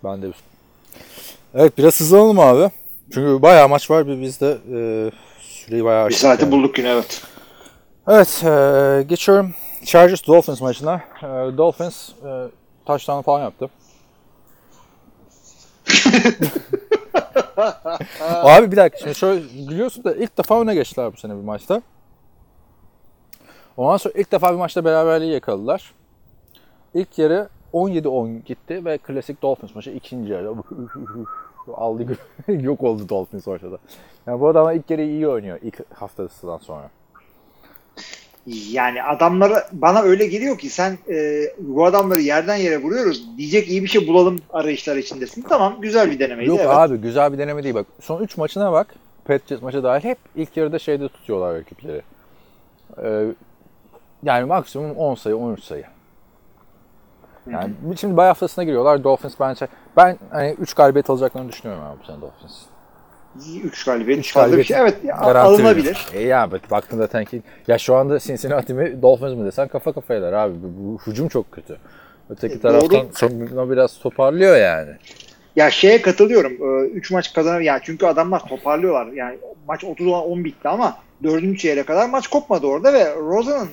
Ben 0.03 0.21
de 0.21 0.31
Evet 1.53 1.77
biraz 1.77 1.99
hızlanalım 1.99 2.39
abi. 2.39 2.71
Çünkü 3.13 3.41
bayağı 3.41 3.69
maç 3.69 3.91
var 3.91 4.07
bir 4.07 4.21
biz 4.21 4.41
de 4.41 4.57
e, 4.73 5.11
süreyi 5.41 5.83
bayağı 5.85 6.09
Bir 6.09 6.13
saati 6.13 6.43
yani. 6.43 6.51
bulduk 6.51 6.77
yine 6.77 6.89
evet. 6.89 7.21
Evet 8.07 8.43
e, 8.43 9.03
geçiyorum. 9.03 9.53
Chargers 9.85 10.27
Dolphins 10.27 10.61
maçına. 10.61 11.01
E, 11.23 11.27
Dolphins 11.57 12.09
e, 12.09 12.47
touchdown 12.85 13.21
falan 13.21 13.41
yaptı. 13.41 13.69
Abi 18.21 18.71
bir 18.71 18.77
dakika 18.77 18.99
şimdi 18.99 19.15
şöyle 19.15 19.41
gülüyorsun 19.67 20.03
da 20.03 20.15
ilk 20.15 20.37
defa 20.37 20.61
öne 20.61 20.75
geçtiler 20.75 21.13
bu 21.13 21.17
sene 21.17 21.31
bir 21.35 21.43
maçta. 21.43 21.81
Ondan 23.77 23.97
sonra 23.97 24.13
ilk 24.17 24.31
defa 24.31 24.51
bir 24.51 24.57
maçta 24.57 24.85
beraberliği 24.85 25.31
yakaladılar. 25.33 25.93
İlk 26.93 27.19
yarı 27.19 27.49
17-10 27.73 28.43
gitti 28.43 28.85
ve 28.85 28.97
klasik 28.97 29.41
Dolphins 29.41 29.75
maçı 29.75 29.91
ikinci 29.91 30.31
yarı 30.31 30.53
aldı 31.73 32.17
yok 32.47 32.83
oldu 32.83 33.09
Dolphins 33.09 33.47
ortada. 33.47 33.77
Yani 34.27 34.39
bu 34.39 34.47
adam 34.47 34.75
ilk 34.75 34.89
yarı 34.89 35.01
iyi 35.01 35.27
oynuyor 35.27 35.59
ilk 35.61 35.93
haftasından 35.93 36.57
sonra. 36.57 36.89
Yani 38.71 39.03
adamları 39.03 39.63
bana 39.71 40.01
öyle 40.01 40.27
geliyor 40.27 40.57
ki 40.57 40.69
sen 40.69 40.97
e, 41.09 41.43
bu 41.59 41.85
adamları 41.85 42.21
yerden 42.21 42.55
yere 42.55 42.81
vuruyoruz 42.81 43.37
diyecek 43.37 43.69
iyi 43.69 43.83
bir 43.83 43.87
şey 43.87 44.07
bulalım 44.07 44.39
arayışlar 44.49 44.95
içindesin. 44.95 45.41
Tamam 45.41 45.81
güzel 45.81 46.11
bir 46.11 46.19
denemeydi. 46.19 46.49
Yok 46.49 46.59
evet. 46.59 46.71
abi 46.71 46.97
güzel 46.97 47.33
bir 47.33 47.37
deneme 47.37 47.63
değil 47.63 47.75
bak. 47.75 47.87
Son 48.01 48.21
3 48.21 48.37
maçına 48.37 48.71
bak. 48.71 48.95
Patriots 49.25 49.63
maçı 49.63 49.83
dahil 49.83 50.03
hep 50.03 50.17
ilk 50.35 50.57
yarıda 50.57 50.79
şeyde 50.79 51.07
tutuyorlar 51.07 51.55
rakipleri. 51.55 52.01
Ee, 53.03 53.25
yani 54.23 54.45
maksimum 54.45 54.91
10 54.91 55.15
sayı 55.15 55.37
13 55.37 55.63
sayı. 55.63 55.85
Yani 57.51 57.73
şimdi 57.99 58.17
bay 58.17 58.27
haftasına 58.27 58.63
giriyorlar. 58.63 59.03
Dolphins 59.03 59.33
bence 59.39 59.67
ben 59.97 60.17
hani 60.29 60.51
3 60.59 60.73
galibiyet 60.73 61.09
alacaklarını 61.09 61.49
düşünüyorum 61.51 61.83
abi 61.83 61.99
bu 62.01 62.05
sene 62.05 62.21
Dolphins. 62.21 62.53
3 63.63 63.83
galibiyet 63.85 64.19
Üç 64.19 64.33
galibiyet 64.33 64.67
şey. 64.67 64.77
Evet 64.77 64.97
ya, 65.03 65.17
alınabilir. 65.17 66.07
E 66.13 66.21
ya 66.21 66.51
bak 66.51 66.71
baktığında 66.71 67.07
tanki 67.07 67.41
ya 67.67 67.77
şu 67.77 67.95
anda 67.95 68.19
Cincinnati 68.19 68.73
mi 68.73 69.01
Dolphins 69.01 69.37
mi 69.37 69.45
desen 69.45 69.67
kafa 69.67 69.93
kafaylar 69.93 70.33
abi. 70.33 70.53
Bu, 70.63 70.67
bu 70.83 70.99
hücum 71.11 71.27
çok 71.27 71.51
kötü. 71.51 71.77
Öteki 72.29 72.55
E, 72.55 72.59
taraftan 72.59 73.07
savunma 73.11 73.69
biraz 73.69 73.99
toparlıyor 73.99 74.57
yani. 74.57 74.91
Ya 75.55 75.71
şeye 75.71 76.01
katılıyorum. 76.01 76.85
3 76.95 77.11
maç 77.11 77.33
kazanır. 77.33 77.59
Yani 77.61 77.79
çünkü 77.83 78.05
adamlar 78.05 78.39
toparlıyorlar. 78.39 79.07
Yani 79.07 79.37
maç 79.67 79.83
30 79.83 80.07
10 80.07 80.43
bitti 80.43 80.67
ama 80.69 80.97
4. 81.23 81.59
çeyreğe 81.59 81.85
kadar 81.85 82.09
maç 82.09 82.27
kopmadı 82.27 82.67
orada 82.67 82.93
ve 82.93 83.15
Rosen'ın 83.15 83.69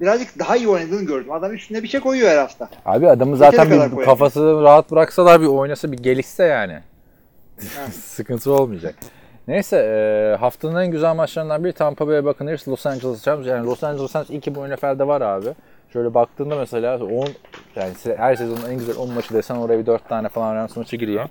birazcık 0.00 0.38
daha 0.38 0.56
iyi 0.56 0.68
oynadığını 0.68 1.02
gördüm. 1.02 1.32
Adam 1.32 1.54
üstüne 1.54 1.82
bir 1.82 1.88
şey 1.88 2.00
koyuyor 2.00 2.28
her 2.28 2.38
hafta. 2.38 2.68
Abi 2.86 3.08
adamı 3.08 3.36
zaten 3.36 3.70
bir 3.70 3.90
koyar. 3.90 4.06
kafasını 4.06 4.62
rahat 4.62 4.90
bıraksalar 4.90 5.40
bir 5.40 5.46
oynasa 5.46 5.92
bir 5.92 5.98
gelişse 5.98 6.44
yani. 6.44 6.78
Sıkıntı 7.92 8.52
olmayacak. 8.52 8.94
Neyse 9.48 9.76
e, 9.76 10.36
haftanın 10.36 10.80
en 10.80 10.90
güzel 10.90 11.14
maçlarından 11.14 11.64
biri 11.64 11.72
Tampa 11.72 12.08
Bay 12.08 12.24
Buccaneers 12.24 12.68
Los 12.68 12.86
Angeles 12.86 13.28
Rams. 13.28 13.46
Yani 13.46 13.66
Los 13.66 13.84
Angeles 13.84 14.16
Rams 14.16 14.30
iki 14.30 14.54
bu 14.54 14.68
NFL'de 14.68 15.06
var 15.06 15.20
abi. 15.20 15.48
Şöyle 15.92 16.14
baktığında 16.14 16.56
mesela 16.56 17.04
10 17.04 17.28
yani 17.76 17.92
her 18.16 18.36
sezonun 18.36 18.70
en 18.70 18.78
güzel 18.78 18.96
10 18.96 19.12
maçı 19.12 19.34
desen 19.34 19.56
oraya 19.56 19.78
bir 19.78 19.86
4 19.86 20.08
tane 20.08 20.28
falan 20.28 20.54
Rams 20.54 20.76
maçı 20.76 20.96
giriyor. 20.96 21.28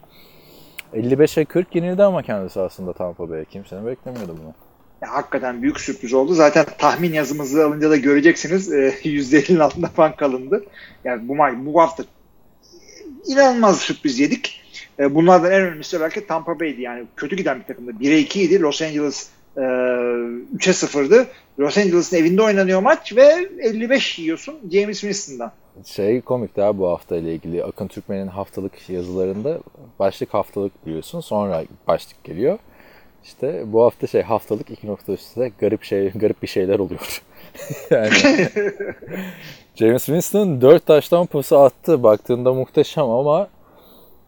55'e 0.93 1.45
40 1.45 1.75
yenildi 1.75 2.03
ama 2.03 2.21
kendisi 2.21 2.61
aslında 2.61 2.93
Tampa 2.93 3.29
Bay. 3.29 3.45
Kimsenin 3.45 3.85
beklemiyordu 3.85 4.35
bunu. 4.41 4.53
Ya, 5.01 5.13
hakikaten 5.13 5.61
büyük 5.61 5.79
sürpriz 5.79 6.13
oldu. 6.13 6.33
Zaten 6.33 6.65
tahmin 6.77 7.13
yazımızı 7.13 7.65
alınca 7.65 7.89
da 7.89 7.97
göreceksiniz. 7.97 8.73
E, 8.73 8.89
%50'nin 9.03 9.59
altında 9.59 9.87
falan 9.87 10.15
kalındı. 10.15 10.65
Yani 11.03 11.27
bu 11.27 11.37
bu 11.65 11.81
hafta 11.81 12.03
inanılmaz 13.27 13.79
sürpriz 13.79 14.19
yedik. 14.19 14.61
E, 14.99 15.15
bunlardan 15.15 15.51
en 15.51 15.61
önemlisi 15.61 15.99
belki 15.99 16.27
Tampa 16.27 16.59
Bay'di. 16.59 16.81
Yani 16.81 17.05
kötü 17.15 17.35
giden 17.35 17.59
bir 17.59 17.63
takımdı. 17.63 17.91
1'e 17.91 18.19
2 18.19 18.41
idi. 18.41 18.61
Los 18.61 18.81
Angeles 18.81 19.29
e, 19.57 19.61
3'e 19.61 20.71
0'dı. 20.71 21.25
Los 21.59 21.77
Angeles'ın 21.77 22.17
evinde 22.17 22.41
oynanıyor 22.41 22.81
maç 22.81 23.15
ve 23.15 23.49
55 23.59 24.19
yiyorsun 24.19 24.55
James 24.71 24.99
Winston'dan. 25.01 25.51
Şey 25.85 26.21
komik 26.21 26.55
daha 26.55 26.77
bu 26.77 26.87
hafta 26.87 27.15
ile 27.15 27.33
ilgili. 27.33 27.63
Akın 27.63 27.87
Türkmen'in 27.87 28.27
haftalık 28.27 28.89
yazılarında 28.89 29.59
başlık 29.99 30.33
haftalık 30.33 30.85
biliyorsun. 30.85 31.19
Sonra 31.19 31.63
başlık 31.87 32.23
geliyor. 32.23 32.59
İşte 33.25 33.63
bu 33.65 33.83
hafta 33.83 34.07
şey 34.07 34.21
haftalık 34.21 34.71
iki 34.71 34.87
nokta 34.87 35.13
üstte 35.13 35.51
garip 35.59 35.83
şey 35.83 36.09
garip 36.15 36.41
bir 36.41 36.47
şeyler 36.47 36.79
oluyor. 36.79 37.23
yani 37.89 38.09
James 39.75 40.05
Winston 40.05 40.61
4 40.61 40.85
taştan 40.85 41.25
pası 41.25 41.59
attı. 41.59 42.03
Baktığında 42.03 42.53
muhteşem 42.53 43.03
ama 43.03 43.47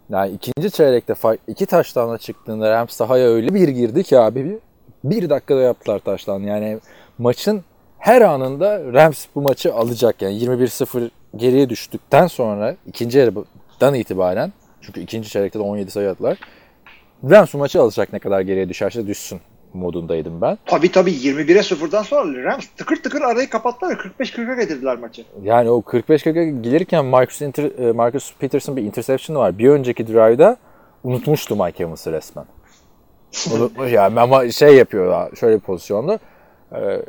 yani 0.09 0.31
ikinci 0.31 0.71
çeyrekte 0.71 1.13
iki 1.47 1.65
taştanla 1.65 2.17
çıktığında 2.17 2.71
Rams 2.71 2.93
sahaya 2.93 3.27
öyle 3.27 3.53
bir 3.53 3.67
girdi 3.67 4.03
ki 4.03 4.19
abi 4.19 4.45
bir 4.45 4.57
Bir 5.03 5.29
dakikada 5.29 5.61
yaptılar 5.61 5.99
taştan. 5.99 6.39
Yani 6.39 6.79
maçın 7.17 7.63
her 7.99 8.21
anında 8.21 8.93
Rams 8.93 9.25
bu 9.35 9.41
maçı 9.41 9.73
alacak. 9.73 10.21
Yani 10.21 10.43
21-0 10.43 11.09
geriye 11.35 11.69
düştükten 11.69 12.27
sonra 12.27 12.75
ikinci 12.87 13.17
yarıdan 13.17 13.93
itibaren 13.93 14.53
çünkü 14.81 15.01
ikinci 15.01 15.29
çeyrekte 15.29 15.59
de 15.59 15.63
17 15.63 15.91
sayı 15.91 16.09
attılar. 16.09 16.37
Rams 17.23 17.53
maçı 17.53 17.81
alacak 17.81 18.13
ne 18.13 18.19
kadar 18.19 18.41
geriye 18.41 18.69
düşerse 18.69 19.07
düşsün 19.07 19.39
modundaydım 19.73 20.41
ben. 20.41 20.57
Tabii 20.65 20.91
tabii 20.91 21.11
21'e 21.11 21.59
0'dan 21.59 22.03
sonra 22.03 22.43
Rams 22.43 22.65
tıkır 22.77 22.95
tıkır 23.03 23.21
arayı 23.21 23.49
kapattılar. 23.49 24.11
45-40'a 24.19 24.55
getirdiler 24.55 24.97
maçı. 24.97 25.25
Yani 25.43 25.69
o 25.69 25.79
45-40'a 25.79 26.43
gelirken 26.61 27.05
Marcus, 27.05 27.41
Inter, 27.41 27.91
Marcus 27.91 28.33
Peterson 28.39 28.77
bir 28.77 28.83
interception 28.83 29.37
var. 29.37 29.57
Bir 29.57 29.69
önceki 29.69 30.07
drive'da 30.07 30.57
unutmuştu 31.03 31.55
Mike 31.55 31.83
Evans'ı 31.83 32.11
resmen. 32.11 32.45
Unutmuş 33.55 33.91
yani 33.91 34.19
ama 34.19 34.49
şey 34.49 34.75
yapıyor 34.75 35.37
şöyle 35.37 35.55
bir 35.55 35.61
pozisyonda. 35.61 36.19
Ee, 36.71 37.01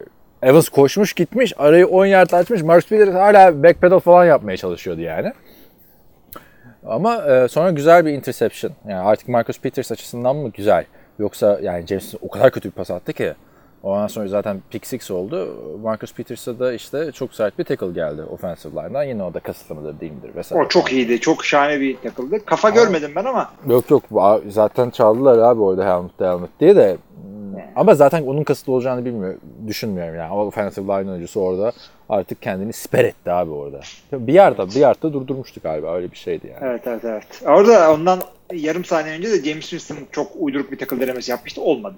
Evans 0.43 0.69
koşmuş 0.69 1.13
gitmiş 1.13 1.53
arayı 1.59 1.87
10 1.87 2.07
yard 2.07 2.31
açmış. 2.31 2.63
Marcus 2.63 2.89
Peterson 2.89 3.13
hala 3.13 3.63
backpedal 3.63 3.99
falan 3.99 4.25
yapmaya 4.25 4.57
çalışıyordu 4.57 5.01
yani. 5.01 5.33
Ama 6.87 7.25
e, 7.25 7.49
sonra 7.49 7.71
güzel 7.71 8.07
bir 8.07 8.13
interception. 8.13 8.73
Yani 8.89 9.01
artık 9.01 9.29
Marcus 9.29 9.61
Peters 9.61 9.93
açısından 9.93 10.37
mı 10.37 10.51
güzel? 10.51 10.85
Yoksa 11.19 11.59
yani 11.63 11.87
James 11.87 12.15
o 12.23 12.29
kadar 12.29 12.51
kötü 12.51 12.69
bir 12.69 12.75
pas 12.75 12.91
attı 12.91 13.13
ki. 13.13 13.35
Ondan 13.83 14.07
sonra 14.07 14.29
zaten 14.29 14.63
pick 14.71 14.87
six 14.87 15.11
oldu. 15.11 15.49
Marcus 15.83 16.15
Peters'a 16.15 16.59
da 16.59 16.73
işte 16.73 17.13
çok 17.13 17.35
sert 17.35 17.59
bir 17.59 17.65
tackle 17.65 17.93
geldi 17.93 18.23
offensive 18.23 18.73
line'dan. 18.73 19.03
Yine 19.03 19.23
o 19.23 19.35
da 19.35 19.41
kasıtlı 19.41 19.75
mıdır 19.75 20.01
değil 20.01 20.13
midir 20.13 20.35
vesaire. 20.37 20.65
O 20.65 20.69
çok 20.69 20.93
iyiydi. 20.93 21.21
Çok 21.21 21.45
şahane 21.45 21.81
bir 21.81 21.97
takıldı. 21.97 22.45
Kafa 22.45 22.71
görmedim 22.71 23.13
ben 23.17 23.25
ama 23.25 23.51
Yok 23.69 23.91
yok 23.91 24.03
zaten 24.49 24.91
çaldılar 24.91 25.39
abi 25.39 25.63
orada 25.63 25.85
helmet 25.97 26.21
helmet 26.21 26.61
diye 26.61 26.77
de 26.77 26.97
ama 27.77 27.95
zaten 27.95 28.23
onun 28.23 28.45
kasıtlı 28.45 28.73
olacağını 28.73 29.05
bilmiyorum, 29.05 29.41
düşünmüyorum 29.67 30.15
yani. 30.15 30.33
O 30.33 30.47
offensive 30.47 30.85
line 30.87 31.11
oyuncusu 31.11 31.41
orada 31.41 31.73
artık 32.09 32.43
kendini 32.43 32.73
siper 32.73 33.05
etti 33.05 33.33
abi 33.33 33.51
orada. 33.51 33.81
Bir 34.13 34.33
yerde 34.33 34.67
bir 34.67 34.81
yerde 34.81 35.03
durdurmuştuk 35.03 35.63
galiba 35.63 35.95
öyle 35.95 36.11
bir 36.11 36.17
şeydi 36.17 36.47
yani. 36.47 36.59
Evet 36.63 36.83
evet 36.87 37.05
evet. 37.05 37.43
Orada 37.47 37.93
ondan 37.93 38.21
yarım 38.53 38.85
saniye 38.85 39.15
önce 39.15 39.31
de 39.31 39.51
James 39.51 39.69
Winston 39.71 39.97
çok 40.13 40.31
uyduruk 40.39 40.73
bir 40.73 40.79
takıl 40.79 41.01
denemesi 41.01 41.31
yapmıştı. 41.31 41.63
Olmadı. 41.63 41.95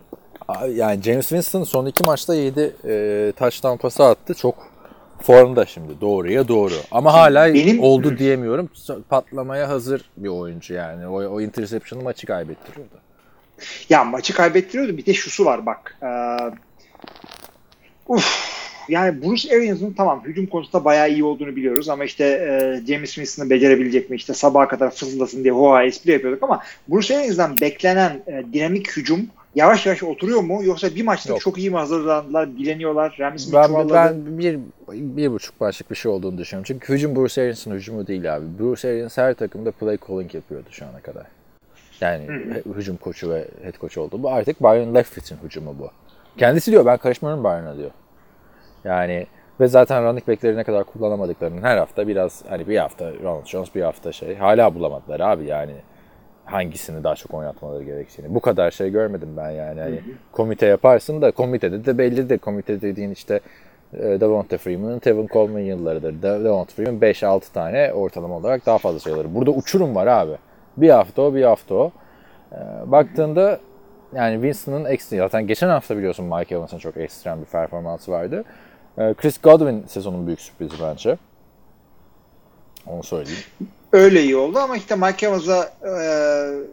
Yani 0.74 1.02
James 1.02 1.28
Winston 1.28 1.64
son 1.64 1.86
iki 1.86 2.04
maçta 2.04 2.34
7 2.34 2.60
e, 2.84 3.32
touchdown 3.38 3.76
pası 3.76 4.04
attı. 4.04 4.34
Çok 4.34 4.54
formda 5.22 5.66
şimdi 5.66 6.00
doğruya 6.00 6.48
doğru. 6.48 6.74
Ama 6.90 7.12
hala 7.12 7.54
Benim- 7.54 7.80
oldu 7.80 8.18
diyemiyorum. 8.18 8.68
Patlamaya 9.08 9.68
hazır 9.68 10.10
bir 10.16 10.28
oyuncu 10.28 10.74
yani. 10.74 11.06
O, 11.08 11.14
o 11.14 11.40
interception'ı 11.40 12.02
maçı 12.02 12.26
kaybettiriyordu. 12.26 12.94
Ya 13.88 14.04
maçı 14.04 14.34
kaybettiriyordu. 14.34 14.96
Bir 14.96 15.06
de 15.06 15.14
şusu 15.14 15.44
var 15.44 15.66
bak. 15.66 15.98
Ee, 16.02 16.36
uf, 18.08 18.50
yani 18.88 19.22
Bruce 19.22 19.56
Arians'ın 19.56 19.92
tamam 19.92 20.22
hücum 20.24 20.46
konusunda 20.46 20.84
bayağı 20.84 21.10
iyi 21.10 21.24
olduğunu 21.24 21.56
biliyoruz 21.56 21.88
ama 21.88 22.04
işte 22.04 22.24
e, 22.24 22.86
James 22.86 23.14
Winston'ı 23.14 23.50
becerebilecek 23.50 24.10
mi 24.10 24.16
işte 24.16 24.34
sabaha 24.34 24.68
kadar 24.68 24.90
fısıldasın 24.90 25.44
diye 25.44 25.52
hoa 25.52 25.84
espri 25.84 26.12
yapıyorduk 26.12 26.42
ama 26.42 26.62
Bruce 26.88 27.18
Arians'dan 27.18 27.60
beklenen 27.60 28.22
e, 28.26 28.44
dinamik 28.52 28.96
hücum 28.96 29.26
yavaş 29.54 29.86
yavaş 29.86 30.02
oturuyor 30.02 30.40
mu 30.40 30.64
yoksa 30.64 30.94
bir 30.94 31.04
maçta 31.04 31.30
Yok. 31.32 31.40
çok 31.40 31.58
iyi 31.58 31.70
mi 31.70 31.76
hazırlandılar 31.76 32.56
bileniyorlar 32.56 33.16
Rams 33.20 33.52
Ben, 33.52 33.66
çuvalladı? 33.66 33.94
ben 33.94 34.38
bir, 34.38 34.58
bir 34.92 35.32
buçuk 35.32 35.60
başlık 35.60 35.90
bir 35.90 35.96
şey 35.96 36.12
olduğunu 36.12 36.38
düşünüyorum. 36.38 36.64
Çünkü 36.66 36.92
hücum 36.94 37.16
Bruce 37.16 37.42
Arians'ın 37.42 37.74
hücumu 37.74 38.06
değil 38.06 38.36
abi. 38.36 38.44
Bruce 38.58 38.88
Arians 38.88 39.18
her 39.18 39.34
takımda 39.34 39.70
play 39.72 39.98
calling 40.08 40.34
yapıyordu 40.34 40.66
şu 40.70 40.84
ana 40.86 41.00
kadar. 41.00 41.26
Yani 42.00 42.24
he- 42.28 42.62
hücum 42.76 42.96
koçu 42.96 43.30
ve 43.30 43.48
head 43.62 43.74
coach 43.80 43.98
oldu. 43.98 44.22
Bu 44.22 44.30
artık 44.30 44.60
Byron 44.62 44.94
Leftwich'in 44.94 45.36
hücumu 45.44 45.76
bu. 45.78 45.90
Kendisi 46.38 46.70
diyor 46.70 46.86
ben 46.86 46.96
karışmıyorum 46.96 47.44
Byron'a 47.44 47.76
diyor. 47.76 47.90
Yani 48.84 49.26
ve 49.60 49.68
zaten 49.68 50.04
running 50.04 50.28
back'leri 50.28 50.56
ne 50.56 50.64
kadar 50.64 50.84
kullanamadıklarının 50.84 51.62
her 51.62 51.76
hafta 51.76 52.08
biraz 52.08 52.44
hani 52.48 52.68
bir 52.68 52.76
hafta 52.78 53.12
Ronald 53.22 53.46
Jones 53.46 53.74
bir 53.74 53.82
hafta 53.82 54.12
şey 54.12 54.36
hala 54.36 54.74
bulamadılar 54.74 55.20
abi 55.20 55.44
yani 55.46 55.72
hangisini 56.50 57.04
daha 57.04 57.14
çok 57.14 57.34
oynatmaları 57.34 57.84
gerektiğini. 57.84 58.34
Bu 58.34 58.40
kadar 58.40 58.70
şey 58.70 58.90
görmedim 58.90 59.28
ben 59.36 59.50
yani. 59.50 59.80
Hani 59.80 60.00
komite 60.32 60.66
yaparsın 60.66 61.22
da 61.22 61.30
komitede 61.30 61.84
de 61.84 61.98
bellidir. 61.98 62.38
Komite 62.38 62.80
dediğin 62.80 63.10
işte 63.10 63.40
e, 63.92 63.98
Devonta 63.98 64.58
Freeman'ın 64.58 64.98
Tevin 64.98 65.26
Coleman 65.26 65.60
yıllarıdır. 65.60 66.22
De- 66.22 66.44
Devonta 66.44 66.74
Freeman 66.74 67.00
5-6 67.00 67.52
tane 67.52 67.92
ortalama 67.92 68.36
olarak 68.36 68.66
daha 68.66 68.78
fazla 68.78 68.98
sayıları. 69.00 69.34
Burada 69.34 69.50
uçurum 69.50 69.94
var 69.94 70.06
abi. 70.06 70.32
Bir 70.76 70.90
hafta 70.90 71.22
o, 71.22 71.34
bir 71.34 71.42
hafta 71.44 71.74
o. 71.74 71.92
E, 72.52 72.56
baktığında 72.86 73.60
yani 74.14 74.34
Winston'ın 74.34 74.84
ekstra, 74.84 75.16
zaten 75.16 75.46
geçen 75.46 75.68
hafta 75.68 75.96
biliyorsun 75.96 76.26
Mike 76.26 76.54
Evans'ın 76.54 76.78
çok 76.78 76.96
ekstrem 76.96 77.40
bir 77.40 77.46
performansı 77.46 78.10
vardı. 78.12 78.44
E, 78.98 79.14
Chris 79.14 79.40
Godwin 79.40 79.84
sezonun 79.86 80.26
büyük 80.26 80.40
sürprizi 80.40 80.74
bence. 80.82 81.16
Onu 82.86 83.02
söyleyeyim. 83.02 83.40
Öyle 83.92 84.22
iyi 84.22 84.36
oldu 84.36 84.58
ama 84.58 84.76
işte 84.76 84.96
Mike 84.96 85.26
Evans'a 85.26 85.70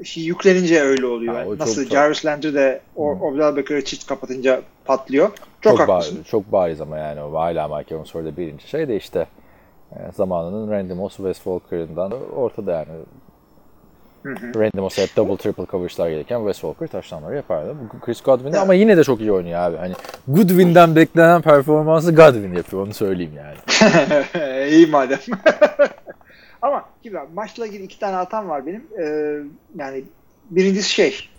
e, 0.01 0.03
şey 0.05 0.23
yüklenince 0.23 0.81
öyle 0.81 1.05
oluyor. 1.05 1.43
Çok- 1.43 1.59
Nasıl 1.59 1.83
çok- 1.83 1.91
Jarvis 1.91 2.25
Landry 2.25 2.53
de 2.53 2.81
o, 2.95 3.11
Odell 3.11 3.55
Becker'ı 3.55 3.85
çift 3.85 4.07
kapatınca 4.07 4.61
patlıyor. 4.85 5.29
Çok, 5.61 5.77
Çok, 5.77 5.79
haklısın. 5.89 6.15
bariz, 6.15 6.27
çok 6.27 6.51
bariz 6.51 6.81
ama 6.81 6.97
yani 6.97 7.21
o 7.21 7.33
hala 7.33 7.67
Mike 7.77 7.95
Evans 7.95 8.15
orada 8.15 8.37
birinci 8.37 8.67
şey 8.67 8.87
de 8.87 8.95
işte 8.95 9.27
e, 9.91 9.95
zamanının 10.15 10.71
Randy 10.71 10.93
Moss, 10.93 11.15
Wes 11.15 11.35
Walker'ından 11.37 12.11
ortada 12.35 12.71
yani. 12.71 12.87
Randy 14.55 14.79
Moss'a 14.79 15.01
hep 15.01 15.15
double 15.17 15.37
triple 15.37 15.65
coverage'lar 15.71 16.09
gelirken 16.09 16.37
Wes 16.39 16.55
Walker 16.61 16.87
taşlanları 16.87 17.35
yapardı. 17.35 17.75
Bu 17.93 17.99
Chris 18.05 18.21
Godwin 18.21 18.53
de 18.53 18.59
ama 18.59 18.73
yine 18.73 18.97
de 18.97 19.03
çok 19.03 19.19
iyi 19.21 19.31
oynuyor 19.31 19.59
abi. 19.59 19.77
Hani 19.77 19.93
Goodwin'den 20.27 20.95
beklenen 20.95 21.41
performansı 21.41 22.15
Godwin 22.15 22.55
yapıyor 22.55 22.83
onu 22.85 22.93
söyleyeyim 22.93 23.33
yani. 23.37 23.57
İyi 24.71 24.87
madem. 24.87 25.19
Ama 26.67 26.83
şimdi 27.03 27.15
bak, 27.15 27.27
maçla 27.33 27.67
ilgili 27.67 27.83
iki 27.83 27.99
tane 27.99 28.15
hatam 28.15 28.49
var 28.49 28.65
benim. 28.65 28.83
Ee, 28.99 29.37
yani 29.79 30.03
birincisi 30.49 30.89
şey 30.89 31.29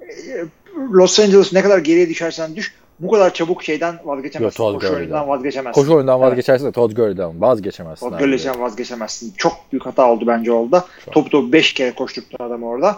e, 0.00 0.44
Los 0.92 1.20
Angeles 1.20 1.52
ne 1.52 1.62
kadar 1.62 1.78
geriye 1.78 2.08
düşersen 2.08 2.56
düş 2.56 2.74
bu 3.00 3.10
kadar 3.10 3.34
çabuk 3.34 3.62
şeyden 3.62 3.98
vazgeçemezsin. 4.04 4.62
Yok, 4.64 4.72
Todd 4.72 4.80
Koşu 4.80 4.94
oyundan 4.96 5.28
vazgeçemezsin. 5.28 5.80
Koşu 5.80 5.94
oyundan 5.94 6.18
Evet. 6.20 6.30
vazgeçersin 6.30 6.66
de 6.66 6.72
Todd 6.72 6.92
Gurley'den 6.92 7.40
vazgeçemezsin. 7.40 8.06
Todd 8.06 8.14
abi. 8.16 8.22
Gurley'den 8.24 8.60
vazgeçemezsin. 8.60 9.32
Çok 9.36 9.52
büyük 9.72 9.86
hata 9.86 10.10
oldu 10.10 10.24
bence 10.26 10.52
orada. 10.52 10.84
Topu 11.10 11.30
topu 11.30 11.52
5 11.52 11.74
kere 11.74 11.94
koşturttu 11.94 12.44
adam 12.44 12.62
orada. 12.62 12.96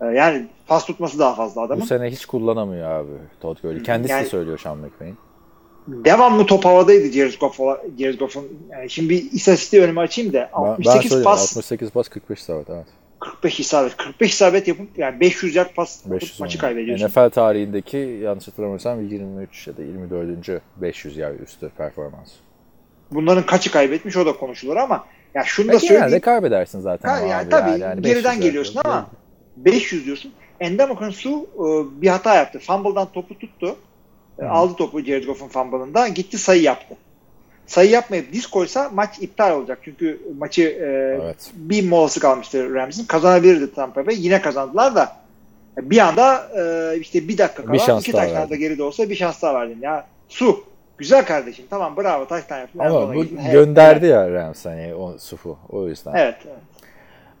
Ee, 0.00 0.04
yani 0.06 0.46
pas 0.66 0.84
tutması 0.86 1.18
daha 1.18 1.34
fazla 1.34 1.60
Bu 1.60 1.64
adamın. 1.64 1.84
sene 1.84 2.10
hiç 2.10 2.26
kullanamıyor 2.26 2.90
abi 2.90 3.10
Todd 3.40 3.56
Gurley. 3.62 3.82
Kendisi 3.82 4.12
Yani- 4.12 4.24
de 4.24 4.28
söylüyor 4.28 4.58
Sean 4.58 4.78
McVay'in. 4.78 5.16
Devamlı 5.88 6.46
top 6.46 6.64
havadaydı 6.64 7.12
Jared 7.12 7.34
Goff. 7.40 7.58
Jared 7.98 8.18
Goff'un. 8.18 8.48
Yani 8.70 8.90
şimdi 8.90 9.08
bir 9.08 9.32
istatistiği 9.32 9.82
önüme 9.82 10.00
açayım 10.00 10.32
da 10.32 10.50
Ben, 10.54 10.62
ben 10.62 10.70
68 10.70 11.10
söyleyeyim 11.10 11.24
pas 11.24 11.42
68 11.42 11.90
pas 11.90 12.08
45 12.08 12.40
isabet 12.40 12.70
evet. 12.70 12.86
45 13.20 13.60
isabet. 13.60 13.96
45 13.96 14.32
isabet 14.32 14.68
yapıp 14.68 14.98
yani 14.98 15.20
500 15.20 15.56
yard 15.56 15.74
pas 15.74 16.00
atıp 16.00 16.12
500 16.12 16.40
maçı 16.40 16.58
kaybediyorsun. 16.58 17.06
NFL 17.06 17.30
tarihindeki 17.30 17.96
yanlış 17.96 18.48
hatırlamıyorsam 18.48 19.08
23 19.08 19.66
ya 19.66 19.76
da 19.76 19.82
24. 19.82 20.62
500 20.76 21.16
yer 21.16 21.32
üstü 21.34 21.68
performans. 21.68 22.30
Bunların 23.10 23.46
kaçı 23.46 23.72
kaybetmiş 23.72 24.16
o 24.16 24.26
da 24.26 24.32
konuşulur 24.32 24.76
ama 24.76 25.06
ya 25.34 25.44
şunu 25.44 25.68
da 25.68 25.72
Ya 25.72 25.78
genelde 25.78 26.00
söyleyeyim. 26.00 26.22
kaybedersin 26.22 26.80
zaten 26.80 27.08
ama 27.08 27.18
yani 27.18 27.42
abi. 27.42 27.50
tabii 27.50 27.70
yani, 27.70 27.80
yani 27.80 28.02
geriden 28.02 28.30
500 28.30 28.44
geliyorsun 28.44 28.74
yer. 28.74 28.84
ama 28.84 29.06
500 29.56 30.06
diyorsun. 30.06 30.32
Endamakan 30.60 31.10
Su 31.10 31.46
e, 31.54 32.02
bir 32.02 32.08
hata 32.08 32.34
yaptı. 32.34 32.58
Fumble'dan 32.58 33.12
topu 33.12 33.38
tuttu. 33.38 33.76
E, 34.42 34.44
Aldı 34.48 34.74
topu 34.76 35.00
Jared 35.00 35.24
Goff'un 35.24 35.48
fumble'ında. 35.48 36.08
Gitti 36.08 36.38
sayı 36.38 36.62
yaptı. 36.62 36.94
Sayı 37.66 37.90
yapmayıp 37.90 38.32
diz 38.32 38.46
koysa 38.46 38.90
maç 38.94 39.18
iptal 39.20 39.56
olacak. 39.56 39.78
Çünkü 39.84 40.20
maçı 40.38 40.62
e, 40.62 41.18
Evet. 41.24 41.50
bir 41.54 41.88
molası 41.88 42.20
kalmıştı 42.20 42.74
Rams'in. 42.74 43.04
Kazanabilirdi 43.06 43.74
Tampa 43.74 44.06
Bay. 44.06 44.14
Yine 44.18 44.40
kazandılar 44.40 44.94
da 44.94 45.16
bir 45.78 45.98
anda 45.98 46.48
e, 46.58 46.98
işte 46.98 47.28
bir 47.28 47.38
dakika 47.38 47.62
kala 47.62 47.72
Bir 47.72 47.78
şans 47.78 48.02
iki 48.02 48.12
taşlarda 48.12 48.40
verdin. 48.40 48.58
geride 48.58 48.82
olsa 48.82 49.10
bir 49.10 49.14
şans 49.14 49.42
daha 49.42 49.54
verdin. 49.54 49.78
Ya 49.82 50.06
su 50.28 50.64
güzel 50.98 51.24
kardeşim 51.26 51.64
tamam 51.70 51.96
bravo 51.96 52.26
taştan 52.26 52.58
yaptın. 52.58 52.78
Ama 52.78 53.14
bu 53.14 53.22
gittin. 53.24 53.36
Evet, 53.42 53.52
gönderdi 53.52 54.06
ya 54.06 54.30
Rams 54.30 54.64
hani 54.66 54.94
o 54.94 55.18
sufu 55.18 55.58
o 55.68 55.88
yüzden. 55.88 56.12
Evet. 56.14 56.36
evet. 56.44 56.56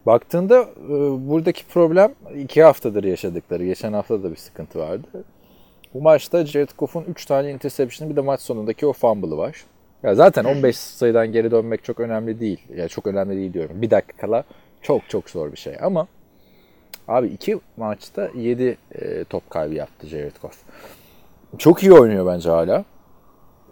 Baktığında 0.06 0.60
e, 0.60 0.88
buradaki 1.28 1.64
problem 1.66 2.12
iki 2.36 2.62
haftadır 2.62 3.04
yaşadıkları. 3.04 3.64
Geçen 3.64 3.92
hafta 3.92 4.22
da 4.22 4.30
bir 4.30 4.36
sıkıntı 4.36 4.78
vardı. 4.78 5.06
Bu 5.94 6.02
maçta 6.02 6.46
Jared 6.46 6.70
Goff'un 6.78 7.04
3 7.04 7.26
tane 7.26 7.50
interception'ı 7.50 8.10
bir 8.10 8.16
de 8.16 8.20
maç 8.20 8.40
sonundaki 8.40 8.86
o 8.86 8.92
fumble'ı 8.92 9.36
var. 9.36 9.64
Ya 10.02 10.14
zaten 10.14 10.44
15 10.44 10.76
sayıdan 10.76 11.32
geri 11.32 11.50
dönmek 11.50 11.84
çok 11.84 12.00
önemli 12.00 12.40
değil. 12.40 12.60
Ya 12.76 12.88
çok 12.88 13.06
önemli 13.06 13.36
değil 13.36 13.52
diyorum. 13.52 13.82
Bir 13.82 13.90
dakika 13.90 14.16
kala 14.16 14.44
çok 14.82 15.08
çok 15.08 15.30
zor 15.30 15.52
bir 15.52 15.56
şey 15.56 15.76
ama 15.82 16.06
abi 17.08 17.26
iki 17.26 17.60
maçta 17.76 18.30
7 18.34 18.78
e, 18.94 19.24
top 19.24 19.50
kaybı 19.50 19.74
yaptı 19.74 20.06
Jared 20.06 20.36
Goff. 20.42 20.58
Çok 21.58 21.82
iyi 21.82 21.92
oynuyor 21.92 22.26
bence 22.26 22.50
hala. 22.50 22.84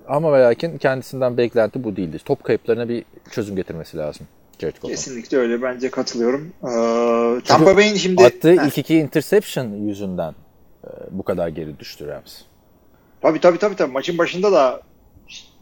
Ama 0.09 0.33
ve 0.33 0.41
lakin 0.41 0.79
kendisinden 0.79 1.37
beklenti 1.37 1.85
bu 1.85 1.97
değildi. 1.97 2.19
Top 2.25 2.45
kayıplarına 2.45 2.89
bir 2.89 3.05
çözüm 3.31 3.57
getirmesi 3.57 3.97
lazım 3.97 4.27
Jared 4.59 4.75
Goff'un. 4.75 4.89
Kesinlikle 4.89 5.39
öyle. 5.39 5.63
Bence 5.63 5.91
katılıyorum. 5.91 6.53
Ee, 6.63 7.41
Tampa 7.45 7.77
Bay'in 7.77 7.95
şimdi 7.95 8.25
Attığı 8.25 8.53
ilk 8.53 8.79
iki 8.79 8.97
interception 8.97 9.67
yüzünden 9.67 10.35
bu 11.11 11.23
kadar 11.23 11.49
geri 11.49 11.79
düştü 11.79 12.07
Rams. 12.07 12.41
Tabii 13.21 13.41
tabii 13.41 13.59
tabii 13.59 13.77
tabii. 13.77 13.93
Maçın 13.93 14.19
başında 14.19 14.53
da 14.53 14.83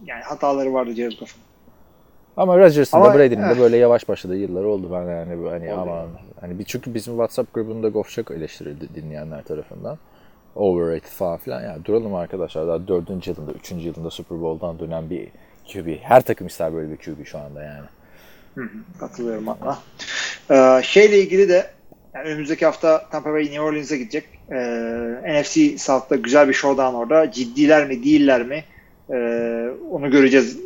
yani 0.06 0.22
hataları 0.22 0.72
vardı 0.72 0.94
Jared 0.94 1.18
Goff'un. 1.18 1.42
Ama 2.38 2.58
Rodgers'ın 2.58 3.04
da 3.04 3.14
Brady'nin 3.14 3.48
de 3.48 3.52
eh. 3.52 3.58
böyle 3.58 3.76
yavaş 3.76 4.08
başladığı 4.08 4.36
yıllar 4.36 4.64
oldu 4.64 4.88
ben 4.92 5.02
yani 5.02 5.42
bu 5.42 5.50
hani 5.50 5.72
aman 5.72 5.96
yani. 5.96 6.08
hani 6.40 6.58
bir 6.58 6.64
çünkü 6.64 6.94
bizim 6.94 7.14
WhatsApp 7.14 7.54
grubunda 7.54 7.88
Goff 7.88 8.10
çok 8.10 8.30
eleştirildi 8.30 8.94
dinleyenler 8.94 9.44
tarafından. 9.44 9.98
Overrated 10.54 11.08
falan 11.08 11.36
filan. 11.36 11.62
Ya 11.62 11.78
duralım 11.84 12.14
arkadaşlar 12.14 12.66
daha 12.66 12.88
dördüncü 12.88 13.30
yılında, 13.30 13.52
üçüncü 13.52 13.86
yılında 13.86 14.10
Super 14.10 14.40
Bowl'dan 14.40 14.78
dönen 14.78 15.10
bir 15.10 15.28
QB. 15.72 15.96
Her 16.02 16.20
takım 16.20 16.46
ister 16.46 16.74
böyle 16.74 16.90
bir 16.90 16.96
QB 16.96 17.24
şu 17.24 17.38
anda 17.38 17.62
yani. 17.62 17.86
Katılıyorum 19.00 19.46
valla. 19.46 19.78
Ee, 20.50 20.82
şeyle 20.82 21.18
ilgili 21.18 21.48
de 21.48 21.70
yani 22.14 22.28
önümüzdeki 22.28 22.66
hafta 22.66 23.08
Tampa 23.10 23.32
Bay 23.32 23.42
New 23.42 23.60
Orleans'a 23.60 23.96
gidecek. 23.96 24.37
Ee, 24.52 25.40
NFC 25.42 25.78
South'ta 25.78 26.16
güzel 26.16 26.48
bir 26.48 26.52
showdown 26.52 26.94
orada. 26.94 27.32
Ciddiler 27.32 27.86
mi 27.86 28.04
değiller 28.04 28.42
mi? 28.46 28.64
Ee, 29.10 29.68
onu 29.90 30.10
göreceğiz. 30.10 30.58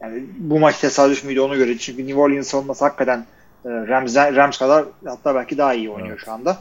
Yani 0.00 0.22
bu 0.38 0.58
maç 0.58 0.78
tesadüf 0.80 1.24
müydü 1.24 1.40
onu 1.40 1.54
göreceğiz. 1.56 1.80
Çünkü 1.82 2.06
New 2.06 2.20
Orleans 2.20 2.46
savunması 2.46 2.84
hakikaten 2.84 3.18
e, 3.64 3.68
Rams, 3.68 4.16
Rams 4.16 4.58
kadar 4.58 4.84
hatta 5.04 5.34
belki 5.34 5.58
daha 5.58 5.74
iyi 5.74 5.90
oynuyor 5.90 6.16
Evet. 6.16 6.24
şu 6.24 6.32
anda. 6.32 6.56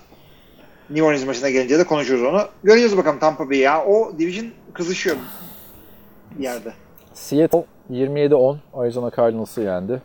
New 0.90 1.06
Orleans 1.06 1.26
maçına 1.26 1.50
gelince 1.50 1.80
de 1.80 1.84
konuşuruz 1.84 2.24
onu. 2.24 2.48
Göreceğiz 2.64 2.98
bakalım 2.98 3.20
Tampa 3.20 3.50
Bay 3.50 3.58
ya. 3.58 3.86
O 3.86 4.14
division 4.20 4.48
kızışıyor 4.74 5.16
bir 6.38 6.44
yerde. 6.44 6.74
Seattle 7.14 7.64
27-10 7.92 8.58
Arizona 8.74 9.12
Cardinals'ı 9.18 9.62
yendi. 9.62 10.02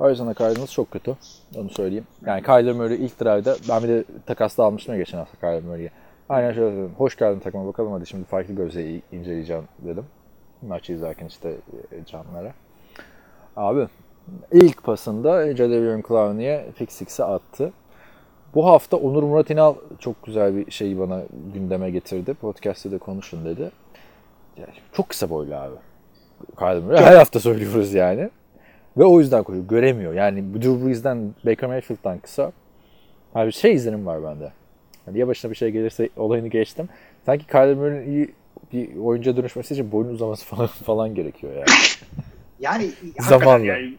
Arizona 0.00 0.34
Cardinals 0.34 0.72
çok 0.72 0.90
kötü. 0.90 1.16
Onu 1.56 1.70
söyleyeyim. 1.70 2.06
Yani 2.26 2.42
Kyler 2.42 2.72
Murray 2.72 3.04
ilk 3.04 3.20
drive'da 3.20 3.56
ben 3.68 3.82
bir 3.82 3.88
de 3.88 4.04
takasla 4.26 4.64
almıştım 4.64 4.94
ya 4.94 5.00
geçen 5.00 5.18
hafta 5.18 5.36
Kyler 5.40 5.62
Murray'i. 5.62 5.90
Aynen 6.28 6.52
şöyle 6.52 6.76
dedim. 6.76 6.94
Hoş 6.98 7.16
geldin 7.16 7.40
takıma 7.40 7.66
bakalım 7.66 7.92
hadi 7.92 8.06
şimdi 8.06 8.24
farklı 8.24 8.54
gözle 8.54 9.00
inceleyeceğim 9.12 9.64
dedim. 9.78 10.04
Maçı 10.62 10.92
izlerken 10.92 11.26
işte 11.26 11.48
e, 11.92 12.04
canlara. 12.06 12.52
Abi 13.56 13.86
ilk 14.52 14.82
pasında 14.82 15.56
Jadavion 15.56 16.02
Clowney'e 16.08 16.66
pick 16.78 16.92
six'i 16.92 17.24
attı. 17.24 17.72
Bu 18.54 18.66
hafta 18.66 18.96
Onur 18.96 19.22
Murat 19.22 19.50
İnal 19.50 19.74
çok 19.98 20.22
güzel 20.22 20.56
bir 20.56 20.70
şeyi 20.70 20.98
bana 20.98 21.22
gündeme 21.54 21.90
getirdi. 21.90 22.34
Podcast'te 22.34 22.90
de 22.90 22.98
konuşun 22.98 23.44
dedi. 23.44 23.70
Yani 24.56 24.74
çok 24.92 25.08
kısa 25.08 25.30
boylu 25.30 25.54
abi. 25.54 25.74
Murray. 26.80 27.04
Her 27.04 27.16
hafta 27.16 27.40
söylüyoruz 27.40 27.94
yani. 27.94 28.30
Ve 28.96 29.04
o 29.04 29.20
yüzden 29.20 29.42
koyuyor. 29.42 29.68
Göremiyor. 29.68 30.14
Yani 30.14 30.54
Drew 30.54 30.86
Brees'den 30.86 31.34
Baker 31.46 31.68
Mayfield'dan 31.68 32.18
kısa. 32.18 32.52
Abi 33.34 33.52
şey 33.52 33.74
izlenim 33.74 34.06
var 34.06 34.24
bende. 34.24 34.52
Yani 35.06 35.18
ya 35.18 35.28
başına 35.28 35.50
bir 35.50 35.56
şey 35.56 35.70
gelirse 35.70 36.08
olayını 36.16 36.48
geçtim. 36.48 36.88
Sanki 37.26 37.46
Kyler 37.46 37.74
Murray'in 37.74 38.12
iyi 38.12 38.34
bir 38.72 38.96
oyuncuya 38.96 39.36
dönüşmesi 39.36 39.74
için 39.74 39.92
boyun 39.92 40.08
uzaması 40.08 40.44
falan, 40.56 40.66
falan 40.66 41.14
gerekiyor 41.14 41.52
yani. 41.52 41.64
Yani 42.60 42.90
Zamanla. 43.20 43.66
Yani, 43.66 43.94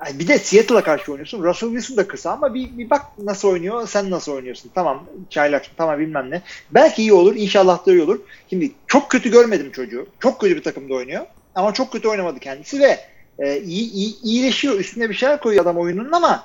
Ay 0.00 0.18
bir 0.18 0.28
de 0.28 0.38
Seattle'a 0.38 0.82
karşı 0.82 1.12
oynuyorsun. 1.12 1.42
Russell 1.42 1.68
Wilson 1.68 1.96
da 1.96 2.08
kısa 2.08 2.30
ama 2.30 2.54
bir, 2.54 2.78
bir 2.78 2.90
bak 2.90 3.02
nasıl 3.18 3.48
oynuyor, 3.48 3.88
sen 3.88 4.10
nasıl 4.10 4.32
oynuyorsun. 4.32 4.70
Tamam 4.74 5.04
çaylak, 5.30 5.66
tamam 5.76 5.98
bilmem 5.98 6.30
ne. 6.30 6.42
Belki 6.70 7.02
iyi 7.02 7.12
olur, 7.12 7.36
inşallah 7.36 7.86
da 7.86 7.92
iyi 7.92 8.02
olur. 8.02 8.20
Şimdi 8.50 8.72
çok 8.86 9.10
kötü 9.10 9.30
görmedim 9.30 9.72
çocuğu. 9.72 10.06
Çok 10.20 10.40
kötü 10.40 10.56
bir 10.56 10.62
takımda 10.62 10.94
oynuyor. 10.94 11.26
Ama 11.54 11.72
çok 11.72 11.92
kötü 11.92 12.08
oynamadı 12.08 12.40
kendisi 12.40 12.80
ve 12.80 12.98
e, 13.38 13.60
iyi, 13.60 13.92
iyi, 13.92 14.14
iyileşiyor. 14.22 14.74
Üstüne 14.78 15.10
bir 15.10 15.14
şeyler 15.14 15.40
koyuyor 15.40 15.62
adam 15.64 15.78
oyunun 15.78 16.12
ama 16.12 16.44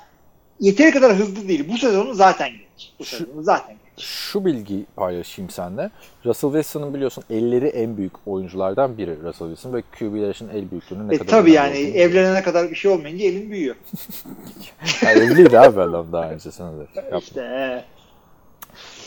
yeteri 0.60 0.90
kadar 0.90 1.16
hızlı 1.16 1.48
değil. 1.48 1.68
Bu 1.72 1.78
sezonu 1.78 2.14
zaten 2.14 2.50
geç. 2.50 2.92
Bu 2.98 3.04
Şu- 3.04 3.16
sezonu 3.16 3.42
zaten 3.42 3.76
geç. 3.96 4.04
Şu 4.04 4.44
bilgi 4.44 4.84
paylaşayım 4.96 5.50
seninle. 5.50 5.90
Russell 6.26 6.50
Wilson'ın 6.50 6.94
biliyorsun 6.94 7.24
elleri 7.30 7.66
en 7.68 7.96
büyük 7.96 8.12
oyunculardan 8.26 8.98
biri 8.98 9.22
Russell 9.22 9.48
Wilson 9.48 9.72
ve 9.72 9.82
QB'ler 9.98 10.30
için 10.30 10.48
el 10.48 10.70
büyüklüğünün 10.70 11.08
ne 11.08 11.14
E, 11.14 11.18
kadar 11.18 11.30
tabii 11.30 11.52
yani 11.52 11.70
olduğunu- 11.78 11.96
evlenene 11.96 12.42
kadar 12.42 12.70
bir 12.70 12.74
şey 12.76 12.90
olmayınca 12.90 13.24
elin 13.24 13.50
büyüyor. 13.50 13.76
Yani 15.02 15.18
evliydi 15.18 15.58
abi 15.58 15.80
adam 15.80 16.12
daha 16.12 16.30
öncesinde 16.30 16.78
de. 16.80 16.86
Yapma. 16.96 17.18
İşte 17.18 17.84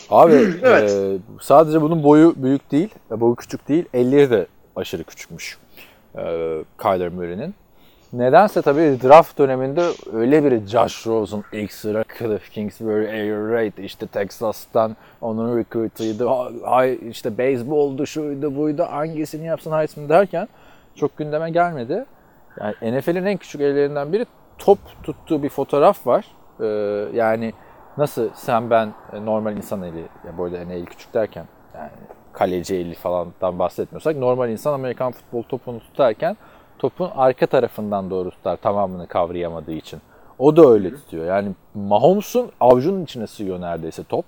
Abi 0.09 0.33
Evet. 0.63 0.91
e, 0.91 1.17
sadece 1.41 1.81
bunun 1.81 2.03
boyu 2.03 2.33
büyük 2.37 2.71
değil, 2.71 2.89
e, 3.11 3.19
boyu 3.19 3.35
küçük 3.35 3.67
değil, 3.67 3.85
elleri 3.93 4.29
de 4.29 4.47
aşırı 4.75 5.03
küçükmüş 5.03 5.57
e, 6.15 6.21
Kyler 6.81 7.09
Murray'nin. 7.09 7.55
Nedense 8.13 8.61
tabii 8.61 8.97
draft 9.03 9.37
döneminde 9.37 9.83
öyle 10.13 10.43
bir 10.43 10.67
Josh 10.67 11.07
Rosen, 11.07 11.43
ilk 11.51 11.71
sıra 11.71 12.03
Cliff 12.19 12.51
Kingsbury, 12.51 13.09
Air 13.09 13.51
Raid, 13.51 13.77
işte 13.77 14.07
Texas'tan 14.07 14.95
onun 15.21 15.57
recruit'ıydı, 15.57 16.29
işte 17.09 17.37
baseball'du, 17.37 18.05
şuydu, 18.05 18.55
buydu, 18.55 18.83
hangisini 18.89 19.45
yapsın 19.45 19.71
Heisman 19.71 20.09
derken 20.09 20.47
çok 20.95 21.17
gündeme 21.17 21.49
gelmedi. 21.49 22.05
Yani 22.59 22.99
NFL'in 22.99 23.25
en 23.25 23.37
küçük 23.37 23.61
ellerinden 23.61 24.13
biri 24.13 24.25
top 24.57 24.79
tuttuğu 25.03 25.43
bir 25.43 25.49
fotoğraf 25.49 26.07
var. 26.07 26.25
Ee, 26.59 26.65
yani 27.17 27.53
nasıl 27.97 28.29
sen 28.35 28.69
ben 28.69 28.93
e, 29.13 29.25
normal 29.25 29.57
insan 29.57 29.83
eli, 29.83 29.99
ya 29.99 30.37
böyle 30.37 30.57
hani 30.57 30.73
el 30.73 30.85
küçük 30.85 31.13
derken 31.13 31.45
yani 31.75 31.89
kaleci 32.33 32.75
eli 32.75 32.95
falandan 32.95 33.59
bahsetmiyorsak 33.59 34.15
normal 34.15 34.49
insan 34.49 34.73
Amerikan 34.73 35.11
futbol 35.11 35.43
topunu 35.43 35.79
tutarken 35.79 36.37
topun 36.83 37.11
arka 37.15 37.47
tarafından 37.47 38.09
doğru 38.09 38.31
tutar 38.31 38.57
tamamını 38.57 39.07
kavrayamadığı 39.07 39.71
için. 39.71 40.01
O 40.39 40.55
da 40.55 40.67
öyle 40.67 40.95
tutuyor. 40.95 41.25
Yani 41.25 41.51
Mahomes'un 41.73 42.51
avucunun 42.59 43.03
içine 43.03 43.27
sığıyor 43.27 43.61
neredeyse 43.61 44.03
top. 44.03 44.25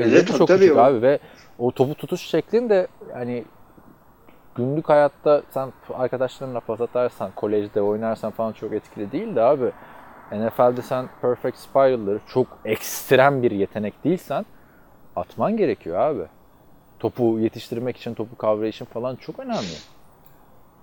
Elleri 0.00 0.26
tabii, 0.26 0.38
çok 0.38 0.48
küçük 0.48 0.76
o. 0.76 0.80
abi 0.80 1.02
ve 1.02 1.18
o 1.58 1.70
topu 1.72 1.94
tutuş 1.94 2.20
şeklin 2.20 2.68
de 2.68 2.86
yani 3.12 3.44
günlük 4.54 4.88
hayatta 4.88 5.42
sen 5.50 5.72
arkadaşlarınla 5.94 6.60
pas 6.60 6.80
atarsan, 6.80 7.30
kolejde 7.36 7.82
oynarsan 7.82 8.30
falan 8.30 8.52
çok 8.52 8.72
etkili 8.72 9.12
değil 9.12 9.36
de 9.36 9.42
abi 9.42 9.72
NFL'de 10.32 10.82
sen 10.82 11.08
perfect 11.22 11.56
spiral'ları 11.58 12.20
çok 12.26 12.46
ekstrem 12.64 13.42
bir 13.42 13.50
yetenek 13.50 14.04
değilsen 14.04 14.46
atman 15.16 15.56
gerekiyor 15.56 15.98
abi. 15.98 16.26
Topu 16.98 17.38
yetiştirmek 17.38 17.96
için, 17.96 18.14
topu 18.14 18.36
kavrayışın 18.36 18.84
falan 18.84 19.16
çok 19.16 19.38
önemli. 19.38 19.76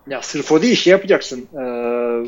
Ya 0.09 0.21
sırf 0.21 0.51
o 0.51 0.61
değil 0.61 0.75
şey 0.75 0.91
yapacaksın. 0.91 1.47
Ee, 1.53 2.25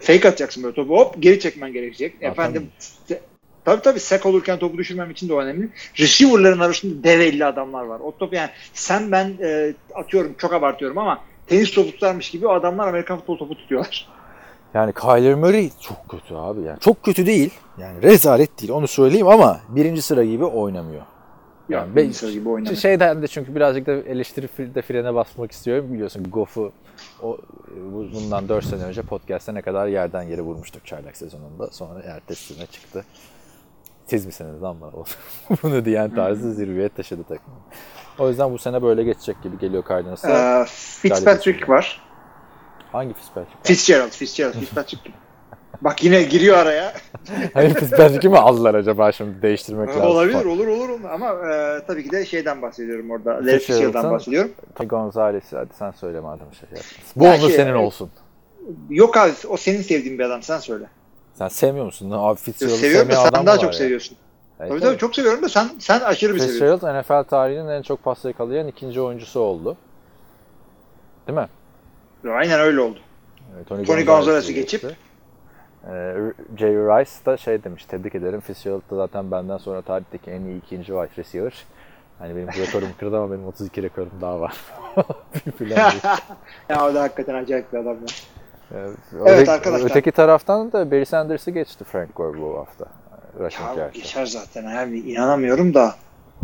fake 0.00 0.28
atacaksın 0.28 0.62
böyle 0.62 0.74
topu 0.74 0.96
hop 0.96 1.14
geri 1.22 1.40
çekmen 1.40 1.72
gerekecek. 1.72 2.14
Ya, 2.22 2.30
Efendim 2.30 2.68
se- 3.08 3.18
tabii 3.64 3.82
tabii 3.82 4.00
sek 4.00 4.26
olurken 4.26 4.58
topu 4.58 4.78
düşürmem 4.78 5.10
için 5.10 5.28
de 5.28 5.34
o 5.34 5.40
önemli. 5.40 5.68
Receiver'ların 5.98 6.60
arasında 6.60 7.04
dev 7.04 7.20
elli 7.20 7.44
adamlar 7.44 7.84
var. 7.84 8.00
O 8.00 8.16
top 8.18 8.32
yani 8.32 8.50
sen 8.72 9.12
ben 9.12 9.32
e, 9.42 9.72
atıyorum 9.94 10.34
çok 10.38 10.52
abartıyorum 10.52 10.98
ama 10.98 11.20
tenis 11.46 11.70
topu 11.70 11.90
tutarmış 11.90 12.30
gibi 12.30 12.46
o 12.46 12.52
adamlar 12.52 12.88
Amerikan 12.88 13.18
futbol 13.18 13.38
topu 13.38 13.54
tutuyorlar. 13.54 14.08
Yani 14.74 14.92
Kyler 14.92 15.34
Murray 15.34 15.70
çok 15.80 16.08
kötü 16.08 16.34
abi. 16.34 16.60
Yani 16.62 16.80
çok 16.80 17.02
kötü 17.02 17.26
değil. 17.26 17.50
Yani 17.78 18.02
rezalet 18.02 18.60
değil 18.60 18.72
onu 18.72 18.88
söyleyeyim 18.88 19.28
ama 19.28 19.60
birinci 19.68 20.02
sıra 20.02 20.24
gibi 20.24 20.44
oynamıyor. 20.44 21.02
Ya 21.68 21.78
Yani 21.78 21.96
ben, 21.96 22.12
ben- 22.22 22.30
gibi 22.32 22.48
oynamıyor. 22.48 22.80
Şeyden 22.80 23.22
de 23.22 23.28
çünkü 23.28 23.54
birazcık 23.54 23.86
da 23.86 23.92
eleştiri 23.92 24.74
de 24.74 24.82
frene 24.82 25.14
basmak 25.14 25.52
istiyorum. 25.52 25.92
Biliyorsun 25.92 26.24
Goff'u 26.30 26.72
o, 27.22 27.38
bu- 27.92 28.08
bundan 28.14 28.48
4 28.48 28.64
sene 28.64 28.82
önce 28.84 29.02
podcast'te 29.02 29.54
ne 29.54 29.62
kadar 29.62 29.86
yerden 29.86 30.22
yere 30.22 30.40
vurmuştuk 30.42 30.86
çaylak 30.86 31.16
sezonunda. 31.16 31.70
Sonra 31.70 32.00
ertesine 32.02 32.66
çıktı. 32.66 33.04
Siz 34.06 34.26
misiniz 34.26 34.62
lan 34.62 34.80
bana? 34.80 34.90
Bunu 35.62 35.84
diyen 35.84 36.14
tarzı 36.14 36.54
zirveye 36.54 36.88
taşıdı 36.88 37.22
takımı. 37.22 37.56
O 38.18 38.28
yüzden 38.28 38.52
bu 38.52 38.58
sene 38.58 38.82
böyle 38.82 39.02
geçecek 39.04 39.42
gibi 39.42 39.58
geliyor 39.58 39.84
Cardinals'a. 39.88 40.60
Ee, 40.62 40.64
Fitzpatrick 40.68 41.68
var. 41.68 42.00
Hangi 42.92 43.14
Fitzpatrick? 43.14 43.58
Fitzgerald, 43.62 44.10
Fitzgerald, 44.10 44.52
Fitzpatrick. 44.54 45.10
Bak 45.80 46.04
yine 46.04 46.22
giriyor 46.22 46.56
araya. 46.58 46.92
Hangi 47.54 47.74
Fitzpatrick'i 47.74 48.28
mi 48.28 48.38
aldılar 48.38 48.74
acaba 48.74 49.12
şimdi 49.12 49.42
değiştirmek 49.42 49.88
lazım? 49.88 50.02
Olabilir, 50.02 50.44
olur, 50.44 50.66
olur. 50.66 51.00
Ama 51.10 51.28
e, 51.28 51.80
tabii 51.86 52.04
ki 52.04 52.10
de 52.12 52.26
şeyden 52.26 52.62
bahsediyorum 52.62 53.10
orada. 53.10 53.30
Larry 53.30 53.58
Fitzgerald'dan 53.58 54.10
bahsediyorum. 54.10 54.50
Tony 54.74 54.88
Gonzalez'i 54.88 55.56
hadi 55.56 55.74
sen 55.78 55.90
söyle 55.90 56.20
madem 56.20 56.46
şey 56.60 56.68
yaptın. 56.76 56.96
Bu 57.16 57.24
Ya 57.24 57.30
onun 57.30 57.38
şey- 57.38 57.56
senin 57.56 57.74
olsun. 57.74 58.10
Yok 58.90 59.16
abi 59.16 59.32
o 59.48 59.56
senin 59.56 59.82
sevdiğin 59.82 60.18
bir 60.18 60.24
adam 60.24 60.42
sen 60.42 60.58
söyle. 60.58 60.84
Sen 61.34 61.48
sevmiyor 61.48 61.86
musun? 61.86 62.10
Abi 62.14 62.38
Fitzgerald'ı 62.40 62.76
seviyorum 62.76 63.08
da 63.10 63.16
sen 63.16 63.46
daha 63.46 63.58
çok 63.58 63.72
ya? 63.72 63.78
seviyorsun. 63.78 64.16
Evet, 64.60 64.70
tabii 64.70 64.80
tabii. 64.80 64.98
çok 64.98 65.14
seviyorum 65.14 65.42
da 65.42 65.48
sen 65.48 65.68
sen 65.78 66.00
aşırı 66.00 66.34
bir 66.34 66.38
seviyorsun. 66.38 66.76
Fitzgerald 66.76 67.00
NFL 67.00 67.28
tarihinin 67.28 67.68
en 67.68 67.82
çok 67.82 68.04
pas 68.04 68.24
yakalayan 68.24 68.68
ikinci 68.68 69.00
oyuncusu 69.00 69.40
oldu. 69.40 69.76
Değil 71.28 71.38
mi? 71.38 71.48
Aynen 72.32 72.60
öyle 72.60 72.80
oldu. 72.80 72.98
Evet, 73.56 73.68
Tony 73.68 73.78
Gonzalez'i 73.84 74.06
Gonzalez'i 74.06 74.54
geçip- 74.54 74.96
Ee, 75.84 76.14
Jerry 76.56 77.00
Rice 77.00 77.10
da 77.26 77.36
şey 77.36 77.64
demiş, 77.64 77.84
tebrik 77.84 78.14
ederim. 78.14 78.40
Fitzgerald 78.40 78.82
da 78.90 78.96
zaten 78.96 79.30
benden 79.30 79.58
sonra 79.58 79.82
tarihteki 79.82 80.30
en 80.30 80.40
iyi 80.40 80.58
ikinci 80.58 80.86
wide 80.86 81.16
receiver. 81.16 81.64
Hani 82.18 82.36
benim 82.36 82.48
rekorumu 82.48 82.92
kırdı 82.98 83.18
ama 83.18 83.32
benim 83.32 83.46
32 83.46 83.82
rekorum 83.82 84.10
daha 84.20 84.40
var. 84.40 84.56
Ya 86.68 86.86
o 86.86 86.94
da 86.94 87.02
hakikaten 87.02 87.34
acayip 87.34 87.72
bir 87.72 87.78
adam 87.78 87.94
ya. 87.94 88.06
Evet, 88.74 88.98
Evet 89.26 89.48
arkadaşlar. 89.48 89.90
Öteki 89.90 90.12
taraftan 90.12 90.72
da 90.72 90.90
Barry 90.90 91.06
Sanders'ı 91.06 91.50
geçti 91.50 91.84
Frank 91.84 92.16
Gore 92.16 92.40
bu 92.40 92.58
hafta. 92.58 92.86
Rushing 93.40 93.78
Ya 93.78 93.90
geçer 93.94 94.26
zaten 94.26 94.64
abi 94.64 94.98
inanamıyorum 94.98 95.74
da. 95.74 95.94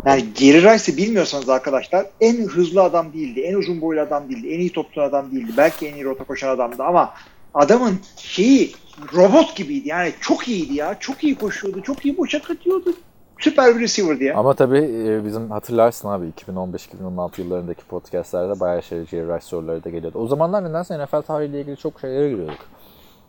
Yani 0.05 0.25
Jerry 0.35 0.73
Rice'ı 0.73 0.97
bilmiyorsanız 0.97 1.49
arkadaşlar 1.49 2.05
en 2.21 2.47
hızlı 2.47 2.83
adam 2.83 3.13
değildi, 3.13 3.41
en 3.41 3.53
uzun 3.53 3.81
boylu 3.81 4.01
adam 4.01 4.29
değildi, 4.29 4.47
en 4.53 4.59
iyi 4.59 4.71
topçu 4.73 5.01
adam 5.01 5.31
değildi. 5.31 5.51
Belki 5.57 5.87
en 5.87 5.93
iyi 5.95 6.05
rota 6.05 6.23
koşan 6.23 6.49
adamdı 6.49 6.83
ama 6.83 7.13
adamın 7.53 7.99
şeyi 8.17 8.73
robot 9.15 9.55
gibiydi. 9.55 9.87
Yani 9.87 10.13
çok 10.21 10.47
iyiydi 10.47 10.75
ya. 10.75 10.99
Çok 10.99 11.23
iyi 11.23 11.35
koşuyordu, 11.35 11.81
çok 11.81 12.05
iyi 12.05 12.17
boşa 12.17 12.41
katıyordu. 12.41 12.93
Süper 13.39 13.75
bir 13.75 13.81
receiver'dı 13.81 14.23
ya. 14.23 14.35
Ama 14.37 14.53
tabii 14.53 15.05
e, 15.07 15.25
bizim 15.25 15.51
hatırlarsın 15.51 16.07
abi 16.07 16.25
2015-2016 16.25 17.41
yıllarındaki 17.41 17.83
podcastlerde 17.83 18.59
bayağı 18.59 18.83
şey 18.83 19.05
Jerry 19.05 19.27
Rice 19.35 19.45
soruları 19.45 19.83
da 19.83 19.89
geliyordu. 19.89 20.19
O 20.19 20.27
zamanlar 20.27 20.63
nedense 20.63 21.03
NFL 21.03 21.21
tarihiyle 21.21 21.61
ilgili 21.61 21.77
çok 21.77 21.99
şeylere 21.99 22.29
giriyorduk. 22.29 22.59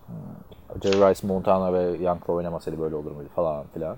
Hmm, 0.07 0.83
Jerry 0.83 1.11
Rice, 1.11 1.27
Montana 1.27 1.73
ve 1.73 1.83
Young'la 1.83 2.35
oynamasaydı 2.35 2.81
böyle 2.81 2.95
olur 2.95 3.13
muydu 3.13 3.29
falan 3.35 3.65
filan. 3.75 3.97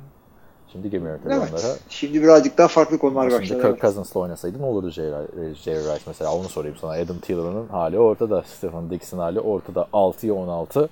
Şimdi 0.72 0.90
girmiyorum 0.90 1.20
tabii 1.24 1.34
Evet. 1.34 1.48
onlara. 1.52 1.72
Şimdi 1.88 2.22
birazcık 2.22 2.58
daha 2.58 2.68
farklı 2.68 2.98
konular 2.98 3.30
Şimdi 3.30 3.42
başladı. 3.42 3.62
Kirk 3.62 3.80
Cousins'la 3.80 4.20
oynasaydı 4.20 4.62
ne 4.62 4.64
olurdu 4.66 4.90
Jerry, 4.90 5.54
Jerry 5.54 5.78
Rice 5.78 6.02
mesela 6.06 6.34
onu 6.34 6.48
sorayım 6.48 6.76
sana. 6.80 6.90
Adam 6.92 7.18
Thielen'ın 7.18 7.68
hali 7.68 7.98
ortada. 7.98 8.42
Stephen 8.42 8.90
Dixon 8.90 9.18
hali 9.18 9.40
ortada. 9.40 9.88
6'ya 9.92 10.34
16. 10.34 10.88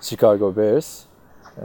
Chicago 0.00 0.56
Bears. 0.56 1.00
Ee, 1.58 1.62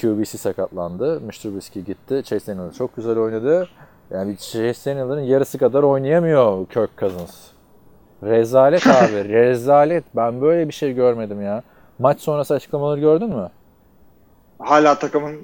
QB'si 0.00 0.38
sakatlandı. 0.38 1.28
Trubisky 1.28 1.84
gitti. 1.84 2.22
Chase 2.24 2.52
Daniel 2.56 2.72
çok 2.72 2.96
güzel 2.96 3.18
oynadı. 3.18 3.68
Yani 4.10 4.36
Chase 4.36 4.90
Daniel'ın 4.90 5.20
yarısı 5.20 5.58
kadar 5.58 5.82
oynayamıyor 5.82 6.66
Kirk 6.66 6.98
Cousins. 6.98 7.46
Rezalet 8.22 8.86
abi. 8.86 9.28
rezalet. 9.28 10.04
Ben 10.16 10.40
böyle 10.40 10.68
bir 10.68 10.72
şey 10.72 10.92
görmedim 10.94 11.42
ya. 11.42 11.62
Maç 11.98 12.20
sonrası 12.20 12.54
açıklamaları 12.54 13.00
gördün 13.00 13.28
mü? 13.28 13.48
Hala 14.58 14.98
takımın 14.98 15.36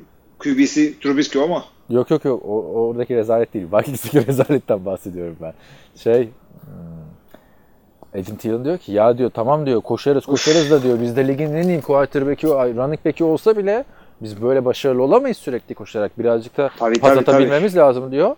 QB'si 0.44 1.00
Trubisky 1.00 1.44
ama 1.44 1.64
Yok 1.90 2.10
yok 2.10 2.24
yok. 2.24 2.42
O, 2.44 2.62
oradaki 2.62 3.16
rezalet 3.16 3.54
değil. 3.54 3.66
Vikings'teki 3.72 4.26
rezaletten 4.26 4.84
bahsediyorum 4.84 5.36
ben. 5.42 5.52
Şey 5.96 6.28
hmm, 6.60 8.20
Adam 8.20 8.36
Thielen 8.36 8.64
diyor 8.64 8.78
ki 8.78 8.92
ya 8.92 9.18
diyor 9.18 9.30
tamam 9.30 9.66
diyor 9.66 9.80
koşarız 9.80 10.26
koşarız 10.26 10.70
da 10.70 10.82
diyor 10.82 11.00
bizde 11.00 11.28
ligin 11.28 11.54
en 11.54 11.68
iyi 11.68 11.80
quarterback'i 11.80 12.46
running 12.46 13.04
back'i 13.04 13.24
olsa 13.24 13.56
bile 13.56 13.84
biz 14.22 14.42
böyle 14.42 14.64
başarılı 14.64 15.02
olamayız 15.02 15.36
sürekli 15.36 15.74
koşarak. 15.74 16.18
Birazcık 16.18 16.56
da 16.56 16.70
Tabii, 16.78 17.00
pas 17.00 17.10
tabii, 17.10 17.20
atabilmemiz 17.20 17.76
lazım 17.76 18.12
diyor. 18.12 18.36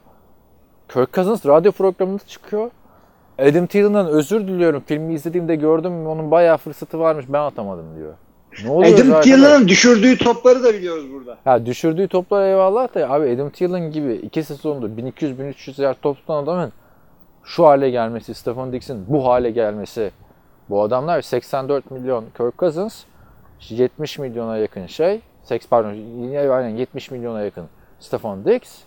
Kirk 0.88 1.12
Cousins 1.12 1.46
radyo 1.46 1.72
programında 1.72 2.22
çıkıyor. 2.26 2.70
Adam 3.38 3.66
Thielen'dan 3.66 4.06
özür 4.06 4.40
diliyorum. 4.40 4.82
Filmi 4.86 5.14
izlediğimde 5.14 5.56
gördüm 5.56 6.06
onun 6.06 6.30
bayağı 6.30 6.56
fırsatı 6.56 6.98
varmış 6.98 7.24
ben 7.28 7.40
atamadım 7.40 7.96
diyor. 7.96 8.14
Ne 8.64 8.70
oluyor 8.70 8.94
Adam 8.94 9.06
zaten? 9.06 9.20
Thielen'ın 9.20 9.68
düşürdüğü 9.68 10.18
topları 10.18 10.64
da 10.64 10.74
biliyoruz 10.74 11.12
burada. 11.12 11.38
Ha 11.44 11.66
düşürdüğü 11.66 12.08
toplar 12.08 12.48
eyvallah 12.48 12.94
da 12.94 13.10
abi 13.10 13.30
Adam 13.30 13.50
Thielen 13.50 13.90
gibi 13.90 14.14
iki 14.14 14.42
sezondur 14.42 14.90
1200-1300 14.90 15.82
yard 15.82 15.96
top 16.02 16.16
tutan 16.16 16.42
adamın 16.42 16.72
şu 17.44 17.66
hale 17.66 17.90
gelmesi, 17.90 18.34
Stephen 18.34 18.72
Dix'in 18.72 19.04
bu 19.08 19.26
hale 19.26 19.50
gelmesi. 19.50 20.10
Bu 20.70 20.82
adamlar 20.82 21.22
84 21.22 21.90
milyon 21.90 22.24
Kirk 22.36 22.58
Cousins, 22.58 23.04
70 23.68 24.18
milyona 24.18 24.56
yakın 24.56 24.86
şey, 24.86 25.20
80 25.42 25.68
pardon 25.68 25.92
yine 25.92 26.50
aynen 26.50 26.76
70 26.76 27.10
milyona 27.10 27.42
yakın 27.42 27.66
Stephen 28.00 28.44
Dix, 28.44 28.82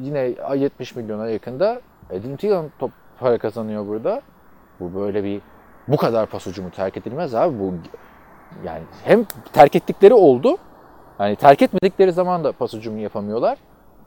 yine 0.00 0.34
70 0.56 0.96
milyona 0.96 1.28
yakın 1.28 1.60
da 1.60 1.80
Adam 2.10 2.36
Thielen 2.36 2.70
top 2.78 2.90
para 3.20 3.38
kazanıyor 3.38 3.86
burada. 3.86 4.22
Bu 4.80 4.94
böyle 4.94 5.24
bir 5.24 5.40
bu 5.88 5.96
kadar 5.96 6.26
pas 6.26 6.46
ucumu 6.46 6.70
terk 6.70 6.96
edilmez 6.96 7.34
abi. 7.34 7.58
Bu 7.58 7.74
yani 8.64 8.82
hem 9.04 9.24
terk 9.52 9.76
ettikleri 9.76 10.14
oldu. 10.14 10.56
Yani 11.18 11.36
terk 11.36 11.62
etmedikleri 11.62 12.12
zaman 12.12 12.44
da 12.44 12.52
pas 12.52 12.74
ucumu 12.74 12.98
yapamıyorlar. 12.98 13.58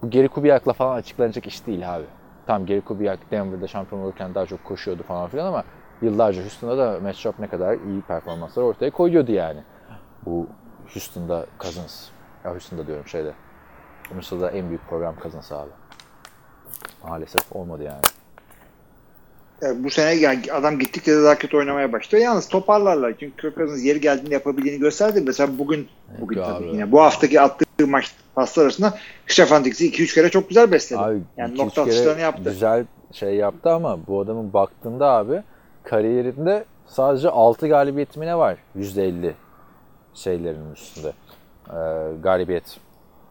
Bu 0.02 0.10
Geri 0.10 0.28
Kubiak'la 0.28 0.74
falan 0.74 0.95
açıklanacak 0.95 1.48
iş 1.48 1.68
değil 1.68 1.95
abi. 1.95 2.06
Tam 2.48 2.65
Geri 2.65 2.82
Kubiak 2.82 3.32
Denver'da 3.32 3.68
şampiyon 3.68 4.02
olurken 4.02 4.36
daha 4.36 4.45
çok 4.45 4.65
koşuyordu 4.65 5.03
falan 5.03 5.28
filan 5.28 5.45
ama 5.45 5.64
yıllarca 6.02 6.41
Houston'da 6.41 6.78
da 6.78 6.99
matchup 6.99 7.40
ne 7.40 7.48
kadar 7.48 7.74
iyi 7.74 8.02
performanslar 8.02 8.64
ortaya 8.64 8.91
koyuyordu 8.91 9.32
yani. 9.32 9.60
Bu 10.26 10.48
Houston'da 10.94 11.45
Cousins. 11.60 12.10
Ya 12.45 12.52
Houston'da 12.52 12.88
diyorum 12.88 13.07
şeyde. 13.07 13.34
Minnesota'da 14.10 14.52
en 14.52 14.69
büyük 14.69 14.90
program 14.90 15.15
Cousins 15.22 15.52
abi. 15.52 15.69
Maalesef 17.03 17.56
olmadı 17.56 17.84
yani. 17.84 18.02
Yani 19.62 19.84
bu 19.84 19.90
sene 19.90 20.14
yani 20.14 20.42
adam 20.54 20.80
gittikçe 20.80 21.12
de 21.16 21.24
daha 21.24 21.38
kötü 21.38 21.58
oynamaya 21.58 21.94
başlıyor. 21.94 22.24
Yalnız 22.24 22.48
toparlarlar. 22.48 23.14
Çünkü 23.20 23.42
Kirk 23.42 23.56
Cousins 23.56 23.86
yeri 23.86 24.02
geldiğinde 24.02 24.34
yapabildiğini 24.34 24.80
gösterdi. 24.80 25.22
Mesela 25.26 25.58
bugün 25.58 25.88
bugün 26.22 26.38
Yok 26.38 26.46
tabii 26.48 26.66
abi. 26.66 26.74
yine 26.74 26.92
bu 26.92 27.02
haftaki 27.02 27.42
attığı 27.42 27.88
maç 27.88 28.12
paslar 28.36 28.64
arasında 28.64 28.98
Stefan 29.28 29.66
Dix'i 29.66 29.90
2-3 29.92 30.14
kere 30.14 30.30
çok 30.30 30.50
güzel 30.50 30.72
besledi. 30.72 31.02
Abi 31.02 31.22
yani 31.38 31.58
nokta 31.58 31.82
atışlarını 31.82 32.22
yaptı. 32.22 32.44
Güzel 32.44 32.86
şey 33.12 33.36
yaptı 33.36 33.70
ama 33.70 34.08
bu 34.08 34.22
adamın 34.22 34.54
baktığında 34.54 35.08
abi 35.08 35.44
kariyerinde 35.84 36.66
sadece 36.88 37.30
6 37.30 37.68
galibiyeti 37.68 38.20
mi 38.20 38.26
ne 38.26 38.38
var? 38.38 38.58
%50 38.76 39.34
şeylerin 40.14 40.72
üstünde. 40.74 41.14
Ee, 41.70 41.74
galibiyet 42.24 42.78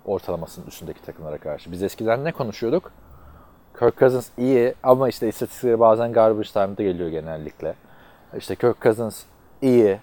ortalamasının 0.05 0.66
üstündeki 0.66 1.03
takımlara 1.03 1.39
karşı. 1.39 1.73
Biz 1.73 1.82
eskiden 1.82 2.24
ne 2.24 2.32
konuşuyorduk? 2.32 2.93
Kirk 3.78 3.98
Cousins 3.98 4.28
iyi 4.39 4.74
ama 4.82 5.09
işte 5.09 5.28
istatistikleri 5.28 5.81
bazen 5.81 6.12
garbage 6.12 6.48
time'da 6.48 6.82
geliyor 6.82 7.09
genellikle. 7.09 7.74
İşte 8.39 8.55
Kirk 8.55 8.82
Cousins 8.82 9.23
iyi 9.62 9.98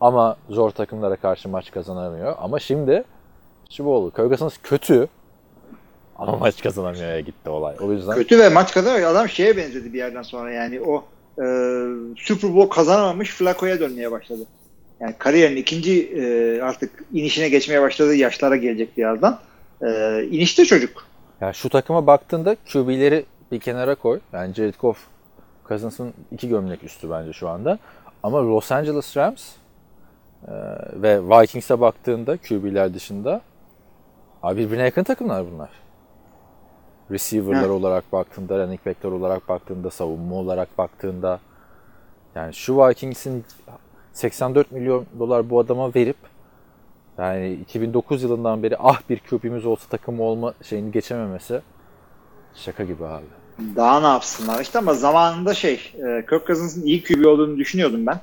ama 0.00 0.36
zor 0.48 0.70
takımlara 0.70 1.16
karşı 1.16 1.48
maç 1.48 1.70
kazanamıyor. 1.70 2.34
Ama 2.38 2.58
şimdi 2.58 3.04
şu 3.70 3.84
bu 3.84 3.94
oldu. 3.94 4.10
Kirk 4.10 4.28
Cousins 4.28 4.58
kötü 4.62 5.08
ama 6.18 6.36
maç 6.40 6.62
kazanamıyor 6.62 7.18
gitti 7.18 7.50
olay. 7.50 7.76
O 7.80 7.92
yüzden 7.92 8.14
Kötü 8.14 8.38
ve 8.38 8.48
maç 8.48 8.72
kazanıyor. 8.72 9.10
Adam 9.10 9.28
şeye 9.28 9.56
benzedi 9.56 9.92
bir 9.92 9.98
yerden 9.98 10.22
sonra 10.22 10.50
yani 10.50 10.80
o 10.80 11.04
e, 11.42 11.44
Super 12.16 12.54
Bowl 12.54 12.74
kazanamamış 12.74 13.30
Flacco'ya 13.30 13.80
dönmeye 13.80 14.10
başladı. 14.10 14.46
Yani 15.00 15.14
kariyerin 15.18 15.56
ikinci 15.56 16.02
e, 16.02 16.60
artık 16.62 17.04
inişine 17.12 17.48
geçmeye 17.48 17.82
başladığı 17.82 18.14
yaşlara 18.14 18.56
gelecek 18.56 18.96
birazdan. 18.96 19.40
E, 19.82 20.22
inişte 20.30 20.64
çocuk. 20.64 21.06
Ya 21.40 21.52
şu 21.52 21.68
takıma 21.68 22.06
baktığında 22.06 22.56
QB'leri 22.72 23.26
bir 23.52 23.60
kenara 23.60 23.94
koy. 23.94 24.20
Yani 24.32 24.54
Jared 24.54 24.74
Goff 24.80 25.06
Cousins'ın 25.68 26.14
iki 26.32 26.48
gömlek 26.48 26.84
üstü 26.84 27.10
bence 27.10 27.32
şu 27.32 27.48
anda. 27.48 27.78
Ama 28.22 28.46
Los 28.46 28.72
Angeles 28.72 29.16
Rams 29.16 29.52
e, 30.48 30.52
ve 30.92 31.22
Vikings'e 31.22 31.80
baktığında 31.80 32.36
QB'ler 32.36 32.94
dışında 32.94 33.40
abi 34.42 34.60
birbirine 34.60 34.82
yakın 34.82 35.04
takımlar 35.04 35.52
bunlar. 35.52 35.70
Receiver'lar 37.10 37.60
Evet. 37.60 37.70
olarak 37.70 38.12
baktığında, 38.12 38.58
running 38.58 38.86
back'ler 38.86 39.10
olarak 39.10 39.48
baktığında, 39.48 39.90
savunma 39.90 40.34
olarak 40.34 40.78
baktığında 40.78 41.40
yani 42.34 42.54
şu 42.54 42.78
Vikings'in 42.78 43.44
84 44.12 44.72
milyon 44.72 45.06
dolar 45.18 45.50
bu 45.50 45.60
adama 45.60 45.94
verip 45.94 46.16
yani 47.18 47.52
2009 47.52 48.22
yılından 48.22 48.62
beri 48.62 48.76
ah 48.78 49.00
bir 49.10 49.20
QB'miz 49.30 49.66
olsa 49.66 49.84
takım 49.90 50.20
olma 50.20 50.54
şeyini 50.62 50.92
geçememesi 50.92 51.60
şaka 52.54 52.84
gibi 52.84 53.06
abi. 53.06 53.24
Daha 53.76 54.00
ne 54.00 54.06
yapsınlar 54.06 54.60
işte 54.60 54.78
ama 54.78 54.94
zamanında 54.94 55.54
şey 55.54 55.74
e, 55.94 56.26
Kirk 56.30 56.46
Cousins'ın 56.46 56.82
iyi 56.82 57.04
QB 57.04 57.26
olduğunu 57.26 57.56
düşünüyordum 57.58 58.06
ben. 58.06 58.20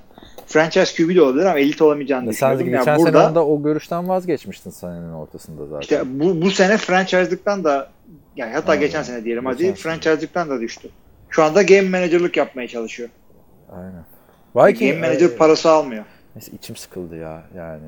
Franchise 0.48 1.04
QB 1.04 1.16
de 1.16 1.22
olabilir 1.22 1.46
ama 1.46 1.60
elit 1.60 1.82
olamayacağını 1.82 2.26
Ya 2.28 2.34
sen 2.34 2.54
düşünüyordum. 2.60 2.80
geçen 2.80 2.92
Yani 2.92 3.02
sene 3.04 3.14
burada 3.14 3.30
onda 3.30 3.46
o 3.46 3.64
görüşten 3.64 4.10
vazgeçmiştin 4.10 4.70
senenin 4.70 5.14
ortasında 5.14 5.66
zaten. 5.66 5.82
işte 5.82 6.02
bu, 6.06 6.42
bu 6.42 6.52
sene 6.52 6.78
franchise'lıktan 6.78 7.64
da 7.64 7.90
yani 8.36 8.54
hatta 8.54 8.72
Aynen. 8.72 8.82
geçen 8.86 9.04
sene 9.04 9.24
diyelim 9.24 9.46
hadi 9.46 9.58
Geçen 9.58 9.74
sene. 9.74 9.82
franchise'lıktan 9.84 10.50
da 10.50 10.62
düştü. 10.62 10.90
Şu 11.30 11.44
anda 11.44 11.62
game 11.64 11.90
manager'lık 11.90 12.38
yapmaya 12.38 12.68
çalışıyor. 12.68 13.10
Aynen. 13.72 14.04
Viking, 14.56 14.94
game 14.94 15.08
manager 15.08 15.30
e, 15.30 15.36
parası 15.36 15.70
almıyor. 15.72 16.06
Neyse 16.36 16.52
içim 16.52 16.76
sıkıldı 16.76 17.16
ya 17.18 17.44
yani. 17.58 17.84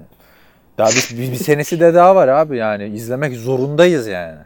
Daha 0.77 0.89
bir, 0.89 1.17
bir, 1.17 1.31
bir 1.31 1.35
senesi 1.35 1.79
de 1.79 1.93
daha 1.93 2.15
var 2.15 2.27
abi 2.27 2.57
yani 2.57 2.87
izlemek 2.87 3.35
zorundayız 3.35 4.07
yani. 4.07 4.37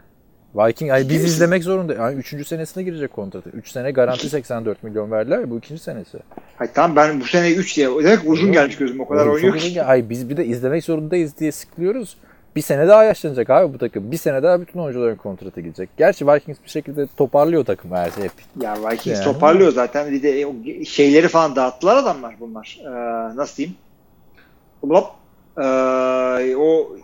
Viking 0.54 0.90
ay 0.90 1.08
biz 1.08 1.24
izlemek 1.24 1.64
zorundayız. 1.64 2.00
Yani 2.00 2.18
üçüncü 2.18 2.44
senesine 2.44 2.82
girecek 2.82 3.12
kontratı. 3.12 3.50
3 3.50 3.70
sene 3.70 3.90
garanti 3.90 4.28
84 4.28 4.82
milyon 4.82 5.10
verdiler 5.10 5.38
ya 5.38 5.50
bu 5.50 5.58
ikinci 5.58 5.82
senesi. 5.82 6.18
Hayır 6.56 6.72
tamam 6.74 6.96
ben 6.96 7.20
bu 7.20 7.24
sene 7.24 7.52
3 7.52 7.76
diye 7.76 7.88
demek 7.88 8.18
uzun 8.26 8.52
gelmiş 8.52 8.76
gözüm 8.76 9.00
o 9.00 9.08
kadar 9.08 9.26
Oğlum, 9.26 9.34
oynuyor 9.34 9.56
ki. 9.56 9.82
Ay 9.82 10.10
biz 10.10 10.30
bir 10.30 10.36
de 10.36 10.46
izlemek 10.46 10.84
zorundayız 10.84 11.38
diye 11.38 11.52
sıkılıyoruz. 11.52 12.16
Bir 12.56 12.60
sene 12.60 12.88
daha 12.88 13.04
yaşlanacak 13.04 13.50
abi 13.50 13.74
bu 13.74 13.78
takım. 13.78 14.12
Bir 14.12 14.16
sene 14.16 14.42
daha 14.42 14.60
bütün 14.60 14.80
oyuncuların 14.80 15.16
kontratı 15.16 15.60
gidecek. 15.60 15.90
Gerçi 15.96 16.26
Vikings 16.26 16.58
bir 16.64 16.70
şekilde 16.70 17.06
toparlıyor 17.16 17.64
takımı 17.64 17.96
her 17.96 18.10
şey 18.10 18.24
hep. 18.24 18.32
Ya 18.60 18.74
Vikings 18.74 19.06
Yani. 19.06 19.24
toparlıyor 19.24 19.72
zaten. 19.72 20.12
Bir 20.12 20.22
de 20.22 20.46
şeyleri 20.84 21.28
falan 21.28 21.56
dağıttılar 21.56 21.96
adamlar 21.96 22.34
bunlar. 22.40 22.78
Ee, 22.84 23.36
nasıl 23.36 23.56
diyeyim? 23.56 23.76
Hop. 24.80 25.19
Ee, 25.60 26.56
o 26.56 26.96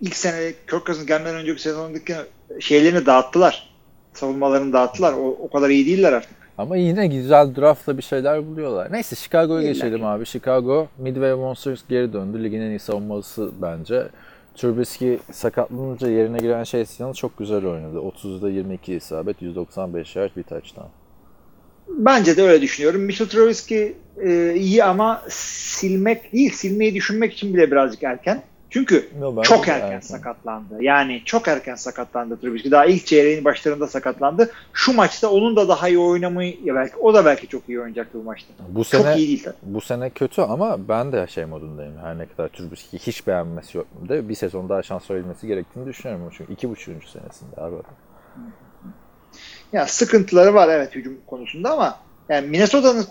ilk 0.00 0.16
sene 0.16 0.52
Kirk 0.70 0.86
Cousins 0.86 1.06
gelmeden 1.06 1.34
önceki 1.34 1.62
sezondaki 1.62 2.14
şeylerini 2.60 3.06
dağıttılar. 3.06 3.72
Savunmalarını 4.12 4.72
dağıttılar. 4.72 5.12
O, 5.12 5.36
o 5.40 5.50
kadar 5.50 5.70
iyi 5.70 5.86
değiller 5.86 6.12
artık. 6.12 6.42
Ama 6.58 6.76
yine 6.76 7.06
güzel 7.06 7.56
draftla 7.56 7.98
bir 7.98 8.02
şeyler 8.02 8.46
buluyorlar. 8.46 8.92
Neyse 8.92 9.16
Chicago'ya 9.16 9.62
geçelim 9.62 10.04
abi. 10.04 10.26
Chicago 10.26 10.88
Midway 10.98 11.34
Monsters 11.34 11.80
geri 11.88 12.12
döndü. 12.12 12.44
Ligin 12.44 12.60
en 12.60 12.70
iyi 12.70 12.78
savunması 12.78 13.50
bence. 13.62 14.08
Trubisky 14.54 15.18
sakatlanınca 15.32 16.08
yerine 16.08 16.38
giren 16.38 16.64
şey 16.64 16.84
Sinan 16.84 17.12
çok 17.12 17.38
güzel 17.38 17.66
oynadı. 17.66 17.96
30'da 17.96 18.50
22 18.50 18.94
isabet, 18.94 19.42
195 19.42 20.16
yard 20.16 20.30
bir 20.36 20.42
touchdown. 20.42 21.01
Bence 21.98 22.36
de 22.36 22.42
öyle 22.42 22.62
düşünüyorum. 22.62 23.00
Mitchell 23.00 23.28
Trubisky 23.28 23.92
e, 24.22 24.54
iyi 24.54 24.84
ama 24.84 25.22
silmek 25.28 26.32
değil, 26.32 26.52
silmeyi 26.52 26.94
düşünmek 26.94 27.32
için 27.32 27.54
bile 27.54 27.70
birazcık 27.70 28.02
erken. 28.02 28.42
Çünkü 28.70 29.08
bence 29.14 29.42
çok 29.42 29.68
erken, 29.68 29.86
erken. 29.86 30.00
sakatlandı. 30.00 30.74
Yani 30.80 31.22
çok 31.24 31.48
erken 31.48 31.74
sakatlandı 31.74 32.40
Trubisky. 32.40 32.70
Daha 32.70 32.86
ilk 32.86 33.06
çeyreğin 33.06 33.44
başlarında 33.44 33.86
sakatlandı. 33.86 34.50
Şu 34.72 34.92
maçta 34.92 35.30
onun 35.30 35.56
da 35.56 35.68
daha 35.68 35.88
iyi 35.88 35.98
oynamayı 35.98 36.56
belki 36.66 36.96
o 36.96 37.14
da 37.14 37.24
belki 37.24 37.48
çok 37.48 37.68
iyi 37.68 37.80
oynayacaktı 37.80 38.18
bu 38.18 38.22
maçta. 38.22 38.52
Bu 38.68 38.84
Çok 38.84 38.86
sene 38.86 39.16
iyi 39.16 39.28
değil 39.28 39.42
tabii. 39.44 39.56
bu 39.62 39.80
sene 39.80 40.10
kötü 40.10 40.42
ama 40.42 40.88
ben 40.88 41.12
de 41.12 41.26
şey 41.26 41.44
modundayım. 41.44 41.94
Her 42.02 42.18
ne 42.18 42.26
kadar 42.26 42.48
Trubisky 42.48 43.02
hiç 43.02 43.26
beğenmesi 43.26 43.78
yok 43.78 43.86
da 44.08 44.28
bir 44.28 44.34
sezon 44.34 44.68
daha 44.68 44.82
şans 44.82 45.10
verilmesi 45.10 45.46
gerektiğini 45.46 45.86
düşünüyorum. 45.86 46.30
Çünkü 46.36 46.52
iki 46.52 46.70
buçuğuncu 46.70 47.08
senesinde 47.08 47.56
abi. 47.56 47.76
Adam. 49.72 49.80
Ya 49.80 49.86
sıkıntıları 49.86 50.54
var 50.54 50.68
evet 50.68 50.94
hücum 50.94 51.18
konusunda 51.26 51.70
ama 51.70 51.98
yani 52.28 52.48
Minnesota'nın 52.48 53.04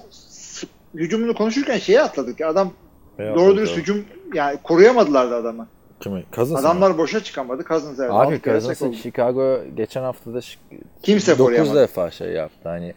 hücumunu 0.93 1.35
konuşurken 1.35 1.77
şeye 1.77 2.01
atladık. 2.01 2.39
ya, 2.39 2.49
Adam 2.49 2.73
Veya 3.19 3.35
doğru 3.35 3.57
dürüst 3.57 3.77
hücum 3.77 4.05
yani 4.33 4.57
koruyamadılar 4.63 5.31
da 5.31 5.35
adamı. 5.35 5.67
Kimi? 5.99 6.23
Cousins 6.33 6.61
mı? 6.61 6.67
Adamlar 6.67 6.97
boşa 6.97 7.23
çıkamadı. 7.23 7.63
Cousins 7.63 7.99
evet. 7.99 8.11
Abi 8.13 8.41
Cousins'ı. 8.41 8.93
Chicago 8.93 9.59
geçen 9.75 10.01
haftada 10.01 10.39
Kimse 11.03 11.31
9 11.31 11.45
koruyamadı. 11.45 11.79
defa 11.79 12.11
şey 12.11 12.31
yaptı. 12.31 12.69
Hani 12.69 12.93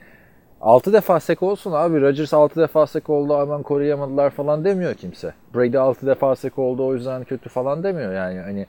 6 0.61 0.93
defa 0.93 1.21
sek 1.21 1.43
olsun 1.43 1.73
abi. 1.73 2.01
Rodgers 2.01 2.35
6 2.35 2.61
defa 2.61 2.87
sek 2.87 3.11
oldu 3.11 3.37
aman 3.37 3.63
koruyamadılar 3.63 4.31
falan 4.31 4.65
demiyor 4.65 4.95
kimse. 4.95 5.35
Brady 5.55 5.79
6 5.79 6.07
defa 6.07 6.37
sek 6.37 6.59
oldu 6.59 6.87
o 6.87 6.95
yüzden 6.95 7.25
kötü 7.25 7.49
falan 7.49 7.83
demiyor 7.83 8.15
yani. 8.15 8.41
Hani 8.41 8.67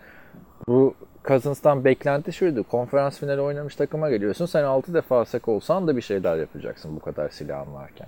bu 0.67 0.95
Cousins'tan 1.27 1.85
beklenti 1.85 2.33
şuydu. 2.33 2.63
Konferans 2.63 3.19
finali 3.19 3.41
oynamış 3.41 3.75
takıma 3.75 4.09
geliyorsun. 4.09 4.45
Sen 4.45 4.63
6 4.63 4.93
defa 4.93 5.25
sek 5.25 5.47
olsan 5.47 5.87
da 5.87 5.97
bir 5.97 6.01
şeyler 6.01 6.37
yapacaksın 6.37 6.95
bu 6.95 6.99
kadar 6.99 7.29
silahın 7.29 7.73
varken. 7.73 8.07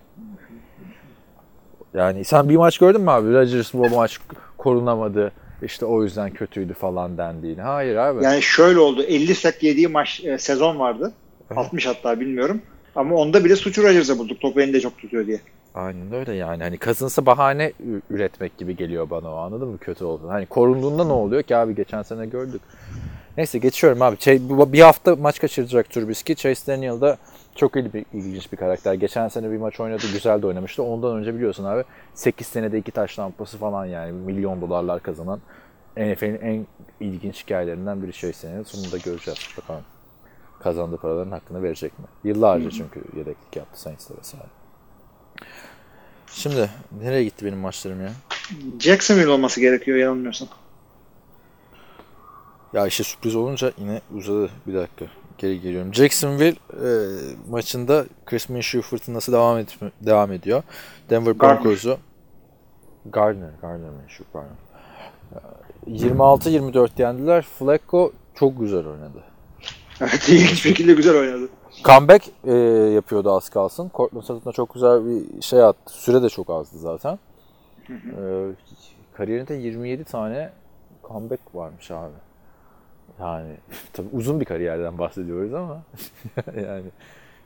Yani 1.94 2.24
sen 2.26 2.50
bir 2.50 2.56
maç 2.56 2.78
gördün 2.78 3.02
mü 3.02 3.12
abi? 3.12 3.34
Rodgers 3.34 3.74
bu 3.74 3.90
maç 3.90 4.20
korunamadı. 4.58 5.32
İşte 5.64 5.86
o 5.86 6.04
yüzden 6.04 6.30
kötüydü 6.30 6.74
falan 6.74 7.18
dendiğini. 7.18 7.62
Hayır 7.62 7.96
abi. 7.96 8.24
Yani 8.24 8.42
şöyle 8.42 8.80
oldu. 8.80 9.04
50 9.04 9.36
sack 9.36 9.64
yediği 9.64 9.88
maç 9.88 10.22
e, 10.26 10.38
sezon 10.38 10.80
vardı. 10.80 11.14
Evet. 11.52 11.58
60 11.58 11.88
hatta 11.88 12.20
bilmiyorum. 12.20 12.62
Ama 12.96 13.16
onda 13.16 13.46
bile 13.46 13.56
suçu 13.56 13.84
Rodgers'a 13.84 14.18
bulduk. 14.18 14.42
Topu 14.42 14.62
elinde 14.62 14.82
çok 14.82 14.98
tutuyor 14.98 15.28
diye. 15.28 15.40
Aynen 15.78 16.14
öyle 16.14 16.34
yani. 16.34 16.64
Hani 16.64 16.80
Cousins'a 16.80 17.26
bahane 17.26 17.74
üretmek 18.10 18.58
gibi 18.58 18.76
geliyor 18.76 19.10
bana 19.10 19.34
o 19.34 19.38
anladın 19.38 19.68
mı 19.68 19.78
kötü 19.78 20.04
oldu. 20.04 20.30
Hani 20.30 20.46
korunduğunda 20.46 21.06
ne 21.06 21.12
oluyor 21.12 21.44
ki 21.44 21.56
abi 21.56 21.76
geçen 21.76 22.02
sene 22.02 22.26
gördük. 22.26 22.62
Neyse 23.38 23.58
geçiyorum 23.58 24.02
abi. 24.02 24.18
Şey, 24.20 24.50
bir 24.50 24.82
hafta 24.82 25.16
maç 25.16 25.40
kaçıracak 25.40 25.90
Trubisky. 25.90 26.36
Chase 26.36 26.74
Daniel 26.74 27.02
da 27.02 27.18
çok 27.56 27.76
ilginç 27.76 28.52
bir 28.52 28.58
karakter. 28.58 28.94
Geçen 28.94 29.28
sene 29.28 29.52
bir 29.52 29.58
maç 29.58 29.80
oynadı. 29.80 30.04
Güzel 30.14 30.42
de 30.42 30.48
oynamıştı. 30.48 30.84
Ondan 30.84 31.18
önce 31.18 31.36
biliyorsun 31.36 31.64
abi 31.64 31.84
8 32.14 32.48
senede 32.48 32.78
2 32.78 32.92
taş 32.92 33.20
lampası 33.20 33.58
falan 33.58 33.86
yani. 33.86 34.12
Milyon 34.12 34.62
dolarlar 34.62 35.04
kazanan 35.04 35.40
NFL'in 35.98 36.40
en 36.42 36.68
ilginç 37.00 37.44
hikayelerinden 37.44 38.04
biri 38.04 38.14
Chase 38.14 38.48
Daniel. 38.48 38.64
Sonunda 38.64 38.98
göreceğiz. 38.98 39.40
Bakalım 39.58 39.84
kazandığı 40.60 40.98
paraların 40.98 41.32
hakkını 41.32 41.64
verecek 41.64 42.00
mi? 42.00 42.06
Yıllarca 42.24 42.72
çünkü 42.72 43.02
yedeklik 43.18 43.56
yaptı 43.56 43.82
Saints'te 43.82 44.14
vesaire. 44.20 44.48
Şimdi 46.38 46.70
nereye 47.02 47.24
gitti 47.24 47.46
benim 47.46 47.58
maçlarım 47.58 48.02
ya? 48.02 48.12
Jacksonville 48.80 49.30
olması 49.30 49.62
gerekiyor 49.62 49.98
yanılmıyorsam. 49.98 50.48
Ya 52.74 52.88
işte 52.88 53.04
sürpriz 53.04 53.36
olunca 53.36 53.72
yine 53.78 54.02
uzadı. 54.16 54.50
Bir 54.68 54.74
dakika. 54.74 55.06
Geri 55.38 55.62
geliyorum. 55.62 55.94
Jacksonville 55.94 56.56
e, 56.74 56.90
maçında 57.50 58.06
Chris 58.26 58.50
Minshew 58.50 58.82
fırtınası 58.82 59.32
devam, 59.32 59.58
et, 59.58 59.78
devam 60.02 60.32
ediyor. 60.32 60.64
Denver. 61.10 61.40
Broncos'u 61.40 61.98
Gardner, 63.06 63.52
Gardner 63.62 63.90
Minshew 63.90 64.26
pardon. 64.34 64.56
E, 65.88 65.92
26-24 65.92 67.02
yendiler. 67.02 67.42
Flacco 67.42 68.12
çok 68.36 68.60
güzel 68.60 68.88
oynadı. 68.88 69.24
Evet 70.02 70.30
ilginç 70.30 70.62
şekilde 70.62 70.94
güzel 70.94 71.20
oynadı. 71.20 71.50
Comeback 71.84 72.28
e, 72.44 72.54
yapıyordu 72.94 73.32
az 73.32 73.50
kalsın. 73.50 73.92
Cortland 73.94 74.24
Sutton'a 74.24 74.54
çok 74.54 74.74
güzel 74.74 75.06
bir 75.06 75.42
şey 75.42 75.64
attı. 75.64 75.94
Süre 75.94 76.22
de 76.22 76.30
çok 76.30 76.50
azdı 76.50 76.80
zaten. 76.80 77.20
E, 77.90 78.22
kariyerinde 79.14 79.54
27 79.54 80.04
tane 80.04 80.50
comeback 81.08 81.42
varmış 81.56 81.92
abi. 81.92 82.14
Yani 83.20 83.54
tabii 83.94 84.08
uzun 84.14 84.40
bir 84.40 84.46
kariyerden 84.46 84.98
bahsediyoruz 84.98 85.54
ama 85.54 85.82
yani 86.56 86.86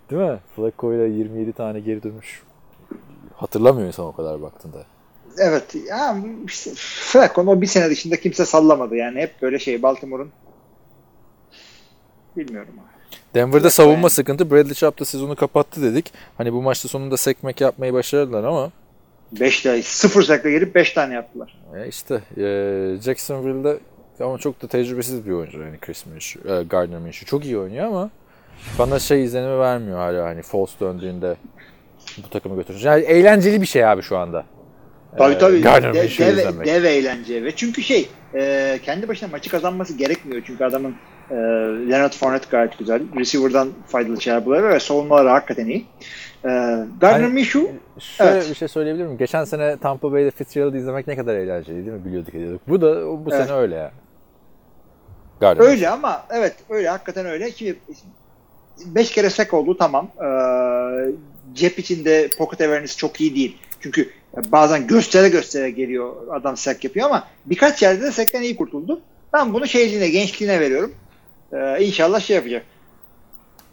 değil 0.09 0.21
mi? 0.21 0.39
Flacco 0.55 0.93
ile 0.93 1.03
27 1.03 1.53
tane 1.53 1.79
geri 1.79 2.03
dönüş. 2.03 2.43
Hatırlamıyor 3.35 3.87
insan 3.87 4.05
o 4.05 4.15
kadar 4.15 4.41
baktığında. 4.41 4.77
Evet. 5.37 5.75
Ya, 5.87 6.17
Flacco'nun 6.75 7.47
o 7.47 7.61
bir 7.61 7.67
sene 7.67 7.89
dışında 7.89 8.19
kimse 8.19 8.45
sallamadı. 8.45 8.95
Yani 8.95 9.19
hep 9.19 9.41
böyle 9.41 9.59
şey 9.59 9.81
Baltimore'un 9.81 10.31
bilmiyorum. 12.37 12.73
Denver'da 13.35 13.69
savunma 13.69 14.09
sıkıntı. 14.09 14.51
Bradley 14.51 14.73
Chubb 14.73 14.99
da 14.99 15.05
sezonu 15.05 15.35
kapattı 15.35 15.81
dedik. 15.83 16.13
Hani 16.37 16.53
bu 16.53 16.61
maçta 16.61 16.87
sonunda 16.87 17.17
sekmek 17.17 17.61
yapmayı 17.61 17.93
başardılar 17.93 18.43
ama 18.43 18.71
5 19.31 19.61
tane 19.61 19.81
0 19.81 20.23
sack'la 20.23 20.49
gelip 20.49 20.75
5 20.75 20.93
tane 20.93 21.13
yaptılar. 21.13 21.57
E 21.77 21.87
işte 21.87 22.21
e, 22.37 22.43
Jacksonville'de 23.01 23.77
ama 24.19 24.37
çok 24.37 24.61
da 24.61 24.67
tecrübesiz 24.67 25.25
bir 25.25 25.31
oyuncu 25.31 25.61
yani 25.61 25.77
Chris 25.81 26.05
Minshew, 26.05 26.53
e, 26.55 26.63
Gardner 26.63 26.99
Minshew. 26.99 27.25
Çok 27.29 27.45
iyi 27.45 27.57
oynuyor 27.57 27.85
ama 27.85 28.09
bana 28.79 28.99
şey 28.99 29.23
izlenimi 29.23 29.59
vermiyor 29.59 29.97
hala 29.97 30.25
hani 30.25 30.41
false 30.41 30.79
döndüğünde 30.79 31.35
bu 32.25 32.29
takımı 32.29 32.55
götürür. 32.55 32.81
Yani 32.83 33.03
eğlenceli 33.03 33.61
bir 33.61 33.65
şey 33.65 33.85
abi 33.85 34.01
şu 34.01 34.17
anda. 34.17 34.45
Tabii 35.17 35.33
Ee, 35.33 35.37
tabii. 35.37 35.61
Gardner 35.61 35.93
De- 35.93 35.97
dev, 35.99 36.05
izlemek. 36.09 36.67
dev 36.67 36.83
eğlence. 36.83 37.43
Ve 37.43 37.55
çünkü 37.55 37.81
şey 37.83 38.09
e, 38.35 38.79
kendi 38.83 39.07
başına 39.07 39.29
maçı 39.29 39.49
kazanması 39.49 39.97
gerekmiyor. 39.97 40.43
Çünkü 40.47 40.63
adamın 40.65 40.95
e, 41.31 41.35
Leonard 41.89 42.13
Fournette 42.13 42.47
gayet 42.51 42.77
güzel. 42.79 43.01
Receiver'dan 43.15 43.69
faydalı 43.87 44.21
şeyler 44.21 44.45
buluyor 44.45 44.69
ve 44.69 44.79
savunmaları 44.79 45.29
hakikaten 45.29 45.65
iyi. 45.65 45.85
E, 46.45 46.47
Gardner 46.47 47.11
Hani- 47.11 47.27
Minshew 47.33 47.71
Şöyle 47.99 48.31
Evet. 48.31 48.49
bir 48.49 48.55
şey 48.55 48.67
söyleyebilir 48.67 49.03
miyim? 49.05 49.17
Geçen 49.17 49.43
sene 49.43 49.77
Tampa 49.77 50.11
Bay'de 50.11 50.31
Fitzgerald'ı 50.31 50.77
izlemek 50.77 51.07
ne 51.07 51.15
kadar 51.15 51.35
eğlenceli 51.35 51.75
değil 51.85 51.97
mi? 51.97 52.05
Biliyorduk 52.05 52.35
ediyorduk. 52.35 52.61
Bu 52.67 52.81
da 52.81 53.05
bu 53.25 53.29
Evet. 53.31 53.45
sene 53.47 53.57
öyle 53.57 53.75
yani. 53.75 53.91
Gardner 55.39 55.65
öyle 55.65 55.89
ama 55.89 56.23
evet 56.31 56.55
öyle 56.69 56.89
hakikaten 56.89 57.25
öyle. 57.25 57.51
Şimdi 57.51 57.79
5 58.85 59.11
kere 59.11 59.29
sack 59.29 59.53
oldu 59.53 59.77
tamam. 59.77 60.07
E, 60.17 60.27
cep 61.53 61.79
içinde 61.79 62.29
pocket 62.37 62.61
awareness 62.61 62.97
çok 62.97 63.21
iyi 63.21 63.35
değil. 63.35 63.57
Çünkü 63.79 64.09
bazen 64.51 64.87
göstere 64.87 65.29
göstere 65.29 65.69
geliyor 65.69 66.15
adam 66.31 66.57
sack 66.57 66.83
yapıyor 66.83 67.05
ama 67.05 67.27
birkaç 67.45 67.81
yerde 67.83 68.01
de 68.01 68.11
sack'ten 68.11 68.41
iyi 68.41 68.55
kurtuldu. 68.55 69.01
Ben 69.33 69.53
bunu 69.53 69.67
şeyliğine, 69.67 70.09
gençliğine 70.09 70.59
veriyorum. 70.59 70.93
E, 71.53 71.85
inşallah 71.85 72.19
şey 72.19 72.35
yapacak. 72.35 72.65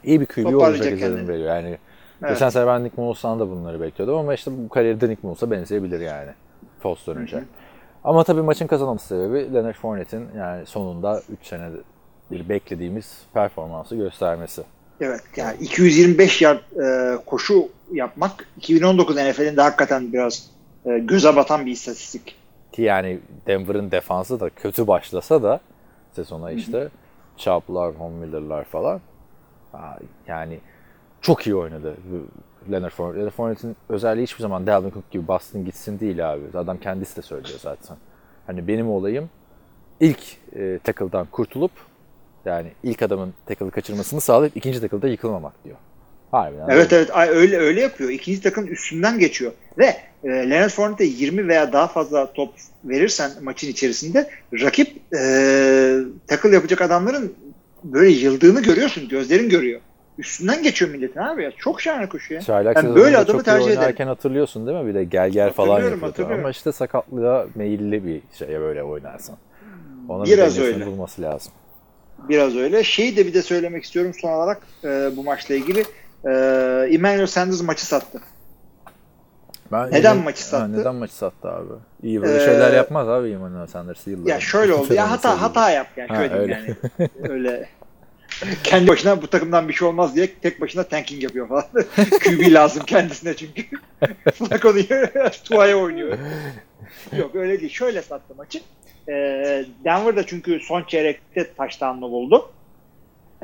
İyi 0.05 0.21
bir 0.21 0.27
QB 0.27 0.47
olacak 0.55 0.93
izlenim 0.93 1.29
veriyor. 1.29 1.57
Yani 1.57 1.79
Evet. 2.23 2.33
geçen 2.33 2.49
sene 2.49 2.67
ben 2.67 2.85
Nick 2.85 3.03
Moles'tan 3.03 3.41
da 3.41 3.51
bunları 3.51 3.81
bekliyordum 3.81 4.17
ama 4.19 4.35
işte 4.35 4.51
bu 4.65 4.69
kariyerde 4.69 5.09
Nick 5.09 5.21
Moles'a 5.23 5.51
benzeyebilir 5.51 6.01
yani. 6.01 6.31
False 6.81 7.15
dönünce. 7.15 7.45
Ama 8.05 8.25
tabii 8.25 8.43
maçın 8.43 8.67
kazanması 8.67 9.07
sebebi 9.07 9.55
Leonard 9.55 9.75
Fournette'in 9.75 10.29
yani 10.37 10.67
sonunda 10.67 11.23
3 11.41 11.47
sene 11.47 11.69
bir 12.31 12.49
beklediğimiz 12.49 13.23
performansı 13.35 13.97
göstermesi. 13.97 14.63
Evet 15.01 15.23
yani 15.37 15.57
225 15.61 16.43
yard 16.43 16.59
e, 16.83 17.17
koşu 17.27 17.69
yapmak 17.93 18.49
2019 18.57 19.17
NFL'inde 19.17 19.63
hakikaten 19.63 20.13
biraz 20.13 20.51
e, 20.87 20.99
göze 20.99 21.37
batan 21.37 21.67
bir 21.67 21.71
istatistik. 21.71 22.37
Ki 22.73 22.83
yani 22.83 23.19
Denver'ın 23.47 23.91
defansı 23.91 24.41
da 24.41 24.51
kötü 24.51 24.87
başlasa 24.87 25.43
da 25.43 25.61
sezona 26.13 26.51
işte 26.51 26.89
Chubb'lar, 27.39 27.95
Von 27.99 28.13
Miller'lar 28.13 28.65
falan 28.65 29.01
yani 30.27 30.61
çok 31.21 31.47
iyi 31.47 31.57
oynadı 31.57 31.97
Leonard 32.71 32.91
Fournette. 32.91 33.19
Leonard 33.19 33.33
Fournette'in 33.33 33.77
özelliği 33.89 34.27
hiçbir 34.27 34.43
zaman 34.43 34.67
Dalvin 34.67 34.91
Cook 34.91 35.11
gibi 35.11 35.29
bastın 35.29 35.65
gitsin 35.65 36.01
değil 36.01 36.33
abi. 36.33 36.59
Adam 36.59 36.79
kendisi 36.79 37.17
de 37.17 37.23
söylüyor 37.23 37.59
zaten. 37.63 37.97
Hani 38.47 38.69
benim 38.69 38.91
olayım 38.91 39.31
ilk 40.01 40.21
e, 40.57 40.79
tackle'dan 40.85 41.27
kurtulup 41.27 41.71
yani 42.45 42.73
ilk 42.83 43.03
adamın 43.03 43.35
tackle'ı 43.47 43.71
kaçırmasını 43.71 44.21
sağlayıp 44.21 44.57
ikinci 44.57 44.81
tackle'da 44.81 45.09
yıkılmamak 45.09 45.65
diyor. 45.65 45.77
Harbiden. 46.31 46.69
Evet 46.69 46.93
evet 46.93 47.11
ay, 47.13 47.29
öyle 47.29 47.59
öyle 47.59 47.81
yapıyor. 47.81 48.11
İkinci 48.11 48.43
takım 48.43 48.73
üstünden 48.73 49.19
geçiyor 49.19 49.53
ve 49.79 49.97
e, 50.25 50.29
Leonard 50.29 50.71
Fournette'e 50.71 51.07
20 51.07 51.49
veya 51.49 51.73
daha 51.73 51.87
fazla 51.87 52.33
top 52.33 52.55
verirsen 52.85 53.31
maçın 53.43 53.69
içerisinde 53.69 54.31
rakip 54.61 54.89
e, 55.19 55.21
tackle 56.27 56.55
yapacak 56.55 56.81
adamların 56.81 57.35
böyle 57.85 58.11
yıldığını 58.11 58.63
görüyorsun. 58.63 59.09
Gözlerin 59.09 59.49
görüyor. 59.49 59.81
Üstünden 60.19 60.63
geçiyor 60.63 60.91
milletin 60.91 61.21
abi 61.21 61.43
ya. 61.43 61.51
Çok 61.59 61.81
şahane 61.81 62.09
koşuyor. 62.09 62.41
ya. 62.41 62.47
Çaylak 62.47 62.77
Yani 62.77 62.95
böyle 62.95 63.19
adamı 63.19 63.43
tercih 63.43 63.71
ederim. 63.71 64.07
hatırlıyorsun 64.07 64.67
değil 64.67 64.79
mi? 64.79 64.87
Bir 64.89 64.95
de 64.95 65.05
gel 65.05 65.31
gel 65.31 65.53
falan 65.53 65.81
yapıyordu. 65.91 66.29
Ama 66.35 66.51
işte 66.51 66.73
sakatlığa 66.73 67.47
meyilli 67.55 68.07
bir 68.07 68.21
şeye 68.39 68.61
böyle 68.61 68.83
oynarsan. 68.83 69.37
Ona 70.09 70.25
Biraz 70.25 70.59
bir 70.59 70.63
öyle. 70.63 70.87
bulması 70.87 71.23
lazım. 71.23 71.53
Biraz 72.29 72.57
öyle. 72.57 72.85
Şeyi 72.85 73.17
de 73.17 73.27
bir 73.27 73.35
de 73.35 73.43
söylemek 73.43 73.85
istiyorum 73.85 74.13
son 74.21 74.33
olarak 74.33 74.63
e, 74.85 75.11
bu 75.17 75.25
maçla 75.25 75.55
ilgili. 75.55 75.81
E, 76.25 76.31
Emmanuel 76.95 77.27
Sanders 77.27 77.63
maçı 77.63 77.87
sattı. 77.87 78.21
Ben 79.73 79.91
Neden 79.93 80.15
yine- 80.15 80.25
maçı 80.25 80.43
Ha, 80.43 80.49
sattı? 80.49 80.73
neden 80.73 80.95
maçı 80.95 81.15
sattı 81.15 81.49
abi? 81.51 81.69
İyi 82.03 82.23
böyle 82.23 82.37
Ee, 82.43 82.45
şeyler 82.47 82.73
yapmaz 82.73 83.09
abi 83.09 83.31
Emmanuel 83.31 83.67
Sanders 83.67 84.07
yıllar. 84.07 84.31
Ya 84.31 84.41
şöyle 84.41 84.73
oldu. 84.75 84.95
Ya 84.95 85.11
hata 85.11 85.43
hata 85.43 85.71
yap 85.71 85.87
yani. 85.97 86.09
Ha, 86.09 86.23
öyle. 86.39 86.53
yani. 86.53 86.77
Öyle 87.33 87.69
kendi 88.65 88.89
başına 88.89 89.23
bu 89.23 89.27
takımdan 89.27 89.69
bir 89.69 89.73
şey 89.73 89.89
olmaz 89.89 90.17
diye 90.17 90.35
tek 90.35 90.61
başına 90.61 90.83
tanking 90.83 91.23
yapıyor 91.23 91.49
falan. 91.49 91.65
QB 92.25 92.53
lazım 92.53 92.83
kendisine 92.87 93.35
çünkü. 93.37 93.63
Flacco 94.35 94.75
diye 94.75 95.13
Tua'ya 95.45 95.77
oynuyor. 95.77 96.19
Yok 97.19 97.35
öyle 97.35 97.61
değil. 97.61 97.73
Şöyle 97.73 98.03
sattı 98.03 98.35
maçı. 98.35 98.61
Ee, 99.09 99.65
Denver'da 99.85 100.27
çünkü 100.27 100.61
son 100.61 100.83
çeyrekte 100.83 101.53
touchdown'u 101.55 102.11
buldu. 102.11 102.51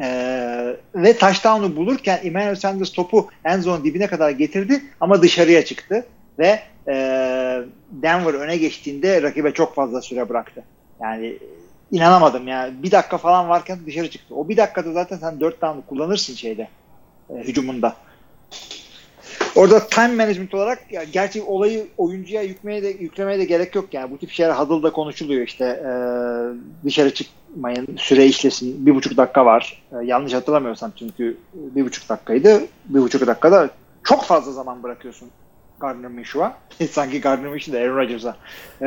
Ee, 0.00 0.76
ve 0.94 1.18
touchdown'u 1.18 1.76
bulurken 1.76 2.20
Emmanuel 2.24 2.56
Sanders 2.56 2.92
topu 2.92 3.28
en 3.44 3.60
zone 3.60 3.84
dibine 3.84 4.06
kadar 4.06 4.30
getirdi 4.30 4.82
ama 5.00 5.22
dışarıya 5.22 5.64
çıktı 5.64 6.06
ve 6.38 6.60
e, 6.88 6.94
Denver 7.90 8.34
öne 8.34 8.56
geçtiğinde 8.56 9.22
rakibe 9.22 9.52
çok 9.52 9.74
fazla 9.74 10.02
süre 10.02 10.28
bıraktı. 10.28 10.64
Yani 11.00 11.38
inanamadım 11.92 12.48
yani 12.48 12.82
bir 12.82 12.90
dakika 12.90 13.18
falan 13.18 13.48
varken 13.48 13.78
dışarı 13.86 14.10
çıktı. 14.10 14.34
O 14.34 14.48
bir 14.48 14.56
dakikada 14.56 14.92
zaten 14.92 15.16
sen 15.16 15.40
dört 15.40 15.62
down'u 15.62 15.86
kullanırsın 15.86 16.34
şeyde 16.34 16.68
e, 17.30 17.34
hücumunda. 17.34 17.96
Orada 19.56 19.86
time 19.86 20.14
management 20.14 20.54
olarak 20.54 20.92
ya 20.92 21.04
gerçi 21.04 21.42
olayı 21.42 21.86
oyuncuya 21.98 22.42
yükmeye 22.42 22.82
de 22.82 22.88
yüklemeye 22.88 23.38
de 23.38 23.44
gerek 23.44 23.74
yok 23.74 23.94
yani. 23.94 24.10
Bu 24.10 24.18
tip 24.18 24.30
şeyler 24.30 24.52
huddle'da 24.52 24.92
konuşuluyor 24.92 25.46
işte 25.46 25.64
e, 25.64 25.90
dışarı 26.84 27.14
çıkmayın, 27.14 27.96
süre 27.96 28.26
işlesin. 28.26 28.86
Bir 28.86 28.94
buçuk 28.94 29.16
dakika 29.16 29.46
var. 29.46 29.82
E, 29.92 30.04
yanlış 30.04 30.32
hatırlamıyorsam 30.32 30.92
çünkü 30.98 31.36
bir 31.54 31.84
buçuk 31.84 32.08
dakikaydı. 32.08 32.62
Bir 32.84 33.00
buçuk 33.00 33.26
dakikada 33.26 33.70
çok 34.04 34.24
fazla 34.24 34.52
zaman 34.52 34.82
bırakıyorsun 34.82 35.28
Gardner 35.80 36.10
Minshew'a. 36.10 36.56
Sanki 36.90 37.20
Gardner 37.20 37.50
Minshew 37.50 37.78
de 37.78 37.84
Aaron 37.84 37.96
Rodgers'a. 37.96 38.36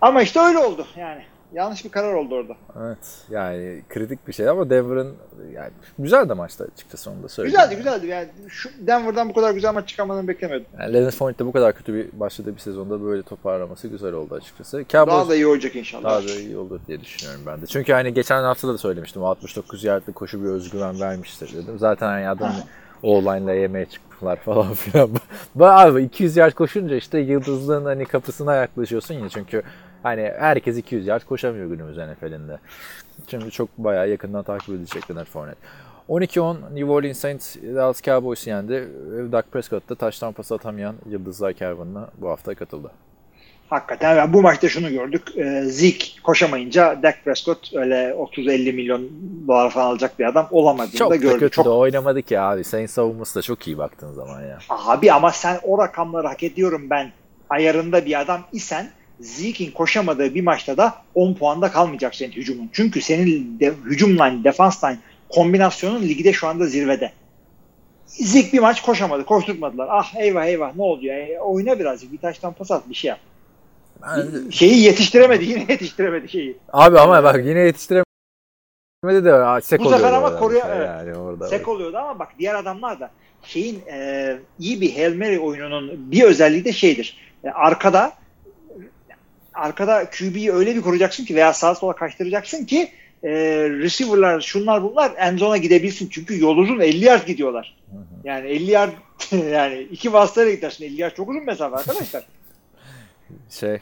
Ama 0.00 0.22
işte 0.22 0.40
öyle 0.40 0.58
oldu 0.58 0.86
yani. 0.96 1.22
Yanlış 1.54 1.84
bir 1.84 1.90
karar 1.90 2.12
oldu 2.14 2.34
orada. 2.34 2.56
Evet 2.80 2.98
yani 3.30 3.82
kritik 3.88 4.28
bir 4.28 4.32
şey 4.32 4.48
ama 4.48 4.70
Denver'ın 4.70 5.14
yani 5.52 5.70
güzel 5.98 6.28
de 6.28 6.32
maçtı 6.34 6.68
açıkçası 6.74 7.10
onu 7.10 7.22
da 7.22 7.28
söyleyeyim. 7.28 7.56
Güzeldi 7.60 7.76
güzeldi. 7.76 8.06
Yani 8.06 8.28
şu 8.48 8.70
Denver'dan 8.86 9.28
bu 9.28 9.32
kadar 9.34 9.50
güzel 9.54 9.74
maç 9.74 9.88
çıkarmadığını 9.88 10.28
beklemiyordum. 10.28 10.66
Yani 10.80 10.94
Leonard 10.94 11.12
Fournette 11.12 11.44
de 11.44 11.48
bu 11.48 11.52
kadar 11.52 11.76
kötü 11.76 11.94
bir 11.94 12.20
başladığı 12.20 12.54
bir 12.54 12.60
sezonda 12.60 13.04
böyle 13.04 13.22
toparlaması 13.22 13.88
güzel 13.88 14.12
oldu 14.12 14.34
açıkçası. 14.34 14.84
Cowboys 14.88 15.14
Daha 15.16 15.28
da 15.28 15.34
iyi 15.34 15.46
olacak 15.46 15.76
inşallah. 15.76 16.04
daha 16.04 16.22
da 16.22 16.32
iyi 16.32 16.56
olur 16.56 16.80
diye 16.88 17.00
düşünüyorum 17.00 17.42
ben 17.46 17.62
de. 17.62 17.66
Çünkü 17.66 17.92
hani 17.92 18.14
geçen 18.14 18.42
hafta 18.42 18.68
da 18.68 18.78
söylemiştim. 18.78 19.22
o 19.22 19.26
69 19.26 19.84
yardlık 19.84 20.14
koşu 20.14 20.44
bir 20.44 20.48
özgüven 20.48 21.00
vermiştir 21.00 21.54
dedim. 21.54 21.78
Zaten 21.78 22.06
hani 22.06 22.28
adam 22.28 22.52
O-line'la 23.02 23.52
yemeğe 23.52 23.86
çıktılar 23.86 24.36
falan 24.36 24.74
filan. 24.74 25.10
Abi 25.60 26.02
200 26.02 26.36
yard 26.36 26.52
koşunca 26.52 26.96
işte 26.96 27.18
yıldızlığın 27.18 27.84
hani 27.84 28.04
kapısına 28.04 28.54
yaklaşıyorsun 28.54 29.14
ya 29.14 29.28
çünkü 29.28 29.62
hani 30.02 30.32
herkes 30.38 30.78
200 30.78 31.06
yard 31.06 31.22
koşamıyor 31.22 31.66
günümüz 31.66 31.96
NFL'inde. 31.98 32.58
Şimdi 33.30 33.50
çok 33.50 33.78
bayağı 33.78 34.08
yakından 34.08 34.42
takip 34.42 34.68
edecek 34.68 35.10
Leonard 35.10 35.26
Fournette. 35.26 35.60
12-10 36.08 36.74
New 36.74 36.84
Orleans 36.92 37.18
Saints 37.18 37.56
Dallas 37.56 38.02
Cowboys'u 38.02 38.50
yendi. 38.50 38.88
Dak 39.32 39.52
Prescott 39.52 39.88
da 39.88 39.94
taştan 39.94 40.32
pas 40.32 40.52
atamayan 40.52 40.94
Yıldızlar 41.10 41.52
Kervanı'na 41.52 42.08
bu 42.18 42.28
hafta 42.28 42.54
katıldı. 42.54 42.90
Hakikaten 43.70 44.16
yani 44.16 44.32
bu 44.32 44.42
maçta 44.42 44.68
şunu 44.68 44.90
gördük. 44.90 45.22
Ee, 45.36 45.62
Zeke 45.64 46.06
koşamayınca 46.22 46.98
Dak 47.02 47.24
Prescott 47.24 47.74
öyle 47.74 47.94
30-50 47.94 48.72
milyon 48.72 49.08
dolar 49.48 49.70
falan 49.70 49.86
alacak 49.86 50.18
bir 50.18 50.24
adam 50.24 50.48
olamadığını 50.50 50.96
Çok 50.96 51.10
da 51.10 51.14
da 51.14 51.16
gördük. 51.16 51.40
kötü 51.40 51.56
Çok... 51.56 51.64
de 51.64 51.68
oynamadı 51.68 52.22
ki 52.22 52.40
abi. 52.40 52.64
Saints 52.64 52.92
savunması 52.92 53.38
da 53.38 53.42
çok 53.42 53.66
iyi 53.66 53.78
baktığın 53.78 54.12
zaman 54.12 54.40
ya. 54.42 54.58
Abi 54.68 55.12
ama 55.12 55.30
sen 55.30 55.58
o 55.62 55.78
rakamları 55.78 56.26
hak 56.26 56.42
ediyorum 56.42 56.86
ben 56.90 57.12
ayarında 57.50 58.06
bir 58.06 58.20
adam 58.20 58.40
isen 58.52 58.90
Zeke'in 59.20 59.70
koşamadığı 59.70 60.34
bir 60.34 60.42
maçta 60.42 60.76
da 60.76 60.94
10 61.14 61.34
puanda 61.34 61.70
kalmayacak 61.72 62.14
senin 62.14 62.32
hücumun. 62.32 62.70
Çünkü 62.72 63.00
senin 63.00 63.60
de, 63.60 63.72
hücum 63.84 64.10
line, 64.18 64.44
defans 64.44 64.84
line 64.84 64.98
kombinasyonun 65.28 66.02
ligde 66.02 66.32
şu 66.32 66.46
anda 66.48 66.66
zirvede. 66.66 67.12
Zeke 68.06 68.52
bir 68.52 68.58
maç 68.58 68.82
koşamadı, 68.82 69.24
koşturmadılar. 69.24 69.88
Ah 69.90 70.14
eyvah 70.16 70.46
eyvah 70.46 70.76
ne 70.76 70.82
oldu 70.82 71.06
ya? 71.06 71.18
E, 71.18 71.38
oyna 71.40 71.78
birazcık, 71.78 72.12
bir 72.12 72.18
taştan 72.18 72.52
pas 72.52 72.70
at, 72.70 72.88
bir 72.88 72.94
şey 72.94 73.08
yap. 73.08 73.18
Ben- 74.02 74.50
Şeyi 74.50 74.82
yetiştiremedi, 74.82 75.44
yine 75.44 75.66
yetiştiremedi 75.68 76.28
şeyi. 76.28 76.56
Abi 76.72 76.98
ama 76.98 77.24
bak 77.24 77.44
yine 77.44 77.60
yetiştiremedi 77.60 78.04
de 79.04 79.60
sek 79.62 79.80
Bu 79.80 79.90
sefer 79.90 80.12
ama 80.12 80.38
koruyor- 80.38 80.62
mesela 80.68 80.76
evet. 80.76 80.88
Yani 80.88 81.18
orada. 81.18 81.48
Sek 81.48 81.68
oluyordu 81.68 81.96
ama 81.96 82.18
bak 82.18 82.28
diğer 82.38 82.54
adamlar 82.54 83.00
da 83.00 83.10
şeyin 83.42 83.82
e, 83.92 84.36
iyi 84.58 84.80
bir 84.80 84.94
Hail 84.94 85.16
Mary 85.18 85.38
oyununun 85.38 86.12
bir 86.12 86.22
özelliği 86.22 86.64
de 86.64 86.72
şeydir. 86.72 87.16
E, 87.44 87.50
arkada 87.50 88.12
arkada 89.54 90.10
QB'yi 90.10 90.52
öyle 90.52 90.76
bir 90.76 90.80
koruyacaksın 90.80 91.24
ki 91.24 91.34
veya 91.34 91.52
sağa 91.52 91.74
sola 91.74 91.92
kaçtıracaksın 91.92 92.64
ki 92.64 92.92
e, 93.22 93.30
receiver'lar 93.70 94.40
şunlar 94.40 94.82
bunlar 94.82 95.12
endzona 95.16 95.56
gidebilsin. 95.56 96.08
Çünkü 96.08 96.40
yol 96.40 96.56
uzun 96.56 96.80
50 96.80 97.04
yard 97.04 97.26
gidiyorlar. 97.26 97.76
Yani 98.24 98.48
50 98.48 98.70
yard 98.70 98.92
yani 99.32 99.80
iki 99.80 100.12
vasıtayla 100.12 100.52
gidersin. 100.54 100.84
50 100.84 101.00
yard 101.00 101.16
çok 101.16 101.28
uzun 101.28 101.44
mesafe 101.44 101.76
arkadaşlar. 101.76 102.24
Şey 103.50 103.78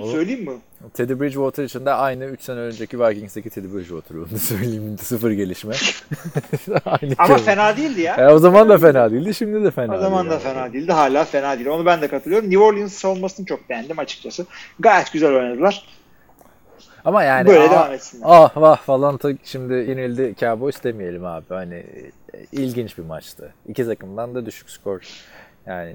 O- 0.00 0.06
söyleyeyim 0.10 0.44
mi? 0.44 0.52
Teddy 0.94 1.12
Bridgewater 1.20 1.64
için 1.64 1.86
de 1.86 1.92
aynı 1.92 2.24
3 2.24 2.40
sene 2.42 2.58
önceki 2.60 3.00
Vikings'teki 3.00 3.50
Teddy 3.50 3.66
Bridgewater 3.76 4.14
onu 4.14 4.38
söyleyeyim 4.38 4.98
sıfır 4.98 5.30
gelişme. 5.30 5.74
aynı 6.84 7.14
Ama 7.18 7.26
kelime. 7.26 7.38
fena 7.38 7.76
değildi 7.76 8.00
ya. 8.00 8.16
E, 8.16 8.32
o 8.32 8.38
zaman 8.38 8.68
da 8.68 8.78
fena 8.78 9.10
değildi 9.10 9.34
şimdi 9.34 9.64
de 9.64 9.70
fena 9.70 9.96
O 9.96 10.00
zaman 10.00 10.30
da 10.30 10.38
fena 10.38 10.72
değildi. 10.72 10.92
Hala 10.92 11.24
fena 11.24 11.56
değil. 11.56 11.66
Onu 11.68 11.86
ben 11.86 12.00
de 12.02 12.08
katılıyorum. 12.08 12.50
New 12.50 12.64
Orleans 12.64 12.92
savunmasını 12.92 13.46
çok 13.46 13.70
beğendim 13.70 13.98
açıkçası. 13.98 14.46
Gayet 14.78 15.12
güzel 15.12 15.34
oynadılar. 15.34 15.86
Ama 17.04 17.22
yani 17.24 17.46
Böyle 17.48 17.60
aa, 17.60 17.70
devam 17.70 17.92
etsinler. 17.92 18.26
ah 18.28 18.56
vah 18.56 18.76
falan 18.76 19.18
da 19.22 19.32
şimdi 19.44 19.72
yenildi 19.74 20.34
Cowboys 20.40 20.82
demeyelim 20.84 21.24
abi. 21.24 21.44
Hani 21.48 21.74
e, 21.74 22.04
ilginç 22.52 22.98
bir 22.98 23.02
maçtı. 23.02 23.54
İki 23.68 23.84
takımdan 23.86 24.34
da 24.34 24.46
düşük 24.46 24.70
skor. 24.70 25.00
Yani 25.66 25.94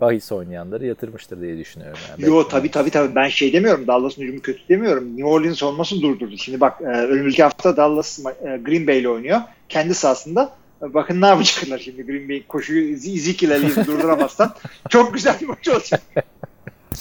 bahis 0.00 0.32
oynayanları 0.32 0.86
yatırmıştır 0.86 1.40
diye 1.40 1.58
düşünüyorum. 1.58 1.98
Yani. 2.10 2.30
Yo 2.30 2.48
tabii 2.48 2.70
tabii 2.70 2.90
tabii 2.90 3.14
ben 3.14 3.28
şey 3.28 3.52
demiyorum 3.52 3.86
Dallas'ın 3.86 4.22
hücumu 4.22 4.40
kötü 4.40 4.68
demiyorum. 4.68 5.16
New 5.16 5.24
Orleans 5.24 5.62
olmasını 5.62 6.02
durdurdu. 6.02 6.36
Şimdi 6.38 6.60
bak 6.60 6.80
e, 6.80 6.84
önümüzdeki 6.84 7.42
hafta 7.42 7.76
Dallas 7.76 8.18
e, 8.18 8.60
Green 8.64 8.86
Bay 8.86 8.98
ile 8.98 9.08
oynuyor. 9.08 9.40
Kendi 9.68 9.94
sahasında. 9.94 10.52
E, 10.82 10.94
Bakın 10.94 11.20
ne 11.20 11.26
yapacaklar 11.26 11.78
şimdi 11.78 12.06
Green 12.06 12.28
Bay 12.28 12.46
koşuyu 12.48 12.92
Ezekiel 12.92 13.50
Elliott'u 13.50 13.86
durduramazsan. 13.92 14.54
Çok 14.88 15.14
güzel 15.14 15.36
bir 15.40 15.46
maç 15.46 15.68
olacak. 15.68 16.02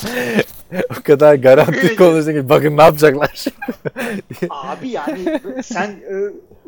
o 0.99 1.03
kadar 1.03 1.35
garanti 1.35 1.95
konuşuyor 1.95 2.41
ki 2.41 2.49
bakın 2.49 2.77
ne 2.77 2.81
yapacaklar. 2.81 3.45
Abi 4.49 4.89
yani 4.89 5.39
sen 5.63 5.95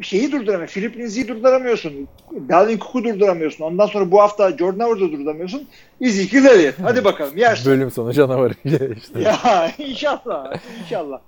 şeyi 0.02 0.32
durduramıyorsun. 0.32 0.82
Philip 0.82 0.98
Lindsay'i 0.98 1.28
durduramıyorsun. 1.28 2.08
Dalvin 2.50 2.80
Cook'u 2.80 3.04
durduramıyorsun. 3.04 3.64
Ondan 3.64 3.86
sonra 3.86 4.12
bu 4.12 4.22
hafta 4.22 4.58
Jordan 4.58 4.86
Howard'ı 4.86 5.12
durduramıyorsun. 5.12 5.68
Ezekiel 6.02 6.46
Elliott. 6.46 6.76
Hadi 6.84 7.06
bakalım 7.06 7.38
yersin. 7.38 7.72
Bölüm 7.72 7.92
sonu 7.92 8.14
canavarı 8.14 8.54
işte. 8.98 9.22
ya 9.22 9.72
inşallah. 9.78 10.54
İnşallah. 10.82 11.20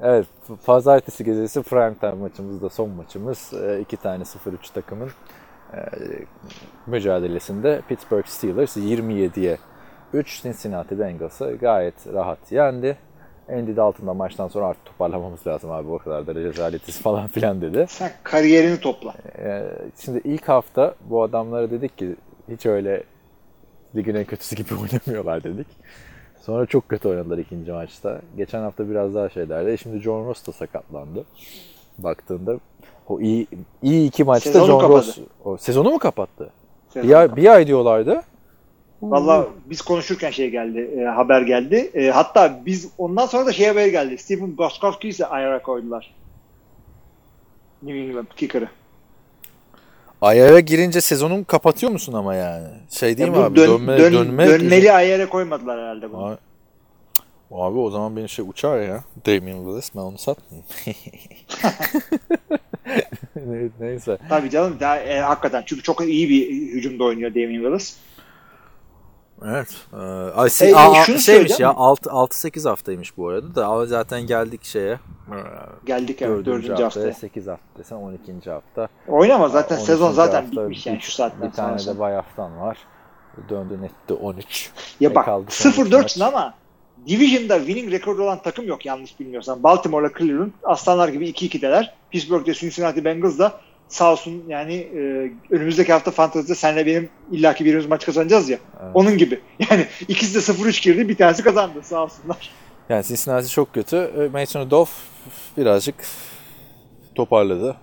Evet, 0.00 0.26
pazartesi 0.66 1.24
gecesi 1.24 1.62
primetime 1.62 2.12
maçımız 2.12 2.62
da 2.62 2.68
son 2.68 2.90
maçımız. 2.90 3.52
Ee, 3.62 3.80
iki 3.80 3.96
tane 3.96 4.22
0-3 4.22 4.72
takımın 4.74 5.10
e, 5.74 5.78
mücadelesinde 6.86 7.80
Pittsburgh 7.88 8.26
Steelers 8.26 8.76
27'ye 8.76 9.58
3 10.12 10.42
Cincinnati 10.42 10.98
Bengals'ı 10.98 11.56
gayet 11.60 11.94
rahat 12.12 12.52
yendi. 12.52 12.96
Andy 13.52 13.76
Dalton 13.76 14.06
da 14.06 14.14
maçtan 14.14 14.48
sonra 14.48 14.66
artık 14.66 14.84
toparlamamız 14.86 15.46
lazım 15.46 15.70
abi 15.70 15.88
o 15.90 15.98
kadar 15.98 16.26
da 16.26 16.34
rezaletiz 16.34 17.00
falan 17.00 17.26
filan 17.26 17.60
dedi. 17.60 17.86
Sen 17.88 18.12
kariyerini 18.22 18.80
topla. 18.80 19.14
Ee, 19.38 19.62
şimdi 20.04 20.20
ilk 20.24 20.48
hafta 20.48 20.94
bu 21.10 21.22
adamlara 21.22 21.70
dedik 21.70 21.98
ki 21.98 22.16
hiç 22.48 22.66
öyle 22.66 23.02
ligin 23.96 24.14
en 24.14 24.24
kötüsü 24.24 24.56
gibi 24.56 24.74
oynamıyorlar 24.82 25.44
dedik. 25.44 25.66
Sonra 26.40 26.66
çok 26.66 26.88
kötü 26.88 27.08
oynadılar 27.08 27.38
ikinci 27.38 27.72
maçta. 27.72 28.20
Geçen 28.36 28.60
hafta 28.60 28.90
biraz 28.90 29.14
daha 29.14 29.28
şeylerdi. 29.28 29.70
E 29.70 29.76
Şimdi 29.76 30.00
John 30.00 30.26
Ross 30.26 30.46
da 30.46 30.52
sakatlandı. 30.52 31.24
Baktığında 31.98 32.58
o 33.08 33.20
iyi 33.20 33.46
iyi 33.82 34.08
iki 34.08 34.24
maçta 34.24 34.52
Sezonu 34.52 34.66
John 34.66 34.80
kapadı. 34.80 34.96
Ross 34.96 35.18
o, 35.44 35.56
sezonu 35.56 35.90
mu 35.90 35.98
kapattı? 35.98 36.50
Sezon. 36.88 37.08
Bir 37.08 37.14
ay, 37.14 37.36
bir 37.36 37.46
ay 37.54 37.66
diyorlardı. 37.66 38.22
Valla 39.02 39.46
biz 39.66 39.82
konuşurken 39.82 40.30
şey 40.30 40.50
geldi, 40.50 40.90
e, 41.00 41.04
haber 41.04 41.42
geldi. 41.42 41.90
E, 41.94 42.10
hatta 42.10 42.60
biz 42.66 42.88
ondan 42.98 43.26
sonra 43.26 43.46
da 43.46 43.52
şey 43.52 43.66
haber 43.66 43.86
geldi. 43.86 44.18
Stephen 44.18 44.56
Gostkowski'yi 44.56 45.12
ise 45.12 45.26
ayara 45.26 45.62
koydular. 45.62 46.14
New 47.82 47.98
England 47.98 48.26
kicker'ı. 48.36 48.68
Ayara 50.20 50.60
girince 50.60 51.00
sezonun 51.00 51.44
kapatıyor 51.44 51.92
musun 51.92 52.12
ama 52.12 52.34
yani? 52.34 52.68
Şey 52.90 53.18
değil 53.18 53.28
Ya 53.28 53.34
mi 53.34 53.40
abi? 53.44 53.56
dön- 53.56 53.68
Dönme, 53.68 53.98
dön- 53.98 54.12
dönme 54.12 54.46
dönmeli 54.46 54.92
ayara 54.92 55.28
koymadılar 55.28 55.80
herhalde 55.80 56.12
bunu. 56.12 56.24
Ay- 56.24 56.36
Abi 57.50 57.78
o 57.78 57.90
zaman 57.90 58.16
beni 58.16 58.28
şey 58.28 58.44
uçar 58.48 58.80
ya. 58.80 59.04
Damian 59.26 59.64
Willis 59.64 59.90
ben 59.94 60.00
onu 60.00 60.18
satmayayım. 60.18 60.66
Ne- 63.36 63.68
Neyse. 63.80 64.18
Tabii 64.28 64.50
canım 64.50 64.76
daha, 64.80 64.98
e, 64.98 65.18
hakikaten 65.20 65.62
çünkü 65.66 65.82
çok 65.82 66.08
iyi 66.08 66.28
bir 66.28 66.50
hücumda 66.50 67.04
oynuyor 67.04 67.30
Damian 67.34 67.62
Willis. 67.62 67.96
Evet. 69.44 69.68
Ee, 70.44 70.48
si- 70.48 70.64
E, 70.66 70.74
aa, 70.74 70.94
şunu 71.04 71.18
şeymiş 71.18 71.60
ya 71.60 71.72
mi? 71.72 71.78
6-8 71.78 72.68
haftaymış 72.68 73.16
bu 73.16 73.28
arada 73.28 73.54
da 73.54 73.66
ama 73.66 73.86
zaten 73.86 74.26
geldik 74.26 74.64
şeye. 74.64 74.92
e, 74.92 74.98
Geldik 75.86 76.22
evet 76.22 76.30
Dördüncü 76.46 76.46
dördüncü 76.68 76.82
haftaya, 76.82 77.06
haftaya. 77.06 77.12
8 77.12 77.46
hafta 77.46 77.78
desen 77.78 77.96
12. 77.96 78.50
hafta. 78.50 78.88
Oynama 79.08 79.48
zaten 79.48 79.74
12. 79.76 79.86
sezon 79.86 80.12
zaten 80.12 80.50
bitmiş 80.52 80.86
yani 80.86 81.00
şu 81.00 81.12
saatten 81.12 81.48
Bir 81.48 81.54
tane 81.56 81.78
sonra. 81.78 81.94
de 81.96 82.00
bay 82.00 82.14
haftan 82.14 82.60
var. 82.60 82.78
Döndü 83.48 83.82
netti 83.82 84.14
13. 84.14 84.70
Ya 85.00 85.14
bak 85.14 85.24
kaldı 85.24 85.46
son 85.50 85.70
iki 85.70 85.80
0-4'sün 85.82 86.22
maç? 86.22 86.34
ama 86.34 86.54
Division'da 87.06 87.58
winning 87.58 87.92
rekoru 87.92 88.22
olan 88.24 88.42
takım 88.42 88.66
yok 88.66 88.86
yanlış 88.86 89.20
bilmiyorsan. 89.20 89.62
Baltimore'la 89.62 90.10
Cleveland 90.18 90.50
aslanlar 90.64 91.08
gibi 91.08 91.30
2-2'deler. 91.30 91.88
Pittsburgh'de 92.10 92.54
Cincinnati 92.54 93.04
Bengals 93.04 93.38
da 93.38 93.60
sağ 93.88 94.12
olsun 94.12 94.44
yani 94.48 94.74
e, 94.74 95.30
önümüzdeki 95.50 95.92
hafta 95.92 96.10
fantezide 96.10 96.54
senle 96.54 96.86
benim 96.86 97.08
illaki 97.32 97.64
birimiz 97.64 97.86
maç 97.86 98.06
kazanacağız 98.06 98.48
ya. 98.48 98.58
Evet. 98.82 98.90
Onun 98.94 99.18
gibi. 99.18 99.40
Yani 99.70 99.86
ikisi 100.08 100.34
de 100.34 100.52
0-3 100.52 100.82
girdi 100.82 101.08
bir 101.08 101.16
tanesi 101.16 101.42
kazandı 101.42 101.78
sağ 101.82 102.02
olsunlar. 102.02 102.50
Yani 102.88 103.04
Cincinnati 103.04 103.48
çok 103.48 103.74
kötü. 103.74 103.96
E, 103.96 104.28
Mason 104.28 104.60
Rudolph 104.60 104.90
birazcık 105.56 105.94
toparladı. 107.14 107.76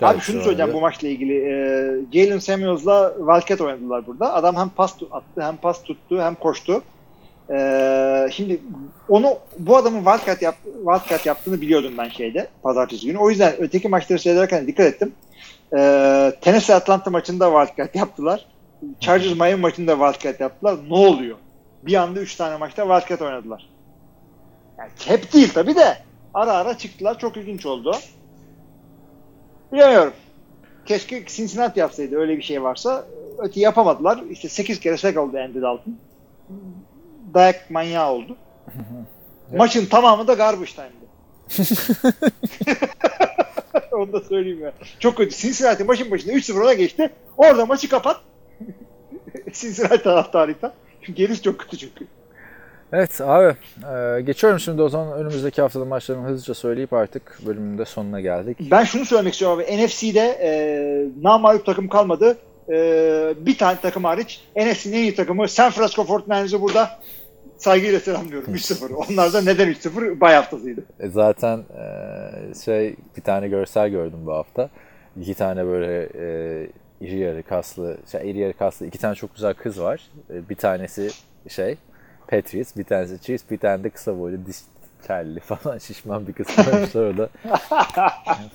Gayet 0.00 0.16
Abi 0.16 0.20
şunu 0.22 0.42
söyleyeceğim 0.42 0.72
bu 0.72 0.80
maçla 0.80 1.08
ilgili. 1.08 1.34
Ee, 1.34 2.04
Jalen 2.12 2.38
Samuels'la 2.38 3.14
Wildcat 3.16 3.60
oynadılar 3.60 4.06
burada. 4.06 4.34
Adam 4.34 4.56
hem 4.56 4.68
pas 4.68 4.94
attı, 5.10 5.42
hem 5.42 5.56
pas 5.56 5.82
tuttu, 5.82 6.20
hem 6.20 6.34
koştu. 6.34 6.82
Ee, 7.50 8.28
şimdi 8.32 8.60
onu 9.08 9.38
bu 9.58 9.76
adamın 9.76 10.04
Wildcat, 10.04 10.42
yap, 10.42 10.54
Wildcat 10.64 11.26
yaptığını 11.26 11.60
biliyordum 11.60 11.94
ben 11.98 12.08
şeyde 12.08 12.48
pazartesi 12.62 13.06
günü. 13.06 13.18
O 13.18 13.30
yüzden 13.30 13.54
öteki 13.58 13.88
maçları 13.88 14.18
seyrederken 14.18 14.66
dikkat 14.66 14.86
ettim. 14.86 15.12
Ee, 15.76 16.32
Tennessee 16.40 16.76
Atlanta 16.76 17.10
maçında 17.10 17.66
Wildcat 17.66 17.96
yaptılar. 17.96 18.46
Chargers 19.00 19.36
Miami 19.36 19.56
maçında 19.56 19.92
Wildcat 19.92 20.40
yaptılar. 20.40 20.76
Ne 20.88 20.94
oluyor? 20.94 21.36
Bir 21.82 21.94
anda 21.94 22.20
3 22.20 22.36
tane 22.36 22.56
maçta 22.56 22.82
Wildcat 22.82 23.22
oynadılar. 23.22 23.68
Yani 24.78 24.90
hep 25.06 25.32
değil 25.32 25.52
tabii 25.54 25.74
de 25.74 25.98
ara 26.34 26.52
ara 26.52 26.78
çıktılar. 26.78 27.18
Çok 27.18 27.36
ilginç 27.36 27.66
oldu. 27.66 27.96
Bilemiyorum. 29.72 30.12
Keşke 30.86 31.26
Cincinnati 31.26 31.80
yapsaydı 31.80 32.16
öyle 32.16 32.36
bir 32.36 32.42
şey 32.42 32.62
varsa. 32.62 33.04
Öte 33.38 33.60
yapamadılar. 33.60 34.24
İşte 34.30 34.48
8 34.48 34.80
kere 34.80 34.96
sek 34.96 35.18
oldu 35.18 35.38
Andy 35.38 35.62
Dalton. 35.62 35.96
Dayak 37.34 37.70
manyağı 37.70 38.12
oldu. 38.12 38.36
Maçın 39.56 39.86
tamamı 39.86 40.26
da 40.26 40.34
garbage 40.34 40.70
time'dı. 40.70 41.06
Onu 43.92 44.12
da 44.12 44.20
söyleyeyim 44.20 44.60
ya. 44.60 44.72
Çok 44.98 45.16
kötü. 45.16 45.36
Cincinnati 45.36 45.84
maçın 45.84 46.10
başında 46.10 46.32
3-0 46.32 46.64
öne 46.64 46.74
geçti. 46.74 47.10
Orada 47.36 47.66
maçı 47.66 47.88
kapat. 47.88 48.20
Cincinnati 49.52 50.02
taraftarıyla. 50.02 50.72
Gerisi 51.14 51.42
çok 51.42 51.58
kötü 51.58 51.78
çünkü. 51.78 52.06
Evet 52.92 53.20
abi 53.20 53.56
e, 53.92 54.20
geçiyorum 54.20 54.60
şimdi 54.60 54.82
o 54.82 54.88
zaman 54.88 55.18
önümüzdeki 55.18 55.62
haftanın 55.62 55.88
maçlarını 55.88 56.28
hızlıca 56.28 56.54
söyleyip 56.54 56.92
artık 56.92 57.38
bölümün 57.46 57.78
de 57.78 57.84
sonuna 57.84 58.20
geldik. 58.20 58.58
Ben 58.70 58.84
şunu 58.84 59.04
söylemek 59.04 59.32
istiyorum 59.32 59.58
abi. 59.58 59.84
NFC'de 59.84 60.20
e, 60.20 60.50
namalip 61.22 61.66
takım 61.66 61.88
kalmadı. 61.88 62.36
E, 62.70 63.34
bir 63.46 63.58
tane 63.58 63.78
takım 63.82 64.04
hariç 64.04 64.40
NFC'nin 64.56 64.92
en 64.96 65.02
iyi 65.02 65.14
takımı 65.14 65.48
San 65.48 65.70
Francisco 65.70 66.02
49ers'ı 66.02 66.60
burada 66.60 66.90
saygıyla 67.58 68.00
selamlıyorum. 68.00 68.54
3-0. 68.54 68.94
Onlar 68.94 69.32
da 69.32 69.42
neden 69.42 69.68
3-0? 69.72 70.20
Bay 70.20 70.34
haftasıydı. 70.34 70.84
E, 71.00 71.08
zaten 71.08 71.58
e, 71.58 72.54
şey 72.64 72.96
bir 73.16 73.22
tane 73.22 73.48
görsel 73.48 73.88
gördüm 73.88 74.18
bu 74.26 74.32
hafta. 74.32 74.70
İki 75.20 75.34
tane 75.34 75.66
böyle 75.66 76.08
e, 76.14 76.68
iri 77.00 77.18
yarı 77.18 77.42
kaslı, 77.42 77.96
şey, 78.12 78.30
iri 78.30 78.38
yarı 78.38 78.52
kaslı 78.52 78.86
iki 78.86 78.98
tane 78.98 79.14
çok 79.14 79.34
güzel 79.34 79.54
kız 79.54 79.80
var. 79.80 80.00
E, 80.30 80.48
bir 80.48 80.56
tanesi 80.56 81.10
şey 81.48 81.76
Patriots, 82.28 82.76
bir 82.76 82.84
tanesi 82.84 83.20
Chiefs, 83.20 83.44
bir 83.50 83.58
tane 83.58 83.84
de 83.84 83.90
kısa 83.90 84.18
boylu 84.18 84.46
diş 84.46 84.56
telli 85.06 85.40
falan 85.44 85.78
şişman 85.78 86.26
bir 86.26 86.32
kız 86.32 86.46
koymuşlar 86.56 87.02
orada. 87.04 87.28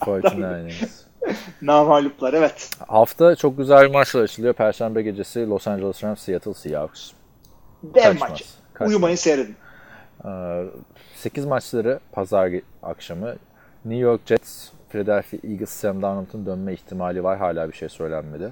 49ers. 0.01 1.10
Namalipler 1.61 2.33
evet. 2.33 2.69
Hafta 2.87 3.35
çok 3.35 3.57
güzel 3.57 3.87
bir 3.87 3.93
maçlar 3.93 4.21
açılıyor. 4.21 4.53
Perşembe 4.53 5.01
gecesi 5.01 5.49
Los 5.49 5.67
Angeles 5.67 6.03
Rams, 6.03 6.19
Seattle 6.19 6.53
Seahawks. 6.53 7.11
Dev 7.83 8.03
Kaçmaz, 8.03 8.29
maç. 8.29 8.45
kaçmaz. 8.73 8.89
Uyumayın 8.89 9.15
seyredin. 9.15 9.55
8 11.15 11.45
maçları 11.45 11.99
pazar 12.11 12.51
akşamı. 12.83 13.35
New 13.85 14.01
York 14.01 14.21
Jets, 14.25 14.69
Philadelphia 14.89 15.37
Eagles, 15.43 15.69
Sam 15.69 16.01
Darnold'un 16.01 16.45
dönme 16.45 16.73
ihtimali 16.73 17.23
var. 17.23 17.37
Hala 17.37 17.67
bir 17.67 17.73
şey 17.73 17.89
söylenmedi. 17.89 18.51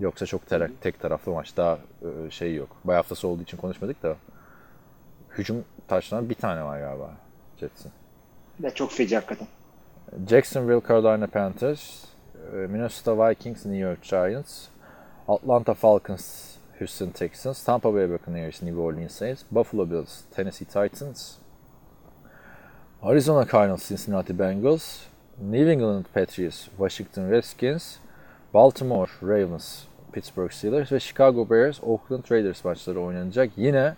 Yoksa 0.00 0.26
çok 0.26 0.46
tek, 0.46 0.80
tek 0.80 1.00
taraflı 1.00 1.32
maç. 1.32 1.56
Daha 1.56 1.78
e, 2.02 2.30
şey 2.30 2.54
yok. 2.54 2.68
Bay 2.84 2.96
haftası 2.96 3.28
olduğu 3.28 3.42
için 3.42 3.56
konuşmadık 3.56 4.02
da. 4.02 4.16
Hücum 5.38 5.64
taşlanan 5.88 6.30
bir 6.30 6.34
tane 6.34 6.64
var 6.64 6.80
galiba 6.80 7.10
Jets'in. 7.60 7.92
Ve 8.60 8.74
çok 8.74 8.92
feci 8.92 9.14
hakikaten. 9.14 9.48
Jacksonville, 10.26 10.80
Carolina 10.80 11.26
Panthers, 11.26 12.06
e, 12.52 12.66
Minnesota 12.66 13.14
Vikings, 13.14 13.64
New 13.64 13.78
York 13.78 14.02
Giants, 14.02 14.68
Atlanta 15.28 15.74
Falcons, 15.74 16.58
Houston 16.78 17.10
Texans, 17.10 17.64
Tampa 17.64 17.90
Bay 17.90 18.06
Buccaneers, 18.06 18.62
New 18.62 18.78
Orleans 18.78 19.12
Saints, 19.14 19.44
Buffalo 19.50 19.84
Bills, 19.86 20.24
Tennessee 20.30 20.66
Titans, 20.66 21.38
Arizona 23.02 23.44
Cardinals, 23.46 23.88
Cincinnati 23.88 24.32
Bengals, 24.32 25.06
New 25.40 25.66
England 25.66 26.06
Patriots, 26.12 26.68
Washington 26.78 27.30
Redskins, 27.30 27.98
Baltimore 28.52 29.08
Ravens, 29.22 29.86
Pittsburgh 30.12 30.52
Steelers 30.52 30.92
ve 30.92 31.00
Chicago 31.00 31.44
Bears, 31.44 31.80
Oakland 31.82 32.30
Raiders 32.30 32.64
maçları 32.64 33.00
oynanacak. 33.00 33.50
Yine 33.56 33.94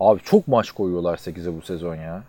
abi 0.00 0.20
çok 0.20 0.48
maç 0.48 0.70
koyuyorlar 0.70 1.16
8'e 1.16 1.56
bu 1.56 1.62
sezon 1.62 1.94
ya. 1.94 2.22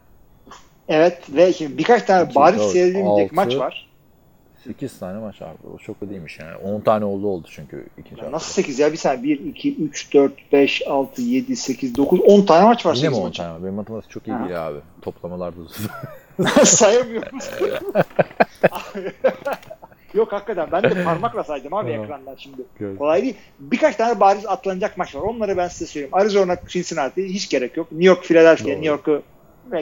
Evet 0.90 1.18
ve 1.36 1.54
şimdi 1.54 1.78
birkaç 1.78 2.04
tane 2.04 2.36
bariz 2.36 2.60
dört, 2.60 2.72
seyredilmeyecek 2.72 3.26
altı. 3.26 3.36
maç 3.36 3.56
var. 3.58 3.90
8 4.64 5.00
tane 5.00 5.20
maç 5.20 5.42
abi. 5.42 5.58
O 5.76 5.78
çok 5.78 6.02
da 6.02 6.10
değilmiş 6.10 6.40
yani. 6.40 6.56
10 6.58 6.82
tane 6.82 7.06
oldu 7.06 7.28
oldu 7.28 7.48
çünkü 7.52 7.88
ikinci 7.98 8.24
Ya. 8.24 8.32
Nasıl 8.32 8.54
8 8.54 8.80
ya? 8.80 8.92
Bir 8.92 8.98
saniye 8.98 9.24
1, 9.40 9.46
2, 9.46 9.76
3, 9.76 10.14
4, 10.14 10.32
5, 10.52 10.88
6, 10.88 11.22
7, 11.22 11.56
8, 11.56 11.98
9, 11.98 12.20
10 12.20 12.46
tane 12.46 12.66
maç 12.66 12.86
var. 12.86 12.96
Yine 12.96 13.10
mi 13.10 13.16
8 13.16 13.20
10 13.20 13.26
maç. 13.28 13.38
tane? 13.38 13.64
Benim 13.64 13.74
matematik 13.74 14.12
çok 14.12 14.28
iyi 14.28 14.32
Ha. 14.34 14.44
değil 14.46 14.68
abi. 14.68 14.78
Toplamalarda 15.02 15.56
Sayamıyorum. 16.66 17.40
Yok 20.14 20.32
hakikaten 20.32 20.68
ben 20.72 20.84
de 20.84 21.04
parmakla 21.04 21.44
saydım 21.44 21.74
abi 21.74 21.92
ekrandan 21.92 22.36
şimdi. 22.38 22.62
Gördüm. 22.80 22.98
Kolay 22.98 23.22
değil. 23.22 23.36
Birkaç 23.60 23.96
tane 23.96 24.20
bariz 24.20 24.46
atlanacak 24.46 24.98
maç 24.98 25.16
var. 25.16 25.22
Onları 25.22 25.58
ben 25.58 25.68
size 25.68 25.86
söyleyeyim. 25.86 26.16
Arizona, 26.16 26.58
Cincinnati 26.68 27.26
hiç 27.26 27.50
gerek 27.50 27.78
yok. 27.78 27.92
New 27.92 28.06
York, 28.08 28.24
Philadelphia, 28.24 28.64
Doğru. 28.66 28.72
New 28.74 28.88
York'u 28.88 29.22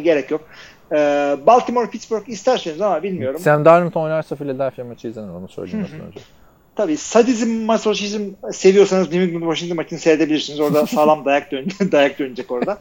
gerek 0.03 0.31
yok. 0.31 0.41
Ee, 0.91 1.37
Baltimore, 1.47 1.89
Pittsburgh 1.89 2.29
isterseniz 2.29 2.81
ama 2.81 3.03
bilmiyorum. 3.03 3.39
Sam 3.39 3.65
Darnold 3.65 3.93
oynarsa 3.95 4.35
Philadelphia 4.35 4.83
maçı 4.83 5.07
izlenir. 5.07 5.29
Onu 5.29 5.47
söyleyeyim 5.47 5.87
önce. 6.07 6.19
Tabii 6.75 6.97
sadizm, 6.97 7.49
masoşizm 7.65 8.21
seviyorsanız 8.51 9.11
New 9.11 9.23
England 9.23 9.41
Washington 9.43 9.75
maçını 9.75 9.99
seyredebilirsiniz. 9.99 10.59
Orada 10.59 10.85
sağlam 10.87 11.25
dayak 11.25 11.51
dön 11.51 11.65
dayak 11.91 12.19
dönecek 12.19 12.51
orada. 12.51 12.77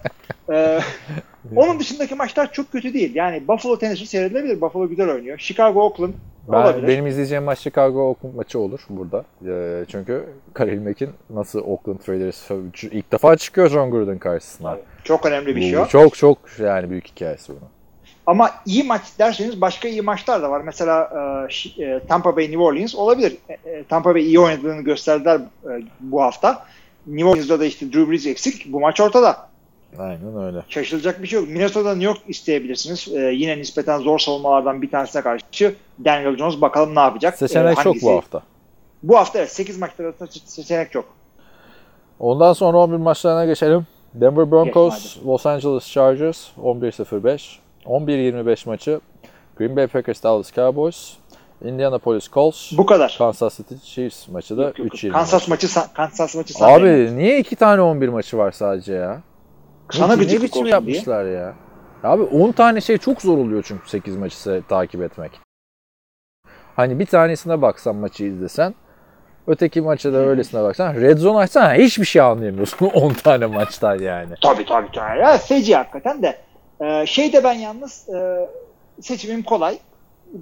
Ee, 0.52 0.80
onun 1.56 1.80
dışındaki 1.80 2.14
maçlar 2.14 2.52
çok 2.52 2.72
kötü 2.72 2.94
değil. 2.94 3.14
Yani 3.14 3.48
Buffalo 3.48 3.78
Tennessee 3.78 4.06
seyredilebilir. 4.06 4.60
Buffalo 4.60 4.88
güzel 4.88 5.10
oynuyor. 5.10 5.38
Chicago 5.38 5.80
Oakland 5.80 6.14
Ben, 6.48 6.52
olabilir. 6.56 6.88
benim 6.88 7.06
izleyeceğim 7.06 7.44
maç 7.44 7.58
Chicago 7.58 8.00
Oakland 8.08 8.34
maçı 8.34 8.58
olur 8.58 8.80
burada. 8.88 9.24
Ee, 9.48 9.84
çünkü 9.88 10.24
Khalil 10.54 10.80
Mack'in 10.82 11.10
nasıl 11.30 11.60
Oakland 11.60 11.98
Raiders 12.08 12.50
ilk 12.82 13.12
defa 13.12 13.36
çıkıyor 13.36 13.68
John 13.68 13.90
Gruden 13.90 14.18
karşısına. 14.18 14.78
Çok 15.04 15.26
önemli 15.26 15.56
bir 15.56 15.62
şey 15.62 15.78
o. 15.78 15.86
çok 15.86 16.16
çok 16.16 16.38
yani 16.60 16.90
büyük 16.90 17.06
hikayesi 17.08 17.48
bunun. 17.52 17.75
Ama 18.26 18.50
iyi 18.66 18.84
maç 18.84 19.02
derseniz 19.18 19.60
başka 19.60 19.88
iyi 19.88 20.02
maçlar 20.02 20.42
da 20.42 20.50
var. 20.50 20.60
Mesela 20.60 21.10
e, 21.78 21.84
e, 21.84 22.00
Tampa 22.08 22.36
Bay 22.36 22.44
New 22.44 22.62
Orleans 22.62 22.94
olabilir. 22.94 23.36
E, 23.48 23.70
e, 23.70 23.84
Tampa 23.84 24.14
Bay 24.14 24.22
iyi 24.26 24.40
oynadığını 24.40 24.82
gösterdiler 24.82 25.36
e, 25.64 25.82
bu 26.00 26.22
hafta. 26.22 26.66
New 27.06 27.28
Orleans'da 27.30 27.60
da 27.60 27.64
işte 27.64 27.92
Drew 27.92 28.10
Brees 28.10 28.26
eksik. 28.26 28.72
Bu 28.72 28.80
maç 28.80 29.00
ortada. 29.00 29.48
Aynen 29.98 30.42
öyle. 30.46 30.62
Şaşılacak 30.68 31.22
bir 31.22 31.28
şey 31.28 31.40
yok. 31.40 31.48
Minnesota 31.48 31.90
New 31.90 32.04
York 32.04 32.18
isteyebilirsiniz. 32.28 33.08
E, 33.14 33.20
yine 33.20 33.58
nispeten 33.58 33.98
zor 33.98 34.18
savunmalardan 34.18 34.82
bir 34.82 34.90
tanesine 34.90 35.22
karşı 35.22 35.74
Daniel 36.04 36.36
Jones 36.36 36.60
bakalım 36.60 36.94
ne 36.94 37.00
yapacak. 37.00 37.38
Seçenek 37.38 37.78
E, 37.78 37.82
çok 37.82 38.02
bu 38.02 38.10
hafta. 38.10 38.42
Bu 39.02 39.16
hafta 39.16 39.38
evet 39.38 39.52
8 39.52 39.78
maçta 39.78 40.12
seçenek 40.46 40.92
çok. 40.92 41.04
Ondan 42.20 42.52
sonra 42.52 42.78
11 42.78 42.96
maçlarına 42.96 43.44
geçelim. 43.44 43.86
Denver 44.14 44.50
Broncos, 44.50 45.16
Los 45.26 45.46
Angeles 45.46 45.86
Chargers 45.86 46.48
11-0-5. 46.62 47.58
11-25 47.86 48.68
maçı 48.68 49.00
Green 49.56 49.76
Bay 49.76 49.86
Packers, 49.86 50.22
Dallas 50.22 50.52
Cowboys, 50.54 51.12
Indianapolis 51.64 52.28
Colts, 52.30 52.72
Bu 52.78 52.86
kadar. 52.86 53.14
Kansas 53.18 53.56
City 53.56 53.74
Chiefs 53.84 54.28
maçı 54.28 54.56
da 54.56 54.62
Yok, 54.62 54.78
yok, 54.78 54.86
yok. 54.86 54.94
3-20. 54.94 55.12
Kansas 55.12 55.48
maçı 55.48 55.66
sa- 55.66 55.92
Kansas 55.94 56.36
maçı. 56.36 56.54
Abi 56.64 57.16
niye 57.16 57.38
iki 57.38 57.56
tane 57.56 57.80
11 57.82 58.08
maçı 58.08 58.38
var 58.38 58.50
sadece 58.52 58.92
ya? 58.92 59.22
Sana 59.90 60.16
ne, 60.16 60.22
ne 60.22 60.42
biçim 60.42 60.66
yapmışlar 60.66 61.24
ya. 61.24 61.54
Abi 62.02 62.22
10 62.22 62.52
tane 62.52 62.80
şey 62.80 62.98
çok 62.98 63.22
zor 63.22 63.38
oluyor 63.38 63.64
çünkü 63.66 63.88
8 63.90 64.16
maçı 64.16 64.62
takip 64.68 65.02
etmek. 65.02 65.40
Hani 66.76 66.98
bir 66.98 67.06
tanesine 67.06 67.62
baksan 67.62 67.96
maçı 67.96 68.24
izlesen, 68.24 68.74
öteki 69.46 69.80
maça 69.80 70.12
da 70.12 70.16
öylesine 70.16 70.62
baksan, 70.62 70.94
Red 70.94 71.18
Zone 71.18 71.38
açsan 71.38 71.74
hiçbir 71.74 72.04
şey 72.04 72.22
anlayamıyorsun 72.22 72.86
10 72.94 73.12
tane 73.12 73.46
maçtan 73.46 73.98
yani. 73.98 74.34
Tabii 74.42 74.64
tabii 74.66 74.88
tabii. 74.94 75.18
Ya, 75.18 75.38
feci 75.38 75.76
hakikaten 75.76 76.22
de. 76.22 76.38
Ee, 76.80 77.06
şey 77.06 77.32
de 77.32 77.44
ben 77.44 77.52
yalnız 77.52 78.08
e, 78.08 78.48
seçimim 79.00 79.42
kolay. 79.42 79.78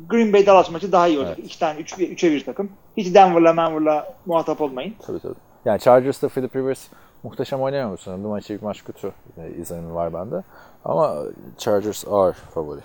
Green 0.08 0.32
Bay 0.32 0.46
Dallas 0.46 0.70
maçı 0.70 0.92
daha 0.92 1.08
iyi 1.08 1.18
olacak. 1.18 1.34
Evet. 1.38 1.46
İki 1.48 1.58
tane, 1.58 1.80
üç, 1.80 1.98
üçe 1.98 2.30
bir 2.32 2.44
takım. 2.44 2.70
Hiç 2.96 3.14
Denver'la 3.14 3.52
Manver'la 3.52 4.14
muhatap 4.26 4.60
olmayın. 4.60 4.94
Tabii 5.06 5.18
tabii. 5.20 5.34
Yani 5.64 5.80
Chargers'ta 5.80 6.28
Philip 6.28 6.56
Rivers 6.56 6.86
muhteşem 7.22 7.60
oynayamamış 7.62 8.00
sanırım. 8.00 8.24
Bu 8.24 8.28
maçı 8.28 8.52
ilk 8.52 8.62
maç 8.62 8.84
kötü 8.84 9.12
izlenimi 9.60 9.94
var 9.94 10.14
bende. 10.14 10.42
Ama 10.84 11.22
Chargers 11.58 12.04
ağır 12.08 12.34
favori. 12.34 12.80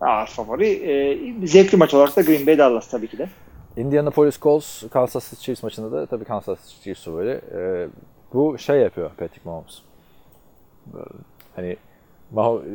Ağır 0.00 0.26
favori. 0.26 0.68
Ee, 0.68 1.46
zevkli 1.46 1.76
maç 1.78 1.94
olarak 1.94 2.16
da 2.16 2.22
Green 2.22 2.46
Bay 2.46 2.58
Dallas 2.58 2.88
tabii 2.90 3.08
ki 3.08 3.18
de. 3.18 3.28
Indianapolis 3.76 4.40
Colts 4.40 4.82
Kansas 4.90 5.30
City 5.30 5.42
Chiefs 5.42 5.62
maçında 5.62 5.92
da 5.92 6.06
tabii 6.06 6.24
Kansas 6.24 6.58
City 6.68 6.82
Chiefs 6.84 7.04
favori. 7.04 7.40
E, 7.54 7.88
bu 8.32 8.58
şey 8.58 8.80
yapıyor 8.80 9.10
Patrick 9.10 9.40
Mahomes. 9.44 9.78
Böyle, 10.86 11.06
Hani 11.56 11.76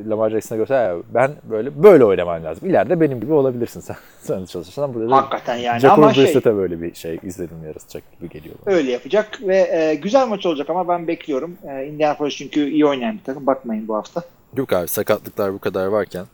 Lamar 0.10 0.30
Jackson'a 0.30 0.58
göre 0.58 0.74
"Ya 0.74 0.96
ben 1.14 1.32
böyle 1.44 1.84
böyle 1.84 2.06
oynaman 2.06 2.44
lazım. 2.44 2.70
İleride 2.70 3.02
benim 3.02 3.20
gibi 3.20 3.34
olabilirsin 3.34 3.80
sen. 3.80 3.96
sen 4.22 4.46
çalışırsan 4.46 4.94
burada 4.94 5.10
da 5.10 5.16
Hakikaten 5.16 5.56
yani 5.56 5.80
Jacoby 5.80 6.02
ama 6.02 6.14
şey 6.14 6.24
Brissett'e 6.26 6.56
böyle 6.56 6.82
bir 6.82 6.96
şey 6.96 7.20
izlenim 7.24 7.64
yaratacak 7.66 8.04
gibi 8.20 8.30
geliyor. 8.30 8.56
bana. 8.66 8.76
öyle 8.76 8.92
yapacak 8.92 9.40
ve 9.42 9.58
e, 9.58 9.96
güzel 9.96 10.28
maç 10.28 10.46
olacak 10.46 10.70
ama 10.70 10.88
ben 10.88 11.08
bekliyorum. 11.08 11.58
E, 11.70 11.86
Indianapolis 11.86 12.36
çünkü 12.36 12.70
iyi 12.70 12.86
oynayan 12.86 13.18
bir 13.18 13.24
takım. 13.24 13.48
Bakmayın 13.48 13.88
bu 13.88 13.96
hafta. 13.96 14.22
Yok 14.58 14.74
abi 14.74 14.88
sakatlıklar 14.88 15.54
bu 15.54 15.60
kadar 15.60 15.86
varken 15.88 16.26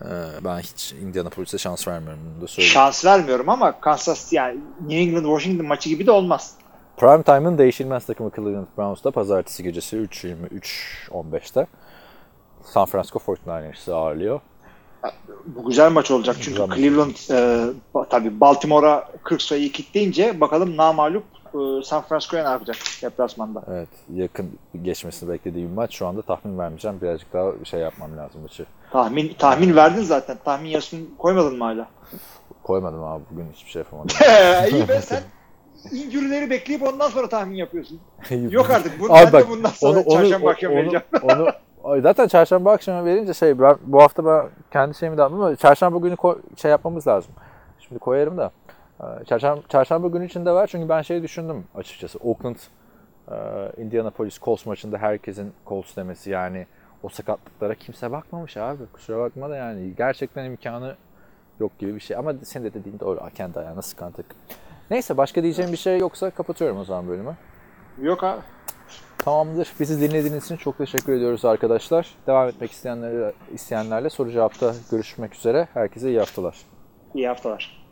e, 0.00 0.06
ben 0.44 0.58
hiç 0.58 0.92
Indianapolis'e 0.92 1.58
şans 1.58 1.88
vermiyorum 1.88 2.20
bunu 2.34 2.42
da 2.42 2.46
söyleyeyim. 2.46 2.72
Şans 2.74 3.04
vermiyorum 3.04 3.48
ama 3.48 3.80
Kansas 3.80 4.32
yani 4.32 4.58
New 4.80 4.96
England 4.96 5.24
Washington 5.24 5.66
maçı 5.66 5.88
gibi 5.88 6.06
de 6.06 6.10
olmaz. 6.10 6.54
Prime 6.96 7.22
Time'ın 7.22 7.58
değişilmez 7.58 8.06
takımı 8.06 8.30
Cleveland 8.36 8.66
Browns'ta 8.78 9.10
pazartesi 9.10 9.62
gecesi 9.62 9.96
3.23-15'te 9.96 11.66
San 12.64 12.84
Francisco 12.84 13.18
49ers'ı 13.18 13.94
ağırlıyor. 13.94 14.40
Bu 15.46 15.68
güzel 15.68 15.92
maç 15.92 16.10
olacak 16.10 16.36
çünkü 16.40 16.62
Güzel. 16.62 16.76
Cleveland 16.76 17.14
e, 17.30 18.04
tabii 18.10 18.40
Baltimore'a 18.40 19.08
40 19.22 19.42
sayıyı 19.42 19.72
kilitleyince 19.72 20.40
bakalım 20.40 20.76
namalup 20.76 21.24
e, 21.54 21.84
San 21.84 22.02
Francisco'ya 22.02 22.44
ne 22.44 22.50
yapacak 22.50 22.76
deplasmanda. 23.02 23.62
Evet 23.68 23.88
yakın 24.14 24.50
geçmesini 24.82 25.30
beklediğim 25.32 25.74
maç. 25.74 25.94
Şu 25.94 26.06
anda 26.06 26.22
tahmin 26.22 26.58
vermeyeceğim. 26.58 27.00
Birazcık 27.02 27.32
daha 27.32 27.52
şey 27.64 27.80
yapmam 27.80 28.16
lazım 28.16 28.42
maçı. 28.42 28.66
Tahmin 28.90 29.34
tahmin 29.38 29.76
verdin 29.76 30.02
zaten. 30.02 30.38
Tahmin 30.44 30.68
yarısını 30.68 31.00
koymadın 31.18 31.58
mı 31.58 31.64
hala? 31.64 31.88
Koymadım 32.62 33.02
abi 33.02 33.22
bugün 33.30 33.46
hiçbir 33.54 33.70
şey 33.70 33.82
yapamadım. 33.82 34.16
İyi 34.78 34.88
be 34.88 35.00
sen 35.00 35.22
injürileri 35.92 36.50
bekleyip 36.50 36.82
ondan 36.82 37.08
sonra 37.08 37.28
tahmin 37.28 37.56
yapıyorsun. 37.56 38.00
Yok 38.50 38.70
artık. 38.70 39.00
Bu, 39.00 39.04
Abi 39.04 39.12
ben 39.26 39.32
bak, 39.32 39.46
de 39.46 39.50
bundan 39.50 39.70
sonra 39.70 40.08
çarşamba 40.08 40.50
akşam 40.50 40.72
onu, 40.72 40.78
vereceğim. 40.78 41.04
onu, 41.22 41.48
zaten 41.84 42.28
çarşamba 42.28 42.72
akşamı 42.72 43.04
verince 43.04 43.34
şey 43.34 43.58
ben 43.58 43.76
bu 43.86 44.02
hafta 44.02 44.24
ben 44.24 44.48
kendi 44.70 44.94
şeyimi 44.94 45.18
de 45.18 45.22
aldım 45.22 45.40
ama 45.42 45.56
çarşamba 45.56 45.98
günü 45.98 46.16
şey 46.56 46.70
yapmamız 46.70 47.06
lazım. 47.06 47.32
Şimdi 47.80 47.98
koyarım 47.98 48.36
da. 48.38 48.50
Ee, 49.00 49.24
Çarşamba, 49.24 49.62
çarşamba 49.68 50.08
günü 50.08 50.26
içinde 50.26 50.52
var 50.52 50.66
çünkü 50.66 50.88
ben 50.88 51.02
şey 51.02 51.22
düşündüm 51.22 51.64
açıkçası. 51.74 52.18
Oakland 52.18 52.56
e, 53.30 53.36
Indianapolis 53.82 54.40
Colts 54.40 54.66
maçında 54.66 54.98
herkesin 54.98 55.52
Colts 55.66 55.96
demesi 55.96 56.30
yani 56.30 56.66
o 57.02 57.08
sakatlıklara 57.08 57.74
kimse 57.74 58.10
bakmamış 58.12 58.56
abi. 58.56 58.86
Kusura 58.92 59.18
bakma 59.18 59.50
da 59.50 59.56
yani 59.56 59.94
gerçekten 59.96 60.44
imkanı 60.44 60.96
yok 61.60 61.78
gibi 61.78 61.94
bir 61.94 62.00
şey. 62.00 62.16
Ama 62.16 62.32
senin 62.42 62.64
de 62.64 62.74
dediğin 62.74 63.00
doğru. 63.00 63.20
Kendi 63.34 63.58
ayağına 63.58 63.82
sıkan 63.82 64.12
takım. 64.12 64.36
Neyse 64.90 65.16
başka 65.16 65.42
diyeceğim 65.42 65.72
bir 65.72 65.76
şey 65.76 65.98
yoksa 65.98 66.30
kapatıyorum 66.30 66.78
o 66.78 66.84
zaman 66.84 67.08
bölümü. 67.08 67.36
Yok 68.02 68.24
abi. 68.24 68.40
Tamamdır. 69.18 69.68
Bizi 69.80 70.00
dinlediğiniz 70.00 70.44
için 70.44 70.56
çok 70.56 70.78
teşekkür 70.78 71.12
ediyoruz 71.12 71.44
arkadaşlar. 71.44 72.14
Devam 72.26 72.48
etmek 72.48 72.70
isteyenlerle, 72.72 73.32
isteyenlerle 73.54 74.10
soru 74.10 74.30
cevapta 74.30 74.74
görüşmek 74.90 75.34
üzere. 75.34 75.68
Herkese 75.74 76.08
iyi 76.08 76.18
haftalar. 76.18 76.56
İyi 77.14 77.28
haftalar. 77.28 77.83